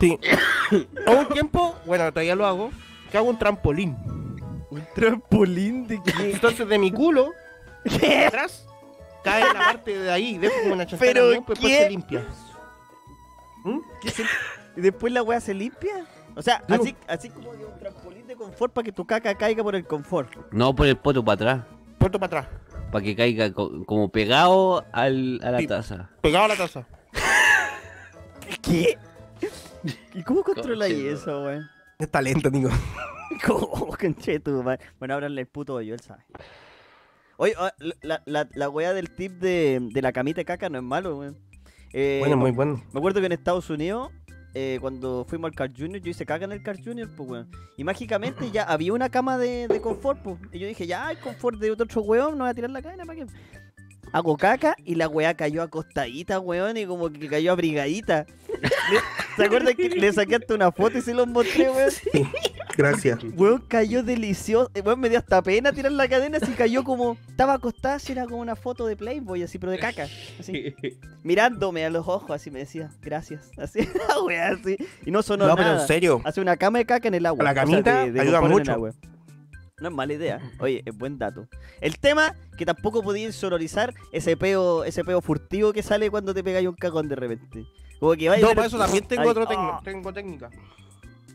Sí. 0.00 0.18
Hubo 1.06 1.18
un 1.20 1.28
tiempo, 1.28 1.74
bueno, 1.86 2.10
todavía 2.10 2.34
lo 2.34 2.46
hago, 2.46 2.70
que 3.10 3.16
hago 3.18 3.28
un 3.30 3.38
trampolín. 3.38 3.96
Un 4.70 4.84
trampolín 4.94 5.86
de 5.86 6.02
qué? 6.02 6.32
Entonces 6.32 6.68
de 6.68 6.78
mi 6.78 6.90
culo, 6.92 7.32
atrás, 8.26 8.66
cae 9.30 9.42
en 9.46 9.54
la 9.54 9.64
parte 9.64 9.98
de 9.98 10.10
ahí, 10.10 10.38
dejo 10.38 10.54
como 10.62 10.74
una 10.74 10.86
chascada, 10.86 11.12
¿Pero 11.12 11.24
¿no? 11.34 11.44
Pues 11.44 11.58
después 11.60 11.76
se 11.78 11.90
limpia. 11.90 12.24
¿Mm? 13.64 13.78
¿Qué 14.00 14.10
se- 14.10 14.24
¿Y 14.76 14.80
después 14.80 15.12
la 15.12 15.22
weá 15.22 15.40
se 15.40 15.54
limpia? 15.54 16.06
O 16.34 16.42
sea, 16.42 16.62
No. 16.68 16.76
así, 16.76 16.94
así 17.08 17.30
como 17.30 17.52
que 17.52 17.64
un 17.64 17.78
trampolín 17.78 18.26
de 18.26 18.36
confort 18.36 18.72
para 18.72 18.84
que 18.84 18.92
tu 18.92 19.06
caca 19.06 19.34
caiga 19.34 19.62
por 19.62 19.74
el 19.74 19.86
confort. 19.86 20.30
No 20.52 20.74
por 20.74 20.86
el 20.86 20.96
poto 20.96 21.24
para 21.24 21.34
atrás. 21.34 21.66
Puerto 21.98 22.18
para 22.20 22.40
atrás, 22.40 22.60
Para 22.92 23.02
que 23.04 23.16
caiga 23.16 23.52
co- 23.52 23.84
como 23.86 24.10
pegado 24.10 24.84
al, 24.92 25.40
a 25.42 25.50
la 25.50 25.58
Sí. 25.60 25.66
taza. 25.66 26.10
pegado 26.20 26.44
a 26.44 26.48
la 26.48 26.56
taza. 26.56 26.86
¿Qué? 28.62 28.98
¿Y 30.14 30.22
cómo 30.22 30.42
controláis 30.42 30.94
eso, 30.96 31.44
weón? 31.44 31.68
Es 31.98 32.10
talento, 32.10 32.48
amigo. 32.48 32.70
¿Cómo, 33.46 33.96
conchetumare? 33.98 34.80
Bueno, 34.98 35.14
ábranle 35.14 35.40
el 35.42 35.46
puto 35.46 35.74
hoyo, 35.74 35.94
él 35.94 36.00
sabe. 36.00 36.22
Oye, 37.38 37.54
ah, 37.58 37.72
la, 38.02 38.22
la, 38.24 38.48
la 38.54 38.68
weá 38.68 38.94
del 38.94 39.10
tip 39.10 39.32
de, 39.32 39.78
de 39.80 40.02
la 40.02 40.12
camita 40.12 40.40
de 40.40 40.44
caca 40.44 40.68
no 40.68 40.78
es 40.78 40.84
malo, 40.84 41.18
weón. 41.18 41.36
Eh, 41.92 42.18
bueno, 42.20 42.36
muy 42.36 42.50
bueno. 42.50 42.82
Me 42.92 42.98
acuerdo 42.98 43.20
que 43.20 43.26
en 43.26 43.32
Estados 43.32 43.68
Unidos, 43.68 44.10
eh, 44.54 44.78
cuando 44.80 45.26
fuimos 45.28 45.48
al 45.50 45.54
Carl 45.54 45.72
Jr., 45.76 46.00
yo 46.00 46.10
hice 46.10 46.24
caca 46.24 46.46
en 46.46 46.52
el 46.52 46.62
Carl 46.62 46.78
Jr., 46.82 47.08
pues, 47.14 47.28
weón. 47.28 47.50
Y 47.76 47.84
mágicamente 47.84 48.50
ya 48.50 48.62
había 48.68 48.92
una 48.92 49.10
cama 49.10 49.36
de, 49.38 49.68
de 49.68 49.80
confort, 49.80 50.22
pues. 50.22 50.36
Y 50.52 50.58
yo 50.58 50.66
dije, 50.66 50.86
ya, 50.86 51.08
hay 51.08 51.16
confort 51.16 51.58
de 51.58 51.70
otro 51.70 52.02
weón, 52.02 52.38
no 52.38 52.44
voy 52.44 52.50
a 52.50 52.54
tirar 52.54 52.70
la 52.70 52.82
cadena, 52.82 53.04
¿para 53.04 53.18
qué? 53.20 53.26
Hago 54.12 54.36
caca 54.36 54.76
y 54.84 54.94
la 54.94 55.08
weá 55.08 55.34
cayó 55.34 55.62
acostadita, 55.62 56.40
weón, 56.40 56.76
y 56.76 56.86
como 56.86 57.10
que 57.10 57.28
cayó 57.28 57.52
abrigadita. 57.52 58.24
¿Se 59.36 59.44
acuerdan 59.44 59.74
que 59.74 59.90
le 59.90 60.12
saqué 60.12 60.36
hasta 60.36 60.54
una 60.54 60.72
foto 60.72 60.96
y 60.96 61.02
se 61.02 61.12
los 61.12 61.26
mostré, 61.26 61.68
weón? 61.68 61.90
Gracias. 62.76 63.18
Weón, 63.36 63.62
cayó 63.66 64.02
delicioso. 64.02 64.70
Eh, 64.74 64.82
Weón, 64.84 65.00
me 65.00 65.08
dio 65.08 65.18
hasta 65.18 65.42
pena 65.42 65.72
tirar 65.72 65.92
la 65.92 66.08
cadena, 66.08 66.38
así 66.40 66.52
cayó 66.52 66.84
como. 66.84 67.16
Estaba 67.28 67.54
acostada, 67.54 67.96
así 67.96 68.12
era 68.12 68.24
como 68.24 68.38
una 68.38 68.56
foto 68.56 68.86
de 68.86 68.96
Playboy, 68.96 69.42
así, 69.42 69.58
pero 69.58 69.72
de 69.72 69.78
caca. 69.78 70.06
Así. 70.38 70.74
mirándome 71.22 71.84
a 71.84 71.90
los 71.90 72.06
ojos, 72.06 72.30
así 72.30 72.50
me 72.50 72.60
decía, 72.60 72.90
gracias. 73.02 73.50
Así, 73.58 73.80
wea, 74.26 74.48
así. 74.50 74.76
Y 75.04 75.10
no 75.10 75.22
sonó 75.22 75.46
No, 75.46 75.56
pero 75.56 75.80
en 75.80 75.86
serio. 75.86 76.20
Hace 76.24 76.40
una 76.40 76.56
cama 76.56 76.78
de 76.78 76.86
caca 76.86 77.08
en 77.08 77.14
el 77.14 77.26
agua. 77.26 77.44
La 77.44 77.50
o 77.50 77.54
sea, 77.54 77.64
camita 77.64 78.04
de- 78.04 78.12
de 78.12 78.20
ayuda 78.20 78.40
mucho. 78.42 78.76
No 79.78 79.88
es 79.88 79.94
mala 79.94 80.14
idea. 80.14 80.40
Oye, 80.58 80.82
es 80.86 80.96
buen 80.96 81.18
dato. 81.18 81.48
El 81.82 81.98
tema 81.98 82.34
que 82.56 82.64
tampoco 82.64 83.02
podía 83.02 83.26
insonorizar 83.26 83.92
ese 84.10 84.34
peo, 84.34 84.84
ese 84.84 85.04
peo 85.04 85.20
furtivo 85.20 85.74
que 85.74 85.82
sale 85.82 86.10
cuando 86.10 86.32
te 86.32 86.42
pegáis 86.42 86.66
un 86.66 86.76
cagón 86.76 87.08
de 87.08 87.16
repente. 87.16 87.66
Como 88.00 88.12
que 88.14 88.28
vaya 88.28 88.42
No, 88.46 88.54
para 88.54 88.66
eso 88.68 88.78
también 88.78 89.06
tengo 89.06 89.22
Ay, 89.22 89.28
otro 89.28 89.44
ah. 89.48 89.80
Tengo 89.84 90.12
técnica. 90.14 90.50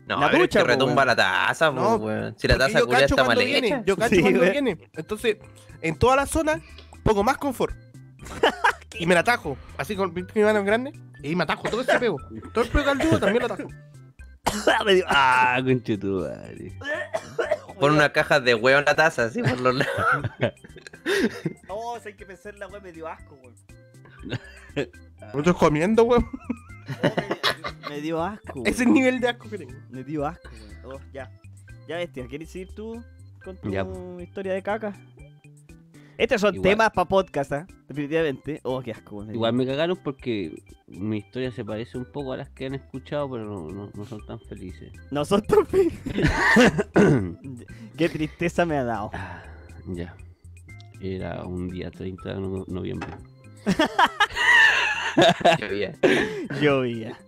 No, 0.06 0.18
La 0.20 0.26
pero 0.30 0.42
ducha, 0.42 0.58
es 0.60 0.64
que 0.64 0.70
retumba 0.72 0.94
weón. 0.96 1.06
la 1.06 1.16
taza, 1.16 1.70
No, 1.70 1.96
weón. 1.96 2.34
Si 2.38 2.48
la 2.48 2.58
taza 2.58 2.80
yo 2.80 2.86
culia 2.86 3.04
está 3.04 3.24
mal 3.24 3.38
viene. 3.38 3.66
hecha. 3.68 3.82
Yo 3.86 3.96
cacho 3.96 4.14
Sí, 4.16 4.20
cuando 4.20 4.40
güey. 4.40 4.50
viene. 4.52 4.90
Entonces, 4.94 5.36
en 5.80 5.96
toda 5.96 6.16
la 6.16 6.26
zona, 6.26 6.60
pongo 7.04 7.22
más 7.22 7.38
confort. 7.38 7.74
y 8.98 9.06
me 9.06 9.14
la 9.14 9.20
atajo. 9.20 9.56
Así 9.78 9.94
con 9.96 10.12
mi 10.12 10.42
mano 10.42 10.64
grande. 10.64 10.92
Y 11.22 11.36
me 11.36 11.44
atajo 11.44 11.62
todo 11.70 11.82
ese 11.82 11.98
pego. 11.98 12.16
Todo 12.52 12.64
el 12.64 12.70
pego 12.70 12.84
caldudo 12.84 13.18
también 13.20 13.46
lo 13.46 13.52
atajo. 13.54 13.68
Ah, 15.06 15.60
conchetumare. 15.64 16.76
Pon 17.80 17.92
una 17.92 18.12
caja 18.12 18.38
de 18.38 18.54
huevo 18.54 18.80
en 18.80 18.84
la 18.84 18.94
taza, 18.94 19.24
así 19.24 19.40
por 19.42 19.58
los 19.60 19.74
lados. 19.76 20.52
No, 21.68 21.76
si 22.02 22.08
hay 22.08 22.14
que 22.14 22.26
pensar 22.26 22.54
la 22.58 22.66
wea 22.66 22.80
me 22.80 22.92
dio 22.92 23.08
asco, 23.08 23.34
weón. 23.42 23.54
No 25.32 25.38
estoy 25.38 25.54
comiendo, 25.54 26.02
weón. 26.04 26.28
Me 27.88 28.00
dio 28.00 28.22
asco. 28.22 28.60
Ese 28.64 28.70
es 28.70 28.80
el 28.80 28.92
nivel 28.92 29.20
de 29.20 29.28
asco 29.28 29.48
que 29.50 29.58
tengo. 29.58 29.74
Me 29.90 30.02
dio 30.04 30.26
asco, 30.26 30.48
weón. 30.84 30.96
Oh, 30.96 31.00
ya. 31.12 31.30
Ya, 31.88 31.96
bestia, 31.96 32.26
¿quieres 32.26 32.50
seguir 32.50 32.74
tú 32.74 33.02
con 33.44 33.56
tu 33.56 33.70
Ya. 33.70 33.86
historia 34.22 34.52
de 34.54 34.62
caca? 34.62 34.94
Estos 36.18 36.40
son 36.40 36.54
Igual. 36.54 36.70
temas 36.70 36.90
para 36.92 37.08
podcast, 37.08 37.52
¿ah? 37.52 37.66
Definitivamente. 37.88 38.60
Oh, 38.62 38.80
qué 38.80 38.92
asco, 38.92 39.16
weón. 39.16 39.34
Igual 39.34 39.52
me 39.54 39.66
cagaron 39.66 39.96
porque 40.02 40.62
mi 40.86 41.18
historia 41.18 41.50
se 41.50 41.64
parece 41.64 41.98
un 41.98 42.04
poco 42.10 42.32
a 42.32 42.36
las 42.36 42.48
que 42.50 42.66
han 42.66 42.74
escuchado, 42.74 43.30
pero 43.30 43.44
no, 43.44 43.68
no, 43.68 43.90
no 43.92 44.04
son 44.06 44.24
tan 44.26 44.38
felices. 44.40 44.92
Nosotros, 45.10 45.66
qué 47.96 48.08
tristeza 48.08 48.64
me 48.64 48.76
ha 48.76 48.84
dado. 48.84 49.10
Ah, 49.14 49.42
ya. 49.88 50.14
Era 51.00 51.42
un 51.44 51.68
día 51.68 51.90
30 51.90 52.34
de 52.34 52.40
no- 52.40 52.64
noviembre. 52.68 53.08
Llovía. 55.60 55.92
Llovía. 56.60 57.18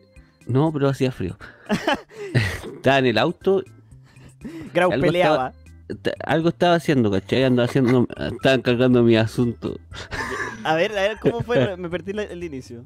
No, 0.47 0.73
pero 0.73 0.89
hacía 0.89 1.11
frío. 1.12 1.36
Estaba 2.77 2.98
en 2.98 3.06
el 3.06 3.19
auto, 3.19 3.62
Grau 4.74 4.93
Algo 4.93 5.06
peleaba. 5.06 5.52
algo 6.24 6.48
estaba 6.51 6.74
haciendo, 6.74 7.11
¿cachai? 7.11 7.44
Andaba 7.44 7.66
haciendo, 7.66 8.06
estaban 8.32 8.61
cargando 8.62 9.02
mi 9.02 9.16
asunto. 9.16 9.78
A 10.65 10.74
ver, 10.74 10.93
a 10.93 11.02
ver, 11.02 11.19
¿cómo 11.20 11.40
fue? 11.43 11.77
Me 11.78 11.89
perdí 11.89 12.12
el 12.12 12.44
inicio. 12.44 12.85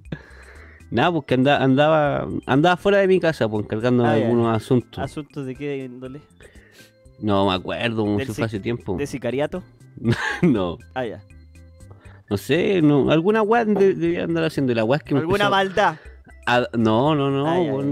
Nada, 0.90 1.12
porque 1.12 1.34
andaba, 1.34 1.62
andaba, 1.64 2.28
andaba 2.46 2.76
fuera 2.76 2.98
de 2.98 3.08
mi 3.08 3.20
casa, 3.20 3.48
pues, 3.48 3.66
cargando 3.66 4.04
Ah, 4.04 4.12
algunos 4.12 4.46
ya. 4.46 4.54
asuntos. 4.54 4.98
¿Asuntos 5.04 5.44
de 5.44 5.54
qué 5.54 5.84
índole? 5.84 6.20
No 7.20 7.46
me 7.48 7.54
acuerdo, 7.54 8.18
si- 8.20 8.26
fue 8.32 8.44
hace 8.46 8.60
tiempo. 8.60 8.96
¿De 8.96 9.06
sicariato? 9.06 9.62
No, 10.42 10.78
Ah, 10.94 11.04
ya. 11.04 11.20
No 12.30 12.36
sé, 12.36 12.82
no, 12.82 13.10
alguna 13.10 13.42
weá 13.42 13.64
de- 13.64 13.94
debía 13.94 14.24
andar 14.24 14.44
haciendo. 14.44 14.74
La 14.74 14.84
weá 14.84 14.98
es 14.98 15.02
que 15.04 15.14
me 15.14 15.20
¿Alguna 15.20 15.48
maldad? 15.50 15.96
a- 16.46 16.68
No, 16.76 17.14
no, 17.14 17.30
no, 17.30 17.82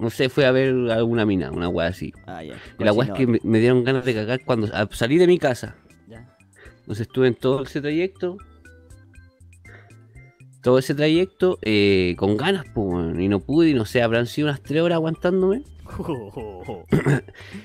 no 0.00 0.10
sé, 0.10 0.28
fue 0.28 0.46
a 0.46 0.52
ver 0.52 0.68
alguna 0.90 1.24
mina, 1.26 1.50
una 1.50 1.68
weá 1.68 1.88
así. 1.88 2.12
Ya. 2.26 2.42
Y 2.78 2.84
la 2.84 2.92
weá 2.92 3.08
es 3.08 3.14
que 3.14 3.26
me, 3.26 3.40
me 3.42 3.58
dieron 3.58 3.82
ganas 3.84 4.04
de 4.04 4.14
cagar 4.14 4.40
cuando 4.44 4.68
salí 4.92 5.18
de 5.18 5.26
mi 5.26 5.38
casa. 5.38 5.76
Ya. 6.08 6.36
Entonces 6.80 7.06
estuve 7.06 7.28
en 7.28 7.34
todo 7.34 7.62
ese 7.64 7.80
trayecto. 7.80 8.36
Todo 10.62 10.78
ese 10.78 10.94
trayecto 10.94 11.58
eh, 11.62 12.14
con 12.18 12.36
ganas, 12.36 12.64
pues, 12.74 13.18
y 13.18 13.28
no 13.28 13.38
pude, 13.40 13.70
y 13.70 13.74
no 13.74 13.84
sé, 13.84 14.02
habrán 14.02 14.26
sido 14.26 14.48
unas 14.48 14.60
tres 14.62 14.82
horas 14.82 14.96
aguantándome. 14.96 15.62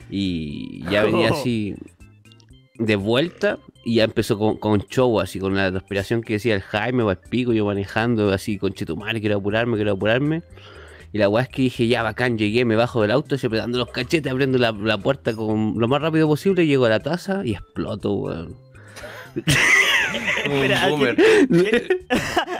Y 0.09 0.83
ya 0.89 1.03
venía 1.03 1.29
así 1.31 1.75
de 2.75 2.95
vuelta 2.95 3.59
y 3.85 3.95
ya 3.95 4.05
empezó 4.05 4.37
con, 4.37 4.57
con 4.57 4.81
show, 4.87 5.19
así 5.19 5.39
con 5.39 5.55
la 5.55 5.69
respiración 5.69 6.21
que 6.21 6.33
decía 6.33 6.55
el 6.55 6.61
Jaime 6.61 7.03
o 7.03 7.11
el 7.11 7.17
pico, 7.17 7.53
yo 7.53 7.65
manejando 7.65 8.31
así 8.31 8.57
con 8.57 8.73
chetumare, 8.73 9.19
quiero 9.19 9.37
apurarme, 9.37 9.75
quiero 9.75 9.91
apurarme. 9.93 10.41
Y 11.11 11.19
la 11.19 11.29
weá 11.29 11.43
es 11.43 11.49
que 11.49 11.61
dije, 11.61 11.87
ya 11.87 12.01
bacán, 12.01 12.39
llegué, 12.39 12.65
me 12.65 12.75
bajo 12.75 13.01
del 13.03 13.11
auto, 13.11 13.37
se 13.37 13.45
apretando 13.45 13.77
los 13.77 13.91
cachetes, 13.91 14.31
abriendo 14.31 14.57
la, 14.57 14.71
la 14.71 14.97
puerta 14.97 15.35
con 15.35 15.75
lo 15.77 15.87
más 15.87 16.01
rápido 16.01 16.27
posible, 16.27 16.65
llego 16.65 16.85
a 16.85 16.89
la 16.89 17.01
taza 17.01 17.45
y 17.45 17.53
exploto, 17.53 18.13
weón. 18.13 18.57
Un 20.45 20.51
boomer. 20.89 21.17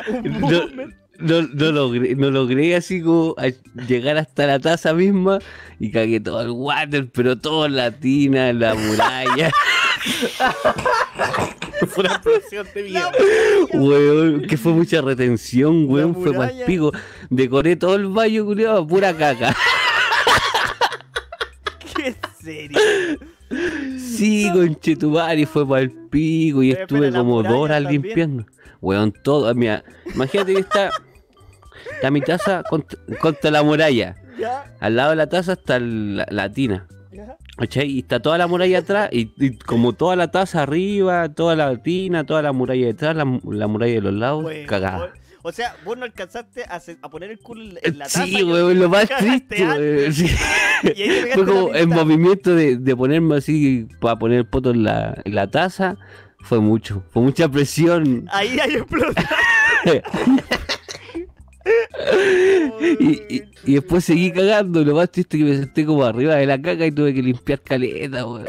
Un 0.10 0.42
boomer. 0.42 1.03
No, 1.20 1.42
no 1.42 1.72
logré, 1.72 2.16
no 2.16 2.32
logré 2.32 2.76
así 2.76 3.02
como 3.02 3.36
a 3.38 3.48
llegar 3.88 4.18
hasta 4.18 4.48
la 4.48 4.60
taza 4.60 4.94
misma 4.94 5.40
y 5.80 5.92
cagué 5.92 6.20
todo 6.20 6.42
el 6.42 6.50
water, 6.52 7.10
pero 7.12 7.38
todo 7.38 7.66
en 7.66 7.76
la 7.76 7.92
tina, 7.92 8.50
en 8.50 8.60
la 8.60 8.74
muralla. 8.74 9.52
Fue 11.88 12.04
una 12.04 12.14
explosión 12.14 12.68
de 12.74 12.84
mierda. 12.84 13.12
Weón, 13.74 14.42
que 14.48 14.58
fue 14.58 14.74
mucha 14.74 15.02
retención, 15.02 15.86
weón, 15.90 16.14
fue 16.16 16.32
más 16.34 16.52
pico. 16.66 16.92
Decoré 17.30 17.76
todo 17.76 17.96
el 17.96 18.08
baño, 18.08 18.46
culiado, 18.46 18.88
pura 18.88 19.14
caca. 19.14 19.56
¿Qué 21.96 22.16
serio? 22.42 22.80
Sí, 23.98 24.50
conchetumari, 24.54 25.46
fue 25.46 25.68
para 25.68 25.82
el 25.82 25.92
pico 25.92 26.62
y 26.64 26.72
Pero 26.72 26.82
estuve 26.84 27.12
como 27.12 27.44
dos 27.44 27.54
horas 27.54 27.82
también. 27.84 28.02
limpiando. 28.04 28.46
Weón, 28.82 29.12
todo, 29.24 29.54
mira, 29.56 29.84
imagínate 30.14 30.54
que 30.54 30.60
está, 30.60 30.90
está 31.96 32.12
mi 32.12 32.22
taza 32.22 32.64
contra, 32.70 33.00
contra 33.20 33.50
la 33.52 33.64
muralla. 33.64 34.16
¿Ya? 34.40 34.66
Al 34.80 34.96
lado 34.96 35.12
de 35.12 35.16
la 35.16 35.28
taza 35.28 35.54
está 35.54 35.80
la, 35.80 36.26
la 36.30 36.50
tina. 36.52 36.88
¿Ya? 37.12 37.38
Y 37.84 38.00
está 38.00 38.20
toda 38.20 38.38
la 38.38 38.48
muralla 38.48 38.80
atrás, 38.80 39.10
y, 39.12 39.32
y 39.38 39.58
como 39.58 39.94
toda 39.94 40.16
la 40.16 40.30
taza 40.32 40.64
arriba, 40.64 41.30
toda 41.30 41.56
la 41.56 41.76
tina, 41.78 42.26
toda 42.26 42.42
la 42.42 42.52
muralla 42.52 42.88
detrás, 42.88 43.16
la, 43.16 43.26
la 43.46 43.68
muralla 43.68 43.94
de 43.94 44.02
los 44.02 44.14
lados, 44.14 44.46
cagada. 44.68 45.14
O 45.46 45.52
sea, 45.52 45.76
vos 45.84 45.98
no 45.98 46.06
alcanzaste 46.06 46.64
a, 46.64 46.80
se- 46.80 46.98
a 47.02 47.10
poner 47.10 47.30
el 47.30 47.38
culo 47.40 47.76
en, 47.82 47.98
la 48.00 48.06
taza. 48.06 48.26
Sí, 48.26 48.42
weón, 48.44 48.80
lo 48.80 48.88
más 48.90 49.10
triste, 49.20 49.66
weón. 49.66 50.14
sí. 50.14 50.28
Fue 51.34 51.46
como 51.46 51.74
el 51.74 51.88
movimiento 51.88 52.56
de, 52.56 52.78
de 52.78 52.96
ponerme 52.96 53.36
así 53.38 53.88
para 54.00 54.18
poner 54.18 54.40
el 54.40 54.46
poto 54.48 54.72
en 54.72 54.84
la, 54.84 55.22
en 55.26 55.36
la 55.36 55.48
taza. 55.52 55.98
Fue 56.40 56.60
mucho, 56.60 57.04
fue 57.12 57.24
mucha 57.24 57.48
presión. 57.50 58.26
Ahí 58.32 58.58
hay 58.60 58.76
explotado. 58.76 59.28
y, 63.00 63.36
y- 63.36 63.44
y 63.66 63.74
después 63.76 64.04
seguí 64.04 64.32
cagando. 64.32 64.84
Lo 64.84 64.96
más 64.96 65.10
triste 65.12 65.38
es 65.38 65.44
que 65.44 65.50
me 65.50 65.58
senté 65.58 65.86
como 65.86 66.04
arriba 66.04 66.36
de 66.36 66.46
la 66.46 66.62
caca 66.62 66.86
y 66.86 66.92
tuve 66.92 67.14
que 67.14 67.22
limpiar 67.22 67.62
caleta, 67.62 68.26
weón. 68.26 68.46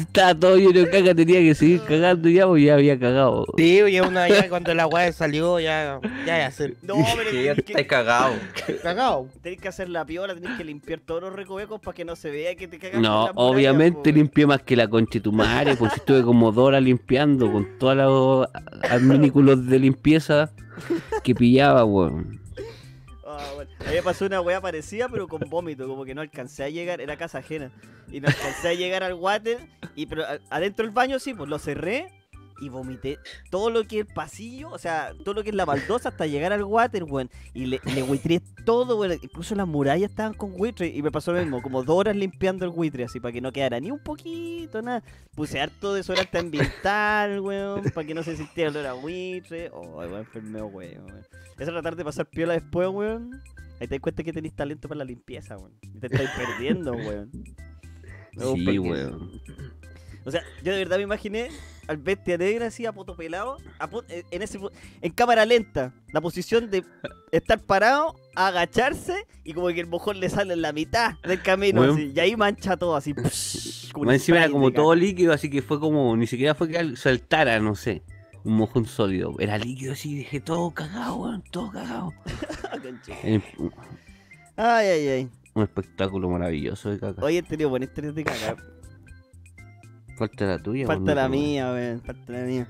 Estaba 0.00 0.34
todo 0.34 0.56
lleno 0.56 0.72
de 0.72 0.90
caca, 0.90 1.14
tenía 1.14 1.40
que 1.40 1.54
seguir 1.54 1.80
cagando 1.82 2.28
ya, 2.28 2.46
pues 2.46 2.64
ya 2.64 2.74
había 2.74 2.98
cagado. 2.98 3.44
Sí, 3.56 3.80
ya 3.90 4.02
una 4.02 4.28
ya 4.28 4.48
cuando 4.48 4.74
la 4.74 4.86
weá 4.86 5.12
salió, 5.12 5.58
ya, 5.60 6.00
ya, 6.26 6.38
ya 6.38 6.50
se 6.50 6.74
No, 6.82 6.96
pero 7.16 7.30
Que 7.30 7.44
ya 7.44 7.54
que, 7.54 7.86
cagado. 7.86 8.34
cagado. 8.82 9.28
tenés 9.42 9.60
que 9.60 9.68
hacer 9.68 9.88
la 9.88 10.04
piola, 10.04 10.34
tenés 10.34 10.56
que 10.56 10.64
limpiar 10.64 11.00
todos 11.00 11.22
los 11.22 11.32
recovecos 11.32 11.80
para 11.80 11.94
que 11.94 12.04
no 12.04 12.16
se 12.16 12.30
vea 12.30 12.54
que 12.54 12.68
te 12.68 12.78
cagas 12.78 13.00
No, 13.00 13.26
la 13.26 13.32
muralla, 13.32 13.50
obviamente 13.52 14.10
po. 14.10 14.16
limpié 14.16 14.46
más 14.46 14.62
que 14.62 14.76
la 14.76 14.88
concha 14.88 15.14
de 15.14 15.20
tu 15.20 15.32
madre, 15.32 15.76
pues 15.76 15.92
estuve 15.94 16.22
como 16.22 16.52
dos 16.52 16.64
horas 16.68 16.82
limpiando 16.82 17.50
con 17.50 17.78
todos 17.78 17.96
los 17.96 18.48
adminículos 18.90 19.66
de 19.66 19.78
limpieza 19.78 20.50
que 21.22 21.34
pillaba, 21.34 21.84
weón. 21.84 22.40
A 23.86 23.90
mí 23.90 23.96
pasó 24.02 24.26
una 24.26 24.40
weá 24.40 24.60
parecida, 24.60 25.08
pero 25.08 25.28
con 25.28 25.48
vómito, 25.48 25.86
como 25.86 26.04
que 26.04 26.14
no 26.14 26.20
alcancé 26.20 26.64
a 26.64 26.68
llegar, 26.68 27.00
era 27.00 27.16
casa 27.16 27.38
ajena. 27.38 27.70
Y 28.10 28.20
no 28.20 28.26
alcancé 28.26 28.68
a 28.68 28.74
llegar 28.74 29.04
al 29.04 29.14
water, 29.14 29.58
y 29.94 30.06
pero 30.06 30.24
adentro 30.50 30.84
del 30.84 30.92
baño 30.92 31.18
sí, 31.20 31.34
pues 31.34 31.48
lo 31.48 31.58
cerré 31.58 32.12
y 32.60 32.68
vomité 32.68 33.18
todo 33.50 33.70
lo 33.70 33.84
que 33.84 34.00
es 34.00 34.06
el 34.06 34.14
pasillo, 34.14 34.70
o 34.70 34.78
sea, 34.78 35.12
todo 35.24 35.34
lo 35.34 35.42
que 35.42 35.50
es 35.50 35.54
la 35.54 35.64
baldosa 35.64 36.08
hasta 36.08 36.26
llegar 36.26 36.52
al 36.52 36.64
water, 36.64 37.04
weón. 37.04 37.30
Y 37.54 37.66
le, 37.66 37.80
le 37.94 38.02
buitré 38.02 38.40
todo, 38.64 38.98
weón. 38.98 39.18
Incluso 39.22 39.54
las 39.54 39.68
murallas 39.68 40.10
estaban 40.10 40.34
con 40.34 40.56
buitre. 40.56 40.88
Y 40.88 41.02
me 41.02 41.12
pasó 41.12 41.32
lo 41.32 41.40
mismo, 41.40 41.62
como 41.62 41.84
dos 41.84 41.96
horas 41.96 42.16
limpiando 42.16 42.64
el 42.64 42.70
buitre, 42.70 43.04
así, 43.04 43.20
para 43.20 43.32
que 43.32 43.40
no 43.40 43.52
quedara 43.52 43.78
ni 43.78 43.90
un 43.90 44.02
poquito, 44.02 44.82
nada. 44.82 45.02
Puse 45.34 45.60
harto 45.60 45.94
desodorante 45.94 46.38
ambiental, 46.38 47.40
weón, 47.40 47.84
para 47.94 48.06
que 48.06 48.14
no 48.14 48.22
se 48.22 48.36
sintiera 48.36 48.70
olor 48.70 48.86
a 48.86 48.92
buitre. 48.94 49.70
Oh, 49.72 49.98
weón, 49.98 50.20
enfermeo, 50.20 50.66
weón. 50.66 51.24
Eso 51.58 51.72
tratar 51.72 51.94
de 51.94 52.04
pasar 52.04 52.26
piola 52.26 52.54
después, 52.54 52.88
weón. 52.88 53.42
Ahí 53.80 53.86
te 53.88 53.94
das 53.96 54.00
cuenta 54.00 54.22
que 54.22 54.32
tenéis 54.32 54.54
talento 54.54 54.88
para 54.88 54.98
la 55.00 55.04
limpieza, 55.04 55.56
weón. 55.56 55.72
Te 56.00 56.06
estáis 56.06 56.30
perdiendo, 56.30 56.92
weón. 56.96 57.30
No, 58.34 58.54
Sí, 58.54 58.64
porque- 58.64 58.80
weón. 58.80 59.40
O 60.24 60.30
sea, 60.32 60.42
yo 60.64 60.72
de 60.72 60.78
verdad 60.78 60.96
me 60.96 61.04
imaginé 61.04 61.50
al 61.86 61.98
bestia 61.98 62.36
negra 62.36 62.66
así 62.66 62.84
a 62.84 62.90
poto 62.92 63.14
pelado, 63.16 63.58
a 63.78 63.88
pu- 63.88 64.02
eh, 64.08 64.24
en, 64.32 64.42
ese, 64.42 64.58
en 65.00 65.12
cámara 65.12 65.46
lenta, 65.46 65.94
la 66.12 66.20
posición 66.20 66.68
de 66.68 66.82
estar 67.30 67.60
parado, 67.60 68.16
agacharse 68.34 69.14
y 69.44 69.52
como 69.52 69.68
que 69.68 69.78
el 69.78 69.86
mojón 69.86 70.18
le 70.18 70.28
sale 70.28 70.54
en 70.54 70.62
la 70.62 70.72
mitad 70.72 71.12
del 71.22 71.40
camino 71.42 71.80
Weón. 71.82 71.94
así, 71.96 72.12
y 72.12 72.18
ahí 72.18 72.34
mancha 72.34 72.76
todo 72.76 72.96
así. 72.96 73.14
psh, 73.30 73.92
como 73.92 74.10
encima 74.10 74.38
era 74.38 74.50
como 74.50 74.72
todo 74.72 74.96
líquido, 74.96 75.32
así 75.32 75.48
que 75.48 75.62
fue 75.62 75.78
como, 75.78 76.16
ni 76.16 76.26
siquiera 76.26 76.56
fue 76.56 76.68
que 76.70 76.78
al- 76.78 76.96
saltara, 76.96 77.60
no 77.60 77.76
sé, 77.76 78.02
un 78.46 78.54
mojón 78.56 78.86
sólido. 78.86 79.34
Era 79.38 79.58
líquido 79.58 79.92
así, 79.92 80.16
dejé 80.18 80.40
todo 80.40 80.70
cagado, 80.72 81.16
weón, 81.16 81.42
todo 81.50 81.70
cagado. 81.70 82.12
Eh, 83.24 83.40
Ay, 84.56 84.86
ay, 84.86 85.08
ay. 85.08 85.30
Un 85.54 85.62
espectáculo 85.64 86.28
maravilloso 86.30 86.90
de 86.90 86.98
caca. 87.00 87.24
Hoy 87.24 87.36
he 87.38 87.42
tenido 87.42 87.68
buenas 87.70 87.88
historias 87.88 88.14
de 88.14 88.24
caca. 88.24 88.56
Falta 90.16 90.44
la 90.46 90.58
tuya, 90.62 90.86
Falta 90.86 91.02
weón, 91.04 91.16
la 91.16 91.28
mía, 91.28 91.72
weón. 91.72 92.00
Falta 92.02 92.32
la 92.32 92.38
mía. 92.44 92.68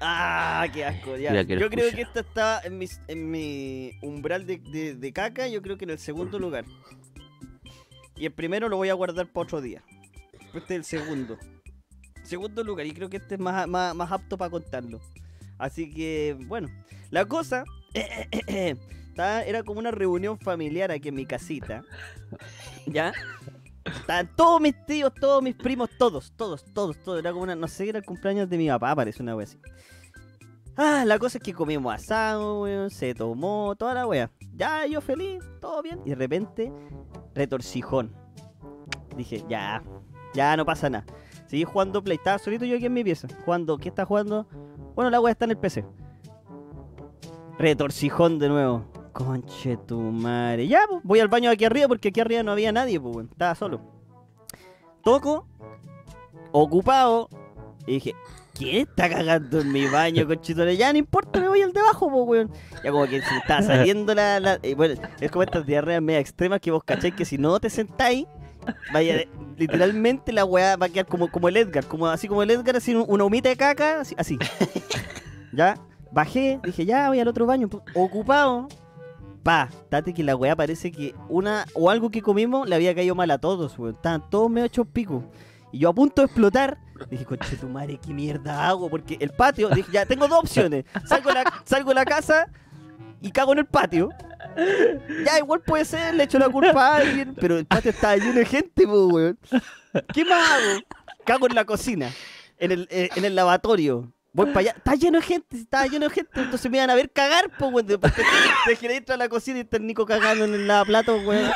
Ah, 0.00 0.66
qué 0.72 0.84
asco. 0.84 1.16
Ya. 1.16 1.42
Yo 1.42 1.68
creo 1.70 1.90
que 1.90 2.00
esta 2.02 2.20
está 2.20 2.60
en 2.64 2.78
mi, 2.78 2.86
en 3.08 3.30
mi 3.30 3.92
umbral 4.02 4.46
de, 4.46 4.58
de- 4.58 4.94
de 4.94 5.12
caca. 5.12 5.46
Yo 5.48 5.60
creo 5.62 5.76
que 5.76 5.84
en 5.84 5.90
el 5.90 5.98
segundo 5.98 6.38
lugar. 6.38 6.64
Y 8.16 8.26
el 8.26 8.32
primero 8.32 8.68
lo 8.68 8.76
voy 8.76 8.88
a 8.88 8.94
guardar 8.94 9.26
para 9.26 9.44
otro 9.44 9.60
día. 9.60 9.82
Este 10.54 10.74
es 10.76 10.78
el 10.78 10.84
segundo. 10.84 11.38
Segundo 12.24 12.64
lugar. 12.64 12.86
Y 12.86 12.92
creo 12.92 13.08
que 13.08 13.18
este 13.18 13.36
es 13.36 13.40
más, 13.40 13.68
más, 13.68 13.94
más 13.94 14.10
apto 14.10 14.36
para 14.36 14.50
contarlo. 14.50 15.00
Así 15.58 15.92
que, 15.92 16.36
bueno. 16.46 16.68
La 17.10 17.24
cosa. 17.24 17.64
era 19.46 19.62
como 19.62 19.78
una 19.78 19.90
reunión 19.90 20.38
familiar 20.38 20.90
aquí 20.90 21.08
en 21.08 21.14
mi 21.14 21.26
casita. 21.26 21.82
¿Ya? 22.86 23.12
Estaban 23.84 24.34
todos 24.34 24.60
mis 24.60 24.74
tíos, 24.86 25.12
todos 25.14 25.42
mis 25.42 25.54
primos, 25.54 25.90
todos, 25.98 26.32
todos, 26.36 26.64
todos, 26.72 26.96
todos. 27.02 27.18
Era 27.20 27.30
como 27.30 27.44
una, 27.44 27.54
no 27.54 27.68
sé, 27.68 27.88
era 27.88 27.98
el 27.98 28.04
cumpleaños 28.04 28.48
de 28.48 28.56
mi 28.56 28.68
papá, 28.68 28.96
parece 28.96 29.22
una 29.22 29.36
wea 29.36 29.44
así. 29.44 29.58
Ah, 30.76 31.04
la 31.06 31.18
cosa 31.18 31.38
es 31.38 31.44
que 31.44 31.52
comimos 31.52 31.94
asado, 31.94 32.62
weón, 32.62 32.90
se 32.90 33.14
tomó, 33.14 33.76
toda 33.76 33.94
la 33.94 34.06
wea. 34.06 34.30
Ya, 34.54 34.86
yo 34.86 35.00
feliz, 35.00 35.44
todo 35.60 35.82
bien. 35.82 36.00
Y 36.04 36.10
de 36.10 36.16
repente, 36.16 36.72
retorcijón. 37.34 38.12
Dije, 39.16 39.44
ya, 39.48 39.82
ya 40.34 40.56
no 40.56 40.64
pasa 40.64 40.90
nada. 40.90 41.06
Seguí 41.54 41.62
jugando 41.62 42.02
Play, 42.02 42.16
estaba 42.16 42.36
solito 42.38 42.64
yo 42.64 42.74
aquí 42.74 42.86
en 42.86 42.92
mi 42.92 43.04
pieza. 43.04 43.28
Jugando, 43.44 43.78
¿qué 43.78 43.88
está 43.88 44.04
jugando? 44.04 44.44
Bueno, 44.96 45.08
la 45.08 45.20
wea 45.20 45.30
está 45.30 45.44
en 45.44 45.52
el 45.52 45.56
PC. 45.56 45.84
Retorcijón 47.60 48.40
de 48.40 48.48
nuevo. 48.48 48.84
Conche 49.12 49.76
tu 49.76 50.00
madre. 50.00 50.66
Ya, 50.66 50.80
pues, 50.90 51.00
voy 51.04 51.20
al 51.20 51.28
baño 51.28 51.48
aquí 51.50 51.64
arriba 51.64 51.86
porque 51.86 52.08
aquí 52.08 52.20
arriba 52.20 52.42
no 52.42 52.50
había 52.50 52.72
nadie, 52.72 52.98
pues, 53.00 53.14
weón. 53.14 53.28
Estaba 53.30 53.54
solo. 53.54 53.80
Toco, 55.04 55.46
ocupado, 56.50 57.28
Y 57.86 57.92
dije, 57.92 58.16
¿quién 58.52 58.88
está 58.88 59.08
cagando 59.08 59.60
en 59.60 59.70
mi 59.70 59.86
baño, 59.86 60.26
conchitore? 60.26 60.76
Ya 60.76 60.90
no 60.92 60.98
importa, 60.98 61.38
me 61.38 61.46
voy 61.46 61.62
al 61.62 61.72
debajo, 61.72 62.10
po, 62.10 62.24
weón. 62.24 62.50
Ya 62.82 62.90
como 62.90 63.04
que 63.06 63.22
se 63.22 63.36
estaba 63.36 63.62
saliendo 63.62 64.12
la, 64.12 64.40
la- 64.40 64.58
Bueno, 64.76 65.00
es 65.20 65.30
como 65.30 65.44
estas 65.44 65.64
diarreas 65.64 66.02
media 66.02 66.18
extremas 66.18 66.58
que 66.58 66.72
vos 66.72 66.82
cacháis 66.82 67.14
que 67.14 67.24
si 67.24 67.38
no 67.38 67.60
te 67.60 67.70
sentáis, 67.70 68.26
vaya, 68.92 69.24
literalmente 69.56 70.32
la 70.32 70.44
weá 70.44 70.76
va 70.76 70.86
a 70.86 70.88
quedar 70.88 71.06
como, 71.06 71.30
como 71.30 71.48
el 71.48 71.56
Edgar, 71.56 71.84
como 71.86 72.06
así 72.06 72.28
como 72.28 72.42
el 72.42 72.50
Edgar, 72.50 72.76
así 72.76 72.94
un- 72.94 73.04
una 73.08 73.24
humita 73.24 73.48
de 73.48 73.56
caca, 73.56 74.00
así. 74.00 74.14
así. 74.18 74.38
ya, 75.52 75.76
bajé, 76.10 76.60
dije, 76.64 76.84
ya 76.84 77.08
voy 77.08 77.20
al 77.20 77.28
otro 77.28 77.46
baño, 77.46 77.68
ocupado. 77.94 78.68
Pa, 79.42 79.68
date 79.90 80.14
que 80.14 80.22
la 80.22 80.34
weá 80.36 80.56
parece 80.56 80.90
que 80.90 81.14
una 81.28 81.66
o 81.74 81.90
algo 81.90 82.10
que 82.10 82.22
comimos 82.22 82.66
le 82.66 82.74
había 82.76 82.94
caído 82.94 83.14
mal 83.14 83.30
a 83.30 83.38
todos, 83.38 83.78
weón. 83.78 83.94
Estaban 83.94 84.28
todos 84.30 84.50
medio 84.50 84.66
hechos 84.66 84.86
pico. 84.90 85.22
Y 85.70 85.80
yo 85.80 85.90
a 85.90 85.92
punto 85.92 86.22
de 86.22 86.26
explotar, 86.26 86.78
dije, 87.10 87.26
conche 87.26 87.56
tu 87.56 87.68
madre, 87.68 87.98
¿qué 87.98 88.14
mierda 88.14 88.66
hago? 88.68 88.88
Porque 88.88 89.18
el 89.20 89.30
patio, 89.30 89.68
dije, 89.68 89.90
ya 89.92 90.06
tengo 90.06 90.28
dos 90.28 90.38
opciones. 90.38 90.84
Salgo 91.04 91.30
la, 91.30 91.44
salgo 91.64 91.90
de 91.90 91.94
la 91.96 92.04
casa 92.06 92.48
y 93.24 93.30
cago 93.30 93.52
en 93.52 93.60
el 93.60 93.64
patio. 93.64 94.10
Ya, 95.24 95.38
igual 95.38 95.62
puede 95.62 95.86
ser, 95.86 96.14
le 96.14 96.24
echo 96.24 96.38
la 96.38 96.50
culpa 96.50 96.88
a 96.88 96.96
alguien, 96.96 97.34
pero 97.40 97.58
el 97.58 97.64
patio 97.64 97.90
estaba 97.90 98.16
lleno 98.16 98.34
de 98.34 98.44
gente, 98.44 98.86
po, 98.86 99.06
weón. 99.06 99.38
¿Qué 100.12 100.24
más 100.26 100.50
hago? 100.50 100.80
Cago 101.24 101.46
en 101.46 101.54
la 101.54 101.64
cocina, 101.64 102.12
en 102.58 102.72
el, 102.72 102.88
eh, 102.90 103.08
en 103.16 103.24
el 103.24 103.34
lavatorio. 103.34 104.12
Voy 104.34 104.46
para 104.46 104.60
allá, 104.60 104.74
está 104.76 104.94
lleno 104.94 105.20
de 105.20 105.24
gente, 105.24 105.56
está 105.56 105.86
lleno 105.86 106.08
de 106.08 106.14
gente, 106.14 106.30
entonces 106.34 106.70
me 106.70 106.76
iban 106.76 106.90
a 106.90 106.94
ver 106.96 107.10
cagar, 107.10 107.50
pues, 107.58 107.72
weón. 107.72 107.86
Después 107.86 108.12
te, 108.14 108.88
dentro 108.88 109.14
de 109.14 109.18
la 109.18 109.28
cocina 109.30 109.58
y 109.58 109.60
está 109.62 109.78
el 109.78 109.86
Nico 109.86 110.04
cagando 110.04 110.44
en 110.44 110.52
el 110.52 110.66
lavaplato, 110.66 111.16
weón. 111.16 111.50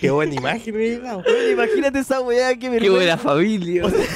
Qué 0.00 0.10
buena 0.10 0.34
imagen. 0.34 0.74
Weón, 0.76 1.24
Imagínate 1.50 1.98
esa 1.98 2.20
weá 2.20 2.56
que 2.56 2.70
me 2.70 2.78
Qué 2.78 2.88
buena 2.88 3.18
familia. 3.18 3.84
O 3.84 3.90
sea, 3.90 4.06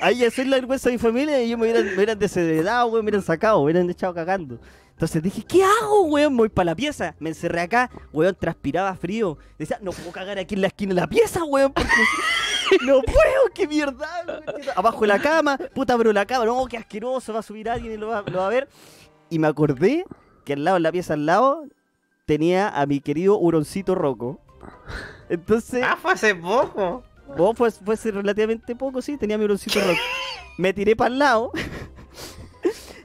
ahí 0.00 0.18
ya 0.18 0.30
soy 0.30 0.44
la 0.46 0.56
vergüenza 0.56 0.88
de 0.88 0.96
mi 0.96 0.98
familia 0.98 1.42
y 1.42 1.50
yo 1.50 1.58
me 1.58 1.64
hubieran, 1.64 1.86
me 1.86 1.94
hubieran 1.94 2.18
desheredado, 2.18 2.86
weón, 2.86 3.04
me 3.04 3.10
hubieran 3.10 3.22
sacado, 3.22 3.58
me 3.58 3.64
hubieran 3.64 3.90
echado 3.90 4.14
cagando. 4.14 4.58
Entonces 4.92 5.22
dije, 5.22 5.42
¿qué 5.42 5.64
hago, 5.64 6.02
weón? 6.02 6.32
Me 6.34 6.38
voy 6.38 6.48
para 6.48 6.66
la 6.66 6.74
pieza. 6.76 7.16
Me 7.18 7.30
encerré 7.30 7.62
acá, 7.62 7.90
weón, 8.12 8.36
transpiraba 8.38 8.94
frío. 8.94 9.36
Decía, 9.58 9.78
no 9.82 9.90
puedo 9.90 10.12
cagar 10.12 10.38
aquí 10.38 10.54
en 10.54 10.60
la 10.60 10.68
esquina 10.68 10.94
de 10.94 11.00
la 11.00 11.06
pieza, 11.08 11.42
weón, 11.44 11.72
no 12.86 13.02
puedo, 13.02 13.50
qué 13.54 13.66
mierda. 13.66 14.08
Abajo 14.76 15.00
de 15.00 15.08
la 15.08 15.18
cama, 15.18 15.58
puta, 15.74 15.96
pero 15.98 16.12
la 16.12 16.24
cama, 16.26 16.44
no, 16.44 16.66
qué 16.66 16.76
asqueroso, 16.76 17.32
va 17.32 17.40
a 17.40 17.42
subir 17.42 17.68
alguien 17.68 17.92
y 17.92 17.96
lo 17.96 18.08
va, 18.08 18.22
lo 18.22 18.38
va 18.38 18.46
a 18.46 18.50
ver. 18.50 18.68
Y 19.30 19.38
me 19.38 19.48
acordé 19.48 20.04
que 20.44 20.52
al 20.52 20.64
lado, 20.64 20.76
en 20.76 20.84
la 20.84 20.92
pieza 20.92 21.14
al 21.14 21.26
lado, 21.26 21.66
tenía 22.24 22.68
a 22.68 22.86
mi 22.86 23.00
querido 23.00 23.36
huroncito 23.38 23.94
Rocco. 23.94 24.40
Entonces... 25.28 25.82
Ah, 25.84 25.98
fue 26.00 26.12
hace 26.12 26.34
poco. 26.34 27.02
Vos 27.36 27.56
fue, 27.56 27.70
fue 27.70 27.94
hace 27.94 28.10
relativamente 28.10 28.74
poco, 28.76 29.02
sí, 29.02 29.16
tenía 29.16 29.38
mi 29.38 29.44
broncito 29.44 29.80
rock. 29.80 29.98
Me 30.58 30.72
tiré 30.72 30.94
para 30.96 31.12
el 31.12 31.18
lado. 31.18 31.52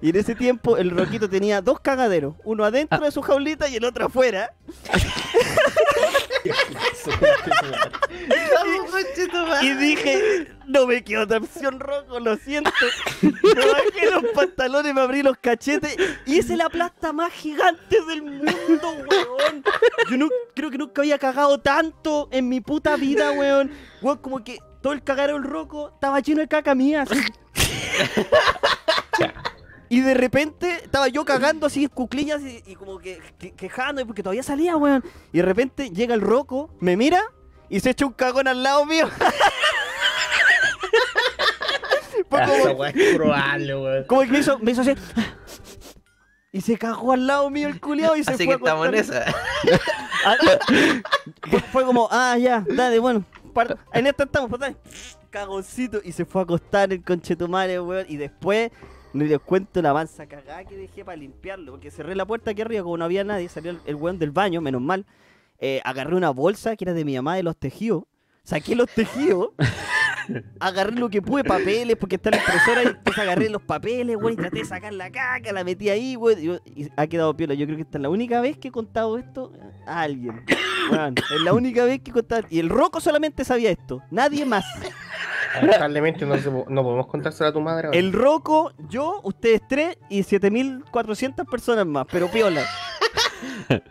Y 0.02 0.12
en 0.12 0.16
ese 0.16 0.34
tiempo 0.34 0.78
el 0.78 0.92
roquito 0.92 1.30
tenía 1.30 1.62
dos 1.62 1.82
cagaderos, 1.82 2.36
uno 2.46 2.64
adentro 2.64 3.02
de 3.02 3.12
su 3.12 3.22
jaulita 3.22 3.68
y 3.68 3.76
el 3.76 3.84
otro 3.84 4.06
afuera. 4.06 4.54
Y 9.62 9.74
dije, 9.74 10.48
no 10.68 10.86
me 10.88 11.04
quedó 11.04 11.24
otra 11.24 11.38
opción 11.38 11.80
rojo, 11.80 12.20
lo 12.20 12.38
siento. 12.38 12.72
Me 13.22 13.32
bajé 13.32 14.12
los 14.12 14.24
pantalones, 14.34 14.94
me 14.94 15.02
abrí 15.02 15.24
los 15.24 15.38
cachetes 15.38 15.96
y 16.26 16.40
hice 16.40 16.56
la 16.56 16.70
plasta 16.70 17.12
más 17.12 17.34
gigante 17.34 17.98
del 18.08 18.22
mundo, 18.22 18.96
weón. 19.10 19.64
Yo 20.10 20.18
no, 20.18 20.30
creo 20.56 20.72
que 20.72 20.78
nunca 20.78 21.02
había 21.02 21.18
cagado 21.18 21.60
tanto 21.60 22.30
en 22.32 22.48
mi 22.50 22.62
puta 22.62 22.96
vida, 22.96 23.32
weón. 23.32 23.72
Weón, 24.02 24.18
como 24.18 24.44
que 24.44 24.60
todo 24.82 24.94
el 24.94 25.04
cagadero 25.04 25.34
del 25.36 25.44
roco 25.44 25.92
estaba 25.94 26.20
lleno 26.20 26.42
de 26.42 26.48
caca 26.48 26.76
mía. 26.76 27.04
así. 27.04 27.20
Y 29.90 30.02
de 30.02 30.14
repente 30.14 30.70
estaba 30.84 31.08
yo 31.08 31.26
cagando 31.26 31.66
así 31.66 31.84
en 31.84 31.90
cuclillas 31.90 32.42
y, 32.44 32.64
y 32.66 32.76
como 32.76 33.00
que, 33.00 33.20
que- 33.40 33.52
quejando 33.54 34.06
porque 34.06 34.22
todavía 34.24 34.44
salía, 34.44 34.78
weón. 34.78 35.04
Y 35.34 35.38
de 35.38 35.44
repente 35.44 35.90
llega 35.90 36.14
el 36.14 36.22
roco, 36.22 36.70
me 36.80 36.96
mira 36.96 37.22
y 37.70 37.80
se 37.80 37.90
echa 37.90 38.06
un 38.06 38.14
cagón 38.14 38.48
al 38.48 38.62
lado 38.64 38.86
mío. 38.86 39.10
Esa 42.32 42.68
como, 42.70 42.86
es 42.86 43.16
probable, 43.16 43.76
weón. 43.76 44.04
como 44.06 44.22
que 44.22 44.28
me 44.28 44.40
hizo, 44.40 44.60
me 44.60 44.72
hizo 44.72 44.82
así. 44.82 44.94
Y 46.52 46.62
se 46.62 46.78
cagó 46.78 47.14
al 47.14 47.28
lado 47.28 47.50
mío 47.50 47.68
el 47.68 47.80
culiao 47.80 48.16
y 48.16 48.24
se 48.24 48.32
Así 48.34 48.46
fue 48.46 48.48
que 48.48 48.54
a 48.54 48.58
estamos 48.58 48.88
en 48.88 48.96
esa. 48.96 49.26
Ah, 50.26 50.36
fue, 51.72 51.86
como, 51.86 52.10
ah, 52.12 52.38
ya, 52.38 52.66
dale, 52.76 53.00
bueno. 53.00 53.24
par- 53.54 53.78
en 53.94 54.06
esto 54.06 54.24
estamos, 54.24 54.50
pues 54.50 54.60
dale. 54.60 54.76
Cagoncito. 55.30 56.02
Y 56.04 56.12
se 56.12 56.26
fue 56.26 56.42
a 56.42 56.44
acostar 56.44 56.92
el 56.92 57.02
conchetumare, 57.06 57.80
weón. 57.80 58.06
Y 58.10 58.18
después, 58.18 58.70
no 59.14 59.26
les 59.26 59.40
cuento 59.40 59.82
la 59.82 59.94
mansa 59.94 60.28
cagada 60.28 60.64
que 60.66 60.78
dejé 60.78 61.04
para 61.04 61.18
limpiarlo. 61.18 61.74
Porque 61.74 61.92
cerré 61.92 62.16
la 62.16 62.26
puerta 62.26 62.52
aquí 62.52 62.62
arriba, 62.62 62.84
como 62.84 62.98
no 62.98 63.06
había 63.06 63.24
nadie, 63.24 63.50
salió 63.50 63.72
el, 63.72 63.80
el 63.86 63.96
weón 63.96 64.20
del 64.20 64.32
baño, 64.32 64.62
menos 64.62 64.82
mal. 64.82 65.06
Eh, 65.60 65.82
agarré 65.84 66.16
una 66.16 66.30
bolsa 66.30 66.76
que 66.76 66.86
era 66.86 66.94
de 66.94 67.04
mi 67.04 67.16
mamá 67.16 67.36
de 67.36 67.44
los 67.44 67.58
tejidos. 67.58 68.04
Saqué 68.44 68.76
los 68.76 68.90
tejidos. 68.90 69.50
Agarré 70.60 70.96
lo 70.96 71.10
que 71.10 71.24
pude, 71.24 71.44
papeles, 71.44 71.96
porque 71.96 72.18
está 72.18 72.30
la 72.30 72.38
impresora, 72.38 72.84
y 72.84 72.88
entonces 72.88 73.18
agarré 73.18 73.50
los 73.50 73.64
papeles, 73.64 74.16
weón, 74.16 74.34
y 74.34 74.36
traté 74.36 74.60
de 74.60 74.66
sacar 74.66 74.94
la 74.94 75.12
caca, 75.12 75.52
la 75.52 75.64
metí 75.64 75.90
ahí, 75.90 76.16
weón, 76.16 76.62
y, 76.66 76.88
ha 76.96 77.08
quedado 77.08 77.36
piola. 77.36 77.56
Yo 77.56 77.66
creo 77.66 77.78
que 77.78 77.82
esta 77.82 77.98
es 77.98 78.02
la 78.04 78.10
única 78.10 78.40
vez 78.40 78.56
que 78.58 78.68
he 78.68 78.72
contado 78.72 79.18
esto 79.18 79.52
a 79.88 80.02
alguien. 80.02 80.46
Es 80.48 81.42
la 81.42 81.54
única 81.54 81.84
vez 81.86 82.02
que 82.02 82.12
he 82.12 82.14
contado. 82.14 82.48
Y 82.50 82.60
el 82.60 82.70
Roco 82.70 83.00
solamente 83.00 83.44
sabía 83.44 83.72
esto, 83.72 84.02
nadie 84.12 84.46
más. 84.46 84.66
Lamentablemente 85.56 86.26
no, 86.26 86.38
se 86.38 86.50
no 86.50 86.84
podemos 86.84 87.08
contárselo 87.08 87.50
a 87.50 87.54
tu 87.54 87.62
madre. 87.62 87.88
ahora. 87.88 88.00
El 88.00 88.14
Roco, 88.14 88.72
yo, 88.90 89.20
ustedes 89.24 89.62
tres 89.68 89.98
y 90.10 90.24
7400 90.24 91.48
personas 91.48 91.86
más, 91.86 92.06
pero 92.12 92.30
piola. 92.30 92.64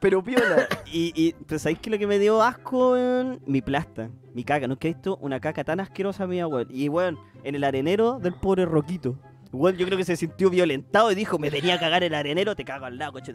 Pero 0.00 0.22
piola. 0.22 0.66
Y, 0.92 1.12
y 1.14 1.32
pues, 1.32 1.62
¿sabéis 1.62 1.78
qué 1.78 1.88
es 1.90 1.92
lo 1.92 1.98
que 1.98 2.06
me 2.06 2.18
dio 2.18 2.42
asco, 2.42 2.92
weón? 2.92 3.40
Mi 3.46 3.62
plasta, 3.62 4.10
mi 4.34 4.42
caca. 4.44 4.66
Nunca 4.66 4.88
he 4.88 4.92
visto 4.92 5.16
una 5.20 5.38
caca 5.40 5.62
tan 5.64 5.80
asquerosa 5.80 6.26
mía, 6.26 6.46
weón. 6.46 6.66
Y, 6.70 6.88
weón, 6.88 7.18
en 7.44 7.54
el 7.54 7.64
arenero 7.64 8.18
del 8.18 8.34
pobre 8.34 8.64
Roquito. 8.64 9.16
Weón, 9.52 9.76
yo 9.76 9.86
creo 9.86 9.96
que 9.96 10.04
se 10.04 10.16
sintió 10.16 10.50
violentado 10.50 11.10
y 11.12 11.14
dijo, 11.14 11.38
me 11.38 11.50
venía 11.50 11.74
a 11.74 11.78
cagar 11.78 12.02
el 12.02 12.14
arenero, 12.14 12.56
te 12.56 12.64
cago 12.64 12.84
al 12.86 12.98
lado, 12.98 13.12
coche. 13.12 13.32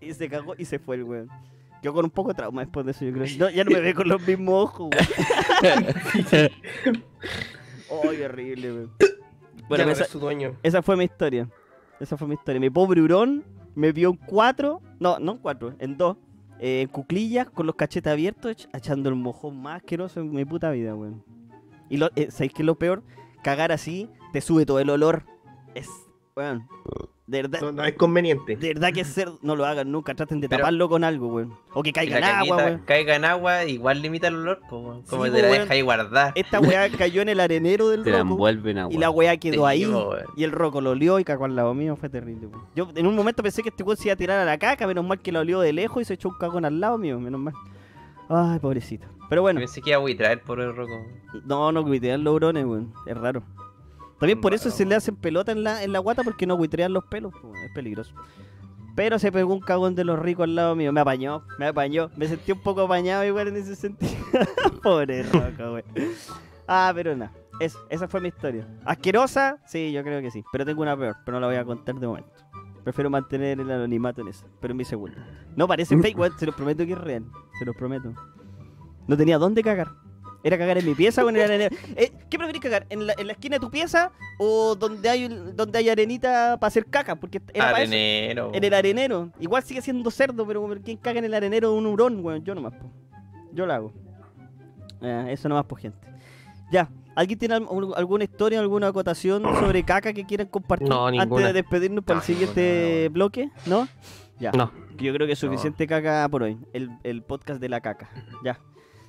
Y 0.00 0.12
se 0.12 0.28
cagó 0.28 0.54
y 0.58 0.66
se 0.66 0.78
fue 0.78 0.96
el 0.96 1.04
weón. 1.04 1.28
Quedó 1.82 1.92
con 1.94 2.04
un 2.04 2.10
poco 2.10 2.30
de 2.30 2.34
trauma 2.34 2.62
después 2.62 2.84
de 2.86 2.92
eso, 2.92 3.04
yo 3.04 3.12
creo. 3.12 3.26
No, 3.38 3.50
ya 3.50 3.64
no 3.64 3.70
me 3.70 3.80
ve 3.80 3.94
con 3.94 4.08
los 4.08 4.20
mismos 4.26 4.64
ojos, 4.64 4.90
weón. 5.62 5.86
Ay, 8.10 8.22
horrible, 8.22 8.72
weón. 8.72 8.92
Ya 9.00 9.66
Bueno, 9.68 9.84
no 9.86 9.90
esa, 9.92 10.00
eres 10.02 10.12
su 10.12 10.18
dueño. 10.20 10.56
esa 10.62 10.82
fue 10.82 10.96
mi 10.96 11.04
historia. 11.04 11.48
Esa 12.00 12.16
fue 12.16 12.28
mi 12.28 12.34
historia. 12.34 12.60
Mi 12.60 12.70
pobre 12.70 13.00
hurón 13.02 13.44
me 13.74 13.92
vio 13.92 14.10
en 14.10 14.16
cuatro, 14.16 14.80
no, 14.98 15.18
no 15.18 15.32
en 15.32 15.38
cuatro, 15.38 15.74
en 15.78 15.96
dos, 15.96 16.16
eh, 16.58 16.82
en 16.82 16.88
cuclillas, 16.88 17.48
con 17.50 17.66
los 17.66 17.74
cachetes 17.76 18.12
abiertos, 18.12 18.52
ech- 18.56 18.68
echando 18.76 19.08
el 19.08 19.14
mojón 19.14 19.60
más 19.60 19.76
asqueroso 19.76 20.20
en 20.20 20.30
mi 20.32 20.44
puta 20.44 20.70
vida, 20.70 20.94
weón. 20.94 21.22
Y 21.88 21.96
lo, 21.96 22.10
eh, 22.16 22.30
¿sabéis 22.30 22.52
qué 22.54 22.62
es 22.62 22.66
lo 22.66 22.76
peor? 22.78 23.02
Cagar 23.42 23.72
así, 23.72 24.10
te 24.32 24.40
sube 24.40 24.66
todo 24.66 24.80
el 24.80 24.90
olor. 24.90 25.24
Es, 25.74 25.88
weón, 26.36 26.66
de 27.28 27.42
verdad, 27.42 27.60
No, 27.60 27.72
no 27.72 27.84
es 27.84 27.92
conveniente. 27.94 28.56
de 28.56 28.68
verdad 28.74 28.90
que 28.92 29.04
ser, 29.04 29.28
no 29.42 29.54
lo 29.54 29.66
hagan 29.66 29.92
nunca, 29.92 30.14
traten 30.14 30.40
de 30.40 30.48
Pero- 30.48 30.60
taparlo 30.60 30.88
con 30.88 31.04
algo, 31.04 31.28
weón. 31.28 31.54
O 31.74 31.82
que 31.82 31.92
caiga 31.92 32.18
la 32.18 32.30
en 32.30 32.36
agua, 32.36 32.56
weón. 32.56 32.82
caiga 32.86 33.14
en 33.16 33.24
agua, 33.26 33.64
igual 33.66 34.00
limita 34.02 34.28
el 34.28 34.36
olor, 34.36 34.60
po, 34.68 34.78
weón. 34.78 35.02
como 35.02 35.26
Sí, 35.26 35.30
te 35.30 35.42
la 35.42 35.48
deja 35.48 35.72
ahí 35.74 35.82
guardada. 35.82 36.32
Esta 36.34 36.58
weá 36.58 36.88
cayó 36.98 37.20
en 37.22 37.28
el 37.28 37.38
arenero 37.40 37.90
del 37.90 38.02
Te 38.02 38.10
la 38.10 38.20
roco. 38.20 38.30
envuelven 38.32 38.78
agua. 38.78 38.94
Y 38.94 38.98
la 38.98 39.10
weá 39.10 39.36
quedó 39.36 39.66
ahí. 39.66 39.86
Y 40.36 40.44
el 40.44 40.52
roco 40.52 40.80
lo 40.80 40.90
olió 40.90 41.18
y 41.20 41.24
cagó 41.24 41.44
al 41.44 41.54
lado 41.54 41.74
mío. 41.74 41.96
Fue 41.96 42.08
terrible. 42.08 42.46
weón. 42.46 42.64
Yo 42.74 42.88
en 42.96 43.06
un 43.06 43.14
momento 43.14 43.42
pensé 43.42 43.62
que 43.62 43.68
este 43.68 43.82
weón 43.82 43.98
se 43.98 44.08
iba 44.08 44.14
a 44.14 44.16
tirar 44.16 44.40
a 44.40 44.44
la 44.46 44.58
caca. 44.58 44.86
Menos 44.86 45.04
mal 45.04 45.20
que 45.20 45.30
lo 45.30 45.40
olió 45.40 45.60
de 45.60 45.72
lejos 45.74 46.00
y 46.02 46.04
se 46.06 46.14
echó 46.14 46.30
un 46.30 46.38
cagón 46.38 46.64
al 46.64 46.80
lado 46.80 46.96
mío. 46.96 47.20
Menos 47.20 47.40
mal. 47.40 47.52
Ay, 48.30 48.58
pobrecito. 48.58 49.06
Pero 49.28 49.42
bueno, 49.42 49.60
Pensé 49.60 49.82
que 49.82 49.90
iba 49.90 49.98
a 49.98 50.00
buitrar 50.00 50.40
por 50.42 50.60
el 50.60 50.74
roco. 50.74 50.92
no, 51.44 51.70
no 51.72 51.82
cuitean 51.84 52.24
los 52.24 52.34
hurones, 52.34 52.64
weón. 52.64 52.92
Es 53.06 53.14
raro. 53.16 53.42
También 54.18 54.40
por 54.40 54.54
eso 54.54 54.70
se 54.70 54.84
le 54.84 54.94
hacen 54.94 55.16
pelota 55.16 55.52
en 55.52 55.62
la, 55.62 55.82
en 55.82 55.92
la 55.92 55.98
guata 56.00 56.24
porque 56.24 56.46
no 56.46 56.56
buitrean 56.56 56.92
los 56.92 57.04
pelos. 57.04 57.32
Es 57.64 57.72
peligroso. 57.72 58.12
Pero 58.96 59.18
se 59.20 59.30
pegó 59.30 59.54
un 59.54 59.60
cagón 59.60 59.94
de 59.94 60.02
los 60.02 60.18
ricos 60.18 60.44
al 60.44 60.56
lado 60.56 60.74
mío. 60.74 60.92
Me 60.92 61.00
apañó, 61.00 61.44
me 61.56 61.68
apañó. 61.68 62.10
Me 62.16 62.26
sentí 62.26 62.50
un 62.50 62.60
poco 62.60 62.80
apañado 62.82 63.24
igual 63.24 63.46
en 63.46 63.56
ese 63.56 63.76
sentido. 63.76 64.12
Pobre 64.82 65.22
roco, 65.22 65.72
weón. 65.74 65.84
Ah, 66.66 66.90
pero 66.94 67.16
nada. 67.16 67.32
Eso, 67.60 67.78
esa 67.90 68.08
fue 68.08 68.20
mi 68.20 68.28
historia. 68.28 68.66
¿Asquerosa? 68.84 69.58
Sí, 69.66 69.92
yo 69.92 70.02
creo 70.02 70.20
que 70.20 70.32
sí. 70.32 70.44
Pero 70.50 70.64
tengo 70.64 70.82
una 70.82 70.96
peor, 70.96 71.16
pero 71.24 71.36
no 71.36 71.42
la 71.42 71.46
voy 71.46 71.56
a 71.56 71.64
contar 71.64 71.94
de 71.94 72.06
momento. 72.08 72.30
Prefiero 72.82 73.08
mantener 73.08 73.60
el 73.60 73.70
anonimato 73.70 74.20
en 74.22 74.28
esa, 74.28 74.46
pero 74.60 74.72
en 74.72 74.78
mi 74.78 74.84
segunda. 74.84 75.24
No 75.54 75.68
parece 75.68 75.96
fake, 76.02 76.18
weón. 76.18 76.36
Se 76.36 76.46
los 76.46 76.56
prometo 76.56 76.84
que 76.84 76.92
es 76.92 76.98
real. 76.98 77.24
Se 77.60 77.64
los 77.64 77.76
prometo. 77.76 78.12
No 79.06 79.16
tenía 79.16 79.38
dónde 79.38 79.62
cagar. 79.62 79.92
¿Era 80.44 80.56
cagar 80.56 80.78
en 80.78 80.86
mi 80.86 80.94
pieza 80.94 81.24
o 81.24 81.28
en 81.28 81.36
el 81.36 81.42
arenero? 81.42 81.76
Eh, 81.96 82.12
¿Qué 82.30 82.38
preferís 82.38 82.60
cagar? 82.62 82.86
¿En 82.90 83.06
la, 83.06 83.14
en 83.18 83.26
la 83.26 83.32
esquina 83.32 83.56
de 83.56 83.60
tu 83.60 83.70
pieza 83.70 84.12
o 84.38 84.76
donde 84.76 85.08
hay, 85.08 85.24
un- 85.24 85.56
donde 85.56 85.78
hay 85.78 85.88
arenita 85.88 86.56
para 86.60 86.68
hacer 86.68 86.86
caca? 86.86 87.16
Porque 87.16 87.40
era 87.52 87.66
para 87.72 87.82
eso. 87.82 87.90
Arenero. 87.92 88.50
En 88.54 88.62
el 88.64 88.72
arenero. 88.74 89.30
Igual 89.40 89.62
sigue 89.64 89.82
siendo 89.82 90.10
cerdo, 90.10 90.46
pero 90.46 90.64
¿quién 90.84 90.96
caga 90.98 91.18
en 91.18 91.24
el 91.24 91.34
arenero 91.34 91.74
un 91.74 91.86
hurón, 91.86 92.24
weón? 92.24 92.44
Yo 92.44 92.54
nomás, 92.54 92.72
po. 92.74 92.90
Yo 93.52 93.66
lo 93.66 93.72
hago. 93.72 93.92
Eh, 95.02 95.26
eso 95.30 95.48
nomás, 95.48 95.64
por 95.64 95.78
gente. 95.80 95.98
Ya, 96.70 96.88
¿Alguien 97.16 97.36
tiene 97.38 97.54
al- 97.56 97.66
alguna 97.96 98.22
historia, 98.22 98.60
alguna 98.60 98.88
acotación 98.88 99.42
sobre 99.58 99.82
caca 99.82 100.12
que 100.12 100.24
quieran 100.24 100.46
compartir 100.46 100.88
No, 100.88 101.06
antes 101.08 101.44
de 101.44 101.52
despedirnos 101.52 102.04
para 102.04 102.18
el 102.18 102.22
No, 102.22 102.24
siguiente 102.26 103.08
bloque? 103.10 103.50
¿No? 103.66 103.88
Ya. 104.38 104.52
No. 104.52 104.70
Yo 104.98 105.12
creo 105.12 105.26
que 105.26 105.32
es 105.32 105.38
suficiente 105.40 105.86
caca 105.88 106.28
por 106.30 106.44
hoy. 106.44 106.58
El, 106.72 106.90
el 107.02 107.22
podcast 107.22 107.60
de 107.60 107.68
la 107.68 107.80
caca. 107.80 108.08
Ya. 108.44 108.60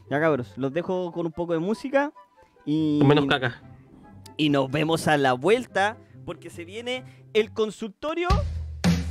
Ya 0.09 0.19
cabros, 0.19 0.53
los 0.57 0.73
dejo 0.73 1.11
con 1.11 1.25
un 1.25 1.31
poco 1.31 1.53
de 1.53 1.59
música 1.59 2.11
y, 2.65 2.99
Menos 3.05 3.25
caca. 3.27 3.61
y 4.37 4.49
nos 4.49 4.69
vemos 4.71 5.07
a 5.07 5.17
la 5.17 5.33
vuelta 5.33 5.97
porque 6.25 6.49
se 6.49 6.65
viene 6.65 7.03
el 7.33 7.51
consultorio 7.53 8.27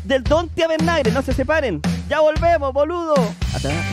del 0.05 0.25
Don 0.25 0.49
Tía 0.49 0.67
Bernagre. 0.69 1.13
No 1.13 1.23
se 1.23 1.33
separen. 1.33 1.81
Ya 2.09 2.21
volvemos, 2.21 2.73
boludo. 2.73 3.15
Hasta 3.55 3.69
más 3.69 3.85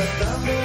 ratito. 0.00 0.59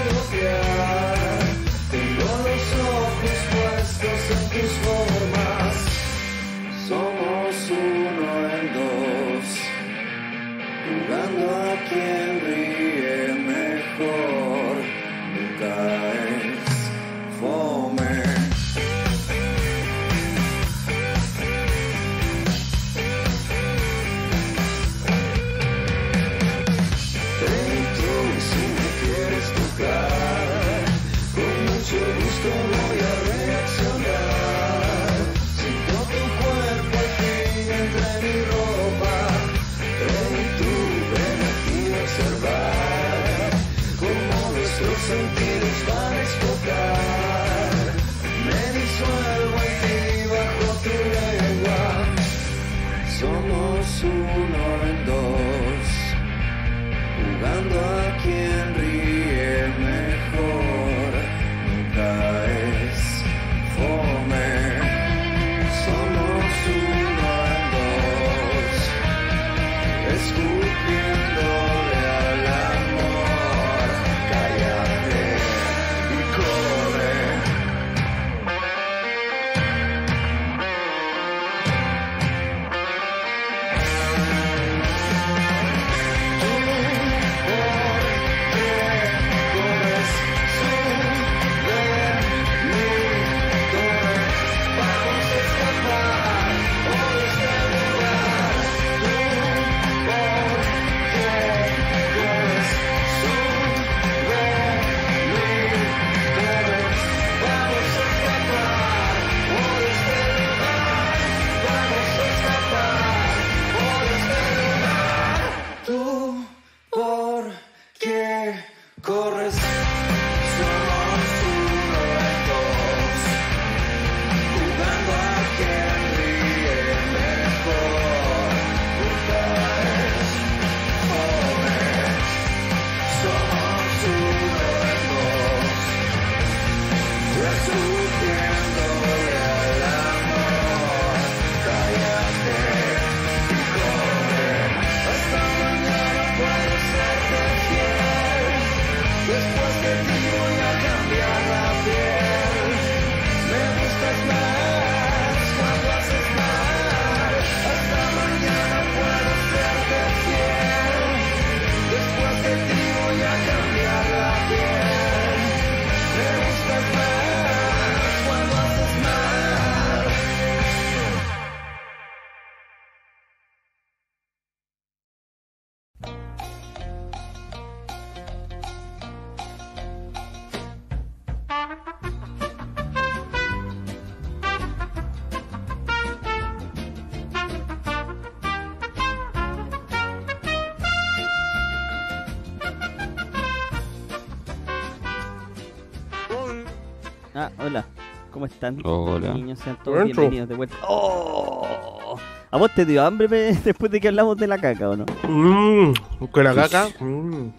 ¿Cómo 198.45 198.53
están? 198.53 198.79
Hola. 198.85 199.33
Niños, 199.33 199.57
sean 199.57 199.75
todos 199.83 200.03
bienvenidos 200.03 200.47
de 200.47 200.53
vuelta. 200.55 200.75
¡Oh! 200.87 202.15
¿A 202.51 202.57
vos 202.57 202.69
te 202.75 202.85
dio 202.85 203.03
hambre 203.03 203.27
después 203.65 203.91
de 203.91 203.99
que 203.99 204.09
hablamos 204.09 204.37
de 204.37 204.45
la 204.45 204.59
caca 204.59 204.91
o 204.91 204.95
no? 204.95 205.05
Mmm, 205.27 205.93
con 206.29 206.43
la 206.43 206.53
caca. 206.53 206.89
mm, 206.99 207.49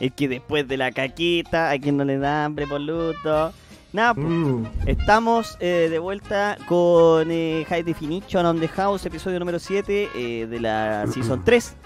Es 0.00 0.12
que 0.12 0.28
después 0.28 0.66
de 0.66 0.78
la 0.78 0.90
caquita, 0.90 1.70
a 1.70 1.78
quien 1.78 1.98
no 1.98 2.04
le 2.06 2.16
da 2.16 2.46
hambre 2.46 2.66
por 2.66 2.80
luto. 2.80 3.52
Nada, 3.92 4.14
pues, 4.14 4.26
mm. 4.26 4.64
estamos 4.86 5.58
eh, 5.60 5.88
de 5.90 5.98
vuelta 5.98 6.56
con 6.66 7.30
eh, 7.30 7.66
High 7.68 7.82
Definition 7.82 8.46
on 8.46 8.58
the 8.58 8.68
House, 8.68 9.04
episodio 9.04 9.38
número 9.38 9.58
7 9.58 10.08
eh, 10.14 10.46
de 10.46 10.60
la 10.60 11.04
Season 11.08 11.42
3. 11.44 11.76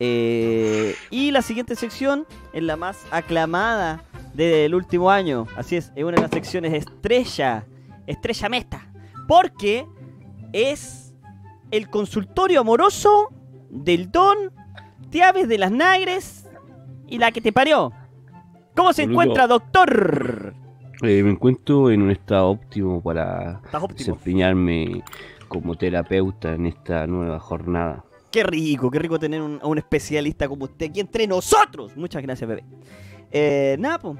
Eh, 0.00 0.94
y 1.08 1.30
la 1.30 1.40
siguiente 1.40 1.74
sección 1.76 2.26
es 2.52 2.62
la 2.62 2.76
más 2.76 2.98
aclamada 3.10 4.02
del 4.34 4.74
último 4.74 5.10
año. 5.10 5.46
Así 5.56 5.76
es, 5.76 5.90
es 5.96 6.04
una 6.04 6.16
de 6.16 6.20
las 6.22 6.30
secciones 6.30 6.74
estrella, 6.74 7.64
estrella 8.06 8.48
mesta. 8.48 8.90
Porque 9.28 9.86
es 10.52 11.14
el 11.70 11.90
consultorio 11.90 12.60
amoroso 12.60 13.30
del 13.70 14.10
Don 14.10 14.36
Tiaves 15.10 15.48
de 15.48 15.58
las 15.58 15.70
Nagres 15.72 16.48
y 17.08 17.18
la 17.18 17.32
que 17.32 17.40
te 17.40 17.52
parió. 17.52 17.92
¿Cómo 18.74 18.92
se 18.92 19.02
Boludo. 19.02 19.22
encuentra, 19.22 19.46
doctor? 19.46 20.54
Eh, 21.02 21.22
me 21.22 21.30
encuentro 21.30 21.90
en 21.90 22.02
un 22.02 22.10
estado 22.10 22.48
óptimo 22.48 23.02
para 23.02 23.60
óptimo. 23.72 23.96
desempeñarme 23.96 25.02
como 25.48 25.74
terapeuta 25.74 26.54
en 26.54 26.66
esta 26.66 27.06
nueva 27.06 27.38
jornada. 27.38 28.04
Qué 28.30 28.42
rico, 28.42 28.90
qué 28.90 28.98
rico 28.98 29.18
tener 29.18 29.40
un, 29.40 29.58
a 29.62 29.66
un 29.66 29.78
especialista 29.78 30.48
como 30.48 30.64
usted 30.64 30.90
aquí 30.90 31.00
entre 31.00 31.26
nosotros. 31.26 31.96
Muchas 31.96 32.22
gracias, 32.22 32.48
bebé. 32.48 32.64
Eh, 33.30 33.76
nada, 33.78 33.98
pues. 33.98 34.18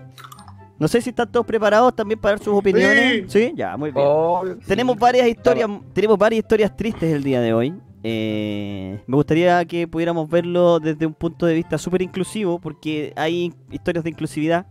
No 0.78 0.88
sé 0.88 1.00
si 1.00 1.10
están 1.10 1.30
todos 1.30 1.46
preparados 1.46 1.94
también 1.96 2.20
para 2.20 2.36
dar 2.36 2.44
sus 2.44 2.54
opiniones. 2.54 3.32
Sí, 3.32 3.52
ya, 3.54 3.76
muy 3.76 3.90
bien. 3.90 4.04
Oh, 4.06 4.44
tenemos 4.66 4.94
sí. 4.94 5.00
varias 5.00 5.26
historias, 5.28 5.70
tenemos 5.92 6.18
varias 6.18 6.40
historias 6.40 6.76
tristes 6.76 7.12
el 7.12 7.22
día 7.22 7.40
de 7.40 7.54
hoy. 7.54 7.74
Eh, 8.02 9.00
me 9.06 9.16
gustaría 9.16 9.64
que 9.64 9.88
pudiéramos 9.88 10.28
verlo 10.28 10.78
desde 10.78 11.06
un 11.06 11.14
punto 11.14 11.46
de 11.46 11.54
vista 11.54 11.78
súper 11.78 12.02
inclusivo, 12.02 12.60
porque 12.60 13.12
hay 13.16 13.52
historias 13.70 14.04
de 14.04 14.10
inclusividad 14.10 14.66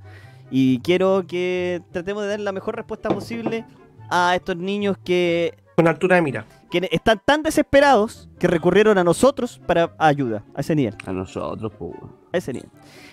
y 0.51 0.79
quiero 0.79 1.25
que 1.27 1.81
tratemos 1.91 2.23
de 2.23 2.29
dar 2.29 2.39
la 2.39 2.51
mejor 2.51 2.75
respuesta 2.75 3.09
posible 3.09 3.65
a 4.09 4.35
estos 4.35 4.55
niños 4.55 4.97
que, 5.03 5.53
Con 5.75 5.87
altura 5.87 6.17
de 6.17 6.21
mira. 6.21 6.45
Están 6.83 7.21
tan 7.23 7.43
desesperados 7.43 8.29
que 8.39 8.47
recurrieron 8.47 8.97
a 8.97 9.03
nosotros 9.03 9.61
para 9.65 9.95
ayuda 9.97 10.43
a 10.55 10.61
ese 10.61 10.75
nivel. 10.75 10.95
A 11.05 11.11
nosotros, 11.11 11.71
pues. 11.77 11.93
A 12.33 12.37
ese 12.37 12.53
nivel. 12.53 12.69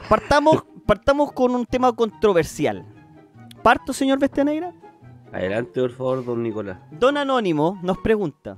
Partamos, 0.08 0.64
partamos 0.86 1.32
con 1.32 1.54
un 1.54 1.66
tema 1.66 1.92
controversial. 1.92 2.84
¿Parto, 3.62 3.92
señor 3.92 4.18
Bestia 4.18 4.44
Negra? 4.44 4.72
Adelante, 5.32 5.80
por 5.80 5.92
favor, 5.92 6.24
don 6.24 6.42
Nicolás. 6.42 6.78
Don 6.90 7.16
Anónimo 7.16 7.78
nos 7.82 7.98
pregunta: 7.98 8.56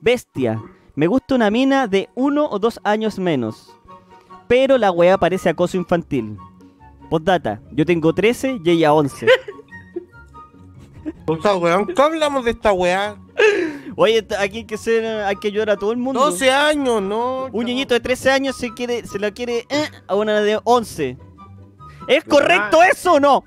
Bestia, 0.00 0.60
me 0.94 1.06
gusta 1.06 1.34
una 1.34 1.50
mina 1.50 1.86
de 1.86 2.08
uno 2.14 2.48
o 2.48 2.58
dos 2.58 2.80
años 2.82 3.18
menos, 3.18 3.76
pero 4.48 4.78
la 4.78 4.90
weá 4.90 5.18
parece 5.18 5.48
acoso 5.48 5.76
infantil. 5.76 6.36
Postdata, 7.10 7.60
yo 7.70 7.84
tengo 7.84 8.12
13 8.12 8.60
y 8.64 8.70
ella 8.70 8.92
11. 8.92 9.26
O 11.26 11.36
sea, 11.40 11.56
weón, 11.56 11.86
¿qué 11.86 12.02
hablamos 12.02 12.44
de 12.44 12.52
esta 12.52 12.72
weá? 12.72 13.16
Oye, 13.96 14.26
aquí 14.38 14.58
hay 14.58 14.64
que, 14.64 14.76
ser, 14.76 15.04
hay 15.24 15.36
que 15.36 15.48
ayudar 15.48 15.70
a 15.70 15.76
todo 15.76 15.92
el 15.92 15.98
mundo. 15.98 16.20
12 16.20 16.50
años, 16.50 17.00
no. 17.02 17.46
Un 17.52 17.64
niñito 17.64 17.94
de 17.94 18.00
13 18.00 18.30
años 18.30 18.56
se 18.56 18.72
quiere, 18.74 19.06
se 19.06 19.18
la 19.18 19.30
quiere 19.30 19.66
eh, 19.70 19.88
a 20.06 20.14
una 20.14 20.40
de 20.40 20.58
11. 20.64 21.16
¿Es 22.08 22.24
correcto 22.24 22.82
eso 22.82 23.14
o 23.14 23.20
no? 23.20 23.44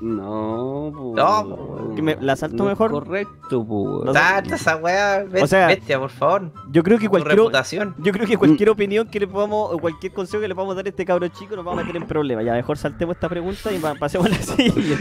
No, 0.00 0.90
pues. 0.92 1.14
No, 1.14 1.94
¿Que 1.94 2.02
me- 2.02 2.16
la 2.20 2.34
salto 2.34 2.56
no 2.56 2.64
es 2.64 2.70
mejor? 2.70 2.90
Correcto, 2.90 3.64
pues. 3.64 4.04
No. 4.06 4.12
Tata 4.12 4.56
esa 4.56 4.76
weá, 4.76 5.24
O 5.40 5.46
sea, 5.46 5.68
bestia, 5.68 6.00
por 6.00 6.10
favor. 6.10 6.50
Yo 6.72 6.82
creo 6.82 6.98
que 6.98 7.08
cualquier, 7.08 7.36
reputación. 7.36 7.94
yo 7.98 8.12
creo 8.12 8.26
que 8.26 8.36
cualquier 8.36 8.70
opinión 8.70 9.06
que 9.06 9.20
le 9.20 9.28
podamos, 9.28 9.72
o 9.72 9.78
cualquier 9.78 10.12
consejo 10.12 10.40
que 10.40 10.48
le 10.48 10.54
podamos 10.56 10.74
dar 10.74 10.86
a 10.86 10.88
este 10.88 11.04
cabro 11.04 11.28
chico 11.28 11.54
nos 11.54 11.64
va 11.64 11.72
a 11.72 11.76
meter 11.76 11.94
en 11.96 12.06
problemas. 12.06 12.44
Ya 12.44 12.52
mejor 12.54 12.78
saltemos 12.78 13.14
esta 13.14 13.28
pregunta 13.28 13.70
y 13.70 13.78
pa- 13.78 13.94
pasemos 13.94 14.26
a 14.26 14.30
la 14.30 14.36
siguiente. 14.42 14.96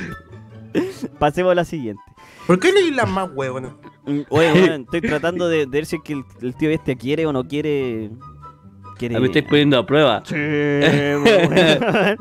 pasemos 1.20 1.52
a 1.52 1.56
la 1.56 1.66
siguiente. 1.66 2.02
¿Por 2.48 2.60
qué 2.60 2.72
leí 2.72 2.92
las 2.92 3.10
más 3.10 3.30
huevonas? 3.34 3.74
Mm, 4.06 4.22
Oye, 4.30 4.76
estoy 4.82 5.02
tratando 5.02 5.48
de, 5.48 5.60
de 5.60 5.66
ver 5.68 5.86
si 5.86 5.98
es 5.98 6.02
que 6.04 6.14
el, 6.14 6.24
el 6.42 6.56
tío 6.56 6.70
este 6.70 6.96
quiere 6.96 7.26
o 7.26 7.34
no 7.34 7.48
quiere. 7.48 8.10
quiere... 8.98 9.16
Ah, 9.16 9.20
me 9.20 9.28
estáis 9.28 9.46
poniendo 9.46 9.78
a 9.78 9.86
prueba. 9.86 10.24
Sí, 10.26 10.36
weón. 10.36 12.18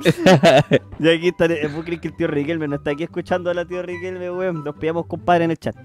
y 0.98 1.08
aquí 1.08 1.28
está, 1.28 1.46
eh, 1.46 1.68
¿vos 1.74 1.84
crees 1.84 2.00
que 2.00 2.08
el 2.08 2.16
tío 2.16 2.26
Riquelme 2.26 2.68
no 2.68 2.76
está 2.76 2.90
aquí 2.90 3.02
escuchando 3.04 3.50
a 3.50 3.54
la 3.54 3.64
tío 3.64 3.82
Riquelme, 3.82 4.30
weón? 4.30 4.62
Nos 4.64 4.74
pillamos 4.76 5.06
compadre 5.06 5.44
en 5.44 5.50
el 5.52 5.58
chat. 5.58 5.76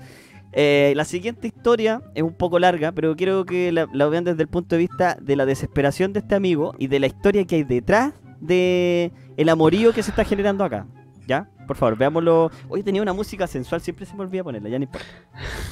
Eh, 0.58 0.94
la 0.96 1.04
siguiente 1.04 1.48
historia 1.48 2.02
es 2.14 2.24
un 2.24 2.34
poco 2.34 2.60
larga, 2.60 2.94
pero 2.94 3.16
quiero 3.16 3.46
que 3.46 3.72
la, 3.74 3.88
la 3.92 4.08
vean 4.08 4.24
desde 4.24 4.42
el 4.44 4.48
punto 4.48 4.76
de 4.76 4.80
vista 4.80 5.18
de 5.22 5.36
la 5.36 5.46
desesperación 5.46 6.14
de 6.14 6.20
este 6.20 6.36
amigo 6.36 6.74
y 6.78 6.88
de 6.88 7.00
la 7.00 7.08
historia 7.08 7.46
que 7.46 7.56
hay 7.56 7.64
detrás 7.64 8.14
de 8.40 9.12
el 9.36 9.50
amorío 9.50 9.92
que 9.94 10.02
se 10.04 10.12
está 10.12 10.24
generando 10.24 10.64
acá. 10.64 10.88
¿Ya? 11.27 11.49
Por 11.68 11.76
favor, 11.76 11.97
veámoslo. 11.97 12.52
Hoy 12.69 12.84
tenía 12.84 13.02
una 13.02 13.14
música 13.14 13.47
sensual, 13.47 13.81
siempre 13.81 14.06
se 14.06 14.15
me 14.15 14.22
olvida 14.22 14.43
ponerla, 14.43 14.69
ya 14.69 14.80
no 14.80 14.84
importa. 14.84 15.07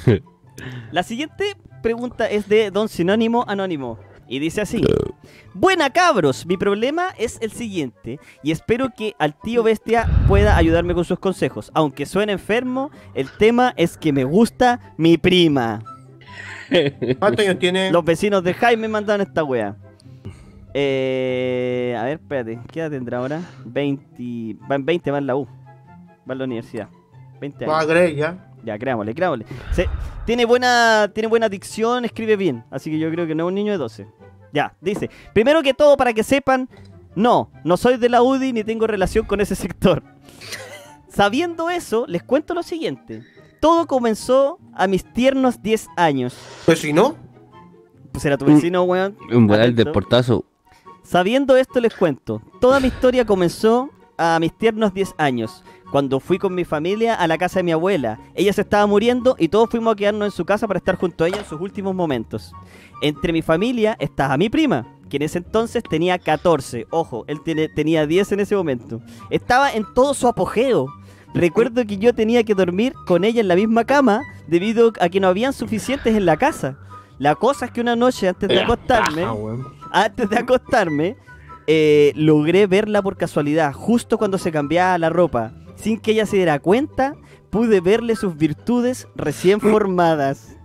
La 0.92 1.02
siguiente 1.02 1.56
pregunta 1.82 2.28
es 2.28 2.48
de 2.48 2.70
Don 2.70 2.88
Sinónimo 2.88 3.44
Anónimo. 3.46 3.98
Y 4.26 4.38
dice 4.38 4.62
así. 4.62 4.82
Buena 5.52 5.90
cabros, 5.90 6.46
mi 6.46 6.56
problema 6.56 7.08
es 7.18 7.38
el 7.42 7.52
siguiente. 7.52 8.18
Y 8.42 8.52
espero 8.52 8.90
que 8.96 9.14
al 9.18 9.38
tío 9.38 9.62
Bestia 9.62 10.08
pueda 10.26 10.56
ayudarme 10.56 10.94
con 10.94 11.04
sus 11.04 11.18
consejos. 11.18 11.70
Aunque 11.74 12.06
suene 12.06 12.32
enfermo, 12.32 12.90
el 13.14 13.30
tema 13.30 13.74
es 13.76 13.96
que 13.98 14.12
me 14.12 14.24
gusta 14.24 14.94
mi 14.96 15.18
prima. 15.18 15.82
¿Cuántos 17.18 17.44
años 17.44 17.58
tiene? 17.58 17.90
Los 17.90 18.04
vecinos 18.04 18.42
de 18.42 18.54
Jaime 18.54 18.88
mandaron 18.88 19.26
esta 19.26 19.44
wea. 19.44 19.76
Eh, 20.76 21.96
a 21.98 22.04
ver, 22.04 22.14
espérate. 22.20 22.58
¿Qué 22.72 22.80
edad 22.80 22.90
tendrá 22.90 23.18
ahora? 23.18 23.40
20. 23.64 24.56
Va 24.70 24.74
en 24.74 24.84
20, 24.84 25.10
va 25.10 25.18
en 25.18 25.26
la 25.26 25.36
U. 25.36 25.46
Va 26.28 26.32
en 26.32 26.38
la 26.38 26.44
universidad. 26.44 26.88
20 27.40 27.64
años. 27.64 27.74
Va 27.74 27.80
a 27.80 27.86
creer 27.86 28.14
ya. 28.16 28.50
Ya, 28.64 28.78
creámosle, 28.78 29.14
creámosle. 29.14 29.46
Se- 29.72 29.88
tiene, 30.26 30.44
buena, 30.46 31.10
tiene 31.14 31.28
buena 31.28 31.48
dicción, 31.48 32.04
escribe 32.04 32.36
bien. 32.36 32.64
Así 32.70 32.90
que 32.90 32.98
yo 32.98 33.10
creo 33.10 33.26
que 33.26 33.34
no 33.34 33.44
es 33.44 33.48
un 33.48 33.54
niño 33.54 33.72
de 33.72 33.78
12. 33.78 34.06
Ya, 34.52 34.74
dice. 34.80 35.10
Primero 35.32 35.62
que 35.62 35.74
todo, 35.74 35.96
para 35.96 36.12
que 36.12 36.22
sepan, 36.22 36.68
no, 37.14 37.50
no 37.62 37.76
soy 37.76 37.96
de 37.98 38.08
la 38.08 38.22
UDI 38.22 38.52
ni 38.52 38.64
tengo 38.64 38.86
relación 38.86 39.26
con 39.26 39.40
ese 39.40 39.54
sector. 39.54 40.02
Sabiendo 41.08 41.70
eso, 41.70 42.04
les 42.08 42.22
cuento 42.22 42.54
lo 42.54 42.62
siguiente. 42.62 43.22
Todo 43.60 43.86
comenzó 43.86 44.58
a 44.74 44.86
mis 44.86 45.04
tiernos 45.04 45.62
10 45.62 45.88
años. 45.96 46.36
Pues 46.66 46.80
si 46.80 46.92
no, 46.92 47.16
Pues 48.12 48.24
era 48.24 48.36
tu 48.38 48.44
vecino, 48.46 48.82
weón. 48.84 49.16
Un 49.32 49.46
volar 49.46 49.72
del 49.72 49.92
portazo. 49.92 50.44
Sabiendo 51.04 51.56
esto 51.56 51.80
les 51.80 51.94
cuento, 51.94 52.40
toda 52.60 52.80
mi 52.80 52.88
historia 52.88 53.24
comenzó 53.24 53.90
a 54.16 54.38
mis 54.40 54.52
tiernos 54.56 54.94
10 54.94 55.14
años, 55.18 55.62
cuando 55.90 56.18
fui 56.18 56.38
con 56.38 56.54
mi 56.54 56.64
familia 56.64 57.14
a 57.14 57.26
la 57.28 57.36
casa 57.38 57.58
de 57.58 57.64
mi 57.64 57.72
abuela. 57.72 58.18
Ella 58.34 58.52
se 58.52 58.62
estaba 58.62 58.86
muriendo 58.86 59.36
y 59.38 59.48
todos 59.48 59.68
fuimos 59.70 59.92
a 59.92 59.96
quedarnos 59.96 60.26
en 60.26 60.30
su 60.32 60.44
casa 60.44 60.66
para 60.66 60.78
estar 60.78 60.96
junto 60.96 61.24
a 61.24 61.28
ella 61.28 61.38
en 61.40 61.44
sus 61.44 61.60
últimos 61.60 61.94
momentos. 61.94 62.52
Entre 63.02 63.32
mi 63.32 63.42
familia 63.42 63.96
estaba 64.00 64.36
mi 64.38 64.48
prima, 64.48 64.86
que 65.10 65.18
en 65.18 65.24
ese 65.24 65.38
entonces 65.38 65.82
tenía 65.82 66.18
14. 66.18 66.86
Ojo, 66.90 67.24
él 67.28 67.40
tiene- 67.44 67.68
tenía 67.68 68.06
10 68.06 68.32
en 68.32 68.40
ese 68.40 68.56
momento. 68.56 69.00
Estaba 69.30 69.72
en 69.72 69.84
todo 69.94 70.14
su 70.14 70.26
apogeo. 70.26 70.86
Recuerdo 71.34 71.84
que 71.84 71.98
yo 71.98 72.14
tenía 72.14 72.44
que 72.44 72.54
dormir 72.54 72.94
con 73.06 73.24
ella 73.24 73.40
en 73.42 73.48
la 73.48 73.56
misma 73.56 73.84
cama 73.84 74.22
debido 74.46 74.92
a 75.00 75.08
que 75.08 75.20
no 75.20 75.28
habían 75.28 75.52
suficientes 75.52 76.16
en 76.16 76.24
la 76.24 76.36
casa. 76.38 76.78
La 77.18 77.34
cosa 77.34 77.66
es 77.66 77.70
que 77.72 77.80
una 77.80 77.94
noche 77.94 78.28
antes 78.28 78.48
de 78.48 78.54
acostarme, 78.64 79.22
antes 79.94 80.28
de 80.28 80.38
acostarme, 80.38 81.16
eh, 81.66 82.12
logré 82.16 82.66
verla 82.66 83.00
por 83.00 83.16
casualidad, 83.16 83.72
justo 83.72 84.18
cuando 84.18 84.38
se 84.38 84.52
cambiaba 84.52 84.98
la 84.98 85.08
ropa. 85.08 85.52
Sin 85.76 85.98
que 85.98 86.10
ella 86.10 86.26
se 86.26 86.36
diera 86.36 86.58
cuenta, 86.58 87.14
pude 87.50 87.80
verle 87.80 88.16
sus 88.16 88.36
virtudes 88.36 89.08
recién 89.14 89.60
formadas. 89.60 90.56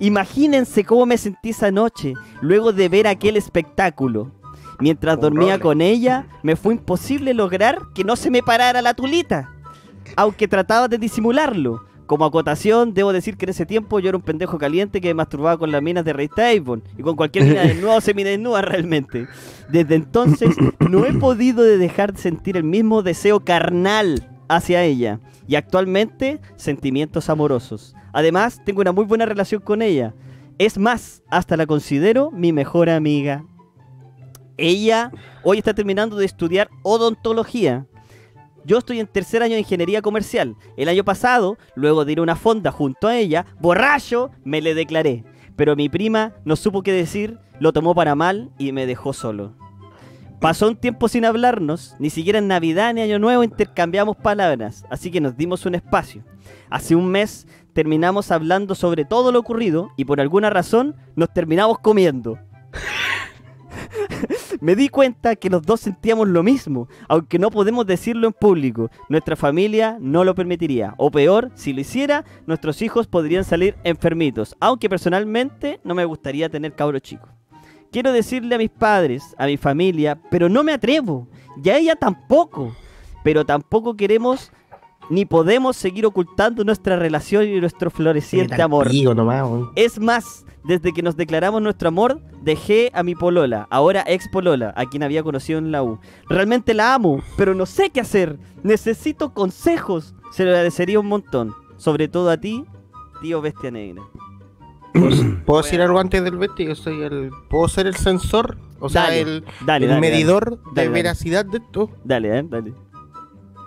Imagínense 0.00 0.84
cómo 0.84 1.06
me 1.06 1.18
sentí 1.18 1.50
esa 1.50 1.70
noche, 1.70 2.14
luego 2.40 2.72
de 2.72 2.88
ver 2.88 3.06
aquel 3.06 3.36
espectáculo. 3.36 4.32
Mientras 4.80 5.20
dormía 5.20 5.60
con 5.60 5.80
ella, 5.80 6.26
me 6.42 6.56
fue 6.56 6.74
imposible 6.74 7.34
lograr 7.34 7.78
que 7.94 8.02
no 8.02 8.16
se 8.16 8.30
me 8.30 8.42
parara 8.42 8.82
la 8.82 8.94
tulita. 8.94 9.52
Aunque 10.16 10.48
trataba 10.48 10.88
de 10.88 10.98
disimularlo. 10.98 11.84
Como 12.10 12.24
acotación, 12.24 12.92
debo 12.92 13.12
decir 13.12 13.36
que 13.36 13.44
en 13.44 13.50
ese 13.50 13.66
tiempo 13.66 14.00
yo 14.00 14.08
era 14.08 14.18
un 14.18 14.24
pendejo 14.24 14.58
caliente 14.58 15.00
que 15.00 15.06
me 15.06 15.14
masturbaba 15.14 15.56
con 15.56 15.70
las 15.70 15.80
minas 15.80 16.04
de 16.04 16.12
Rey 16.12 16.28
Avon 16.58 16.82
y 16.98 17.02
con 17.02 17.14
cualquier 17.14 17.44
mina 17.44 17.62
desnuda 17.68 17.98
o 17.98 18.00
semidesnuda 18.00 18.62
realmente. 18.62 19.28
Desde 19.68 19.94
entonces 19.94 20.56
no 20.80 21.04
he 21.04 21.12
podido 21.12 21.62
de 21.62 21.78
dejar 21.78 22.12
de 22.12 22.18
sentir 22.18 22.56
el 22.56 22.64
mismo 22.64 23.04
deseo 23.04 23.44
carnal 23.44 24.28
hacia 24.48 24.82
ella 24.82 25.20
y 25.46 25.54
actualmente 25.54 26.40
sentimientos 26.56 27.30
amorosos. 27.30 27.94
Además, 28.12 28.60
tengo 28.64 28.80
una 28.80 28.90
muy 28.90 29.04
buena 29.04 29.24
relación 29.24 29.60
con 29.60 29.80
ella. 29.80 30.12
Es 30.58 30.78
más, 30.78 31.22
hasta 31.30 31.56
la 31.56 31.66
considero 31.66 32.32
mi 32.32 32.52
mejor 32.52 32.90
amiga. 32.90 33.44
Ella 34.56 35.12
hoy 35.44 35.58
está 35.58 35.74
terminando 35.74 36.16
de 36.16 36.26
estudiar 36.26 36.70
odontología. 36.82 37.86
Yo 38.64 38.78
estoy 38.78 39.00
en 39.00 39.06
tercer 39.06 39.42
año 39.42 39.54
de 39.54 39.60
ingeniería 39.60 40.02
comercial. 40.02 40.56
El 40.76 40.88
año 40.88 41.04
pasado, 41.04 41.56
luego 41.74 42.04
de 42.04 42.12
ir 42.12 42.18
a 42.18 42.22
una 42.22 42.36
fonda 42.36 42.70
junto 42.70 43.08
a 43.08 43.16
ella, 43.16 43.46
borracho, 43.60 44.30
me 44.44 44.60
le 44.60 44.74
declaré. 44.74 45.24
Pero 45.56 45.76
mi 45.76 45.88
prima 45.88 46.34
no 46.44 46.56
supo 46.56 46.82
qué 46.82 46.92
decir, 46.92 47.38
lo 47.58 47.72
tomó 47.72 47.94
para 47.94 48.14
mal 48.14 48.50
y 48.58 48.72
me 48.72 48.86
dejó 48.86 49.12
solo. 49.12 49.54
Pasó 50.40 50.68
un 50.68 50.76
tiempo 50.76 51.06
sin 51.08 51.26
hablarnos, 51.26 51.94
ni 51.98 52.08
siquiera 52.08 52.38
en 52.38 52.48
Navidad 52.48 52.94
ni 52.94 53.02
Año 53.02 53.18
Nuevo 53.18 53.44
intercambiamos 53.44 54.16
palabras, 54.16 54.86
así 54.88 55.10
que 55.10 55.20
nos 55.20 55.36
dimos 55.36 55.66
un 55.66 55.74
espacio. 55.74 56.24
Hace 56.70 56.94
un 56.94 57.08
mes 57.08 57.46
terminamos 57.74 58.30
hablando 58.30 58.74
sobre 58.74 59.04
todo 59.04 59.32
lo 59.32 59.38
ocurrido 59.38 59.90
y 59.98 60.06
por 60.06 60.18
alguna 60.18 60.48
razón 60.48 60.96
nos 61.14 61.30
terminamos 61.32 61.78
comiendo. 61.80 62.38
Me 64.60 64.76
di 64.76 64.90
cuenta 64.90 65.36
que 65.36 65.48
los 65.48 65.62
dos 65.62 65.80
sentíamos 65.80 66.28
lo 66.28 66.42
mismo, 66.42 66.88
aunque 67.08 67.38
no 67.38 67.50
podemos 67.50 67.86
decirlo 67.86 68.26
en 68.26 68.34
público. 68.34 68.90
Nuestra 69.08 69.34
familia 69.34 69.96
no 70.00 70.22
lo 70.22 70.34
permitiría. 70.34 70.94
O 70.98 71.10
peor, 71.10 71.50
si 71.54 71.72
lo 71.72 71.80
hiciera, 71.80 72.26
nuestros 72.46 72.82
hijos 72.82 73.06
podrían 73.06 73.44
salir 73.44 73.76
enfermitos. 73.84 74.54
Aunque 74.60 74.90
personalmente 74.90 75.80
no 75.82 75.94
me 75.94 76.04
gustaría 76.04 76.50
tener 76.50 76.74
cabros 76.74 77.00
chicos. 77.00 77.30
Quiero 77.90 78.12
decirle 78.12 78.54
a 78.54 78.58
mis 78.58 78.70
padres, 78.70 79.34
a 79.38 79.46
mi 79.46 79.56
familia, 79.56 80.20
pero 80.30 80.48
no 80.48 80.62
me 80.62 80.72
atrevo. 80.72 81.26
Y 81.64 81.70
a 81.70 81.78
ella 81.78 81.96
tampoco. 81.96 82.76
Pero 83.24 83.44
tampoco 83.46 83.96
queremos 83.96 84.52
ni 85.10 85.24
podemos 85.26 85.76
seguir 85.76 86.06
ocultando 86.06 86.64
nuestra 86.64 86.96
relación 86.96 87.46
y 87.46 87.60
nuestro 87.60 87.90
floreciente 87.90 88.62
amor. 88.62 88.88
Nomás. 89.14 89.68
Es 89.74 89.98
más, 90.00 90.46
desde 90.64 90.92
que 90.92 91.02
nos 91.02 91.16
declaramos 91.16 91.60
nuestro 91.60 91.88
amor, 91.88 92.20
dejé 92.42 92.90
a 92.94 93.02
mi 93.02 93.14
polola, 93.14 93.66
ahora 93.70 94.04
ex 94.06 94.28
polola, 94.28 94.72
a 94.76 94.86
quien 94.86 95.02
había 95.02 95.22
conocido 95.22 95.58
en 95.58 95.72
la 95.72 95.82
U. 95.82 95.98
Realmente 96.28 96.72
la 96.74 96.94
amo, 96.94 97.20
pero 97.36 97.54
no 97.54 97.66
sé 97.66 97.90
qué 97.90 98.00
hacer. 98.00 98.38
Necesito 98.62 99.34
consejos. 99.34 100.14
Se 100.32 100.44
lo 100.44 100.50
agradecería 100.50 101.00
un 101.00 101.06
montón. 101.08 101.52
Sobre 101.76 102.08
todo 102.08 102.30
a 102.30 102.36
ti, 102.38 102.64
tío 103.20 103.40
Bestia 103.40 103.70
Negra. 103.70 104.02
¿Puedo 105.46 105.62
decir 105.62 105.80
algo 105.80 105.98
antes 105.98 106.22
del 106.22 106.36
Betty? 106.36 106.66
Yo 106.66 106.74
soy 106.74 107.02
el. 107.02 107.30
¿Puedo 107.48 107.68
ser 107.68 107.86
el 107.86 107.94
sensor? 107.96 108.58
O 108.80 108.88
sea, 108.88 109.02
Dale, 109.04 109.20
el, 109.20 109.44
dale, 109.66 109.86
el 109.86 109.90
dale, 109.92 110.00
medidor 110.00 110.50
dale. 110.50 110.56
de 110.56 110.62
Dale, 110.74 110.74
dale. 110.74 110.88
veracidad 110.90 111.44
de 111.44 111.58
esto. 111.58 111.90
Dale, 112.04 112.38
eh, 112.38 112.44
dale. 112.48 112.72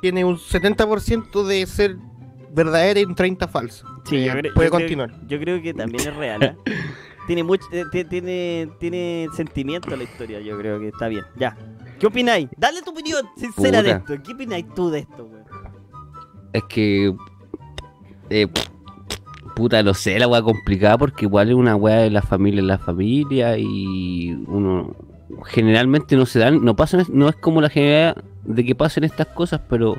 Tiene 0.03 0.25
un 0.25 0.35
70% 0.37 1.45
de 1.45 1.65
ser 1.65 1.95
verdadera 2.51 2.99
y 2.99 3.05
un 3.05 3.15
30% 3.15 3.47
falso. 3.47 3.87
Sí, 4.03 4.25
yo 4.25 4.33
creo- 4.33 4.53
puede 4.53 4.67
yo 4.67 4.71
creo- 4.71 4.71
continuar. 4.71 5.27
yo 5.29 5.39
creo 5.39 5.61
que 5.61 5.73
también 5.73 6.05
es 6.09 6.13
real. 6.17 6.43
¿eh? 6.43 6.55
tiene 7.27 7.41
mucho, 7.41 7.63
eh, 7.71 7.85
ti- 7.89 8.03
tiene, 8.03 8.67
tiene 8.81 9.27
sentimiento 9.33 9.95
la 9.95 10.03
historia. 10.03 10.41
Yo 10.41 10.57
creo 10.57 10.77
que 10.81 10.89
está 10.89 11.07
bien. 11.07 11.23
Ya. 11.37 11.55
¿Qué 11.99 12.07
opináis? 12.07 12.49
Dale 12.57 12.81
tu 12.81 12.91
opinión 12.91 13.25
sincera 13.37 13.81
de 13.81 13.91
esto. 13.91 14.15
¿Qué 14.21 14.33
opináis 14.33 14.65
tú 14.75 14.89
de 14.89 14.99
esto, 14.99 15.23
weón? 15.23 15.43
Es 16.51 16.63
que. 16.65 17.15
eh, 18.29 18.47
puta, 19.55 19.81
no 19.83 19.93
sé, 19.93 20.19
la 20.19 20.27
weá 20.27 20.41
complicada 20.41 20.97
porque 20.97 21.23
igual 21.23 21.47
es 21.47 21.55
una 21.55 21.77
weá 21.77 21.99
de 21.99 22.09
la 22.09 22.21
familia 22.23 22.59
en 22.59 22.67
la 22.67 22.77
familia 22.77 23.57
y 23.57 24.33
uno. 24.47 24.93
Generalmente 25.45 26.17
no 26.17 26.25
se 26.25 26.39
dan, 26.39 26.61
no 26.65 26.75
pasan, 26.75 27.05
no 27.09 27.29
es 27.29 27.35
como 27.37 27.61
la 27.61 27.69
generalidad 27.69 28.21
de 28.45 28.63
que 28.65 28.75
pasen 28.75 29.03
estas 29.03 29.27
cosas, 29.27 29.61
pero 29.69 29.97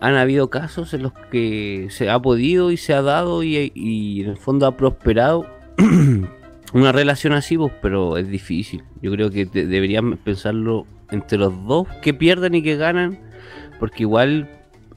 han 0.00 0.16
habido 0.16 0.50
casos 0.50 0.92
en 0.94 1.02
los 1.02 1.12
que 1.30 1.86
se 1.90 2.10
ha 2.10 2.20
podido 2.20 2.70
y 2.70 2.76
se 2.76 2.94
ha 2.94 3.02
dado 3.02 3.42
y, 3.42 3.72
en 4.22 4.30
el 4.30 4.36
fondo 4.36 4.66
ha 4.66 4.76
prosperado 4.76 5.46
una 6.74 6.92
relación 6.92 7.32
así, 7.32 7.56
pues, 7.56 7.72
pero 7.80 8.18
es 8.18 8.28
difícil. 8.28 8.82
Yo 9.02 9.10
creo 9.12 9.30
que 9.30 9.46
de- 9.46 9.66
deberían 9.66 10.16
pensarlo 10.18 10.86
entre 11.10 11.38
los 11.38 11.52
dos, 11.66 11.86
que 12.02 12.12
pierden 12.14 12.54
y 12.54 12.62
que 12.62 12.76
ganan, 12.76 13.18
porque 13.78 14.02
igual 14.02 14.48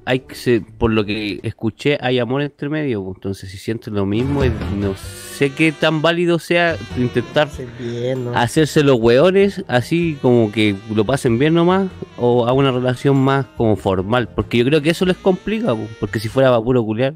hay 0.08 0.22
que 0.22 0.36
se- 0.36 0.62
por 0.62 0.92
lo 0.92 1.04
que 1.06 1.40
escuché 1.44 1.98
hay 2.02 2.18
amor 2.20 2.42
entre 2.42 2.70
medio, 2.70 3.04
pues, 3.04 3.18
entonces 3.18 3.52
si 3.52 3.58
sienten 3.58 3.94
lo 3.94 4.06
mismo, 4.06 4.42
no 4.80 4.96
sé 4.96 5.52
qué 5.52 5.72
tan 5.74 6.02
válido 6.02 6.40
sea 6.40 6.78
intentar 6.98 7.48
Hacer 7.48 7.68
bien, 7.78 8.26
¿no? 8.26 8.36
hacerse 8.36 8.84
los 8.84 8.96
hueones 9.00 9.64
así 9.68 10.18
como 10.22 10.52
que 10.52 10.76
lo 10.96 11.04
pasen 11.06 11.38
bien 11.38 11.54
nomás 11.54 11.90
o 12.18 12.48
a 12.48 12.54
una 12.54 12.72
relación 12.72 13.18
más 13.18 13.46
como 13.58 13.76
formal, 13.76 14.30
porque 14.34 14.58
yo 14.58 14.66
creo 14.66 14.82
que 14.82 14.92
eso 14.92 15.06
les 15.06 15.18
complica, 15.18 15.76
pues, 15.76 15.90
porque 16.00 16.20
si 16.22 16.30
fuera 16.30 16.58
puro 16.62 16.84
culiar 16.84 17.14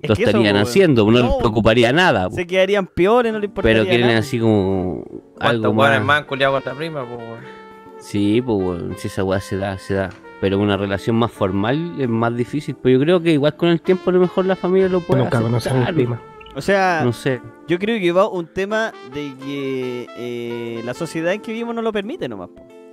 Es 0.00 0.08
lo 0.08 0.14
eso, 0.14 0.22
estarían 0.24 0.54
po, 0.56 0.62
haciendo, 0.62 1.04
no, 1.04 1.10
no, 1.10 1.18
les 1.28 1.34
preocuparía 1.36 1.92
nada, 1.92 2.24
pues, 2.28 2.36
Se 2.36 2.46
quedarían 2.46 2.86
peores, 2.86 3.32
no 3.32 3.38
le 3.38 3.46
importaría 3.46 3.82
pero 3.82 3.88
quieren 3.88 4.06
nada. 4.08 4.18
así 4.20 4.38
como 4.38 5.04
algo 5.04 5.34
¿Cuántos 5.38 5.74
weones 5.76 5.98
más. 6.00 6.06
más 6.06 6.24
culiado 6.24 6.54
con 6.54 6.62
la 6.64 6.74
prima, 6.74 7.04
po? 7.04 7.18
Sí, 8.00 8.40
pues 8.40 8.80
si 8.98 9.08
esa 9.08 9.24
weá 9.24 9.40
se 9.40 9.56
da, 9.58 9.76
se 9.76 9.94
da. 9.94 10.10
Pero 10.40 10.58
una 10.58 10.76
relación 10.76 11.16
más 11.16 11.32
formal 11.32 12.00
es 12.00 12.08
más 12.08 12.34
difícil. 12.36 12.76
Pero 12.80 12.98
yo 12.98 13.04
creo 13.04 13.22
que 13.22 13.32
igual 13.32 13.56
con 13.56 13.68
el 13.70 13.80
tiempo 13.80 14.10
a 14.10 14.12
lo 14.12 14.20
mejor 14.20 14.44
la 14.46 14.56
familia 14.56 14.88
lo 14.88 15.00
puede 15.00 15.22
Nunca 15.22 15.38
aceptar. 15.38 15.94
prima. 15.94 16.20
O 16.54 16.60
sea, 16.60 17.02
No 17.04 17.12
sé. 17.12 17.40
yo 17.68 17.78
creo 17.78 18.00
que 18.00 18.10
va 18.12 18.28
un 18.28 18.46
tema 18.46 18.92
de 19.14 19.32
que 19.44 20.06
eh, 20.16 20.82
la 20.84 20.94
sociedad 20.94 21.32
en 21.32 21.40
que 21.40 21.52
vivimos 21.52 21.74
no 21.74 21.82
lo 21.82 21.92
permite 21.92 22.28
nomás, 22.28 22.48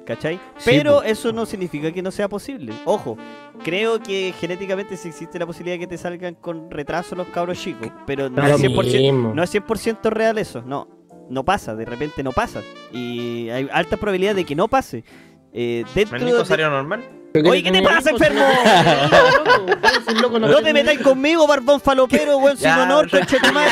¿cachai? 0.05 0.35
Sí, 0.57 0.69
Pero 0.71 1.01
eso 1.01 1.31
no 1.33 1.45
significa 1.47 1.91
que 1.91 2.01
no 2.03 2.11
sea 2.11 2.27
posible. 2.29 2.73
Ojo, 2.83 3.17
creo 3.63 3.99
que 4.03 4.33
genéticamente 4.39 4.97
sí 4.97 5.07
existe 5.09 5.39
la 5.39 5.47
posibilidad 5.47 5.75
de 5.75 5.79
que 5.79 5.87
te 5.87 5.97
salgan 5.97 6.35
con 6.35 6.69
retraso 6.69 7.15
los 7.15 7.27
cabros 7.27 7.57
chicos, 7.59 7.89
pero 8.05 8.29
no 8.29 8.43
es 8.43 8.51
lo 8.51 8.57
100%, 8.57 9.01
mismo. 9.13 9.33
no 9.33 9.41
es 9.41 9.53
100% 9.55 10.09
real 10.11 10.37
eso, 10.37 10.61
no. 10.63 10.87
No 11.29 11.43
pasa, 11.43 11.75
de 11.75 11.85
repente 11.85 12.21
no 12.21 12.31
pasa. 12.33 12.61
Y 12.91 13.49
hay 13.49 13.67
alta 13.73 13.97
probabilidad 13.97 14.35
de 14.35 14.45
que 14.45 14.55
no 14.55 14.67
pase. 14.67 15.03
Eh, 15.53 15.83
dentro 15.95 16.17
¿El 16.17 16.25
de- 16.25 16.57
normal? 16.69 17.03
Oye, 17.43 17.63
¿qué 17.63 17.71
te 17.71 17.81
pasa, 17.81 18.09
enfermo? 18.11 18.41
No 20.39 20.61
te 20.61 20.73
metáis 20.73 20.99
conmigo, 20.99 21.45
barbón 21.47 21.79
falopero, 21.81 22.37
weón, 22.39 22.57
sin 22.57 22.69
honor, 22.69 23.09
conche 23.09 23.37
tu 23.39 23.51
madre. 23.53 23.71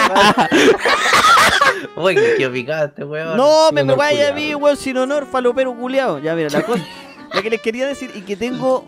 Uy, 1.96 2.16
qué 2.38 2.50
picado 2.50 2.86
este 2.88 3.04
weón. 3.04 3.38
No, 3.38 3.72
me, 3.72 3.84
vaya 3.84 4.30
a 4.30 4.34
mí, 4.34 4.54
weón, 4.56 4.78
sin 4.78 4.98
honor, 4.98 5.26
falopero 5.30 5.74
culiao. 5.76 6.20
Ya, 6.20 6.36
mira, 6.36 6.50
la 6.50 6.62
cosa. 6.66 6.84
La 7.34 7.42
que 7.42 7.50
les 7.50 7.62
quería 7.62 7.88
decir 7.88 8.12
y 8.14 8.22
que 8.22 8.36
tengo 8.36 8.86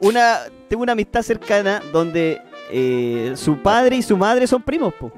una 0.00 0.38
tengo 0.68 0.82
una 0.84 0.92
amistad 0.92 1.22
cercana 1.22 1.82
donde 1.92 2.40
eh, 2.70 3.32
su 3.34 3.58
padre 3.58 3.96
y 3.96 4.02
su 4.02 4.16
madre 4.16 4.46
son 4.46 4.62
primos, 4.62 4.94
po. 4.94 5.10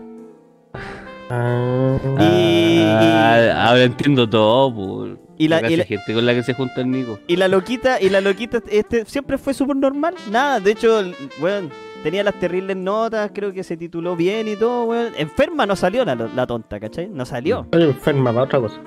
Y- 2.19 2.81
Ah, 2.83 3.67
ahora 3.69 3.83
entiendo 3.85 4.29
todo, 4.29 4.75
pues. 4.75 5.19
Y 5.45 5.49
la- 5.49 5.71
y 5.71 5.77
gente 5.85 6.13
con 6.15 6.27
la 6.27 6.35
que 6.35 6.43
se 6.43 6.55
junta 6.55 6.81
el 6.83 6.91
Nico. 6.91 7.19
Y 7.27 7.37
la 7.37 7.49
loquita, 7.49 8.01
y 8.01 8.11
la 8.11 8.21
loquita 8.21 8.61
este 8.69 9.05
siempre 9.07 9.39
fue 9.39 9.55
súper 9.55 9.77
normal. 9.77 10.15
Nada, 10.31 10.61
de 10.61 10.71
hecho, 10.73 11.03
weón, 11.41 11.71
tenía 12.03 12.23
las 12.23 12.35
terribles 12.39 12.77
notas, 12.77 13.31
creo 13.35 13.53
que 13.53 13.65
se 13.65 13.77
tituló 13.77 14.17
bien 14.17 14.49
y 14.49 14.57
todo, 14.57 14.85
weón. 14.85 15.13
Enferma 15.17 15.65
no 15.67 15.77
salió 15.77 16.05
la, 16.05 16.15
la 16.15 16.47
tonta, 16.47 16.79
¿cachai? 16.79 17.09
No 17.09 17.25
salió. 17.25 17.63
Estoy 17.63 17.83
enferma 17.85 18.33
para 18.33 18.45
otra 18.45 18.61
cosa. 18.61 18.81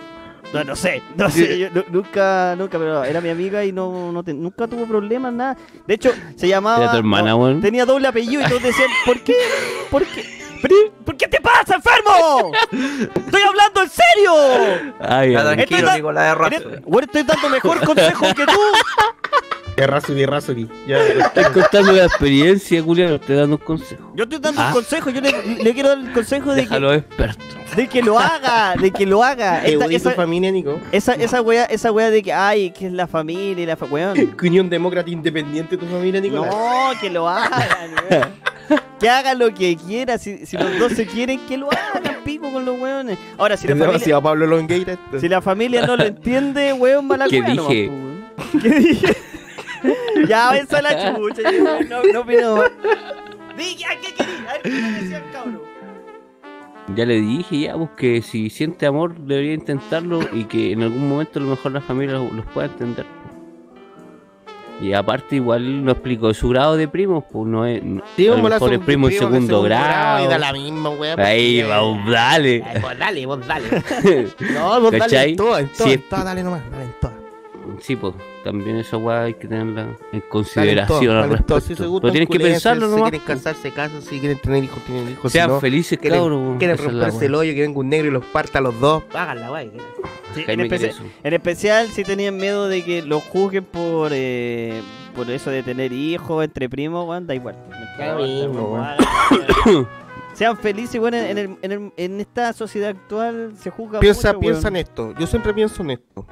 No, 0.54 0.64
no 0.64 0.76
sé, 0.76 1.02
no 1.18 1.30
sé, 1.32 1.58
yo 1.58 1.70
nu- 1.74 1.84
nunca, 1.92 2.56
nunca, 2.56 2.78
pero 2.78 3.04
era 3.04 3.20
mi 3.22 3.30
amiga 3.30 3.66
y 3.66 3.72
no, 3.72 4.12
no 4.12 4.24
te- 4.24 4.36
nunca 4.36 4.68
tuvo 4.68 4.86
problemas, 4.86 5.34
nada. 5.34 5.58
De 5.88 5.96
hecho, 5.96 6.12
se 6.36 6.48
llamaba... 6.48 6.84
Era 6.84 6.92
tu 6.92 6.98
hermana, 6.98 7.32
no, 7.32 7.38
weón. 7.38 7.62
Tenía 7.62 7.86
doble 7.86 8.08
apellido 8.08 8.42
y 8.44 8.46
todos 8.48 8.62
decían, 8.62 8.90
¿por 9.08 9.20
qué? 9.22 9.34
¿Por 9.90 10.04
qué? 10.06 10.43
¿Pero- 10.64 10.76
¿Por 11.06 11.18
qué 11.18 11.28
te 11.28 11.40
pasa, 11.42 11.76
enfermo? 11.76 12.52
¡Estoy 12.72 13.42
hablando 13.42 13.82
en 13.84 13.90
serio! 13.90 14.34
Ay, 15.02 15.36
ay. 15.36 15.36
Estoy 15.36 15.56
tranquilo, 15.56 15.88
da- 15.88 15.96
Nicolás. 15.98 16.38
Eres- 16.48 16.64
Weón, 16.86 17.04
estoy 17.04 17.24
dando 17.24 17.50
mejor 17.50 17.86
consejo 17.86 18.26
que 18.34 18.46
tú. 18.46 18.60
Errázuri, 19.78 20.24
Errázuri. 20.24 20.70
Ya, 20.88 20.98
Estás 21.26 21.50
contando 21.50 21.92
la 21.94 22.06
experiencia, 22.06 22.82
Julián, 22.82 23.20
te 23.20 23.34
dando 23.34 23.56
un 23.58 23.62
consejo. 23.64 24.12
Yo 24.16 24.24
estoy 24.26 24.40
dando 24.40 24.62
Ah. 24.62 24.68
un 24.68 24.74
consejo, 24.74 25.10
yo 25.10 25.20
le, 25.22 25.32
le 25.64 25.74
quiero 25.74 25.90
dar 25.90 25.98
el 26.00 26.12
consejo 26.12 26.50
de 26.52 26.62
que, 26.62 26.68
Déjalo 26.68 26.94
experto. 26.94 27.44
de 27.76 27.88
que 27.88 28.02
lo 28.04 28.20
haga, 28.20 28.76
de 28.76 28.92
que 28.92 29.06
lo 29.06 29.24
haga. 29.24 29.62
¿Te 29.66 29.74
Esta- 29.74 29.86
esa, 29.86 30.12
familia, 30.12 30.52
Nico? 30.52 30.80
esa, 30.92 31.14
esa 31.16 31.42
wea, 31.42 31.66
esa 31.66 31.92
wea 31.92 32.10
de 32.12 32.22
que, 32.22 32.32
ay, 32.34 32.72
que 32.72 32.86
es 32.88 32.94
la 32.94 33.08
familia 33.08 33.64
y 33.64 33.66
la 33.66 33.76
fa- 33.76 33.86
weón. 33.86 34.36
Unión 34.44 34.70
Demócrata 34.70 35.10
Independiente 35.10 35.76
tu 35.78 35.86
familia, 35.88 36.22
Nicolás. 36.22 36.54
No, 36.54 36.92
que 37.02 37.10
lo 37.10 37.28
hagan, 37.28 37.70
weón. 38.10 38.44
Que 39.00 39.10
hagan 39.10 39.38
lo 39.40 39.54
que 39.54 39.76
quieran. 39.76 40.18
Si, 40.20 40.46
si 40.46 40.56
los 40.56 40.80
dos 40.80 40.94
se 40.94 41.06
quieren, 41.06 41.40
que 41.48 41.58
lo 41.58 41.70
hagan, 41.72 42.18
pico 42.24 42.50
con 42.54 42.64
los 42.64 42.80
weones. 42.80 43.18
Ahora, 43.38 43.58
si 43.58 43.68
la 43.68 43.74
familia, 43.74 43.88
demasiado 43.92 44.22
Pablo 44.22 44.46
Longueira 44.48 44.94
esto. 44.94 45.20
si 45.20 45.28
la 45.28 45.42
familia 45.42 45.86
no 45.86 45.98
lo 45.98 46.06
entiende, 46.06 46.72
weón, 46.74 47.06
mala 47.08 47.28
¿Qué 47.28 47.42
wea 47.42 47.50
dije? 47.52 47.90
weón. 47.90 48.24
¿Qué 48.62 48.70
dije? 48.70 49.18
ya, 50.28 50.52
venza 50.52 50.82
la 50.82 51.16
chucha, 51.16 51.52
no, 51.52 52.04
no 52.14 52.20
opino 52.22 52.56
más. 52.58 52.72
Dije, 53.58 53.86
¿a 53.86 54.00
¿qué 54.00 54.14
quería? 54.14 54.50
A 54.50 54.54
ver, 54.54 54.62
¿qué 54.64 54.70
decía 55.02 55.18
el 55.18 55.32
cabrón? 55.32 55.62
Ya 56.96 57.06
le 57.06 57.22
dije 57.22 57.60
ya, 57.60 57.76
pues 57.76 57.90
que 57.96 58.22
si 58.22 58.50
siente 58.50 58.86
amor 58.86 59.16
debería 59.18 59.54
intentarlo 59.54 60.20
y 60.34 60.44
que 60.46 60.72
en 60.74 60.84
algún 60.84 61.08
momento 61.08 61.40
a 61.40 61.42
lo 61.44 61.50
mejor 61.50 61.72
la 61.72 61.82
familia 61.82 62.16
los, 62.16 62.32
los 62.34 62.46
pueda 62.48 62.68
entender. 62.68 63.06
Y 64.82 64.92
aparte 64.94 65.38
igual 65.38 65.86
no 65.86 65.92
explicó 65.92 66.34
su 66.34 66.50
grado 66.50 66.76
de 66.76 66.88
primos, 66.90 67.24
pues 67.32 67.48
no 67.48 67.66
es... 67.66 67.82
no- 67.84 68.02
Sí, 68.18 68.28
a 68.28 68.32
lo 68.36 68.46
a 68.46 68.50
mejor 68.50 68.74
es 68.74 68.80
primo 68.80 69.08
en 69.08 69.18
segundo 69.18 69.66
Y 69.66 69.70
da 69.70 69.78
grado. 69.78 70.38
la 70.40 70.52
misma, 70.52 70.90
weón. 70.90 71.20
Ahí, 71.22 71.62
porque- 71.62 71.70
vamos, 71.74 72.12
dale. 72.12 72.64
Ay, 72.66 72.82
Vos 72.82 72.98
dale, 73.00 73.26
vos 73.28 73.48
dale. 73.48 73.68
No, 74.54 74.82
vos 74.82 74.92
dale 74.92 75.00
¿Cachai? 75.00 75.30
en 75.30 75.36
todas, 75.38 75.62
en 75.62 75.68
Sí, 75.70 75.74
todas, 75.78 75.90
es- 75.92 75.96
en 75.96 76.10
todas, 76.10 76.26
dale 76.26 76.44
nomás, 76.44 76.62
dale 76.72 76.84
en 76.84 76.94
todas. 77.00 77.16
Sí, 77.80 77.96
pues 77.96 78.14
también 78.44 78.76
esa 78.78 78.98
weá 78.98 79.24
hay 79.24 79.34
que 79.36 79.48
tenerla 79.48 79.96
en 80.12 80.22
consideración 80.30 81.16
al 81.18 81.46
todas. 81.46 81.64
Si 81.64 81.74
respecto. 81.74 81.96
se 81.96 82.02
Pero 82.02 82.12
tienen 82.12 82.28
que 82.28 82.40
pensarlo 82.40 82.86
Si 82.88 82.92
nomás. 82.92 83.10
quieren 83.12 83.28
casarse, 83.28 83.72
casan. 83.72 84.02
Si 84.02 84.20
quieren 84.20 84.40
tener 84.40 84.64
hijos, 84.64 84.84
tienen 84.86 85.10
hijos. 85.12 85.32
Sean 85.32 85.50
si 85.50 85.54
no, 85.54 85.60
felices, 85.60 85.98
quieren, 86.00 86.20
cabros. 86.20 86.58
quieren 86.60 86.78
romperse 86.78 87.26
el 87.26 87.32
weá. 87.32 87.40
hoyo, 87.42 87.54
que 87.54 87.62
venga 87.62 87.80
un 87.80 87.90
negro 87.90 88.08
y 88.08 88.12
los 88.12 88.26
parta 88.26 88.60
a 88.60 88.62
los 88.62 88.80
dos. 88.80 89.04
Háganla. 89.14 89.64
Sí, 90.36 90.44
en, 90.48 90.60
especial, 90.62 90.90
eso. 90.92 91.04
en 91.24 91.34
especial 91.34 91.88
si 91.90 92.04
tenían 92.04 92.36
miedo 92.38 92.68
de 92.68 92.84
que 92.84 93.02
los 93.04 93.24
juzguen 93.24 93.64
por 93.66 94.12
eh, 94.14 94.82
por 95.16 95.30
eso 95.30 95.52
de 95.52 95.62
tener 95.62 95.94
hijos 95.94 96.44
entre 96.44 96.68
primos, 96.70 97.08
weón, 97.08 97.28
da 97.28 97.36
igual. 97.36 97.56
Sean 100.34 100.58
felices, 100.58 101.00
weón, 101.00 101.14
en, 101.14 101.38
el- 101.38 101.58
en, 101.62 101.72
el- 101.72 101.92
en 101.96 102.20
esta 102.20 102.52
sociedad 102.54 102.90
actual 102.90 103.54
se 103.60 103.70
juzga 103.70 104.00
Piensa, 104.00 104.30
mucho, 104.34 104.40
piensa 104.40 104.68
en 104.70 104.76
esto. 104.78 105.14
Yo 105.20 105.28
siempre 105.28 105.54
pienso 105.54 105.84
en 105.84 105.92
esto. 105.92 106.26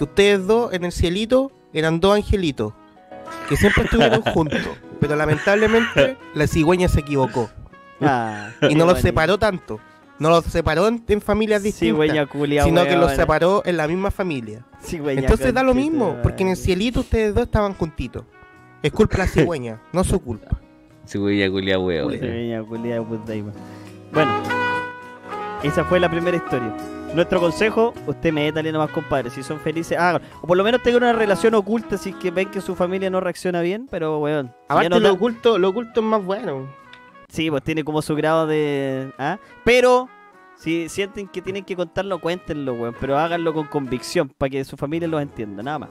Que 0.00 0.04
ustedes 0.04 0.46
dos 0.46 0.72
en 0.72 0.86
el 0.86 0.92
cielito 0.92 1.52
eran 1.74 2.00
dos 2.00 2.16
angelitos. 2.16 2.72
Que 3.50 3.56
siempre 3.58 3.84
estuvieron 3.84 4.22
juntos. 4.32 4.58
Pero 4.98 5.14
lamentablemente 5.14 6.16
la 6.32 6.46
cigüeña 6.46 6.88
se 6.88 7.00
equivocó. 7.00 7.50
Ah, 8.00 8.48
Y 8.62 8.76
no 8.76 8.86
los 8.86 8.94
bonito. 8.94 9.02
separó 9.02 9.38
tanto. 9.38 9.78
No 10.18 10.30
los 10.30 10.46
separó 10.46 10.88
en, 10.88 11.04
en 11.06 11.20
familias 11.20 11.62
distintas. 11.62 11.96
Cigüeña 11.96 12.24
culia, 12.24 12.64
sino 12.64 12.82
que 12.84 12.96
los 12.96 13.12
separó 13.12 13.60
en 13.66 13.76
la 13.76 13.86
misma 13.88 14.10
familia. 14.10 14.64
Cigüeña 14.82 15.20
Entonces 15.20 15.52
da 15.52 15.62
lo 15.62 15.74
mismo, 15.74 16.16
porque 16.22 16.44
en 16.44 16.48
el 16.48 16.56
cielito 16.56 17.00
ustedes 17.00 17.34
dos 17.34 17.44
estaban 17.44 17.74
juntitos. 17.74 18.24
Es 18.82 18.92
culpa 18.92 19.18
de 19.18 19.22
la 19.24 19.28
cigüeña, 19.28 19.82
no 19.92 20.02
su 20.02 20.18
culpa. 20.18 20.58
Cigüeña 21.04 22.62
culia. 22.62 23.00
Bueno, 24.14 24.42
esa 25.62 25.84
fue 25.84 26.00
la 26.00 26.10
primera 26.10 26.38
historia. 26.38 26.74
Nuestro 27.14 27.40
consejo, 27.40 27.92
usted 28.06 28.32
métale 28.32 28.70
nomás, 28.70 28.90
compadre. 28.90 29.30
Si 29.30 29.42
son 29.42 29.58
felices, 29.58 29.98
háganlo. 29.98 30.26
O 30.42 30.46
por 30.46 30.56
lo 30.56 30.62
menos 30.62 30.80
tengan 30.82 31.02
una 31.02 31.12
relación 31.12 31.54
oculta 31.54 31.96
si 31.98 32.10
es 32.10 32.16
que 32.16 32.30
ven 32.30 32.48
que 32.50 32.60
su 32.60 32.76
familia 32.76 33.10
no 33.10 33.20
reacciona 33.20 33.60
bien, 33.62 33.88
pero 33.90 34.18
weón. 34.18 34.46
si 34.48 34.52
Aparte, 34.68 34.88
no 34.90 35.00
lo, 35.00 35.08
da- 35.08 35.12
oculto, 35.14 35.58
lo 35.58 35.70
oculto 35.70 36.00
es 36.00 36.06
más 36.06 36.24
bueno. 36.24 36.68
Sí, 37.28 37.50
pues 37.50 37.62
tiene 37.64 37.82
como 37.84 38.00
su 38.02 38.14
grado 38.14 38.46
de. 38.46 39.12
¿ah? 39.18 39.38
Pero, 39.64 40.08
si 40.56 40.88
sienten 40.88 41.26
que 41.26 41.42
tienen 41.42 41.64
que 41.64 41.74
contarlo, 41.74 42.20
cuéntenlo, 42.20 42.74
weón. 42.74 42.94
Pero 43.00 43.18
háganlo 43.18 43.52
con 43.54 43.66
convicción 43.66 44.28
para 44.28 44.50
que 44.50 44.64
su 44.64 44.76
familia 44.76 45.08
los 45.08 45.20
entienda, 45.20 45.62
nada 45.64 45.80
más. 45.80 45.90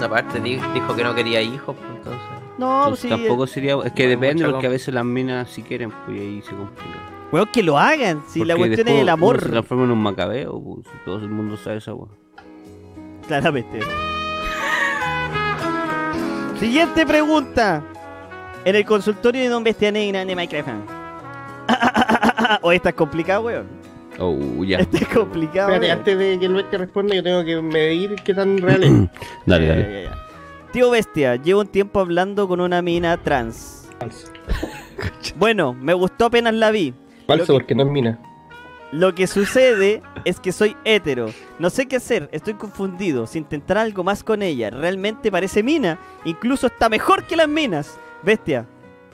Aparte 0.00 0.40
di- 0.40 0.58
dijo 0.74 0.96
que 0.96 1.04
no 1.04 1.14
quería 1.14 1.40
hijos, 1.42 1.76
pues, 1.76 1.90
entonces. 1.98 2.22
No, 2.58 2.82
Entonces, 2.82 3.02
sí. 3.02 3.08
tampoco 3.08 3.46
sería. 3.46 3.76
Es 3.84 3.92
que 3.92 4.08
depende, 4.08 4.48
porque 4.48 4.66
a 4.66 4.70
veces 4.70 4.92
las 4.92 5.04
minas 5.04 5.48
si 5.48 5.62
quieren, 5.62 5.90
pues 6.06 6.20
ahí 6.20 6.42
se 6.42 6.50
complica. 6.54 6.98
Weón, 7.32 7.48
que 7.52 7.62
lo 7.62 7.78
hagan. 7.78 8.22
Si 8.28 8.44
la 8.44 8.54
cuestión 8.56 8.86
es 8.88 9.00
el 9.00 9.08
amor. 9.08 9.40
Se 9.42 9.48
transforma 9.48 9.84
en 9.84 9.90
un 9.92 10.02
macabeo, 10.02 10.62
pues, 10.62 10.86
si 10.86 11.04
todo 11.04 11.16
el 11.16 11.30
mundo 11.30 11.56
sabe 11.56 11.78
esa 11.78 11.94
weá. 11.94 12.10
Claramente. 13.26 13.80
Siguiente 16.58 17.06
pregunta. 17.06 17.82
En 18.64 18.76
el 18.76 18.84
consultorio 18.84 19.42
de 19.42 19.48
Don 19.48 19.64
Bestia 19.64 19.90
Negra 19.90 20.24
de 20.24 20.36
Minecraft. 20.36 20.68
o 22.62 22.70
esta 22.70 22.90
es 22.90 22.94
complicada, 22.94 23.40
weón. 23.40 23.66
Oh, 24.18 24.62
ya. 24.62 24.78
Esta 24.78 24.98
es 24.98 25.08
complicada, 25.08 25.74
Espérate, 25.74 25.86
weón. 25.86 25.98
antes 25.98 26.18
de 26.18 26.38
que 26.38 26.46
el 26.46 26.54
bestia 26.54 26.78
responda, 26.78 27.14
yo 27.16 27.22
tengo 27.22 27.44
que 27.44 27.60
medir 27.60 28.14
qué 28.22 28.34
tan 28.34 28.58
real 28.58 28.84
es. 28.84 28.92
Dale, 29.46 29.66
Ya, 29.66 29.74
dale. 29.74 30.02
ya, 30.04 30.10
ya. 30.10 30.18
Tío 30.70 30.90
Bestia, 30.90 31.36
llevo 31.36 31.60
un 31.62 31.66
tiempo 31.66 31.98
hablando 32.00 32.46
con 32.48 32.60
una 32.60 32.80
mina 32.82 33.16
trans. 33.18 33.88
Bueno, 35.36 35.74
me 35.74 35.92
gustó 35.94 36.26
apenas 36.26 36.54
la 36.54 36.70
vi. 36.70 36.94
Falso, 37.26 37.46
que- 37.46 37.52
porque 37.52 37.74
no 37.74 37.82
es 37.84 37.88
mina. 37.88 38.18
Lo 38.92 39.14
que 39.14 39.26
sucede 39.26 40.02
es 40.26 40.38
que 40.38 40.52
soy 40.52 40.76
hetero. 40.84 41.30
No 41.58 41.70
sé 41.70 41.86
qué 41.86 41.96
hacer, 41.96 42.28
estoy 42.30 42.54
confundido. 42.54 43.26
Si 43.26 43.38
intentar 43.38 43.78
algo 43.78 44.04
más 44.04 44.22
con 44.22 44.42
ella, 44.42 44.68
realmente 44.68 45.30
parece 45.32 45.62
mina. 45.62 45.98
Incluso 46.26 46.66
está 46.66 46.90
mejor 46.90 47.24
que 47.24 47.36
las 47.36 47.48
minas. 47.48 47.98
Bestia, 48.22 48.66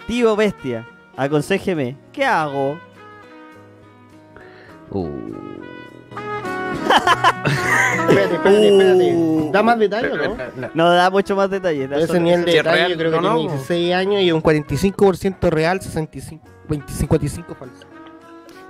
tío 0.08 0.34
bestia, 0.34 0.84
aconsejeme, 1.16 1.96
¿qué 2.12 2.24
hago? 2.24 2.76
Oh. 4.90 5.08
Espérate, 8.08 8.34
espérate, 8.34 8.68
espérate. 8.68 9.14
Uh. 9.14 9.50
¿Da 9.52 9.62
más 9.62 9.78
detalle 9.78 10.10
o 10.12 10.16
no? 10.16 10.36
No 10.74 10.90
da 10.90 11.10
mucho 11.10 11.36
más 11.36 11.50
detalles. 11.50 11.88
da 11.90 11.98
Ese 11.98 12.18
nivel 12.18 12.44
de 12.44 12.52
detalle 12.52 12.76
real, 12.76 12.90
yo 12.92 12.98
creo 12.98 13.10
que 13.12 13.16
no, 13.20 13.34
tiene 13.34 13.44
no. 13.46 13.52
16 13.52 13.94
años 13.94 14.22
y 14.22 14.32
un 14.32 14.42
45% 14.42 15.50
real, 15.50 15.80
65, 15.80 16.44
55 16.88 17.54
falso. 17.54 17.86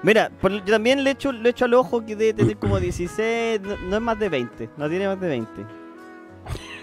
Mira, 0.03 0.31
por- 0.41 0.53
yo 0.53 0.73
también 0.73 1.03
le 1.03 1.11
echo, 1.11 1.33
le 1.33 1.49
echo 1.51 1.65
al 1.65 1.75
ojo 1.75 2.05
que 2.05 2.15
debe 2.15 2.33
tener 2.35 2.57
como 2.57 2.79
16, 2.79 3.61
no, 3.63 3.77
no 3.89 3.97
es 3.97 4.03
más 4.03 4.19
de 4.19 4.29
20, 4.29 4.71
no 4.77 4.89
tiene 4.89 5.09
más 5.09 5.21
de 5.21 5.29
20. 5.29 5.51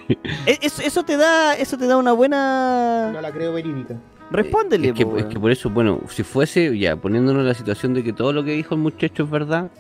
E- 0.46 0.60
eso, 0.62 0.82
eso 0.84 1.04
te 1.04 1.18
da 1.18 1.56
eso 1.56 1.78
te 1.78 1.88
da 1.88 1.98
una 1.98 2.12
buena... 2.12 3.10
No 3.12 3.22
la 3.22 3.32
creo 3.32 3.54
verídica. 3.54 3.96
Respóndele, 4.30 4.90
Es 4.90 4.94
que, 4.94 5.06
po, 5.06 5.18
es 5.18 5.26
que 5.26 5.40
por 5.40 5.50
eso, 5.52 5.70
bueno, 5.70 6.02
si 6.10 6.24
fuese, 6.24 6.78
ya 6.78 6.96
poniéndonos 6.96 7.42
en 7.42 7.48
la 7.48 7.54
situación 7.54 7.94
de 7.94 8.04
que 8.04 8.14
todo 8.14 8.34
lo 8.34 8.44
que 8.44 8.52
dijo 8.52 8.76
el 8.76 8.82
muchacho 8.82 9.24
es 9.24 9.30
verdad, 9.30 9.72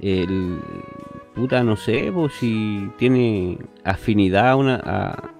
el 0.00 0.58
puta, 1.34 1.62
no 1.64 1.76
sé, 1.76 2.10
pues 2.12 2.32
si 2.34 2.90
tiene 2.98 3.58
afinidad 3.84 4.50
a 4.50 4.56
una, 4.56 4.80
a, 4.84 5.30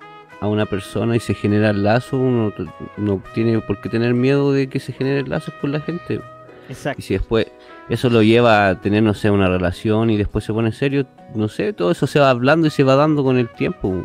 a 0.41 0.49
una 0.49 0.67
persona 0.67 1.17
y 1.17 1.21
se 1.21 1.35
genera 1.35 1.71
el 1.71 1.83
lazo, 1.85 2.17
uno 2.19 2.53
no 2.97 3.23
tiene 3.35 3.61
por 3.61 3.81
qué 3.81 3.89
tener 3.89 4.15
miedo 4.15 4.53
de 4.53 4.69
que 4.69 4.79
se 4.81 4.93
generen 4.93 5.29
lazos 5.31 5.55
con 5.61 5.73
la 5.73 5.81
gente. 5.81 6.21
Y 6.69 6.73
Exacto. 6.73 7.03
si 7.03 7.15
después 7.15 7.47
eso 7.89 8.09
lo 8.09 8.23
lleva 8.23 8.69
a 8.69 8.81
tener, 8.81 9.03
no 9.03 9.15
sé, 9.15 9.31
una 9.31 9.49
relación 9.49 10.11
y 10.11 10.16
después 10.16 10.45
se 10.45 10.53
pone 10.53 10.73
serio, 10.73 11.07
no 11.35 11.49
sé, 11.49 11.73
todo 11.73 11.91
eso 11.91 12.07
se 12.07 12.19
va 12.19 12.31
hablando 12.31 12.66
y 12.66 12.70
se 12.70 12.82
va 12.82 12.97
dando 12.97 13.23
con 13.23 13.36
el 13.36 13.49
tiempo. 13.49 14.03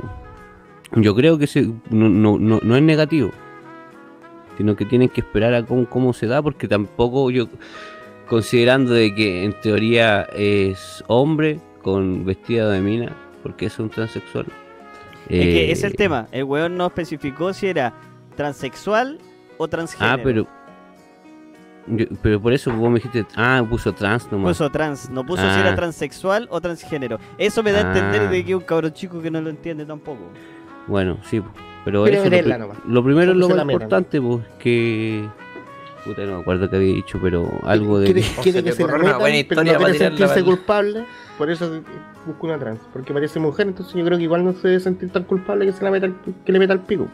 Yo 0.96 1.16
creo 1.16 1.38
que 1.38 1.48
se, 1.48 1.62
no, 1.90 2.10
no, 2.10 2.38
no, 2.38 2.60
no 2.62 2.76
es 2.76 2.82
negativo, 2.82 3.32
sino 4.58 4.76
que 4.76 4.86
tienen 4.86 5.10
que 5.10 5.22
esperar 5.22 5.54
a 5.54 5.64
cómo, 5.66 5.90
cómo 5.90 6.14
se 6.14 6.28
da, 6.28 6.42
porque 6.42 6.68
tampoco 6.68 7.30
yo, 7.32 7.48
considerando 8.28 8.94
de 8.94 9.14
que 9.16 9.46
en 9.46 9.54
teoría 9.62 10.24
es 10.34 11.04
hombre 11.08 11.60
con 11.82 12.26
vestido 12.26 12.70
de 12.70 12.82
mina, 12.82 13.16
porque 13.44 13.68
es 13.68 13.80
un 13.80 13.90
transexual. 13.90 14.48
Es 15.30 15.46
que 15.46 15.66
eh, 15.66 15.72
ese 15.72 15.86
es 15.86 15.92
el 15.92 15.96
tema. 15.96 16.28
El 16.32 16.44
weón 16.44 16.76
no 16.76 16.88
especificó 16.88 17.54
si 17.54 17.68
era 17.68 17.94
transexual 18.36 19.20
o 19.58 19.68
transgénero. 19.68 20.14
Ah, 20.14 20.20
pero... 20.24 20.59
yo- 21.88 22.06
pero 22.22 22.40
por 22.42 22.54
eso 22.54 22.72
vos 22.74 22.90
me 22.90 22.96
dijiste, 23.00 23.26
ah, 23.36 23.64
puso 23.70 23.94
trans 23.94 24.32
nomás. 24.32 24.58
Puso 24.58 24.70
trans, 24.70 25.10
no 25.10 25.26
puso 25.26 25.42
si 25.42 25.48
Ah. 25.48 25.60
era 25.62 25.76
transexual 25.76 26.48
o 26.52 26.60
transgénero. 26.62 27.20
Eso 27.38 27.64
me 27.64 27.72
da 27.72 27.80
a 27.80 27.82
entender 27.88 28.22
Ah. 28.28 28.32
de 28.32 28.44
que 28.46 28.52
es 28.52 28.58
un 28.58 28.64
cabrón 28.64 28.94
chico 28.94 29.22
que 29.22 29.32
no 29.32 29.42
lo 29.42 29.50
entiende 29.50 29.86
tampoco. 29.86 30.22
Bueno, 30.88 31.18
sí, 31.24 31.42
pero 31.86 32.06
eso 32.08 32.30
lo, 32.30 32.58
nomás. 32.58 32.78
primero 33.04 33.32
es 33.32 33.38
lo 33.38 33.50
más 33.50 33.60
importante, 33.62 34.22
pues, 34.22 34.40
que... 34.60 35.28
Puta, 36.06 36.24
no 36.26 36.36
me 36.38 36.42
acuerdo 36.42 36.70
que 36.70 36.76
había 36.78 36.94
dicho, 36.96 37.20
pero 37.22 37.52
algo 37.64 38.00
de... 38.00 38.06
Quiere, 38.06 38.22
que- 38.22 38.42
quiere 38.42 38.60
se 38.60 38.64
que 38.64 38.72
se 38.72 38.88
la 38.88 38.98
metan, 38.98 39.20
buena 39.20 39.36
pero 39.48 39.62
historia 39.62 39.74
no 39.74 39.80
para 39.80 39.92
quiere 39.92 40.06
sentirse 40.08 40.44
culpable, 40.44 41.06
por 41.38 41.50
eso 41.52 41.70
busca 42.26 42.40
una 42.48 42.58
trans. 42.58 42.80
Porque 42.94 43.14
parece 43.14 43.40
mujer, 43.40 43.68
entonces 43.68 43.94
yo 43.94 44.06
creo 44.06 44.18
que 44.18 44.24
igual 44.24 44.46
no 44.46 44.54
se 44.54 44.68
debe 44.70 44.80
sentir 44.80 45.10
tan 45.10 45.24
culpable 45.26 45.66
que 45.66 45.74
se 45.74 45.84
la 45.84 45.92
meta 45.92 46.06
el- 46.06 46.16
que 46.46 46.52
le 46.54 46.60
meta 46.60 46.74
el 46.74 46.80
pico. 46.80 47.08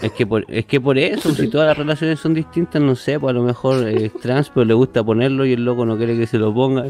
Es 0.00 0.12
que 0.12 0.26
por, 0.26 0.44
es 0.48 0.64
que 0.66 0.80
por 0.80 0.96
eso, 0.98 1.30
si 1.34 1.48
todas 1.48 1.66
las 1.68 1.76
relaciones 1.78 2.18
son 2.20 2.34
distintas, 2.34 2.80
no 2.80 2.94
sé, 2.94 3.18
pues 3.20 3.30
a 3.30 3.34
lo 3.34 3.42
mejor 3.42 3.86
es 3.88 4.12
trans, 4.14 4.48
pero 4.50 4.64
le 4.64 4.74
gusta 4.74 5.02
ponerlo 5.04 5.44
y 5.44 5.52
el 5.52 5.64
loco 5.64 5.84
no 5.84 5.96
quiere 5.96 6.16
que 6.16 6.26
se 6.26 6.38
lo 6.38 6.54
ponga. 6.54 6.84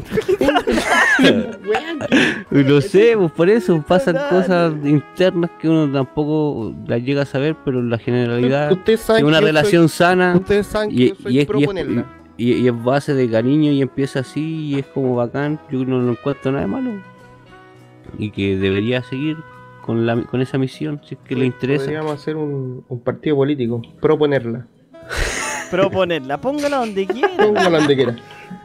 No 2.51 2.81
sé, 2.81 3.15
pues 3.17 3.31
por 3.31 3.49
eso 3.49 3.83
pasan 3.87 4.15
cosas 4.29 4.73
internas 4.83 5.51
que 5.59 5.69
uno 5.69 5.91
tampoco 5.91 6.73
las 6.87 7.01
llega 7.03 7.23
a 7.23 7.25
saber, 7.25 7.55
pero 7.63 7.79
en 7.79 7.89
la 7.89 7.97
generalidad 7.97 8.71
es 8.87 9.09
una 9.23 9.39
relación 9.41 9.89
soy- 9.89 9.97
sana 9.97 10.35
ustedes 10.35 10.67
saben 10.67 10.89
que 10.89 10.95
y, 10.95 11.09
yo 11.09 11.15
soy 11.15 11.35
y 11.35 11.39
es, 11.39 11.45
pro 11.45 11.59
y 11.59 11.61
es- 11.63 11.67
ponerla. 11.67 12.05
y- 12.37 12.53
y 12.53 12.67
es 12.67 12.83
base 12.83 13.13
de 13.13 13.29
cariño 13.29 13.71
y 13.71 13.81
empieza 13.81 14.19
así 14.19 14.67
y 14.67 14.79
es 14.79 14.85
como 14.87 15.15
bacán, 15.15 15.59
yo 15.71 15.83
no 15.85 15.99
lo 15.99 16.11
encuentro 16.11 16.51
nada 16.51 16.63
de 16.65 16.67
malo. 16.71 16.91
Y 18.17 18.31
que 18.31 18.57
debería 18.57 19.01
seguir 19.03 19.37
con, 19.85 20.05
la, 20.05 20.21
con 20.23 20.41
esa 20.41 20.57
misión, 20.57 20.99
si 21.07 21.15
es 21.15 21.21
que 21.21 21.35
le 21.35 21.45
interesa. 21.45 21.83
Podríamos 21.85 22.13
hacer 22.13 22.35
un, 22.35 22.83
un 22.87 22.99
partido 23.01 23.35
político, 23.35 23.81
proponerla. 24.01 24.65
Proponerla, 25.71 26.39
póngala 26.39 26.77
donde 26.77 27.07
quiera. 27.07 27.29
Póngala 27.35 27.79
donde 27.79 27.95
quiera. 27.95 28.15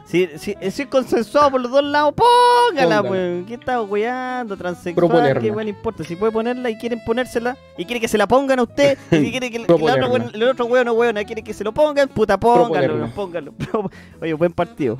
Si, 0.05 0.27
si, 0.37 0.55
si 0.69 0.81
es 0.83 0.87
consensuado 0.87 1.49
por 1.51 1.61
los 1.61 1.71
dos 1.71 1.83
lados, 1.83 2.13
póngala, 2.15 2.97
Póngala. 2.97 3.01
weón. 3.09 3.45
¿Qué 3.47 3.55
está 3.55 3.81
weando? 3.81 4.55
Transexual, 4.55 4.95
Proponerla. 4.95 5.41
¿qué 5.41 5.49
weón 5.49 5.67
importa? 5.69 6.03
Si 6.03 6.15
puede 6.15 6.31
ponerla 6.31 6.69
y 6.69 6.77
quieren 6.77 6.99
ponérsela, 7.03 7.57
y 7.79 7.85
quiere 7.85 7.99
que 7.99 8.07
se 8.07 8.17
la 8.19 8.27
pongan 8.27 8.59
a 8.59 8.63
usted, 8.63 8.95
y 9.11 9.15
si 9.15 9.31
quiere 9.31 9.49
que, 9.49 9.65
que 9.65 9.67
la 9.67 9.73
otra 9.75 10.07
weón- 10.07 10.31
el 10.35 10.43
otro 10.43 10.65
weón 10.65 10.85
no 10.85 10.93
weón, 10.93 11.15
quiere 11.25 11.41
que 11.41 11.53
se 11.53 11.63
lo 11.63 11.71
pongan, 11.73 12.09
puta, 12.09 12.39
póngalo, 12.39 13.07
póngalo. 13.15 13.51
Pro- 13.57 13.89
Oye, 14.21 14.33
buen 14.33 14.53
partido. 14.53 14.99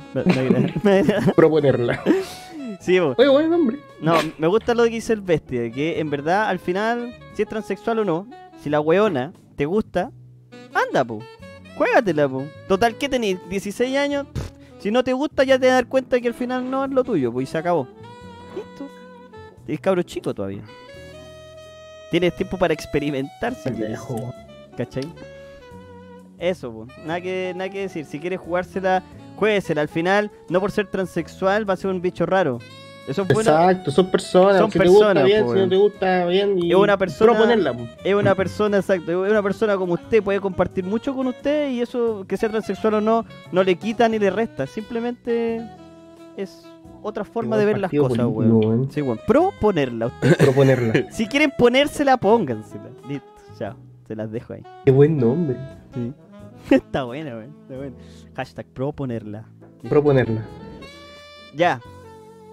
Proponerla. 1.36 2.02
Sí, 2.80 2.98
weón. 2.98 3.14
Oye, 3.16 3.28
buen 3.28 3.50
nombre. 3.50 3.78
No, 4.00 4.14
me 4.38 4.46
gusta 4.48 4.74
lo 4.74 4.84
que 4.84 4.90
dice 4.90 5.12
el 5.12 5.20
bestia, 5.20 5.70
que 5.70 6.00
en 6.00 6.10
verdad, 6.10 6.48
al 6.48 6.58
final, 6.58 7.14
si 7.34 7.42
es 7.42 7.48
transexual 7.48 8.00
o 8.00 8.04
no, 8.04 8.26
si 8.62 8.68
la 8.70 8.80
weona 8.80 9.32
te 9.56 9.66
gusta, 9.66 10.10
anda, 10.74 11.04
po. 11.04 11.20
Juégatela, 11.76 12.28
po. 12.28 12.44
Total, 12.66 12.96
¿qué 12.96 13.08
tenés? 13.08 13.38
¿16 13.48 13.96
años? 13.96 14.26
Pff, 14.32 14.50
si 14.80 14.90
no 14.90 15.04
te 15.04 15.12
gusta, 15.12 15.44
ya 15.44 15.58
te 15.58 15.66
vas 15.66 15.72
a 15.72 15.74
dar 15.76 15.86
cuenta 15.86 16.20
que 16.20 16.28
al 16.28 16.34
final 16.34 16.70
no 16.70 16.84
es 16.84 16.90
lo 16.90 17.04
tuyo, 17.04 17.32
pues 17.32 17.48
y 17.48 17.52
se 17.52 17.58
acabó. 17.58 17.86
Listo. 18.56 18.88
Es 19.68 19.80
cabro 19.80 20.02
chico 20.02 20.34
todavía. 20.34 20.62
Tienes 22.10 22.34
tiempo 22.34 22.58
para 22.58 22.74
experimentar, 22.74 23.54
si. 23.54 23.70
¿Cachai? 24.76 25.04
Eso, 26.38 26.72
po. 26.72 26.86
Nada 27.04 27.20
que, 27.20 27.52
nada 27.54 27.68
que 27.68 27.80
decir. 27.82 28.06
Si 28.06 28.18
quieres 28.18 28.40
jugársela, 28.40 29.02
juéguesela. 29.40 29.80
Al 29.80 29.88
final, 29.88 30.30
no 30.48 30.60
por 30.60 30.70
ser 30.70 30.86
transexual, 30.86 31.68
va 31.68 31.74
a 31.74 31.76
ser 31.76 31.90
un 31.90 32.00
bicho 32.00 32.24
raro. 32.26 32.58
Eso 33.08 33.22
es 33.22 33.28
bueno. 33.34 33.50
Exacto, 33.50 33.90
son 33.90 34.08
personas. 34.10 34.58
Son 34.58 34.70
si 34.70 34.78
te 34.78 34.86
gusta 34.86 35.06
personas, 35.06 35.24
bien, 35.24 35.48
si 35.48 35.54
no 35.54 35.68
te 35.68 35.76
gusta 35.76 36.26
bien. 36.26 36.58
Y 36.62 36.70
Es 36.70 36.76
una 36.76 36.96
persona- 36.96 37.32
Proponerla. 37.32 37.72
po. 37.72 37.88
Es 38.04 38.14
una 38.14 38.34
persona, 38.36 38.76
exacto, 38.76 39.24
es 39.26 39.30
una 39.32 39.42
persona 39.42 39.76
como 39.76 39.94
usted, 39.94 40.22
puede 40.22 40.38
compartir 40.38 40.84
mucho 40.84 41.12
con 41.16 41.26
usted 41.26 41.70
y 41.70 41.80
eso, 41.80 42.24
que 42.28 42.36
sea 42.36 42.48
transexual 42.50 42.94
o 42.94 43.00
no, 43.00 43.24
no 43.50 43.64
le 43.64 43.74
quita 43.74 44.08
ni 44.08 44.18
le 44.20 44.30
resta, 44.30 44.66
simplemente 44.68 45.60
es 46.36 46.64
otra 47.02 47.24
forma 47.24 47.56
de 47.56 47.64
ver 47.64 47.78
las 47.78 47.90
cosas, 47.90 48.26
weón. 48.26 48.88
Sí, 48.92 49.00
weón. 49.02 49.18
Proponerla. 49.26 50.06
Usted. 50.06 50.36
Proponerla. 50.38 51.06
si 51.10 51.26
quieren 51.26 51.52
ponérsela, 51.58 52.16
póngansela. 52.16 52.90
Listo, 53.08 53.26
chao, 53.58 53.74
se 54.06 54.14
las 54.14 54.30
dejo 54.30 54.52
ahí. 54.52 54.62
Qué 54.84 54.92
buen 54.92 55.16
nombre. 55.18 55.56
Sí. 55.94 56.12
Está 56.76 57.04
buena, 57.04 57.36
weón, 57.36 57.54
está 57.62 57.76
buena. 57.76 57.96
Hashtag 58.34 58.66
proponerla. 58.66 59.46
Proponerla. 59.88 60.42
Ya. 61.54 61.80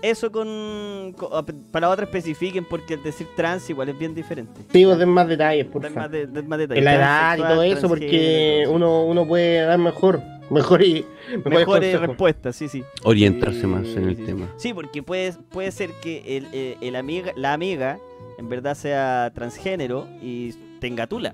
Eso 0.02 0.32
con, 0.32 1.14
con- 1.18 1.46
Para 1.72 1.88
la 1.88 1.94
otra 1.94 2.06
especifiquen 2.06 2.64
porque 2.66 2.94
el 2.96 3.04
decir 3.04 3.28
trans 3.36 3.68
igual 3.70 3.90
es 3.90 3.98
bien 3.98 4.14
diferente. 4.14 4.62
Sí, 4.72 4.86
vos 4.86 4.98
den 5.00 5.10
más 5.10 5.28
detalles, 5.28 5.66
por 5.66 5.82
Den 5.82 5.94
favor. 5.94 6.10
más, 6.10 6.12
de- 6.12 6.28
den 6.28 6.48
más 6.48 6.60
detalles. 6.60 6.80
En 6.80 6.86
la 6.86 6.96
edad 6.96 7.38
y 7.38 7.42
todo 7.42 7.64
eso, 7.64 7.88
porque 7.88 8.68
uno, 8.70 9.06
uno 9.06 9.28
puede 9.28 9.62
dar 9.62 9.80
mejor, 9.80 10.22
mejor 10.52 10.84
y 10.84 11.04
mejores 11.44 12.00
respuestas, 12.00 12.56
sí, 12.56 12.68
sí. 12.68 12.84
Orientarse 13.04 13.66
más 13.66 13.88
en 13.88 14.08
el 14.10 14.16
sí. 14.18 14.24
tema. 14.24 14.48
Sí, 14.58 14.72
porque 14.74 15.02
puede, 15.02 15.34
puede 15.50 15.72
ser 15.72 15.90
que 16.02 16.38
el, 16.38 16.48
eh, 16.54 16.78
el 16.82 16.96
amiga, 16.96 17.32
la 17.36 17.54
amiga 17.54 17.98
en 18.38 18.50
verdad 18.50 18.76
sea 18.76 19.32
transgénero 19.34 20.08
y 20.22 20.54
tenga 20.80 21.08
tula. 21.08 21.34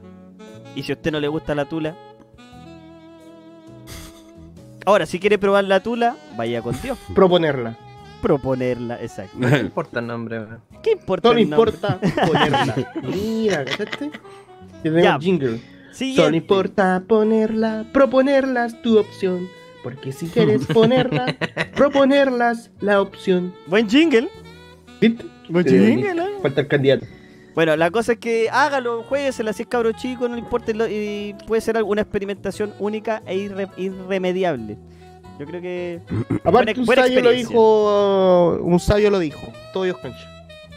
Y 0.73 0.83
si 0.83 0.93
a 0.93 0.95
usted 0.95 1.11
no 1.11 1.19
le 1.19 1.27
gusta 1.27 1.53
la 1.53 1.65
tula. 1.65 1.97
Ahora, 4.85 5.05
si 5.05 5.19
quiere 5.19 5.37
probar 5.37 5.63
la 5.63 5.81
tula, 5.81 6.15
vaya 6.37 6.61
con 6.61 6.79
Dios. 6.81 6.97
Proponerla. 7.15 7.77
Proponerla, 8.21 9.01
exacto. 9.01 9.37
No 9.37 9.57
importa 9.57 9.99
el 9.99 10.07
nombre. 10.07 10.41
¿Qué 10.81 10.91
importa? 10.91 11.29
No 11.29 11.35
me 11.35 11.41
el 11.41 11.49
nombre? 11.49 11.71
importa 11.71 11.99
ponerla. 12.25 12.75
Mira, 13.03 13.65
¿cachaste? 13.65 14.11
Ya. 14.83 15.17
jingle. 15.19 15.59
Siguiente. 15.91 16.23
Solo 16.23 16.35
importa 16.35 17.03
ponerla, 17.07 17.85
proponerla 17.93 18.65
es 18.65 18.81
tu 18.81 18.97
opción. 18.97 19.47
Porque 19.83 20.11
si 20.13 20.27
quieres 20.27 20.65
ponerla, 20.73 21.35
proponerlas 21.75 22.71
la 22.79 23.01
opción. 23.01 23.53
Buen 23.67 23.89
jingle. 23.89 24.29
¿Viste? 25.01 25.25
Buen 25.49 25.65
jingle, 25.65 26.23
¿eh? 26.23 26.39
Falta 26.41 26.61
el 26.61 26.67
candidato. 26.67 27.05
Bueno, 27.55 27.75
la 27.75 27.91
cosa 27.91 28.13
es 28.13 28.17
que 28.19 28.49
hágalo, 28.51 29.03
jueguesela, 29.03 29.53
si 29.53 29.63
es 29.63 29.67
cabro 29.67 29.91
chico, 29.91 30.27
no 30.27 30.35
le 30.35 30.41
importa, 30.41 30.71
y 30.89 31.35
puede 31.47 31.61
ser 31.61 31.77
alguna 31.77 32.01
experimentación 32.01 32.73
única 32.79 33.21
e 33.25 33.35
irre- 33.37 33.69
irremediable. 33.77 34.77
Yo 35.39 35.45
creo 35.45 35.61
que 35.61 36.01
Aparte, 36.43 36.51
Buena- 36.51 36.73
un 36.79 36.85
buena 36.85 37.01
sabio 37.03 37.21
lo 37.21 37.29
dijo. 37.31 38.55
Un 38.61 38.79
sabio 38.79 39.09
lo 39.11 39.19
dijo. 39.19 39.41
Todo 39.71 39.83
Dios 39.83 39.97
cancha. 39.99 40.27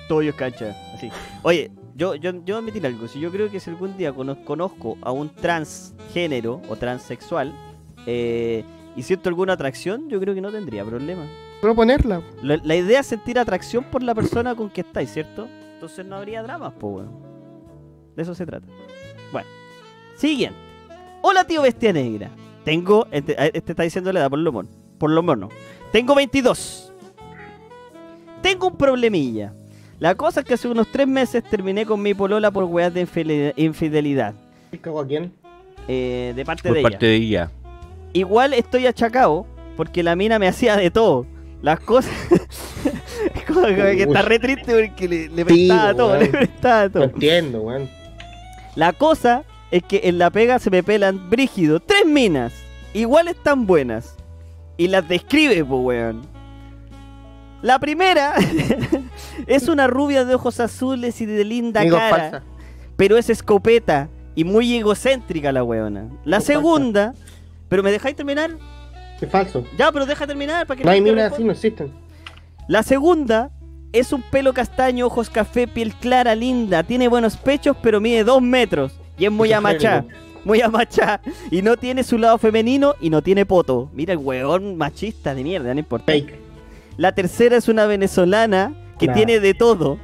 todo 0.08 0.20
Dios 0.20 0.34
cancha. 0.34 0.74
Así. 0.94 1.10
Oye, 1.42 1.70
yo, 1.94 2.14
yo, 2.14 2.32
yo 2.44 2.58
admitir 2.58 2.84
algo, 2.86 3.08
si 3.08 3.20
yo 3.20 3.30
creo 3.30 3.50
que 3.50 3.58
si 3.60 3.70
algún 3.70 3.96
día 3.96 4.12
cono- 4.12 4.44
conozco 4.44 4.98
a 5.02 5.12
un 5.12 5.30
transgénero 5.30 6.60
o 6.68 6.76
transexual 6.76 7.54
eh, 8.06 8.64
y 8.94 9.02
siento 9.02 9.28
alguna 9.30 9.54
atracción, 9.54 10.08
yo 10.08 10.20
creo 10.20 10.34
que 10.34 10.40
no 10.40 10.50
tendría 10.52 10.84
problema. 10.84 11.26
Proponerla. 11.60 12.20
La, 12.42 12.58
la 12.62 12.76
idea 12.76 13.00
es 13.00 13.06
sentir 13.06 13.38
atracción 13.38 13.84
por 13.84 14.02
la 14.02 14.14
persona 14.14 14.54
con 14.54 14.68
que 14.70 14.82
estáis, 14.82 15.10
¿cierto? 15.10 15.48
Entonces 15.76 16.04
no 16.04 16.16
habría 16.16 16.42
dramas, 16.42 16.72
po, 16.74 16.88
weón. 16.88 17.10
De 18.16 18.22
eso 18.22 18.34
se 18.34 18.44
trata. 18.46 18.66
Bueno, 19.30 19.46
siguiente. 20.16 20.58
Hola, 21.22 21.44
tío 21.44 21.62
Bestia 21.62 21.92
Negra. 21.92 22.30
Tengo. 22.64 23.06
Este, 23.10 23.34
este 23.56 23.72
está 23.72 23.82
diciendo 23.82 24.12
la 24.12 24.20
edad 24.20 24.30
por 24.30 24.38
lo 24.38 24.52
mono. 24.52 24.68
Por 24.98 25.10
lo 25.10 25.22
mono. 25.22 25.50
Tengo 25.92 26.14
22. 26.14 26.92
Tengo 28.42 28.68
un 28.68 28.76
problemilla. 28.76 29.52
La 29.98 30.14
cosa 30.14 30.40
es 30.40 30.46
que 30.46 30.54
hace 30.54 30.68
unos 30.68 30.88
tres 30.90 31.06
meses 31.08 31.42
terminé 31.44 31.84
con 31.86 32.00
mi 32.02 32.14
polola 32.14 32.50
por 32.50 32.64
weas 32.64 32.92
de 32.92 33.02
infidel- 33.06 33.52
infidelidad. 33.56 34.34
¿Qué 34.70 34.78
cago 34.78 35.00
a 35.00 35.06
quién? 35.06 35.32
eh, 35.88 36.32
de 36.34 36.44
parte 36.44 36.68
Por 36.68 36.76
de 36.76 36.82
parte 36.82 36.96
ella. 36.96 37.08
de 37.08 37.14
ella. 37.16 37.50
Igual 38.12 38.52
estoy 38.54 38.86
achacado 38.86 39.46
porque 39.76 40.02
la 40.02 40.16
mina 40.16 40.38
me 40.38 40.48
hacía 40.48 40.76
de 40.76 40.90
todo. 40.90 41.26
Las 41.62 41.80
cosas. 41.80 42.12
Que 43.96 44.02
está 44.02 44.22
re 44.22 44.38
triste 44.38 44.72
porque 44.88 45.08
le, 45.08 45.28
le 45.28 45.36
Sí, 45.36 45.44
prestaba 45.44 45.94
todo, 45.94 46.08
weón. 46.12 46.20
le 46.20 46.28
prestaba 46.28 46.84
No 46.84 46.90
todo. 46.90 47.04
entiendo, 47.04 47.60
weón. 47.62 47.88
La 48.74 48.92
cosa 48.92 49.44
es 49.70 49.82
que 49.82 50.02
en 50.04 50.18
la 50.18 50.30
pega 50.30 50.58
se 50.58 50.70
me 50.70 50.82
pelan 50.82 51.28
brígido 51.30 51.80
tres 51.80 52.06
minas, 52.06 52.52
iguales 52.94 53.36
tan 53.42 53.66
buenas. 53.66 54.14
Y 54.78 54.88
las 54.88 55.08
describe, 55.08 55.64
po 55.64 55.78
weón. 55.78 56.22
La 57.62 57.78
primera 57.78 58.34
es 59.46 59.68
una 59.68 59.86
rubia 59.86 60.24
de 60.24 60.34
ojos 60.34 60.60
azules 60.60 61.20
y 61.20 61.26
de 61.26 61.44
linda 61.44 61.82
cara, 61.88 62.10
falsa. 62.10 62.42
pero 62.96 63.16
es 63.16 63.30
escopeta 63.30 64.08
y 64.34 64.44
muy 64.44 64.76
egocéntrica 64.76 65.50
la 65.52 65.64
weona. 65.64 66.02
La 66.24 66.36
No, 66.38 66.42
falsa. 66.42 66.46
segunda, 66.52 67.14
pero 67.70 67.82
me 67.82 67.90
dejáis 67.90 68.14
terminar? 68.14 68.50
Es 69.20 69.30
falso. 69.30 69.64
Ya, 69.78 69.90
pero 69.90 70.04
deja 70.04 70.26
terminar 70.26 70.66
para 70.66 70.76
que 70.78 70.84
No 70.84 70.90
hay 70.90 71.00
minas 71.00 71.32
así, 71.32 71.42
no 71.42 71.52
existen. 71.52 71.90
La 72.68 72.82
segunda 72.82 73.50
es 73.92 74.12
un 74.12 74.22
pelo 74.22 74.52
castaño, 74.52 75.06
ojos 75.06 75.30
café, 75.30 75.66
piel 75.68 75.94
clara, 75.94 76.34
linda. 76.34 76.82
Tiene 76.82 77.08
buenos 77.08 77.36
pechos, 77.36 77.76
pero 77.82 78.00
mide 78.00 78.24
dos 78.24 78.42
metros. 78.42 78.98
Y 79.18 79.24
es 79.26 79.32
muy 79.32 79.52
amachá. 79.52 80.04
Muy 80.44 80.60
amachá. 80.60 81.20
Y 81.50 81.62
no 81.62 81.76
tiene 81.76 82.04
su 82.04 82.18
lado 82.18 82.38
femenino 82.38 82.94
y 83.00 83.10
no 83.10 83.22
tiene 83.22 83.46
poto. 83.46 83.90
Mira 83.92 84.12
el 84.12 84.18
huevón 84.18 84.76
machista 84.76 85.34
de 85.34 85.42
mierda, 85.42 85.72
no 85.72 85.80
importa. 85.80 86.12
Fake. 86.12 86.38
La 86.96 87.12
tercera 87.12 87.56
es 87.56 87.68
una 87.68 87.86
venezolana 87.86 88.72
que 88.98 89.06
Nah. 89.06 89.14
tiene 89.14 89.40
de 89.40 89.54
todo. 89.54 89.98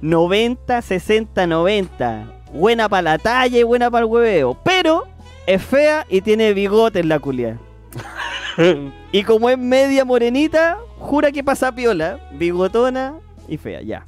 90, 0.00 0.80
60, 0.82 1.46
90. 1.46 2.32
Buena 2.52 2.88
para 2.88 3.02
la 3.02 3.18
talla 3.18 3.58
y 3.58 3.62
buena 3.62 3.90
para 3.90 4.04
el 4.04 4.10
hueveo. 4.10 4.58
Pero 4.64 5.06
es 5.46 5.62
fea 5.62 6.06
y 6.08 6.20
tiene 6.22 6.52
bigote 6.54 7.00
en 7.00 7.08
la 7.08 7.18
culia. 7.18 7.58
y 9.12 9.22
como 9.24 9.50
es 9.50 9.58
media 9.58 10.04
morenita, 10.04 10.78
jura 10.98 11.32
que 11.32 11.42
pasa 11.44 11.72
piola, 11.74 12.18
bigotona 12.32 13.14
y 13.48 13.56
fea, 13.56 13.82
ya. 13.82 14.06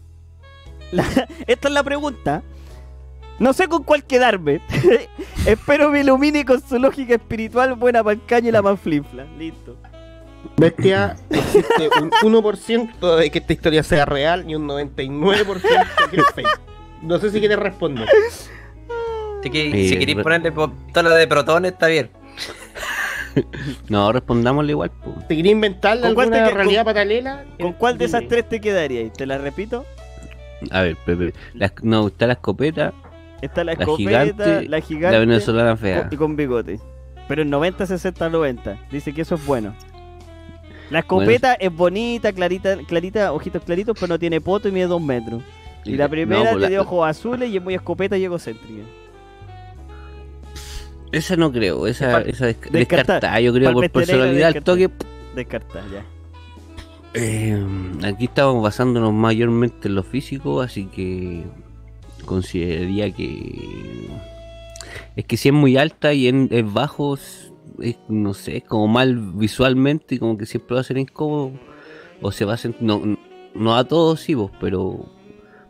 La- 0.93 1.05
esta 1.47 1.69
es 1.69 1.75
la 1.75 1.83
pregunta. 1.83 2.43
No 3.39 3.53
sé 3.55 3.69
con 3.69 3.85
cuál 3.85 4.05
quedarme. 4.05 4.61
Espero 5.47 5.91
me 5.91 6.01
ilumine 6.01 6.45
con 6.45 6.61
su 6.61 6.79
lógica 6.79 7.15
espiritual 7.15 7.75
buena 7.75 8.03
caño 8.27 8.49
y 8.49 8.53
la 8.53 8.61
manflinfla. 8.61 9.25
Listo. 9.39 9.77
Bestia, 10.57 11.17
existe 11.31 11.89
un 12.23 12.35
1% 12.35 13.17
de 13.17 13.31
que 13.31 13.39
esta 13.39 13.53
historia 13.55 13.83
sea 13.83 14.05
real 14.05 14.45
y 14.49 14.55
un 14.55 14.67
99% 14.69 16.11
que 16.11 16.17
es 16.17 16.25
fake. 16.35 16.61
No 17.03 17.19
sé 17.19 17.31
si 17.31 17.39
quieres 17.41 17.59
responder. 17.59 18.07
Así 19.41 19.49
que 19.51 19.71
si 19.89 19.99
queréis 19.99 20.19
re- 20.19 20.23
ponerle 20.23 20.51
lo 21.03 21.11
de 21.11 21.27
protones, 21.27 21.73
está 21.73 21.87
bien. 21.87 22.11
No, 23.89 24.13
respondámosle 24.13 24.73
igual. 24.73 24.91
po. 24.91 25.15
¿Te 25.29 25.37
quería 25.37 25.53
inventar 25.53 26.01
¿Con 26.01 26.15
cuál 26.15 26.31
te 26.31 26.37
alguna 26.39 26.55
realidad 26.57 26.85
paralela? 26.85 27.45
¿Con 27.61 27.73
cuál 27.73 27.99
de 27.99 28.05
esas 28.07 28.23
tres 28.29 28.49
te 28.49 28.61
quedarías? 28.61 29.13
¿Te 29.13 29.27
la 29.27 29.39
repito? 29.39 29.85
A 30.71 30.83
ver, 30.83 30.97
Pepe. 31.07 31.33
La, 31.55 31.73
no, 31.83 32.09
está 32.09 32.27
la 32.27 32.35
escopeta, 32.35 32.93
Está 33.41 33.65
la 33.65 33.73
la 33.73 33.83
escopeta, 33.85 33.97
gigante, 33.97 34.69
la 34.69 34.81
gigante 34.81 35.13
la 35.15 35.19
venezolana 35.21 35.77
fea. 35.77 36.09
y 36.11 36.17
con 36.17 36.37
bigote. 36.37 36.79
Pero 37.27 37.43
en 37.43 37.51
90, 37.51 37.87
60, 37.87 38.29
90. 38.29 38.79
Dice 38.91 39.15
que 39.15 39.23
eso 39.23 39.37
es 39.37 39.47
bueno. 39.47 39.75
La 40.91 40.99
escopeta 40.99 41.55
es 41.55 41.73
bonita, 41.75 42.33
clarita, 42.33 42.77
clarita, 42.87 43.33
ojitos 43.33 43.63
claritos, 43.65 43.95
pero 43.99 44.09
no 44.09 44.19
tiene 44.19 44.41
poto 44.41 44.69
y 44.69 44.73
mide 44.73 44.87
dos 44.89 45.01
metros. 45.01 45.43
Y 45.85 45.93
la 45.97 46.09
primera 46.09 46.53
No, 46.53 46.59
tiene 46.59 46.75
la- 46.77 46.83
ojos 46.83 47.09
azules 47.09 47.49
y 47.49 47.57
es 47.57 47.63
muy 47.63 47.75
escopeta 47.75 48.19
y 48.19 48.25
egocéntrica. 48.25 48.83
Esa 51.13 51.37
no 51.37 51.51
creo, 51.53 51.87
esa, 51.87 52.21
esa 52.23 52.47
desc- 52.49 52.71
descartar. 52.71 52.73
descartada, 52.73 53.41
yo 53.41 53.53
creo, 53.53 53.73
por 53.73 53.91
personalidad 53.91 54.57
al 54.57 54.63
toque. 54.65 54.91
Descarta, 55.35 55.83
ya. 55.93 56.05
Eh, 57.15 57.59
aquí 58.05 58.27
estamos 58.27 58.63
basándonos 58.63 59.13
mayormente 59.13 59.89
en 59.89 59.97
lo 59.97 60.05
físico, 60.05 60.61
así 60.61 60.87
que 60.87 61.43
consideraría 62.25 63.11
que 63.11 64.09
es 65.17 65.25
que 65.25 65.37
si 65.37 65.49
es 65.49 65.55
muy 65.55 65.77
alta 65.77 66.13
y 66.13 66.29
en, 66.29 66.49
es 66.53 66.73
bajo, 66.73 67.15
es, 67.15 67.99
no 68.09 68.33
sé, 68.35 68.59
es 68.59 68.65
como 68.65 68.87
mal 68.87 69.17
visualmente 69.35 70.15
y 70.15 70.19
como 70.19 70.39
que 70.39 70.47
siempre 70.47 70.75
va 70.77 70.81
a 70.83 70.85
ser 70.85 70.99
incómodo 70.99 71.53
o 72.23 72.31
se 72.31 72.45
va 72.45 72.55
a 72.55 72.57
sentir, 72.57 72.83
no, 72.83 73.03
no 73.55 73.77
a 73.77 73.85
todos 73.85 74.21
sí, 74.21 74.35
vos, 74.35 74.53
pero 74.61 75.07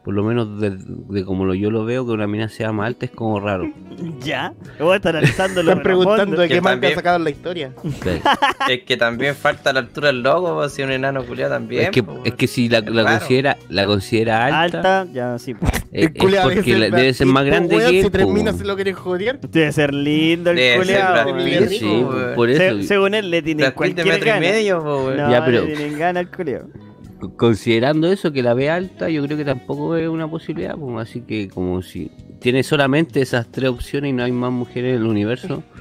por 0.05 0.14
lo 0.14 0.24
menos 0.24 0.59
de, 0.60 0.70
de 0.78 1.24
como 1.27 1.44
lo, 1.44 1.55
yo 1.55 1.70
lo 1.70 1.85
veo 1.85 2.06
que 2.06 2.12
una 2.12 2.27
mina 2.27 2.48
sea 2.48 2.72
más 2.72 2.86
alta 2.86 3.05
es 3.05 3.12
como 3.12 3.39
raro. 3.39 3.70
¿Ya? 4.24 4.55
Voy 4.78 4.94
a 4.94 4.97
estar 4.97 5.14
analizando 5.14 5.62
lo 5.62 5.72
Están 5.72 5.82
preguntando 5.82 6.40
de 6.40 6.48
Que 6.48 6.55
qué 6.55 6.60
también- 6.62 6.93
ha 6.93 6.97
sacado 6.97 7.16
en 7.16 7.24
la 7.24 7.31
historia. 7.31 7.72
Es 8.68 8.82
que 8.85 8.97
también 8.97 9.35
falta 9.35 9.72
la 9.72 9.81
altura 9.81 10.09
del 10.09 10.22
logo, 10.22 10.68
si 10.68 10.82
un 10.82 10.93
enano 10.93 11.24
culiado 11.24 11.52
también. 11.55 11.85
es, 11.85 11.90
que, 11.90 12.05
es 12.24 12.35
que 12.35 12.47
si 12.47 12.68
la, 12.68 12.78
es 12.78 12.85
considera 12.85 13.56
la 13.68 13.86
considera 13.86 14.47
alta, 14.47 15.01
Alta, 15.01 15.12
ya, 15.12 15.39
sí. 15.39 15.55
pues. 15.55 15.72
eh, 15.93 16.09
El 16.14 16.35
es 16.35 16.40
porque 16.43 16.62
debe 16.62 17.12
ser 17.14 17.27
más 17.27 17.44
grande 17.44 17.74
weón, 17.77 17.90
que 17.90 18.01
Si 18.01 18.06
él, 18.06 18.10
tres 18.12 18.27
po, 18.27 18.32
minas 18.32 18.55
weón. 18.55 18.59
se 18.59 18.64
lo 18.66 18.77
querés 18.77 18.97
joder. 18.97 19.40
Debe 19.40 19.72
ser 19.72 19.93
lindo 19.93 20.51
el 20.51 20.56
Debe 20.56 20.85
ser 20.85 21.01
culeado. 21.01 21.40
Sí, 21.40 21.59
rico, 21.59 21.68
sí, 21.70 21.85
weón. 22.05 22.35
por 22.36 22.51
eso. 22.51 22.77
Se- 22.81 22.82
según 22.86 23.14
él 23.14 23.31
le 23.31 23.43
tiene 23.43 23.70
cualquier 23.72 24.06
metro 24.06 24.36
y 24.36 24.40
medio. 24.40 24.78
No, 24.82 25.31
Ya, 25.31 25.44
pero- 25.44 25.64
le 25.64 25.74
tienen 25.77 25.98
gana 25.98 26.20
al 26.20 26.31
culeado. 26.31 26.68
Considerando 27.36 28.10
eso, 28.10 28.32
que 28.32 28.42
la 28.42 28.55
ve 28.55 28.70
alta, 28.70 29.09
yo 29.10 29.24
creo 29.24 29.36
que 29.36 29.44
tampoco 29.44 29.97
es 29.97 30.09
una 30.09 30.28
posibilidad. 30.28 30.76
pues, 30.76 31.09
así 31.09 31.20
que, 31.22 31.48
como 31.48 31.82
si 31.82 32.10
tiene 32.40 32.62
solamente 32.62 33.20
esas 33.20 33.51
tres 33.51 33.68
opciones 33.70 34.10
y 34.10 34.12
no 34.12 34.22
hay 34.24 34.32
más 34.32 34.51
mujeres 34.52 34.97
en 34.97 35.02
el 35.02 35.06
universo, 35.09 35.62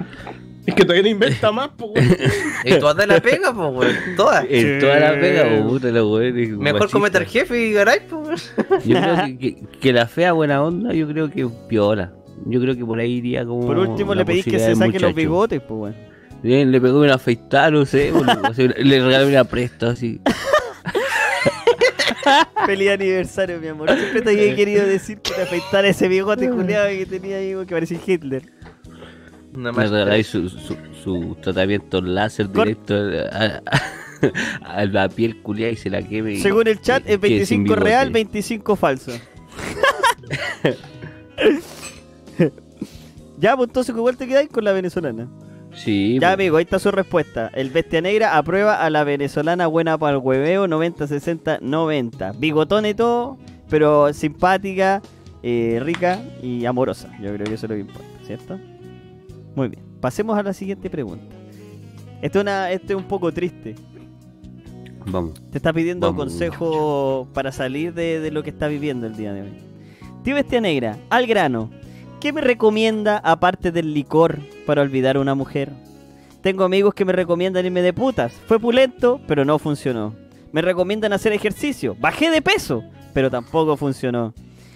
Es 0.65 0.75
que 0.75 0.83
todavía 0.83 1.03
no 1.03 1.09
inventa 1.09 1.51
más, 1.51 1.69
weón. 1.79 1.95
Y 2.65 2.75
todas 2.79 2.95
de 2.97 3.07
la 3.07 3.19
pega, 3.19 3.51
pues, 3.53 3.69
weón. 3.73 4.15
Todas. 4.15 4.45
en 4.49 4.79
toda 4.79 4.99
la 4.99 5.19
pega, 5.19 5.43
pues, 5.49 5.61
puta, 5.63 5.87
los 5.89 6.11
weones 6.11 6.49
Mejor 6.49 6.91
comete 6.91 7.17
al 7.17 7.25
jefe 7.25 7.67
y 7.69 7.73
ganáis, 7.73 8.01
pues, 8.07 8.53
weón. 8.67 8.81
Yo 8.85 9.01
creo 9.01 9.25
que, 9.25 9.37
que- 9.39 9.57
que 9.79 9.93
la 9.93 10.05
fea 10.07 10.33
buena 10.33 10.61
onda, 10.61 10.93
yo 10.93 11.07
creo 11.07 11.31
que 11.31 11.47
piola. 11.67 12.13
Yo 12.45 12.61
creo 12.61 12.75
que 12.75 12.85
por 12.85 12.99
ahí 12.99 13.13
iría 13.13 13.45
como. 13.45 13.65
Por 13.65 13.79
último, 13.79 14.13
la 14.13 14.21
le 14.21 14.25
pedís 14.25 14.45
que 14.45 14.59
se 14.59 14.75
saque 14.75 14.93
los 14.99 15.01
muchacho. 15.09 15.13
bigotes, 15.15 15.61
pues, 15.61 15.79
weón. 15.95 15.95
Bien, 16.43 16.71
le 16.71 16.79
pegó 16.79 16.99
una 17.01 17.15
afeitada, 17.15 17.71
no 17.71 17.85
sé, 17.85 18.11
boludo. 18.11 18.41
O 18.49 18.53
sea, 18.53 18.67
le 18.77 19.03
regaló 19.03 19.27
una 19.27 19.43
presta 19.45 19.89
así. 19.89 20.21
Feliz 22.65 22.89
aniversario, 22.91 23.60
mi 23.60 23.68
amor. 23.68 23.89
Siempre 23.91 24.22
te 24.22 24.30
había 24.31 24.56
querido 24.56 24.85
decir 24.85 25.19
que 25.19 25.34
te 25.34 25.41
afeitara 25.41 25.88
ese 25.88 26.07
bigote 26.07 26.49
culiado 26.49 26.88
que 26.89 27.06
tenía 27.06 27.38
ahí, 27.38 27.53
que 27.65 27.73
parecía 27.76 27.99
Hitler. 28.06 28.43
Me 29.53 29.72
más 29.72 29.89
su, 30.23 30.47
su, 30.49 30.77
su 31.03 31.35
tratamiento 31.41 32.01
láser 32.01 32.47
Cor- 32.49 32.65
directo 32.68 32.93
a, 33.31 33.61
a- 33.65 34.80
a 34.80 34.85
la 34.85 35.10
piel 35.10 35.41
culiada 35.41 35.72
y 35.72 35.76
se 35.77 35.89
la 35.89 36.01
queme. 36.03 36.38
Según 36.39 36.68
el 36.68 36.80
chat, 36.81 37.03
es 37.07 37.18
quede 37.19 37.45
sin 37.45 37.64
25 37.64 37.76
real, 37.76 38.07
bigote. 38.10 38.23
25 38.23 38.76
falso. 38.76 39.11
ya, 43.39 43.56
pues 43.56 43.69
entonces, 43.69 43.93
¿con 43.93 44.03
cuál 44.03 44.18
te 44.18 44.27
quedáis? 44.27 44.49
Con 44.49 44.64
la 44.64 44.72
venezolana. 44.73 45.27
Sí, 45.73 46.15
Ya, 46.15 46.19
pues. 46.29 46.33
amigo, 46.33 46.57
ahí 46.57 46.63
está 46.63 46.79
su 46.79 46.91
respuesta. 46.91 47.49
El 47.53 47.69
Bestia 47.69 48.01
Negra 48.01 48.37
aprueba 48.37 48.83
a 48.83 48.89
la 48.89 49.03
venezolana 49.03 49.67
buena 49.67 49.97
para 49.97 50.17
el 50.17 50.23
hueveo 50.23 50.67
90-60-90. 50.67 52.33
Bigotón 52.39 52.85
y 52.85 52.93
todo, 52.93 53.37
pero 53.69 54.11
simpática, 54.13 55.01
eh, 55.43 55.79
rica 55.83 56.21
y 56.41 56.65
amorosa. 56.65 57.09
Yo 57.21 57.33
creo 57.33 57.45
que 57.45 57.53
eso 57.53 57.65
es 57.65 57.69
lo 57.69 57.75
que 57.75 57.81
importa, 57.81 58.07
¿cierto? 58.25 58.59
Muy 59.55 59.69
bien. 59.69 59.83
Pasemos 60.01 60.37
a 60.37 60.43
la 60.43 60.53
siguiente 60.53 60.89
pregunta. 60.89 61.35
Esto 62.21 62.39
es, 62.39 62.43
una, 62.43 62.71
esto 62.71 62.93
es 62.93 62.97
un 62.97 63.05
poco 63.07 63.31
triste. 63.31 63.75
Vamos. 65.05 65.41
Te 65.51 65.57
está 65.57 65.71
pidiendo 65.71 66.07
Vamos. 66.07 66.25
consejo 66.25 67.27
para 67.33 67.51
salir 67.51 67.93
de, 67.93 68.19
de 68.19 68.31
lo 68.31 68.43
que 68.43 68.49
está 68.49 68.67
viviendo 68.67 69.07
el 69.07 69.15
día 69.15 69.33
de 69.33 69.43
hoy. 69.43 69.53
Tío 70.23 70.35
Bestia 70.35 70.59
Negra, 70.61 70.97
al 71.09 71.25
grano. 71.27 71.69
¿Qué 72.19 72.33
me 72.33 72.41
recomienda 72.41 73.17
aparte 73.17 73.71
del 73.71 73.93
licor 73.93 74.39
para 74.65 74.81
olvidar 74.81 75.15
a 75.15 75.21
una 75.21 75.35
mujer? 75.35 75.71
Tengo 76.41 76.65
amigos 76.65 76.93
que 76.93 77.05
me 77.05 77.13
recomiendan 77.13 77.65
irme 77.65 77.81
de 77.81 77.93
putas. 77.93 78.33
Fue 78.45 78.59
pulento, 78.59 79.21
pero 79.25 79.45
no 79.45 79.57
funcionó. 79.57 80.13
Me 80.51 80.61
recomiendan 80.61 81.13
hacer 81.13 81.31
ejercicio. 81.31 81.95
Bajé 81.97 82.29
de 82.29 82.41
peso, 82.41 82.83
pero 83.13 83.29
tampoco 83.29 83.77
funcionó. 83.77 84.33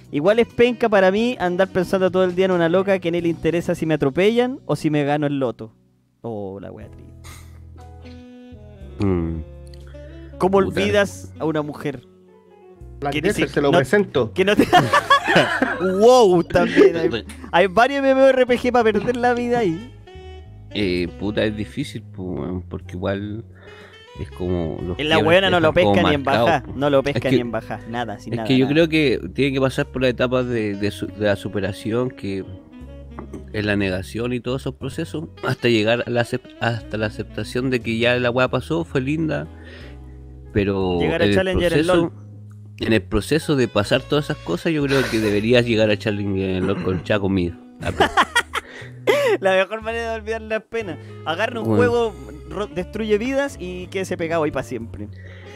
Igual 0.10 0.40
es 0.40 0.48
penca 0.48 0.88
para 0.88 1.12
mí 1.12 1.36
andar 1.38 1.68
pensando 1.68 2.10
todo 2.10 2.24
el 2.24 2.34
día 2.34 2.46
en 2.46 2.52
una 2.52 2.70
loca 2.70 3.00
que 3.00 3.12
ni 3.12 3.20
le 3.20 3.28
interesa 3.28 3.76
si 3.76 3.86
me 3.86 3.96
atropellan 3.96 4.60
o 4.66 4.78
si 4.78 4.90
me 4.90 5.04
gano 5.04 5.28
el 5.28 5.40
loto. 5.40 5.74
Oh, 6.22 6.60
la 6.62 6.72
wea 6.72 6.88
triste. 6.90 7.14
Mm. 9.00 9.42
¿Cómo 10.38 10.60
Puta. 10.60 10.80
olvidas 10.80 11.34
a 11.40 11.46
una 11.46 11.62
mujer? 11.62 12.13
Black 13.04 13.14
¿Qué 13.14 13.22
Desert, 13.22 13.38
dice? 13.48 13.54
se 13.54 13.62
lo 13.62 13.72
No- 13.72 13.78
presento. 13.78 14.34
Que 14.34 14.44
no 14.46 14.56
te. 14.56 14.68
wow, 16.00 16.44
también. 16.44 16.96
Hay, 16.98 17.26
hay 17.52 17.68
varios 17.68 18.04
MMORPG 18.04 18.72
para 18.72 18.84
perder 18.92 19.18
la 19.18 19.34
vida 19.34 19.60
ahí. 19.60 19.92
Eh, 20.72 21.08
puta, 21.20 21.44
es 21.44 21.56
difícil, 21.56 22.04
porque 22.70 22.94
igual 22.94 23.46
es 24.20 24.30
como. 24.32 24.80
Los 24.82 24.98
En 25.00 25.10
la 25.10 25.20
buena 25.20 25.50
no 25.50 25.60
lo 25.60 25.74
pesca 25.74 26.02
ni 26.04 26.16
en 26.16 26.24
baja. 26.24 26.64
No 26.76 26.90
lo 26.90 27.04
pesca 27.04 27.20
que- 27.30 27.32
ni 27.36 27.42
en 27.42 27.52
baja. 27.52 27.80
Nada, 27.90 28.18
sin 28.20 28.34
Es 28.34 28.38
nada. 28.38 28.48
que 28.48 28.58
yo 28.58 28.66
nada. 28.66 28.74
creo 28.74 28.90
que 28.90 29.20
tiene 29.34 29.54
que 29.54 29.62
pasar 29.62 29.86
por 29.88 30.02
las 30.02 30.12
etapas 30.12 30.48
de, 30.48 30.76
de 30.76 30.92
su- 30.92 31.08
de 31.08 31.26
la 31.28 31.36
superación, 31.36 32.10
que 32.10 32.44
es 33.54 33.64
la 33.66 33.76
negación 33.76 34.34
y 34.34 34.40
todos 34.40 34.62
esos 34.64 34.74
procesos, 34.76 35.26
hasta 35.48 35.68
llegar 35.70 36.04
a 36.08 36.10
la, 36.10 36.26
hasta 36.60 36.98
la 36.98 37.06
aceptación 37.06 37.70
de 37.70 37.80
que 37.80 37.98
ya 38.00 38.16
la 38.18 38.32
weá 38.32 38.48
pasó, 38.48 38.84
fue 38.84 39.02
linda, 39.02 39.48
pero 40.54 41.00
Llegar 41.00 41.22
a 41.22 41.26
en 41.26 41.30
el 41.30 41.36
Challenger 41.36 41.74
en 41.74 41.86
proceso, 41.86 41.96
LOL. 41.96 42.12
En 42.80 42.94
el 42.94 43.02
proceso 43.02 43.56
de 43.56 43.68
pasar 43.68 44.02
todas 44.02 44.26
esas 44.26 44.38
cosas, 44.38 44.72
yo 44.74 44.84
creo 44.84 45.02
que 45.10 45.20
deberías 45.20 45.66
llegar 45.66 45.90
a 45.90 45.98
LOL 46.68 46.84
con 46.84 47.04
Chaco 47.04 47.24
conmigo. 47.24 47.56
La 49.40 49.56
mejor 49.56 49.82
manera 49.82 50.12
de 50.12 50.16
olvidar 50.18 50.42
las 50.42 50.64
penas. 50.64 50.98
Agarra 51.26 51.60
un 51.60 51.68
Bueno. 51.68 52.14
juego, 52.14 52.68
destruye 52.76 53.18
vidas 53.18 53.58
y 53.60 53.88
quede 53.88 54.06
pegado 54.18 54.44
ahí 54.44 54.52
para 54.52 54.64
siempre. 54.64 55.08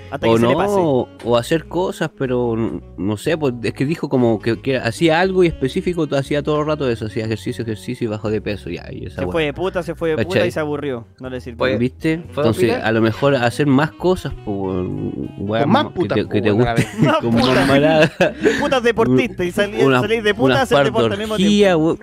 Hasta 0.10 0.28
o 0.28 0.34
que 0.34 0.38
se 0.40 0.44
no, 0.44 0.50
le 0.50 0.56
pase. 0.56 0.74
o, 0.78 1.38
hacer 1.38 1.68
cosas, 1.68 2.10
pero 2.18 2.56
no, 2.98 3.18
sé, 3.18 3.38
pues 3.38 3.54
es 3.64 3.74
que 3.74 3.86
dijo 3.86 4.08
como 4.10 4.40
que, 4.40 4.62
que 4.62 4.78
hacía 4.78 5.20
algo 5.20 5.44
y 5.44 5.48
específico, 5.48 6.08
hacía 6.12 6.42
todo 6.44 6.62
el 6.62 6.68
rato 6.68 6.90
eso, 6.90 7.06
hacía 7.08 7.26
ejercicio, 7.26 7.64
ejercicio 7.64 8.06
y 8.06 8.08
bajo 8.10 8.30
de 8.30 8.42
peso, 8.42 8.70
ya, 8.70 8.86
y 8.92 9.06
esa 9.06 9.22
Se 9.24 9.28
fue 9.28 9.46
de 9.46 9.54
puta, 9.54 9.84
se 9.84 9.96
fue 9.96 10.10
de 10.10 10.18
puta 10.18 10.30
¿Cachai? 10.36 10.48
y 10.48 10.52
se 10.52 10.60
aburrió. 10.60 11.08
No 11.20 11.30
le 11.30 11.42
sirvió. 11.42 11.64
Oye, 11.66 11.78
¿Viste? 11.78 12.18
¿puedo 12.20 12.30
Entonces, 12.50 12.64
opinar? 12.72 12.86
a 12.86 12.92
lo 12.92 13.02
mejor 13.02 13.36
hacer 13.36 13.68
más 13.68 13.92
cosas, 13.92 14.34
pues, 14.46 15.66
más 15.68 15.86
que 15.88 15.92
putas, 15.92 16.16
te, 16.18 16.30
que 16.30 16.42
te 16.42 16.52
weón, 16.52 16.68
a 16.68 16.74
la 16.74 16.82
guste, 16.82 16.98
con 17.22 17.32
putas. 17.32 18.12
Putas 18.62 18.84
deportistas 18.84 19.46
y 19.46 19.52
salir, 19.52 19.86
una, 19.86 20.00
salir 20.02 20.24
de 20.24 20.34
puta 20.34 20.60
a 20.60 20.62
hacer 20.64 20.84
deporte 20.86 21.14
al 21.14 21.20
mismo 21.20 21.36
tiempo. 21.38 21.98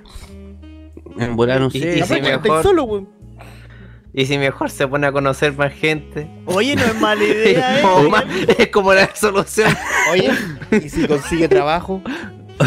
En 1.18 1.36
volar, 1.36 1.60
no 1.60 1.68
Y- 1.72 1.80
sé. 1.80 1.96
y 1.96 1.98
Ya, 2.00 2.06
si 2.06 2.20
mejor- 2.20 2.62
solo, 2.62 2.84
weón. 2.84 3.08
Y 4.16 4.26
si 4.26 4.38
mejor 4.38 4.70
se 4.70 4.86
pone 4.86 5.08
a 5.08 5.12
conocer 5.12 5.54
más 5.56 5.72
gente. 5.72 6.28
Oye, 6.46 6.76
no 6.76 6.82
es 6.84 7.00
mala 7.00 7.24
idea, 7.24 7.74
Es 7.78 7.78
eh. 7.80 7.82
como, 7.82 8.08
más- 8.10 8.24
es 8.58 8.68
como 8.68 8.94
la 8.94 9.14
solución. 9.14 9.74
Oye, 10.12 10.30
¿y 10.84 10.88
si 10.88 11.06
consigue 11.08 11.48
trabajo? 11.48 12.00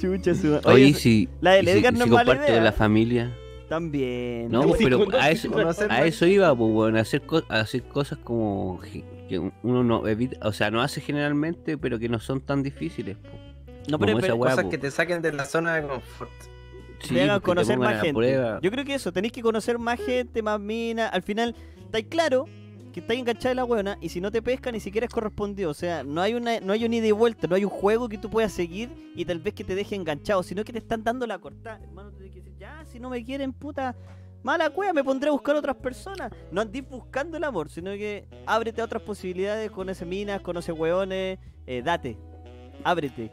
Chucha 0.00 0.34
su 0.34 0.58
Oye, 0.64 0.94
si, 0.94 1.28
la 1.40 1.52
del 1.52 1.66
si- 1.66 1.72
Edgar 1.72 1.94
y 1.94 1.98
no 1.98 2.04
si 2.04 2.10
es 2.10 2.14
mala 2.14 2.34
idea. 2.36 2.54
con 2.54 2.64
la 2.64 2.72
familia. 2.72 3.32
también. 3.68 4.50
No, 4.50 4.62
Oye, 4.62 4.74
pero 4.84 4.98
conoce- 5.06 5.18
a 5.20 5.30
eso, 5.30 6.24
a 6.24 6.28
iba, 6.28 6.54
pues, 6.56 6.72
bueno, 6.72 6.98
hacer, 6.98 7.22
co- 7.22 7.44
hacer 7.48 7.82
cosas 7.84 8.18
como 8.24 8.80
que 9.28 9.38
uno 9.62 9.82
no 9.84 10.06
evita, 10.08 10.46
o 10.46 10.52
sea, 10.52 10.70
no 10.70 10.82
hace 10.82 11.00
generalmente, 11.00 11.78
pero 11.78 11.98
que 11.98 12.08
no 12.08 12.18
son 12.20 12.40
tan 12.40 12.62
difíciles. 12.62 13.16
pues. 13.22 13.34
no, 13.88 13.98
pero, 13.98 14.18
pero- 14.18 14.38
Cosas 14.38 14.64
po. 14.64 14.70
que 14.70 14.78
te 14.78 14.90
saquen 14.90 15.22
de 15.22 15.32
la 15.32 15.44
zona 15.44 15.74
de 15.76 15.82
confort. 15.86 16.30
Sí, 17.02 17.14
te 17.14 17.22
hagan 17.22 17.40
te 17.40 17.44
conocer 17.44 17.78
más 17.78 18.00
gente. 18.00 18.14
prueba. 18.14 18.58
Yo 18.62 18.70
creo 18.70 18.84
que 18.84 18.94
eso, 18.94 19.12
tenéis 19.12 19.32
que 19.32 19.42
conocer 19.42 19.78
más 19.78 20.00
gente, 20.00 20.42
más 20.42 20.58
minas. 20.60 21.12
Al 21.12 21.22
final, 21.22 21.54
estáis 21.84 22.06
claro 22.08 22.46
que 22.92 23.00
estáis 23.00 23.20
enganchada 23.20 23.48
de 23.50 23.54
la 23.54 23.64
buena 23.64 23.96
y 24.02 24.10
si 24.10 24.20
no 24.20 24.30
te 24.30 24.42
pesca 24.42 24.70
ni 24.70 24.78
siquiera 24.78 25.06
es 25.06 25.12
correspondido. 25.12 25.70
O 25.70 25.74
sea, 25.74 26.04
no 26.04 26.20
hay 26.20 26.34
una 26.34 26.60
no 26.60 26.72
hay 26.74 26.84
un 26.84 26.92
ida 26.92 27.06
y 27.06 27.12
vuelta, 27.12 27.46
no 27.46 27.54
hay 27.54 27.64
un 27.64 27.70
juego 27.70 28.08
que 28.08 28.18
tú 28.18 28.28
puedas 28.30 28.52
seguir 28.52 28.90
y 29.16 29.24
tal 29.24 29.38
vez 29.38 29.54
que 29.54 29.64
te 29.64 29.74
deje 29.74 29.94
enganchado, 29.94 30.42
sino 30.42 30.62
que 30.64 30.72
te 30.72 30.78
están 30.78 31.02
dando 31.02 31.26
la 31.26 31.38
cortada. 31.38 31.80
Hermano, 31.82 32.10
te 32.10 32.18
tienes 32.18 32.34
que 32.34 32.40
decir, 32.40 32.58
ya, 32.58 32.84
si 32.84 33.00
no 33.00 33.08
me 33.08 33.24
quieren, 33.24 33.52
puta, 33.54 33.96
mala 34.42 34.68
cueva, 34.70 34.92
me 34.92 35.02
pondré 35.02 35.30
a 35.30 35.32
buscar 35.32 35.56
otras 35.56 35.76
personas. 35.76 36.32
No 36.50 36.60
andís 36.60 36.86
buscando 36.86 37.38
el 37.38 37.44
amor, 37.44 37.70
sino 37.70 37.92
que 37.92 38.26
ábrete 38.46 38.82
a 38.82 38.84
otras 38.84 39.02
posibilidades, 39.02 39.70
conoce 39.70 40.04
minas, 40.04 40.42
conoce 40.42 40.70
hueones, 40.72 41.38
eh, 41.66 41.82
date, 41.82 42.18
ábrete. 42.84 43.30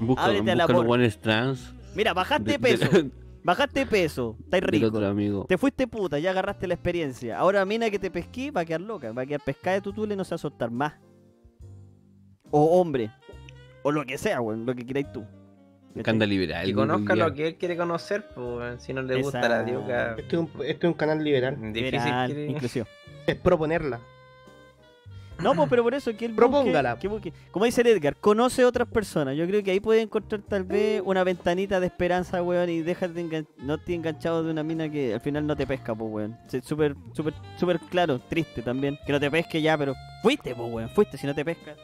Busca, 0.00 0.24
ábrete 0.24 0.50
al 0.50 0.58
busca 0.58 0.72
los 0.72 0.80
amor. 0.82 0.86
buenos 0.86 1.18
trans. 1.18 1.74
Mira, 1.96 2.12
bajaste 2.14 2.52
de- 2.52 2.58
peso, 2.58 2.88
de- 2.90 3.10
bajaste 3.42 3.86
peso, 3.86 4.36
estáis 4.44 4.62
rico. 4.64 4.86
otro 4.88 5.06
amigo. 5.06 5.46
Te 5.48 5.56
fuiste 5.58 5.86
puta, 5.86 6.18
ya 6.18 6.30
agarraste 6.30 6.66
la 6.66 6.74
experiencia. 6.74 7.38
Ahora 7.38 7.64
mina 7.64 7.90
que 7.90 7.98
te 7.98 8.10
pesquí 8.10 8.50
va 8.50 8.60
a 8.62 8.64
quedar 8.64 8.80
loca, 8.82 9.10
va 9.12 9.22
a 9.22 9.26
quedar 9.26 9.40
pescada 9.42 9.76
de 9.76 9.80
tu 9.82 9.92
tule 9.92 10.14
y 10.14 10.16
no 10.16 10.24
se 10.24 10.30
va 10.30 10.36
a 10.36 10.38
soltar 10.38 10.70
más. 10.70 10.94
O 12.50 12.80
hombre. 12.80 13.10
O 13.82 13.92
lo 13.92 14.04
que 14.04 14.18
sea, 14.18 14.40
weón, 14.40 14.66
lo 14.66 14.74
que 14.74 14.84
queráis 14.84 15.10
tú. 15.12 15.24
Que 16.02 16.10
anda 16.10 16.26
liberal. 16.26 16.68
Y 16.68 16.72
güey, 16.74 16.86
conozca 16.86 17.16
lo 17.16 17.32
que 17.32 17.46
él 17.48 17.54
quiere 17.56 17.74
conocer, 17.76 18.26
pues, 18.34 18.82
si 18.82 18.92
no 18.92 19.00
le 19.00 19.22
gusta 19.22 19.48
la 19.48 19.62
dioca, 19.64 20.10
Este 20.18 20.36
es 20.36 20.42
un, 20.42 20.50
este 20.64 20.86
es 20.86 20.92
un 20.92 20.94
canal 20.94 21.24
liberal. 21.24 21.56
difícil 21.72 22.02
Liberal. 22.28 22.86
Es 23.26 23.34
proponerla. 23.36 24.00
No, 25.42 25.54
pues, 25.54 25.68
pero 25.68 25.82
por 25.82 25.94
eso 25.94 26.16
que 26.16 26.24
él 26.24 26.32
busque- 26.32 26.36
Propóngala. 26.36 26.98
que 26.98 27.08
busque- 27.08 27.32
como 27.50 27.64
dice 27.66 27.82
el 27.82 27.88
Edgar, 27.88 28.16
conoce 28.16 28.64
otras 28.64 28.88
personas. 28.88 29.36
Yo 29.36 29.46
creo 29.46 29.62
que 29.62 29.70
ahí 29.70 29.80
puede 29.80 30.00
encontrar 30.00 30.40
tal 30.42 30.64
vez 30.64 31.02
una 31.04 31.24
ventanita 31.24 31.78
de 31.78 31.86
esperanza, 31.86 32.42
weón, 32.42 32.70
y 32.70 32.80
déjate 32.82 33.20
engan- 33.22 33.46
no 33.58 33.78
te 33.78 33.94
enganchado 33.94 34.42
de 34.42 34.50
una 34.50 34.62
mina 34.62 34.88
que 34.90 35.14
al 35.14 35.20
final 35.20 35.46
no 35.46 35.54
te 35.56 35.66
pesca, 35.66 35.94
pues, 35.94 36.10
weón. 36.10 36.36
Súper, 36.62 36.96
súper, 37.12 37.34
súper 37.56 37.78
claro, 37.80 38.18
triste 38.18 38.62
también. 38.62 38.98
Que 39.04 39.12
no 39.12 39.20
te 39.20 39.30
pesque 39.30 39.60
ya, 39.60 39.76
pero 39.76 39.94
fuiste, 40.22 40.54
pues, 40.54 40.72
weón, 40.72 40.88
fuiste, 40.90 41.18
si 41.18 41.26
no 41.26 41.34
te 41.34 41.44
pesca. 41.44 41.74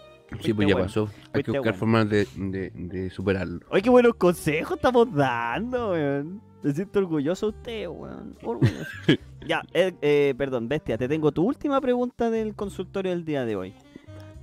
Sí, 0.41 0.55
pues 0.55 0.67
ya 0.67 0.75
bueno. 0.75 0.87
pasó. 0.89 1.03
Hay 1.03 1.43
Fuiste 1.43 1.53
que 1.53 1.59
buscar 1.59 1.63
bueno. 1.75 1.79
formas 1.79 2.09
de, 2.09 2.27
de, 2.37 2.71
de 2.75 3.11
superarlo. 3.11 3.61
Oye, 3.69 3.83
qué 3.83 3.91
buenos 3.91 4.15
consejos 4.15 4.77
estamos 4.79 5.13
dando, 5.15 5.91
weón. 5.91 6.41
Me 6.63 6.73
siento 6.73 6.99
orgulloso 7.01 7.51
de 7.51 7.59
usted, 7.59 7.89
weón. 7.89 8.37
Orgulloso. 8.43 8.87
ya, 9.47 9.63
eh, 9.73 9.93
eh, 10.01 10.35
perdón, 10.37 10.69
bestia, 10.69 10.97
te 10.97 11.09
tengo 11.09 11.33
tu 11.33 11.43
última 11.45 11.81
pregunta 11.81 12.31
del 12.31 12.55
consultorio 12.55 13.11
del 13.13 13.25
día 13.25 13.45
de 13.45 13.57
hoy. 13.57 13.75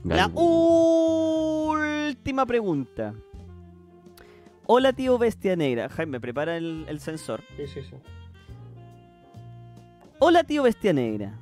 La 0.04 0.28
Dale. 0.28 0.34
última 2.16 2.46
pregunta. 2.46 3.14
Hola, 4.66 4.94
tío 4.94 5.18
Bestia 5.18 5.56
Negra. 5.56 5.90
Jaime, 5.90 6.20
prepara 6.20 6.58
el, 6.58 6.86
el 6.88 7.00
sensor. 7.00 7.42
Sí, 7.58 7.68
sí, 7.68 7.82
sí. 7.82 7.96
Hola, 10.20 10.44
tío 10.44 10.64
Bestia 10.64 10.94
Negra. 10.94 11.40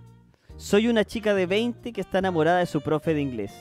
Soy 0.55 0.87
una 0.87 1.03
chica 1.03 1.33
de 1.33 1.45
20 1.45 1.91
que 1.93 2.01
está 2.01 2.19
enamorada 2.19 2.59
de 2.59 2.65
su 2.65 2.81
profe 2.81 3.13
de 3.13 3.21
inglés. 3.21 3.53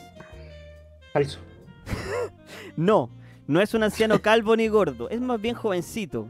Falso. 1.13 1.39
No, 2.75 3.09
no 3.47 3.59
es 3.59 3.73
un 3.73 3.81
anciano 3.81 4.19
calvo 4.21 4.55
ni 4.55 4.67
gordo, 4.67 5.09
es 5.09 5.19
más 5.19 5.41
bien 5.41 5.55
jovencito. 5.55 6.27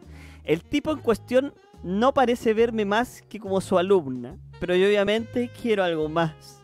El 0.48 0.64
tipo 0.64 0.92
en 0.92 1.00
cuestión 1.00 1.54
no 1.84 2.14
parece 2.14 2.54
verme 2.54 2.86
más 2.86 3.22
que 3.22 3.38
como 3.38 3.60
su 3.60 3.78
alumna, 3.78 4.38
pero 4.62 4.76
yo 4.76 4.88
obviamente 4.88 5.52
quiero 5.62 5.84
algo 5.84 6.08
más. 6.08 6.64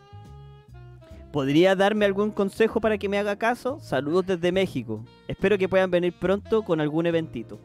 ¿Podría 1.30 1.76
darme 1.76 2.06
algún 2.06 2.30
consejo 2.30 2.80
para 2.80 2.96
que 2.96 3.10
me 3.10 3.18
haga 3.18 3.36
caso? 3.36 3.78
Saludos 3.80 4.24
desde 4.26 4.52
México. 4.52 5.04
Espero 5.28 5.58
que 5.58 5.68
puedan 5.68 5.90
venir 5.90 6.14
pronto 6.18 6.62
con 6.62 6.80
algún 6.80 7.06
eventito. 7.06 7.60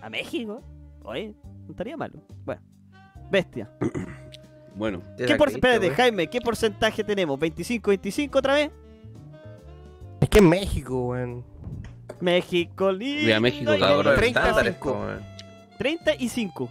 ¿A 0.00 0.08
México? 0.08 0.62
Oye, 1.04 1.34
No 1.66 1.72
estaría 1.72 1.96
malo. 1.96 2.14
Bueno. 2.44 2.62
Bestia. 3.30 3.70
Bueno, 4.72 5.02
Te 5.16 5.26
¿Qué 5.26 5.34
por... 5.34 5.48
Espérate. 5.48 5.90
Jaime, 5.90 6.28
¿qué 6.28 6.40
porcentaje 6.40 7.02
tenemos? 7.02 7.38
¿25-25 7.40 8.36
otra 8.36 8.54
vez? 8.54 8.70
Es 10.20 10.28
que 10.28 10.38
en 10.38 10.48
México, 10.48 11.08
weón. 11.08 11.44
México, 12.20 12.92
lindo. 12.92 13.24
Mira, 13.24 13.40
México, 13.40 13.72
cabrón. 13.78 14.14
35. 14.14 14.96
Estándares, 15.86 16.50
po, 16.54 16.64
weón. 16.64 16.70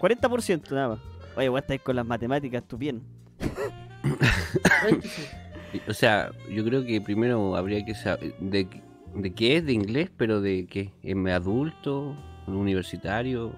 40% 0.00 0.70
nada 0.72 0.88
más. 0.88 0.98
Oye, 1.36 1.48
vos 1.48 1.60
estáis 1.60 1.80
con 1.82 1.96
las 1.96 2.06
matemáticas, 2.06 2.62
tú 2.66 2.78
bien. 2.78 3.02
o 5.88 5.92
sea, 5.92 6.30
yo 6.50 6.64
creo 6.64 6.84
que 6.84 7.00
primero 7.00 7.56
habría 7.56 7.84
que 7.84 7.94
saber 7.94 8.34
de, 8.38 8.68
de 9.14 9.34
qué 9.34 9.56
es, 9.56 9.66
de 9.66 9.72
inglés, 9.72 10.10
pero 10.16 10.40
de 10.40 10.66
qué, 10.66 10.92
¿en 11.02 11.28
adulto, 11.28 12.16
universitario, 12.46 13.54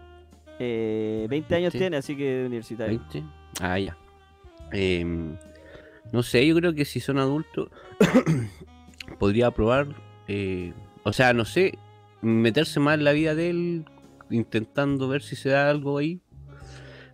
Eh, 0.60 1.26
20 1.30 1.54
años 1.54 1.72
tiene, 1.72 1.98
así 1.98 2.16
que 2.16 2.44
universitario. 2.46 2.98
20? 2.98 3.22
Ah, 3.60 3.78
ya. 3.78 3.96
Em, 4.72 5.36
no 6.12 6.22
sé, 6.22 6.46
yo 6.46 6.54
creo 6.56 6.74
que 6.74 6.84
si 6.84 7.00
son 7.00 7.18
adultos, 7.18 7.70
podría 9.18 9.50
probar, 9.52 9.86
eh, 10.26 10.72
o 11.04 11.12
sea, 11.12 11.32
no 11.32 11.44
sé, 11.44 11.78
meterse 12.22 12.80
más 12.80 12.98
en 12.98 13.04
la 13.04 13.12
vida 13.12 13.36
de 13.36 13.50
él, 13.50 13.84
intentando 14.30 15.08
ver 15.08 15.22
si 15.22 15.36
se 15.36 15.50
da 15.50 15.68
algo 15.70 15.98
ahí, 15.98 16.20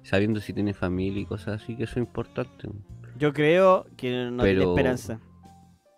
sabiendo 0.02 0.40
si 0.40 0.52
tiene 0.52 0.74
familia 0.74 1.22
y 1.22 1.26
cosas 1.26 1.62
así, 1.62 1.76
que 1.76 1.84
eso 1.84 1.92
es 1.92 2.06
importante. 2.06 2.68
Yo 3.18 3.32
creo 3.32 3.86
que 3.96 4.10
no 4.30 4.42
tiene 4.42 4.58
Pero- 4.60 4.70
esperanza. 4.70 5.20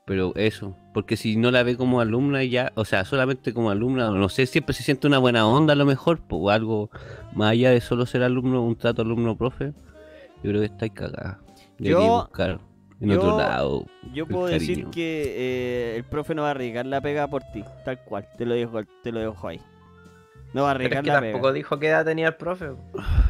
Pero 0.06 0.32
eso, 0.36 0.76
porque 0.94 1.16
si 1.16 1.36
no 1.36 1.51
la 1.51 1.64
ve 1.64 1.76
como 1.76 2.01
alumna 2.01 2.44
ya, 2.44 2.70
o 2.76 2.84
sea, 2.84 3.05
solamente 3.05 3.52
como 3.52 3.70
alumna, 3.70 4.09
no 4.12 4.28
sé, 4.28 4.47
siempre 4.47 4.72
se 4.72 4.84
siente 4.84 5.09
una 5.09 5.18
buena 5.18 5.48
onda 5.48 5.72
a 5.72 5.76
lo 5.76 5.84
mejor, 5.84 6.20
o 6.30 6.51
algo 6.51 6.90
más 7.34 7.51
allá 7.51 7.70
de 7.72 7.80
solo 7.80 8.06
ser 8.06 8.22
alumno, 8.22 8.62
un 8.62 8.76
trato 8.76 9.02
alumno-profe, 9.02 9.72
yo 10.44 10.51
creo 10.51 10.60
que 10.60 10.66
estáis 10.66 10.93
cagada. 10.93 11.40
Yo- 11.80 12.28
en 13.01 13.10
yo- 13.10 13.18
otro 13.18 13.36
lado. 13.36 13.86
Yo 14.14 14.26
puedo 14.28 14.47
decir 14.47 14.86
que 14.90 15.24
eh, 15.36 15.97
el 15.97 16.05
profe 16.05 16.36
no 16.36 16.43
va 16.43 16.48
a 16.48 16.51
arriesgar 16.52 16.86
la 16.86 17.01
pega 17.01 17.26
por 17.28 17.43
ti, 17.52 17.64
tal 17.84 17.98
cual. 18.05 18.28
Te 18.38 18.47
lo 18.47 18.55
dejo, 18.55 18.78
te 19.02 19.10
lo 19.10 19.18
dejo 19.18 19.48
ahí. 19.48 19.60
No 20.56 20.62
va 20.62 20.70
a 20.70 20.74
Pero 20.78 20.84
es 20.88 20.92
arriesgar 20.96 21.04
que 21.04 21.26
la 21.26 21.32
tampoco 21.32 21.52
dijo 21.52 21.78
qué 21.78 21.88
edad 21.88 22.04
tenía 22.06 22.28
el 22.28 22.34
profe. 22.36 22.68
Dijo 22.70 22.76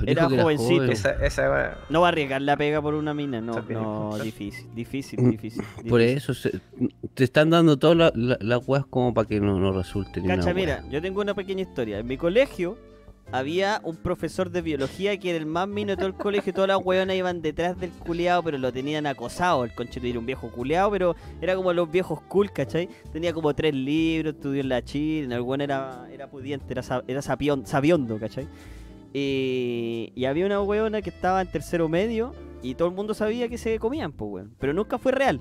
era 0.06 0.24
jovencito. 0.28 0.74
joven. 0.76 0.90
Esa, 0.92 1.10
esa 1.26 1.50
weá. 1.50 1.78
No 1.90 2.00
va 2.02 2.06
a 2.06 2.10
arriesgar 2.10 2.40
la 2.40 2.56
pega 2.56 2.80
por 2.80 2.94
una 2.94 3.14
mina, 3.14 3.40
no, 3.40 3.60
no, 3.68 4.16
difícil, 4.22 4.72
difícil, 4.76 5.28
difícil. 5.30 5.64
Por 5.88 5.98
difícil. 6.00 6.16
eso 6.18 6.34
se- 6.34 6.60
te 7.14 7.24
están 7.24 7.50
dando 7.50 7.76
todas 7.78 7.96
la- 7.96 8.12
la- 8.14 8.38
las 8.40 8.60
weas 8.68 8.86
como 8.86 9.12
para 9.12 9.26
que 9.26 9.40
no, 9.40 9.58
no 9.58 9.72
resulte 9.72 10.20
ni 10.20 10.28
Cacha, 10.28 10.42
una 10.44 10.54
mira, 10.54 10.80
wea. 10.82 10.90
yo 10.90 11.02
tengo 11.02 11.20
una 11.20 11.34
pequeña 11.34 11.62
historia. 11.62 11.98
En 11.98 12.06
mi 12.06 12.16
colegio 12.16 12.78
había 13.32 13.80
un 13.82 13.96
profesor 13.96 14.50
de 14.50 14.62
biología 14.62 15.16
que 15.18 15.30
era 15.30 15.38
el 15.38 15.46
más 15.46 15.66
mino 15.68 15.90
de 15.90 15.96
todo 15.96 16.06
el 16.06 16.14
colegio. 16.14 16.52
Todas 16.54 16.68
las 16.68 16.78
weonas 16.84 17.16
iban 17.16 17.42
detrás 17.42 17.78
del 17.78 17.90
culeado, 17.90 18.42
pero 18.42 18.56
lo 18.58 18.72
tenían 18.72 19.06
acosado. 19.06 19.64
El 19.64 19.74
conchito 19.74 20.06
era 20.06 20.18
un 20.18 20.26
viejo 20.26 20.50
culeado, 20.50 20.90
pero 20.90 21.16
era 21.40 21.56
como 21.56 21.72
los 21.72 21.90
viejos 21.90 22.20
cool, 22.22 22.52
¿cachai? 22.52 22.88
Tenía 23.12 23.32
como 23.32 23.54
tres 23.54 23.74
libros, 23.74 24.34
estudió 24.34 24.60
en 24.60 24.68
la 24.68 24.82
China. 24.82 25.36
El 25.36 25.40
weón 25.42 25.60
era, 25.60 26.06
era 26.12 26.30
pudiente, 26.30 26.66
era, 26.72 26.82
era 27.08 27.20
sapión- 27.20 27.66
sabiondo, 27.66 28.18
¿cachai? 28.18 28.46
Y, 29.12 30.24
había 30.26 30.46
una 30.46 30.60
weona 30.62 31.02
que 31.02 31.10
estaba 31.10 31.40
en 31.40 31.50
tercero 31.50 31.88
medio 31.88 32.32
y 32.62 32.74
todo 32.74 32.88
el 32.88 32.94
mundo 32.94 33.14
sabía 33.14 33.48
que 33.48 33.58
se 33.58 33.78
comían, 33.78 34.12
pues, 34.12 34.30
weón. 34.30 34.54
Pero 34.58 34.72
nunca 34.72 34.98
fue 34.98 35.12
real. 35.12 35.40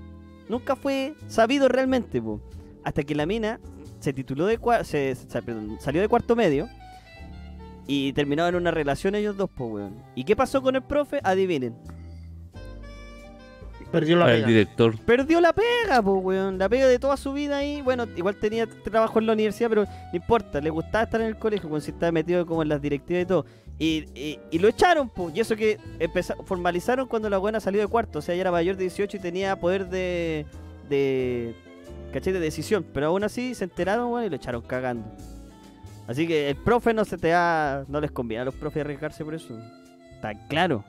Nunca 0.50 0.76
fue 0.76 1.14
sabido 1.28 1.68
realmente, 1.68 2.22
pues. 2.22 2.42
Hasta 2.84 3.04
que 3.04 3.16
la 3.16 3.26
mina 3.26 3.60
se 4.00 4.14
tituló 4.14 4.46
de 4.46 4.60
se, 4.84 5.16
se- 5.16 5.42
perdón, 5.42 5.78
salió 5.80 6.02
de 6.02 6.08
cuarto 6.08 6.36
medio 6.36 6.68
y 7.88 8.14
terminaron 8.14 8.56
en 8.56 8.62
una 8.62 8.72
relación 8.72 9.16
ellos 9.16 9.38
dos, 9.38 9.50
pues, 9.56 9.72
weón. 9.72 9.96
¿Y 10.16 10.24
qué 10.24 10.36
pasó 10.36 10.62
con 10.62 10.76
el 10.76 10.82
profe? 10.84 11.20
Adivinen. 11.24 11.76
Perdió 13.92 14.18
la 14.18 14.26
el 14.32 14.38
pega. 14.38 14.48
director. 14.48 14.98
Perdió 15.00 15.40
la 15.40 15.54
pega, 15.54 16.02
pues, 16.02 16.24
weón. 16.24 16.58
La 16.58 16.68
pega 16.68 16.88
de 16.88 17.00
toda 17.00 17.16
su 17.16 17.32
vida 17.34 17.58
ahí. 17.58 17.82
Bueno, 17.82 18.06
igual 18.16 18.36
tenía 18.36 18.68
trabajo 18.68 19.20
en 19.20 19.28
la 19.28 19.34
universidad, 19.34 19.70
pero 19.70 19.84
no 19.86 19.90
importa. 20.14 20.60
Le 20.60 20.70
gustaba 20.70 21.04
estar 21.06 21.22
en 21.22 21.28
el 21.28 21.38
colegio, 21.38 21.70
cuando 21.70 21.86
si 21.86 21.92
estaba 21.92 22.12
metido 22.12 22.46
como 22.46 22.62
en 22.64 22.70
las 22.70 22.82
directivas 22.82 23.24
y 23.24 23.26
todo. 23.26 23.46
Y, 23.78 24.06
y, 24.20 24.40
y 24.52 24.60
lo 24.60 24.68
echaron, 24.68 25.10
pues. 25.10 25.36
Y 25.36 25.40
eso 25.40 25.56
que 25.56 25.78
empeza- 26.00 26.36
formalizaron 26.46 27.08
cuando 27.08 27.30
la 27.30 27.38
buena 27.38 27.60
salió 27.60 27.80
de 27.80 27.88
cuarto. 27.88 28.20
O 28.20 28.22
sea, 28.22 28.36
ya 28.36 28.42
era 28.42 28.52
mayor 28.52 28.76
de 28.76 28.84
18 28.84 29.18
y 29.18 29.20
tenía 29.20 29.56
poder 29.58 29.88
de. 29.88 30.46
de. 30.90 31.56
¿cachai? 32.12 32.34
De 32.34 32.40
decisión. 32.40 32.86
Pero 32.94 33.08
aún 33.08 33.24
así 33.24 33.54
se 33.56 33.64
enteraron, 33.66 34.12
weón, 34.12 34.26
y 34.26 34.30
lo 34.30 34.36
echaron 34.36 34.62
cagando. 34.62 35.08
Así 36.08 36.28
que 36.28 36.50
el 36.50 36.56
profe 36.56 36.94
no 36.94 37.06
se 37.06 37.18
te 37.18 37.30
da. 37.30 37.86
No 37.88 38.00
les 38.00 38.12
conviene 38.12 38.42
a 38.44 38.46
los 38.46 38.56
profes 38.56 38.82
arriesgarse 38.82 39.24
por 39.26 39.34
eso. 39.36 39.58
Está 40.14 40.34
claro. 40.48 40.84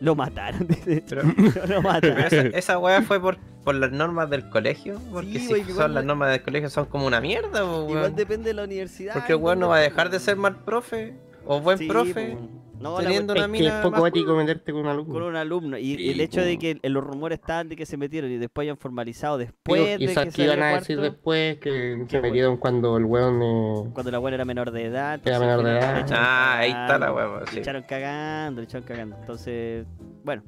Lo 0.00 0.14
mataron. 0.14 0.66
dice. 0.68 1.04
Pero, 1.08 1.22
lo 1.22 1.34
pero 1.66 1.82
mataron. 1.82 2.18
esa, 2.18 2.40
esa 2.58 2.78
weá 2.78 3.02
fue 3.02 3.20
por, 3.20 3.36
por 3.64 3.74
las 3.74 3.90
normas 3.90 4.30
del 4.30 4.48
colegio. 4.48 5.00
Porque 5.12 5.32
Sí, 5.40 5.40
si 5.40 5.52
igual 5.54 5.74
son 5.74 5.94
las 5.94 6.04
normas 6.04 6.30
del 6.30 6.42
colegio 6.42 6.70
son 6.70 6.86
como 6.86 7.06
una 7.06 7.20
mierda, 7.20 7.62
po, 7.62 7.82
Igual 7.82 8.02
weón. 8.02 8.16
depende 8.16 8.50
de 8.50 8.54
la 8.54 8.64
universidad. 8.64 9.14
Porque 9.14 9.32
el 9.32 9.38
weón 9.38 9.58
no 9.58 9.68
va 9.68 9.76
a 9.76 9.80
dejar 9.80 10.08
de 10.08 10.16
weón. 10.16 10.24
ser 10.24 10.36
mal 10.36 10.56
profe 10.64 11.14
o 11.48 11.60
buen 11.60 11.78
Sí, 11.78 11.86
profe. 11.88 12.36
No, 12.80 12.96
la 12.98 13.08
teniendo 13.08 13.32
una 13.32 13.46
Es 13.46 13.50
que 13.50 13.56
es 13.56 13.60
mina 13.64 13.82
poco 13.82 14.06
ético 14.06 14.36
meterte 14.36 14.70
con 14.70 14.82
un 14.82 14.86
alumno. 14.86 15.12
con 15.12 15.22
un 15.24 15.34
alumno. 15.34 15.76
Y 15.78 15.96
Sí, 15.96 16.10
el 16.10 16.20
hecho 16.20 16.40
de 16.42 16.56
que 16.60 16.78
el- 16.80 16.92
los 16.92 17.02
rumores 17.02 17.40
estaban 17.40 17.68
de 17.68 17.74
que 17.74 17.84
se 17.84 17.96
metieron 17.96 18.30
y 18.30 18.36
después 18.36 18.66
hayan 18.66 18.76
formalizado 18.78 19.36
después 19.36 19.98
y 19.98 20.06
de 20.06 20.12
eso 20.12 20.22
que 20.22 20.30
que 20.30 20.44
iban 20.44 20.58
a 20.62 20.70
cuarto, 20.70 20.78
decir 20.78 21.00
después 21.00 21.58
que 21.58 21.70
se 21.70 21.96
bueno. 21.96 22.22
metieron 22.22 22.56
cuando 22.58 22.96
el 22.96 23.04
weón 23.04 23.42
eh, 23.42 23.90
cuando 23.92 24.12
la 24.12 24.18
buena 24.18 24.36
era 24.36 24.44
menor 24.44 24.70
de 24.70 24.84
edad. 24.84 25.20
Era 25.24 25.40
menor 25.40 25.64
de 25.64 25.72
edad. 25.72 26.06
Ah, 26.12 26.58
ahí 26.58 26.70
está 26.70 26.98
la 27.00 27.06
cagando, 27.08 27.14
hueva, 27.16 27.40
Le 27.40 27.46
sí. 27.50 27.58
echaron 27.58 27.82
cagando, 27.82 28.60
le 28.60 28.64
echaron 28.66 28.86
cagando. 28.86 29.16
Entonces, 29.18 29.84
bueno. 30.22 30.44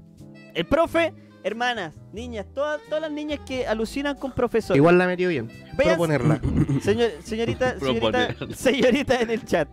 El 0.55 0.67
profe, 0.67 1.13
hermanas, 1.43 1.95
niñas, 2.13 2.47
todas, 2.55 2.81
todas 2.89 3.01
las 3.03 3.11
niñas 3.11 3.41
que 3.45 3.67
alucinan 3.67 4.17
con 4.17 4.31
profesores. 4.31 4.77
Igual 4.77 4.99
la 4.99 5.09
metió 5.09 5.29
bien. 5.29 5.49
Proponerla. 5.77 6.41
Señor, 6.81 7.11
señorita, 7.25 7.77
señorita, 7.81 8.29
señorita 8.55 9.21
en 9.21 9.31
el 9.31 9.45
chat. 9.45 9.69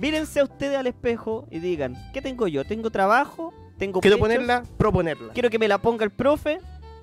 Mírense 0.00 0.40
a 0.40 0.44
ustedes 0.44 0.76
al 0.78 0.86
espejo 0.86 1.46
y 1.50 1.58
digan, 1.58 1.94
¿qué 2.14 2.22
tengo 2.22 2.48
yo? 2.48 2.64
¿Tengo 2.64 2.90
trabajo? 2.90 3.52
¿Tengo 3.76 4.00
Quiero 4.00 4.16
pechos? 4.16 4.28
ponerla, 4.28 4.62
proponerla. 4.78 5.32
Quiero 5.34 5.50
que 5.50 5.58
me 5.58 5.68
la 5.68 5.78
ponga 5.78 6.04
el 6.04 6.10
profe. 6.10 6.58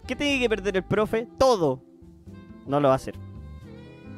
¿Qué 0.07 0.15
tiene 0.15 0.39
que 0.39 0.49
perder 0.49 0.77
el 0.77 0.83
profe? 0.83 1.27
Todo. 1.37 1.83
No 2.65 2.79
lo 2.79 2.87
va 2.87 2.95
a 2.95 2.97
hacer. 2.97 3.15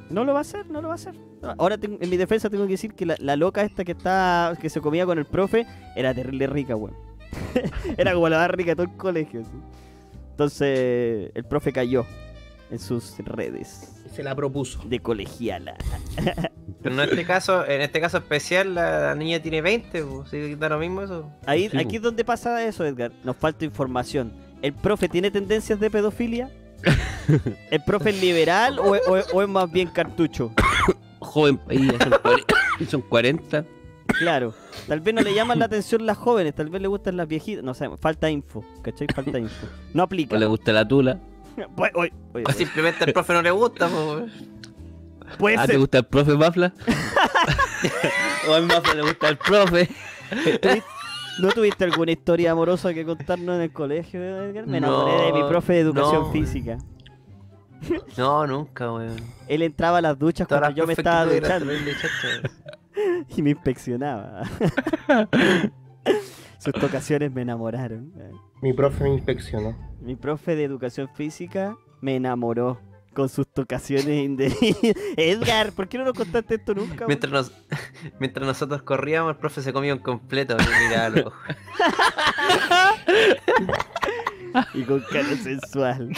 No 0.09 0.23
lo 0.23 0.33
va 0.33 0.39
a 0.39 0.41
hacer, 0.41 0.69
no 0.69 0.81
lo 0.81 0.87
va 0.87 0.93
a 0.93 0.95
hacer. 0.95 1.13
Ahora 1.57 1.77
tengo- 1.77 1.97
en 2.01 2.09
mi 2.09 2.17
defensa 2.17 2.49
tengo 2.49 2.65
que 2.65 2.71
decir 2.71 2.93
que 2.93 3.05
la, 3.05 3.15
la 3.19 3.35
loca 3.35 3.61
esta 3.63 3.83
que 3.85 3.91
está 3.91 4.57
que 4.61 4.69
se 4.69 4.81
comía 4.81 5.05
con 5.05 5.17
el 5.19 5.25
profe 5.25 5.65
era 5.95 6.13
terrible 6.13 6.47
rica, 6.47 6.75
weón. 6.75 6.95
era 7.97 8.13
como 8.13 8.27
la 8.29 8.37
más 8.39 8.51
rica 8.51 8.71
de 8.71 8.75
todo 8.77 8.87
el 8.87 8.97
colegio. 8.97 9.43
Entonces 10.31 11.31
el 11.33 11.43
profe 11.45 11.71
cayó 11.73 12.05
en 12.71 12.79
sus 12.79 13.17
redes 13.19 13.91
Se 14.13 14.23
la 14.23 14.35
propuso. 14.35 14.81
de 14.85 14.99
colegiala. 14.99 15.75
Pero 16.81 16.95
en 16.95 17.09
este 17.09 17.25
caso, 17.25 17.65
en 17.65 17.81
este 17.81 17.99
caso 17.99 18.17
especial, 18.17 18.75
la 18.75 19.13
niña 19.15 19.41
tiene 19.41 19.61
20, 19.61 20.03
pues, 20.03 20.29
¿sí 20.29 20.55
da 20.55 20.69
lo 20.69 20.79
mismo 20.79 21.01
eso? 21.01 21.29
Ahí, 21.45 21.69
Sí, 21.69 21.77
aquí 21.77 21.97
es 21.97 22.01
donde 22.01 22.23
pasa 22.23 22.63
eso, 22.65 22.85
Edgar. 22.85 23.11
Nos 23.23 23.35
falta 23.35 23.65
información. 23.65 24.31
¿El 24.61 24.73
profe 24.73 25.09
tiene 25.09 25.29
tendencias 25.31 25.79
de 25.79 25.89
pedofilia? 25.89 26.49
¿El 27.71 27.83
profe 27.83 28.11
es 28.11 28.21
liberal 28.21 28.79
o, 28.79 28.91
o- 28.93 29.23
o 29.33 29.41
es 29.41 29.47
más 29.49 29.69
bien 29.71 29.89
cartucho? 29.89 30.51
Joven 31.19 31.59
son, 31.67 32.11
cuare- 32.11 32.45
son 32.89 33.01
40. 33.01 33.65
Claro. 34.19 34.53
Tal 34.87 35.01
vez 35.01 35.13
no 35.13 35.21
le 35.21 35.33
llaman 35.33 35.59
la 35.59 35.65
atención 35.65 36.05
las 36.05 36.17
jóvenes, 36.17 36.55
tal 36.55 36.69
vez 36.69 36.81
le 36.81 36.87
gustan 36.87 37.17
las 37.17 37.27
viejitas. 37.27 37.63
No 37.63 37.73
sé, 37.73 37.87
falta 37.97 38.29
info, 38.29 38.63
¿cachai? 38.81 39.07
Falta 39.13 39.37
info. 39.37 39.67
No 39.93 40.03
aplica. 40.03 40.35
O 40.35 40.39
le 40.39 40.45
gusta 40.45 40.71
la 40.71 40.87
tula. 40.87 41.19
Oye, 41.77 41.91
oye, 41.95 42.13
oye, 42.33 42.43
O 42.47 42.51
simplemente 42.51 43.03
al 43.03 43.13
profe 43.13 43.33
no 43.33 43.41
le 43.41 43.51
gusta, 43.51 43.87
pues. 43.87 44.31
Puede 45.37 45.57
Ah, 45.57 45.67
¿te 45.67 45.77
gusta 45.77 45.99
el 45.99 46.05
profe 46.05 46.35
Mafla? 46.35 46.73
o 48.49 48.53
a 48.53 48.61
Mafla 48.61 48.93
le 48.95 49.01
gusta 49.03 49.29
el 49.29 49.37
profe. 49.37 49.87
¿No 51.39 51.49
tuviste 51.49 51.85
alguna 51.85 52.11
historia 52.11 52.51
amorosa 52.51 52.93
que 52.93 53.05
contarnos 53.05 53.55
en 53.55 53.61
el 53.61 53.71
colegio, 53.71 54.21
Edgar? 54.21 54.67
Me 54.67 54.81
No, 54.81 54.87
enamoré 55.05 55.25
de 55.27 55.33
mi 55.33 55.43
profe 55.47 55.73
de 55.73 55.79
educación 55.81 56.23
no. 56.23 56.31
física. 56.31 56.77
No, 58.17 58.45
nunca, 58.45 58.91
weón. 58.91 59.15
Él 59.47 59.61
entraba 59.61 59.99
a 59.99 60.01
las 60.01 60.19
duchas 60.19 60.47
Todas 60.47 60.61
cuando 60.61 60.75
las 60.75 60.77
yo 60.77 60.87
me 60.87 60.93
estaba 60.93 61.25
duchando. 61.25 61.71
y 63.37 63.41
me 63.41 63.51
inspeccionaba. 63.51 64.41
Sus 66.59 66.73
tocaciones 66.73 67.31
me 67.31 67.41
enamoraron. 67.41 68.13
Mi 68.61 68.73
profe 68.73 69.03
me 69.05 69.13
inspeccionó. 69.13 69.75
Mi 70.01 70.15
profe 70.15 70.55
de 70.55 70.65
educación 70.65 71.09
física 71.13 71.77
me 72.01 72.15
enamoró 72.15 72.79
con 73.13 73.29
sus 73.29 73.47
tocaciones 73.47 74.23
indebidas. 74.23 74.77
Edgar, 75.17 75.71
¿por 75.71 75.87
qué 75.87 75.97
no 75.97 76.05
nos 76.05 76.13
contaste 76.13 76.55
esto 76.55 76.73
nunca? 76.73 77.05
Mientras, 77.07 77.31
nos, 77.31 77.51
mientras 78.19 78.45
nosotros 78.45 78.81
corríamos, 78.83 79.31
el 79.31 79.37
profe 79.37 79.61
se 79.61 79.73
comía 79.73 79.93
un 79.93 79.99
completo. 79.99 80.55
y 80.57 80.87
miraba 80.87 81.05
a 81.05 81.09
los 81.09 81.25
ojos. 81.25 81.39
y 84.73 84.83
con 84.83 85.01
cara 85.11 85.35
sensual. 85.35 86.09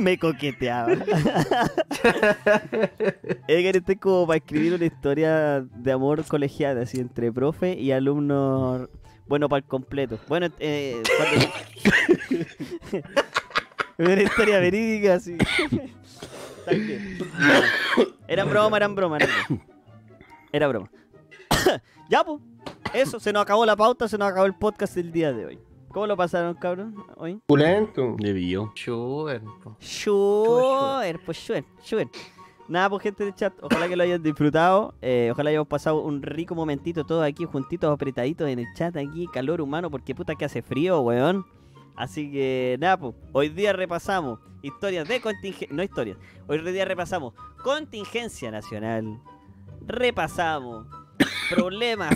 Me 0.00 0.18
coqueteaba. 0.18 0.92
Edgar, 3.46 3.76
este 3.76 3.92
es 3.92 4.00
como 4.00 4.26
para 4.26 4.38
escribir 4.38 4.74
una 4.74 4.84
historia 4.84 5.60
de 5.60 5.92
amor 5.92 6.24
colegial, 6.24 6.78
así 6.78 7.00
entre 7.00 7.32
profe 7.32 7.74
y 7.74 7.92
alumno. 7.92 8.88
Bueno, 9.28 9.48
para 9.48 9.58
el 9.58 9.64
completo. 9.64 10.18
Bueno, 10.28 10.48
eh, 10.58 11.02
cuando- 11.16 13.02
una 14.12 14.22
historia 14.22 14.58
verídica, 14.58 15.14
así. 15.14 15.36
También. 16.64 17.18
Eran 18.26 18.48
broma, 18.48 18.76
eran 18.76 18.94
broma, 18.94 19.16
eran 19.18 19.30
broma. 19.48 19.62
Era 20.52 20.68
broma. 20.68 20.90
ya, 22.08 22.24
pues. 22.24 22.40
Eso, 22.94 23.20
se 23.20 23.32
nos 23.32 23.42
acabó 23.42 23.66
la 23.66 23.76
pauta, 23.76 24.08
se 24.08 24.16
nos 24.16 24.28
acabó 24.30 24.46
el 24.46 24.54
podcast 24.54 24.94
del 24.94 25.12
día 25.12 25.32
de 25.32 25.44
hoy. 25.44 25.58
¿Cómo 25.88 26.06
lo 26.06 26.16
pasaron, 26.16 26.54
cabrón? 26.54 26.94
Hoy. 27.16 27.40
Pulento. 27.46 28.16
Debió. 28.18 28.72
Sure, 29.78 31.18
pues 31.24 31.36
sure, 31.38 31.64
sure. 31.82 32.08
Nada, 32.68 32.90
pues 32.90 33.02
gente 33.02 33.24
del 33.24 33.34
chat, 33.34 33.54
ojalá 33.62 33.88
que 33.88 33.96
lo 33.96 34.02
hayan 34.02 34.22
disfrutado. 34.22 34.94
eh, 35.00 35.30
ojalá 35.32 35.50
hayamos 35.50 35.68
pasado 35.68 36.02
un 36.02 36.20
rico 36.22 36.54
momentito 36.54 37.04
todos 37.04 37.24
aquí 37.24 37.44
juntitos, 37.46 37.90
apretaditos 37.90 38.46
en 38.48 38.58
el 38.58 38.66
chat 38.74 38.94
aquí, 38.96 39.26
calor 39.32 39.60
humano, 39.62 39.90
porque 39.90 40.14
puta 40.14 40.34
que 40.34 40.44
hace 40.44 40.60
frío, 40.62 41.00
weón. 41.00 41.46
Así 41.96 42.30
que 42.30 42.76
nada, 42.78 42.98
pues, 42.98 43.14
hoy 43.32 43.48
día 43.48 43.72
repasamos 43.72 44.38
historias 44.62 45.08
de 45.08 45.20
contingencia, 45.20 45.68
no 45.74 45.82
historias, 45.82 46.18
hoy 46.46 46.58
día 46.60 46.84
repasamos 46.84 47.32
contingencia 47.64 48.50
nacional, 48.50 49.18
repasamos 49.86 50.86
problemas 51.54 52.14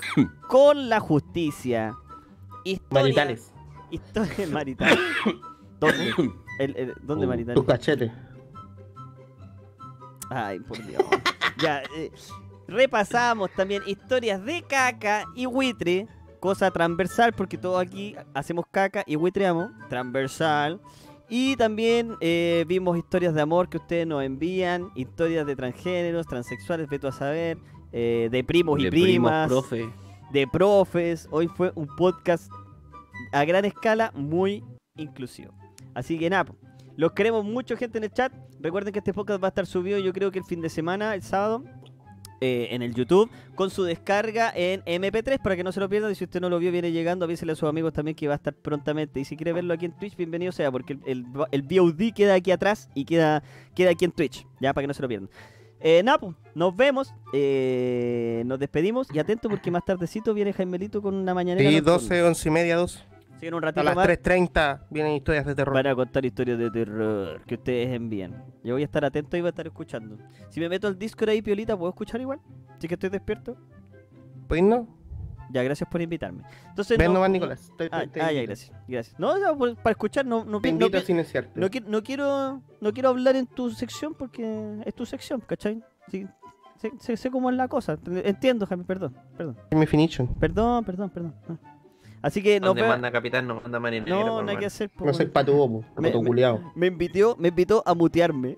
con 0.48 0.88
la 0.88 1.00
justicia, 1.00 1.94
historias 2.64 2.92
Maritales. 3.16 3.48
Historias 3.90 4.48
maritales. 4.50 4.98
¿Dónde? 5.78 6.14
El- 6.58 6.76
el- 6.76 6.94
¿Dónde 7.02 7.26
Uh, 7.26 7.28
maritales? 7.28 7.56
Tus 7.56 7.64
cachetes. 7.66 8.10
Ay, 10.34 10.60
por 10.60 10.84
Dios. 10.86 11.02
ya, 11.58 11.82
eh, 11.96 12.10
repasamos 12.68 13.50
también 13.56 13.82
historias 13.86 14.44
de 14.44 14.62
caca 14.62 15.24
y 15.34 15.46
buitre, 15.46 16.06
cosa 16.40 16.70
transversal, 16.70 17.32
porque 17.32 17.58
todos 17.58 17.80
aquí 17.80 18.16
hacemos 18.34 18.64
caca 18.70 19.04
y 19.06 19.16
buitreamos, 19.16 19.70
transversal. 19.88 20.80
Y 21.28 21.56
también 21.56 22.16
eh, 22.20 22.64
vimos 22.68 22.98
historias 22.98 23.32
de 23.34 23.40
amor 23.40 23.68
que 23.68 23.78
ustedes 23.78 24.06
nos 24.06 24.22
envían, 24.22 24.90
historias 24.94 25.46
de 25.46 25.56
transgéneros, 25.56 26.26
transexuales, 26.26 26.88
veto 26.88 27.08
a 27.08 27.12
saber, 27.12 27.56
eh, 27.92 28.28
de 28.30 28.44
primos 28.44 28.78
y 28.80 28.84
De 28.84 28.90
primos, 28.90 29.30
primas, 29.30 29.48
profe. 29.48 29.88
de 30.30 30.46
profes. 30.46 31.28
Hoy 31.30 31.48
fue 31.48 31.72
un 31.74 31.86
podcast 31.96 32.50
a 33.32 33.44
gran 33.46 33.64
escala 33.64 34.10
muy 34.14 34.62
inclusivo. 34.96 35.52
Así 35.94 36.18
que 36.18 36.28
nada. 36.28 36.52
Los 36.96 37.12
queremos 37.12 37.44
mucho 37.44 37.76
gente 37.76 37.98
en 37.98 38.04
el 38.04 38.12
chat. 38.12 38.32
Recuerden 38.60 38.92
que 38.92 38.98
este 39.00 39.12
podcast 39.14 39.42
va 39.42 39.48
a 39.48 39.50
estar 39.50 39.66
subido 39.66 39.98
yo 39.98 40.12
creo 40.12 40.30
que 40.30 40.38
el 40.38 40.44
fin 40.44 40.60
de 40.60 40.68
semana, 40.68 41.14
el 41.14 41.22
sábado. 41.22 41.64
eh, 42.44 42.74
en 42.74 42.82
el 42.82 42.92
YouTube 42.92 43.30
con 43.54 43.70
su 43.70 43.84
descarga 43.84 44.52
en 44.52 44.82
MP3 44.82 45.40
para 45.40 45.54
que 45.54 45.62
no 45.62 45.70
se 45.70 45.78
lo 45.78 45.88
pierdan 45.88 46.10
y 46.10 46.16
si 46.16 46.24
usted 46.24 46.40
no 46.40 46.48
lo 46.50 46.58
vio 46.58 46.72
viene 46.72 46.90
llegando 46.90 47.24
avísele 47.24 47.52
a 47.52 47.54
sus 47.54 47.68
amigos 47.68 47.92
también 47.92 48.16
que 48.16 48.26
va 48.26 48.34
a 48.34 48.36
estar 48.36 48.52
prontamente 48.52 49.20
y 49.20 49.24
si 49.24 49.36
quiere 49.36 49.52
verlo 49.52 49.72
aquí 49.72 49.84
en 49.84 49.92
Twitch 49.92 50.16
bienvenido 50.16 50.50
sea 50.50 50.68
porque 50.72 50.94
el, 50.94 51.00
el, 51.06 51.26
el 51.52 51.62
VOD 51.62 52.12
queda 52.12 52.34
aquí 52.34 52.50
atrás 52.50 52.88
y 52.96 53.04
queda, 53.04 53.44
queda 53.76 53.90
aquí 53.90 54.04
en 54.06 54.10
Twitch 54.10 54.44
ya 54.60 54.72
para 54.74 54.82
que 54.82 54.88
no 54.88 54.94
se 54.94 55.02
lo 55.02 55.08
pierdan 55.08 55.30
eh, 55.84 56.02
nada, 56.04 56.18
pues, 56.18 56.34
nos 56.56 56.74
vemos, 56.76 57.14
eh, 57.32 58.42
nos 58.46 58.58
despedimos 58.58 59.06
y 59.14 59.18
atento 59.20 59.48
porque 59.48 59.70
más 59.70 59.84
tardecito 59.84 60.32
viene 60.34 60.52
Jaimelito 60.52 61.02
con 61.02 61.14
una 61.14 61.34
mañanera. 61.34 61.68
Sí, 61.68 61.76
nocturna. 61.76 61.98
12, 61.98 62.22
11 62.22 62.48
y 62.48 62.52
media, 62.52 62.76
2. 62.76 63.04
Así 63.42 63.46
que 63.46 63.48
en 63.48 63.54
un 63.54 63.64
A 63.64 63.82
las 63.82 63.96
más 63.96 64.06
3.30 64.06 64.82
vienen 64.90 65.14
historias 65.14 65.44
de 65.44 65.54
terror. 65.56 65.74
van 65.74 65.86
a 65.88 65.94
contar 65.96 66.24
historias 66.24 66.58
de 66.58 66.70
terror 66.70 67.42
que 67.44 67.56
ustedes 67.56 67.92
envían. 67.92 68.44
Yo 68.62 68.74
voy 68.74 68.82
a 68.82 68.84
estar 68.84 69.04
atento 69.04 69.36
y 69.36 69.40
voy 69.40 69.48
a 69.48 69.50
estar 69.50 69.66
escuchando. 69.66 70.16
Si 70.48 70.60
me 70.60 70.68
meto 70.68 70.86
al 70.86 70.96
Discord 70.96 71.30
ahí, 71.30 71.42
Piolita, 71.42 71.76
¿puedo 71.76 71.90
escuchar 71.90 72.20
igual? 72.20 72.38
¿Sí 72.78 72.86
que 72.86 72.94
estoy 72.94 73.10
despierto? 73.10 73.56
¿Puedes 74.46 74.64
no? 74.64 74.86
Ya, 75.50 75.62
gracias 75.64 75.88
por 75.90 76.00
invitarme. 76.00 76.44
Entonces, 76.68 76.96
Ven 76.96 77.08
no, 77.08 77.14
nomás, 77.14 77.30
Nicolás. 77.30 77.68
Estoy- 77.70 77.88
Ah, 77.90 78.00
te- 78.02 78.06
te 78.08 78.20
ah, 78.22 78.30
ya, 78.32 78.42
gracias. 78.42 78.72
gracias. 78.86 79.18
No, 79.18 79.36
no, 79.38 79.58
por- 79.58 79.74
para 79.74 79.90
escuchar, 79.90 80.24
no, 80.24 80.44
no, 80.44 80.60
Te 80.60 80.68
no, 80.68 80.74
invito 80.78 80.96
a 80.96 81.00
pi- 81.00 81.06
silenciarte. 81.06 81.58
no, 81.60 81.66
qui- 81.68 81.84
no 81.84 82.02
quiero 82.02 82.62
no 82.80 82.92
quiero 82.92 83.08
hablar 83.08 83.34
en 83.36 83.46
tu 83.48 83.70
sección 83.70 84.14
porque 84.14 84.80
es 84.86 84.94
tu 84.94 85.04
sección, 85.04 85.40
¿cachai? 85.40 85.82
Sí, 86.08 86.26
sé, 86.76 86.92
sé- 87.00 87.16
sé 87.16 87.30
cómo 87.30 87.50
es 87.50 87.56
la 87.56 87.66
cosa. 87.66 87.98
Entiendo, 88.24 88.66
Jaime, 88.66 88.84
perdón, 88.84 89.16
perdón. 89.36 89.56
Es 89.68 89.76
mi 89.76 89.86
finition. 89.86 90.28
Perdón, 90.36 90.84
perdón, 90.84 91.10
perdón. 91.10 91.34
Ah. 91.48 91.56
Así 92.22 92.42
que 92.42 92.60
nos 92.60 92.68
Donde 92.68 92.82
vemos. 92.82 92.94
manda 92.94 93.10
capitán, 93.10 93.46
no 93.46 93.60
manda 93.60 93.80
marinero. 93.80 94.24
No, 94.24 94.42
nada 94.42 94.58
que 94.58 94.66
hacer. 94.66 94.88
po, 94.90 95.04
No 95.06 95.12
soy 95.12 95.26
pato 95.26 95.52
bobo, 95.54 95.84
Me- 95.98 96.08
pato 96.08 96.22
me- 96.22 96.26
culiao. 96.28 96.72
Me 96.74 96.86
invitó, 96.86 97.36
me 97.38 97.48
invitó 97.48 97.82
a 97.84 97.94
mutearme. 97.94 98.56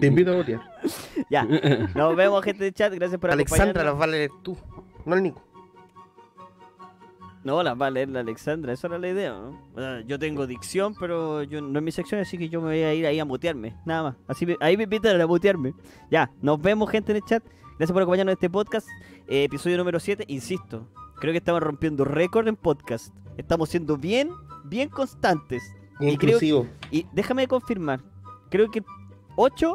Te 0.00 0.06
invito 0.06 0.32
a 0.32 0.36
botear. 0.36 0.60
ya. 1.30 1.44
Nos 1.94 2.16
vemos, 2.16 2.42
gente 2.44 2.64
de 2.64 2.72
chat. 2.72 2.92
Gracias 2.94 3.20
por 3.20 3.30
Alexandra 3.30 3.84
las 3.84 3.92
acompañarnos. 3.92 4.00
va 4.00 4.04
a 4.04 4.08
leer 4.08 4.30
tú, 4.42 4.56
no 5.04 5.14
el 5.16 5.22
Nico. 5.22 5.42
No, 7.42 7.62
las 7.62 7.80
va 7.80 7.86
a 7.86 7.90
leer 7.90 8.10
la 8.10 8.20
Alexandra. 8.20 8.72
Esa 8.74 8.88
era 8.88 8.98
la 8.98 9.08
idea, 9.08 9.30
¿no? 9.32 9.58
O 9.74 9.80
sea, 9.80 10.02
yo 10.02 10.18
tengo 10.18 10.46
dicción, 10.46 10.94
pero 11.00 11.42
yo 11.42 11.62
no 11.62 11.78
es 11.78 11.82
mi 11.82 11.90
sección, 11.90 12.20
así 12.20 12.36
que 12.36 12.50
yo 12.50 12.60
me 12.60 12.68
voy 12.68 12.82
a 12.82 12.92
ir 12.92 13.06
ahí 13.06 13.18
a 13.18 13.24
mutearme. 13.24 13.74
Nada 13.86 14.02
más. 14.02 14.16
Así 14.28 14.44
me- 14.44 14.58
ahí 14.60 14.76
me 14.76 14.82
invitan 14.84 15.18
a 15.18 15.26
mutearme. 15.26 15.72
Ya. 16.10 16.30
Nos 16.42 16.60
vemos, 16.60 16.90
gente 16.90 17.12
en 17.12 17.16
el 17.16 17.22
chat. 17.24 17.42
Gracias 17.78 17.92
por 17.92 18.02
acompañarnos 18.02 18.32
en 18.32 18.36
este 18.36 18.50
podcast. 18.50 18.86
Eh, 19.26 19.44
episodio 19.44 19.78
número 19.78 19.98
7. 19.98 20.24
Insisto. 20.28 20.86
Creo 21.20 21.32
que 21.32 21.38
estamos 21.38 21.62
rompiendo 21.62 22.04
récord 22.04 22.48
en 22.48 22.56
podcast. 22.56 23.14
Estamos 23.36 23.68
siendo 23.68 23.96
bien, 23.96 24.30
bien 24.64 24.88
constantes. 24.88 25.62
Y 26.00 26.16
creo-. 26.16 26.66
Y 26.90 27.06
déjame 27.12 27.46
confirmar, 27.46 28.00
creo 28.50 28.70
que 28.70 28.82
8 29.36 29.74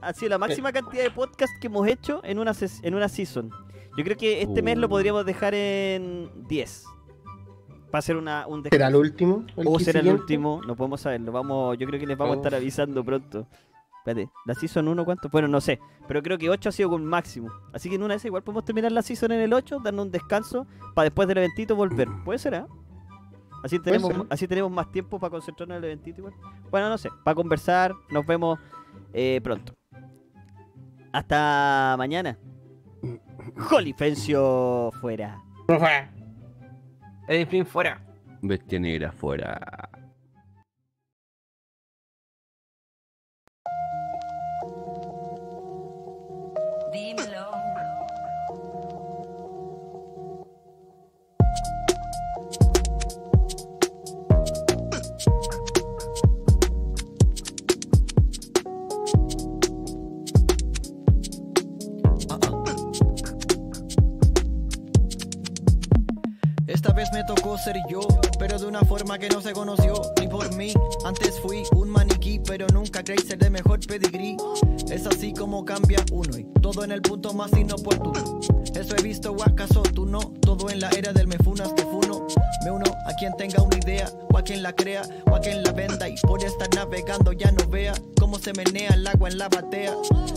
ha 0.00 0.12
sido 0.12 0.30
la 0.30 0.38
máxima 0.38 0.72
cantidad 0.72 1.04
de 1.04 1.10
podcasts 1.12 1.56
que 1.60 1.68
hemos 1.68 1.86
hecho 1.86 2.20
en 2.24 2.38
una, 2.40 2.52
ses- 2.52 2.80
en 2.82 2.94
una 2.94 3.08
season. 3.08 3.50
Yo 3.96 4.02
creo 4.04 4.16
que 4.16 4.42
este 4.42 4.62
mes 4.62 4.76
lo 4.78 4.86
Uh. 4.88 4.90
podríamos 4.90 5.24
dejar 5.24 5.54
en 5.54 6.28
10. 6.48 6.86
Para 7.92 7.98
hacer 8.00 8.16
una, 8.16 8.46
un 8.48 8.62
¿Será 8.64 8.88
el 8.88 8.92
descanso. 8.94 8.98
último? 8.98 9.46
O 9.56 9.78
será 9.78 10.00
el 10.00 10.08
último, 10.08 10.60
no 10.66 10.74
podemos 10.74 11.02
saberlo. 11.02 11.30
Vamos, 11.30 11.76
yo 11.78 11.86
creo 11.86 12.00
que 12.00 12.06
les 12.06 12.16
vamos 12.18 12.34
a 12.34 12.36
estar 12.38 12.54
Oh. 12.54 12.56
avisando 12.56 13.04
pronto. 13.04 13.46
Espérate, 14.02 14.32
¿la 14.46 14.54
season 14.54 14.88
1 14.88 15.04
cuánto? 15.04 15.28
Bueno, 15.28 15.46
no 15.46 15.60
sé, 15.60 15.78
pero 16.08 16.24
creo 16.24 16.36
que 16.36 16.50
8 16.50 16.70
ha 16.70 16.72
sido 16.72 16.90
con 16.90 17.04
máximo. 17.04 17.52
Así 17.72 17.88
que 17.88 17.94
en 17.94 18.02
una 18.02 18.14
vez 18.14 18.24
igual 18.24 18.42
podemos 18.42 18.64
terminar 18.64 18.90
la 18.90 19.00
season 19.00 19.30
en 19.30 19.42
el 19.42 19.52
8, 19.52 19.78
darnos 19.78 20.06
un 20.06 20.10
descanso 20.10 20.66
para 20.92 21.04
después 21.04 21.28
del 21.28 21.38
eventito 21.38 21.76
volver. 21.76 22.08
¿Puede 22.24 22.40
ser, 22.40 22.56
ah? 22.56 22.66
Así 23.62 23.78
tenemos, 23.78 24.12
ser. 24.12 24.26
así 24.28 24.48
tenemos 24.48 24.72
más 24.72 24.90
tiempo 24.90 25.20
para 25.20 25.30
concentrarnos 25.30 25.76
en 25.76 25.84
el 25.84 25.90
eventito 25.90 26.18
igual. 26.18 26.34
Bueno, 26.68 26.88
no 26.88 26.98
sé, 26.98 27.10
para 27.22 27.36
conversar, 27.36 27.94
nos 28.10 28.26
vemos 28.26 28.58
eh, 29.12 29.40
pronto. 29.40 29.72
Hasta 31.12 31.94
mañana. 31.96 32.36
Jolifencio 33.56 34.90
fuera. 35.00 35.40
Eddie 37.28 37.46
Flynn 37.46 37.66
fuera. 37.66 38.04
Bestia 38.40 38.80
negra 38.80 39.12
fuera. 39.12 39.88
Ser 67.62 67.76
yo, 67.88 68.00
pero 68.38 68.58
de 68.58 68.66
una 68.66 68.80
forma 68.80 69.18
que 69.18 69.28
no 69.28 69.40
se 69.40 69.52
conoció 69.52 69.94
ni 70.20 70.26
por 70.26 70.52
mí. 70.56 70.72
Antes 71.04 71.38
fui 71.40 71.62
un 71.76 71.88
maniquí, 71.90 72.40
pero 72.40 72.66
nunca 72.68 73.04
creí 73.04 73.18
ser 73.18 73.38
de 73.38 73.50
mejor 73.50 73.78
pedigrí. 73.86 74.36
Es 74.90 75.06
así 75.06 75.32
como 75.32 75.64
cambia 75.64 76.04
uno 76.10 76.36
y 76.36 76.44
todo 76.60 76.82
en 76.82 76.90
el 76.90 77.02
punto 77.02 77.32
más 77.32 77.52
inoportuno. 77.52 78.40
Eso 78.74 78.96
he 78.96 79.02
visto, 79.02 79.32
o 79.32 79.42
acaso 79.44 79.82
tú 79.82 80.06
no. 80.06 80.18
Todo 80.40 80.70
en 80.70 80.80
la 80.80 80.90
era 80.90 81.12
del 81.12 81.28
me 81.28 81.36
funas, 81.38 81.72
te 81.74 81.84
funo. 81.84 82.26
Me 82.64 82.70
uno 82.72 82.84
a 83.06 83.12
quien 83.14 83.36
tenga 83.36 83.62
una 83.62 83.76
idea, 83.76 84.10
o 84.32 84.38
a 84.38 84.42
quien 84.42 84.62
la 84.62 84.72
crea, 84.72 85.02
o 85.30 85.36
a 85.36 85.40
quien 85.40 85.62
la 85.62 85.72
venda. 85.72 86.08
Y 86.08 86.16
por 86.22 86.42
estar 86.42 86.68
navegando 86.74 87.32
ya 87.32 87.52
no 87.52 87.66
vea 87.68 87.94
cómo 88.32 88.42
se 88.42 88.54
menea 88.54 88.94
el 88.94 89.06
agua 89.06 89.28
en 89.28 89.36
la 89.36 89.46
batea. 89.50 89.94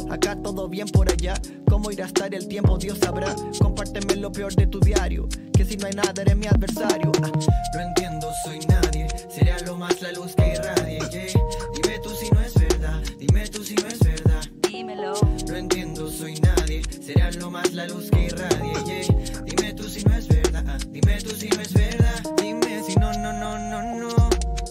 Acá 0.10 0.36
todo 0.36 0.68
bien 0.68 0.86
por 0.86 1.10
allá, 1.10 1.36
cómo 1.70 1.92
irá 1.92 2.04
a 2.04 2.08
estar 2.08 2.36
el 2.36 2.46
tiempo, 2.46 2.78
Dios 2.78 2.98
sabrá. 3.00 3.34
Compárteme 3.58 4.18
lo 4.18 4.34
peor 4.34 4.54
de 4.54 4.68
tu 4.68 4.82
diario, 4.82 5.30
que 5.54 5.64
si 5.64 5.78
no 5.78 5.88
hay 5.88 5.94
nada 5.94 6.22
eres 6.22 6.36
mi 6.36 6.46
adversario. 6.46 7.10
Ah, 7.24 7.32
no 7.74 7.80
entiendo, 7.80 8.30
soy 8.44 8.60
nadie, 8.68 9.08
será 9.30 9.58
lo 9.62 9.78
más 9.78 10.02
la 10.02 10.12
luz 10.12 10.36
que 10.36 10.56
irradie. 10.56 11.00
yeah. 11.10 11.42
Dime 11.74 12.00
tú 12.04 12.10
si 12.10 12.30
no 12.32 12.42
es 12.42 12.54
verdad, 12.56 13.02
dime 13.18 13.48
tú 13.48 13.64
si 13.64 13.76
no 13.76 13.88
es 13.88 14.00
verdad. 14.00 14.42
Dímelo. 14.70 15.14
No 15.48 15.56
entiendo, 15.56 16.12
soy 16.12 16.36
nadie. 16.42 16.82
Será 17.02 17.32
lo 17.32 17.50
más 17.50 17.72
la 17.72 17.88
luz 17.88 18.12
que 18.12 18.26
irradie. 18.26 18.74
yeah. 18.86 19.42
Dime 19.46 19.74
tú 19.74 19.84
si 19.84 20.04
no 20.04 20.16
es 20.18 20.28
verdad. 20.28 20.66
ah, 20.68 20.78
Dime 20.90 21.22
tú 21.22 21.30
si 21.30 21.48
no 21.48 21.62
es 21.62 21.74
verdad. 21.74 22.24
Dime 22.42 22.84
si 22.86 22.94
no, 22.98 23.14
no, 23.14 23.32
no, 23.32 23.58
no, 23.58 24.00
no. 24.00 24.65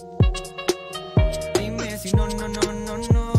Si 2.05 2.15
no, 2.15 2.27
no, 2.27 2.47
no, 2.47 2.73
no, 2.73 2.97
no. 2.97 3.34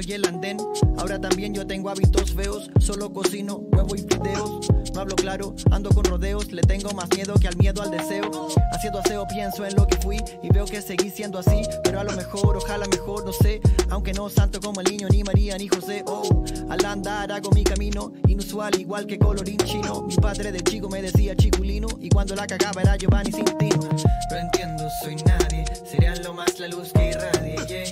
Dos 0.00 0.06
asientos 0.06 0.06
y 0.06 0.12
el 0.12 0.24
andén. 0.26 0.56
Ahora 0.98 1.20
también 1.20 1.54
yo 1.54 1.66
tengo 1.66 1.90
hábitos 1.90 2.32
feos 2.32 2.70
Solo 2.78 3.12
cocino, 3.12 3.56
huevo 3.72 3.94
y 3.94 4.00
fideos. 4.00 4.68
No 4.94 5.00
hablo 5.00 5.14
claro, 5.16 5.54
ando 5.70 5.90
con 5.90 6.04
rodeos 6.04 6.52
Le 6.52 6.62
tengo 6.62 6.90
más 6.92 7.08
miedo 7.14 7.34
que 7.40 7.48
al 7.48 7.56
miedo 7.56 7.82
al 7.82 7.90
deseo. 7.90 8.30
Haciendo 8.72 9.00
aseo 9.00 9.26
pienso 9.28 9.64
en 9.64 9.74
lo 9.76 9.86
que 9.86 9.96
fui 9.98 10.18
Y 10.42 10.48
veo 10.48 10.64
que 10.64 10.82
seguí 10.82 11.10
siendo 11.10 11.38
así 11.38 11.62
Pero 11.84 12.00
a 12.00 12.04
lo 12.04 12.12
mejor, 12.12 12.56
ojalá 12.56 12.86
mejor, 12.88 13.24
no 13.24 13.32
sé. 13.32 13.60
Aunque 13.90 14.12
no 14.12 14.28
santo 14.28 14.60
como 14.60 14.80
el 14.80 14.90
niño, 14.90 15.08
ni 15.10 15.22
María, 15.22 15.56
ni 15.56 15.68
José 15.68 16.02
Oh, 16.06 16.44
al 16.68 16.84
andar 16.84 17.32
hago 17.32 17.50
mi 17.50 17.64
camino 17.64 18.12
Inusual, 18.26 18.78
igual 18.78 19.06
que 19.06 19.18
colorín 19.18 19.58
chino. 19.58 20.02
Mi 20.02 20.16
padre 20.16 20.52
de 20.52 20.60
chico 20.60 20.88
me 20.88 21.02
decía 21.02 21.36
chiculino 21.36 21.88
Y 22.00 22.08
cuando 22.08 22.34
la 22.34 22.46
cagaba 22.46 22.82
era 22.82 22.96
Giovanni 22.96 23.32
Cintino 23.32 23.88
No 24.30 24.36
entiendo, 24.36 24.88
soy 25.02 25.16
nadie 25.16 25.64
Serían 25.88 26.22
lo 26.22 26.34
más 26.34 26.58
la 26.58 26.68
luz 26.68 26.92
que 26.92 27.10
irradie. 27.10 27.84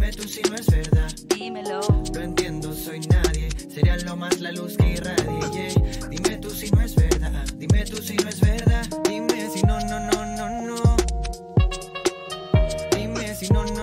Dime 0.00 0.12
tú 0.12 0.26
si 0.26 0.40
no 0.40 0.56
es 0.56 0.66
verdad. 0.66 1.12
Dímelo. 1.36 1.80
Lo 2.14 2.20
entiendo, 2.22 2.72
soy 2.72 3.00
nadie. 3.00 3.50
Sería 3.68 3.98
lo 3.98 4.16
más 4.16 4.40
la 4.40 4.50
luz 4.50 4.74
que 4.78 4.94
irradie. 4.94 5.74
Dime 6.08 6.38
tú 6.38 6.48
si 6.48 6.70
no 6.70 6.80
es 6.80 6.94
verdad. 6.94 7.44
Dime 7.56 7.84
tú 7.84 7.98
si 7.98 8.16
no 8.16 8.30
es 8.30 8.40
verdad. 8.40 8.86
Dime 9.06 9.50
si 9.50 9.60
no, 9.62 9.78
no, 9.78 10.00
no, 10.00 10.24
no, 10.36 10.62
no. 10.62 10.96
Dime 12.96 13.34
si 13.34 13.50
no, 13.50 13.62
no. 13.62 13.79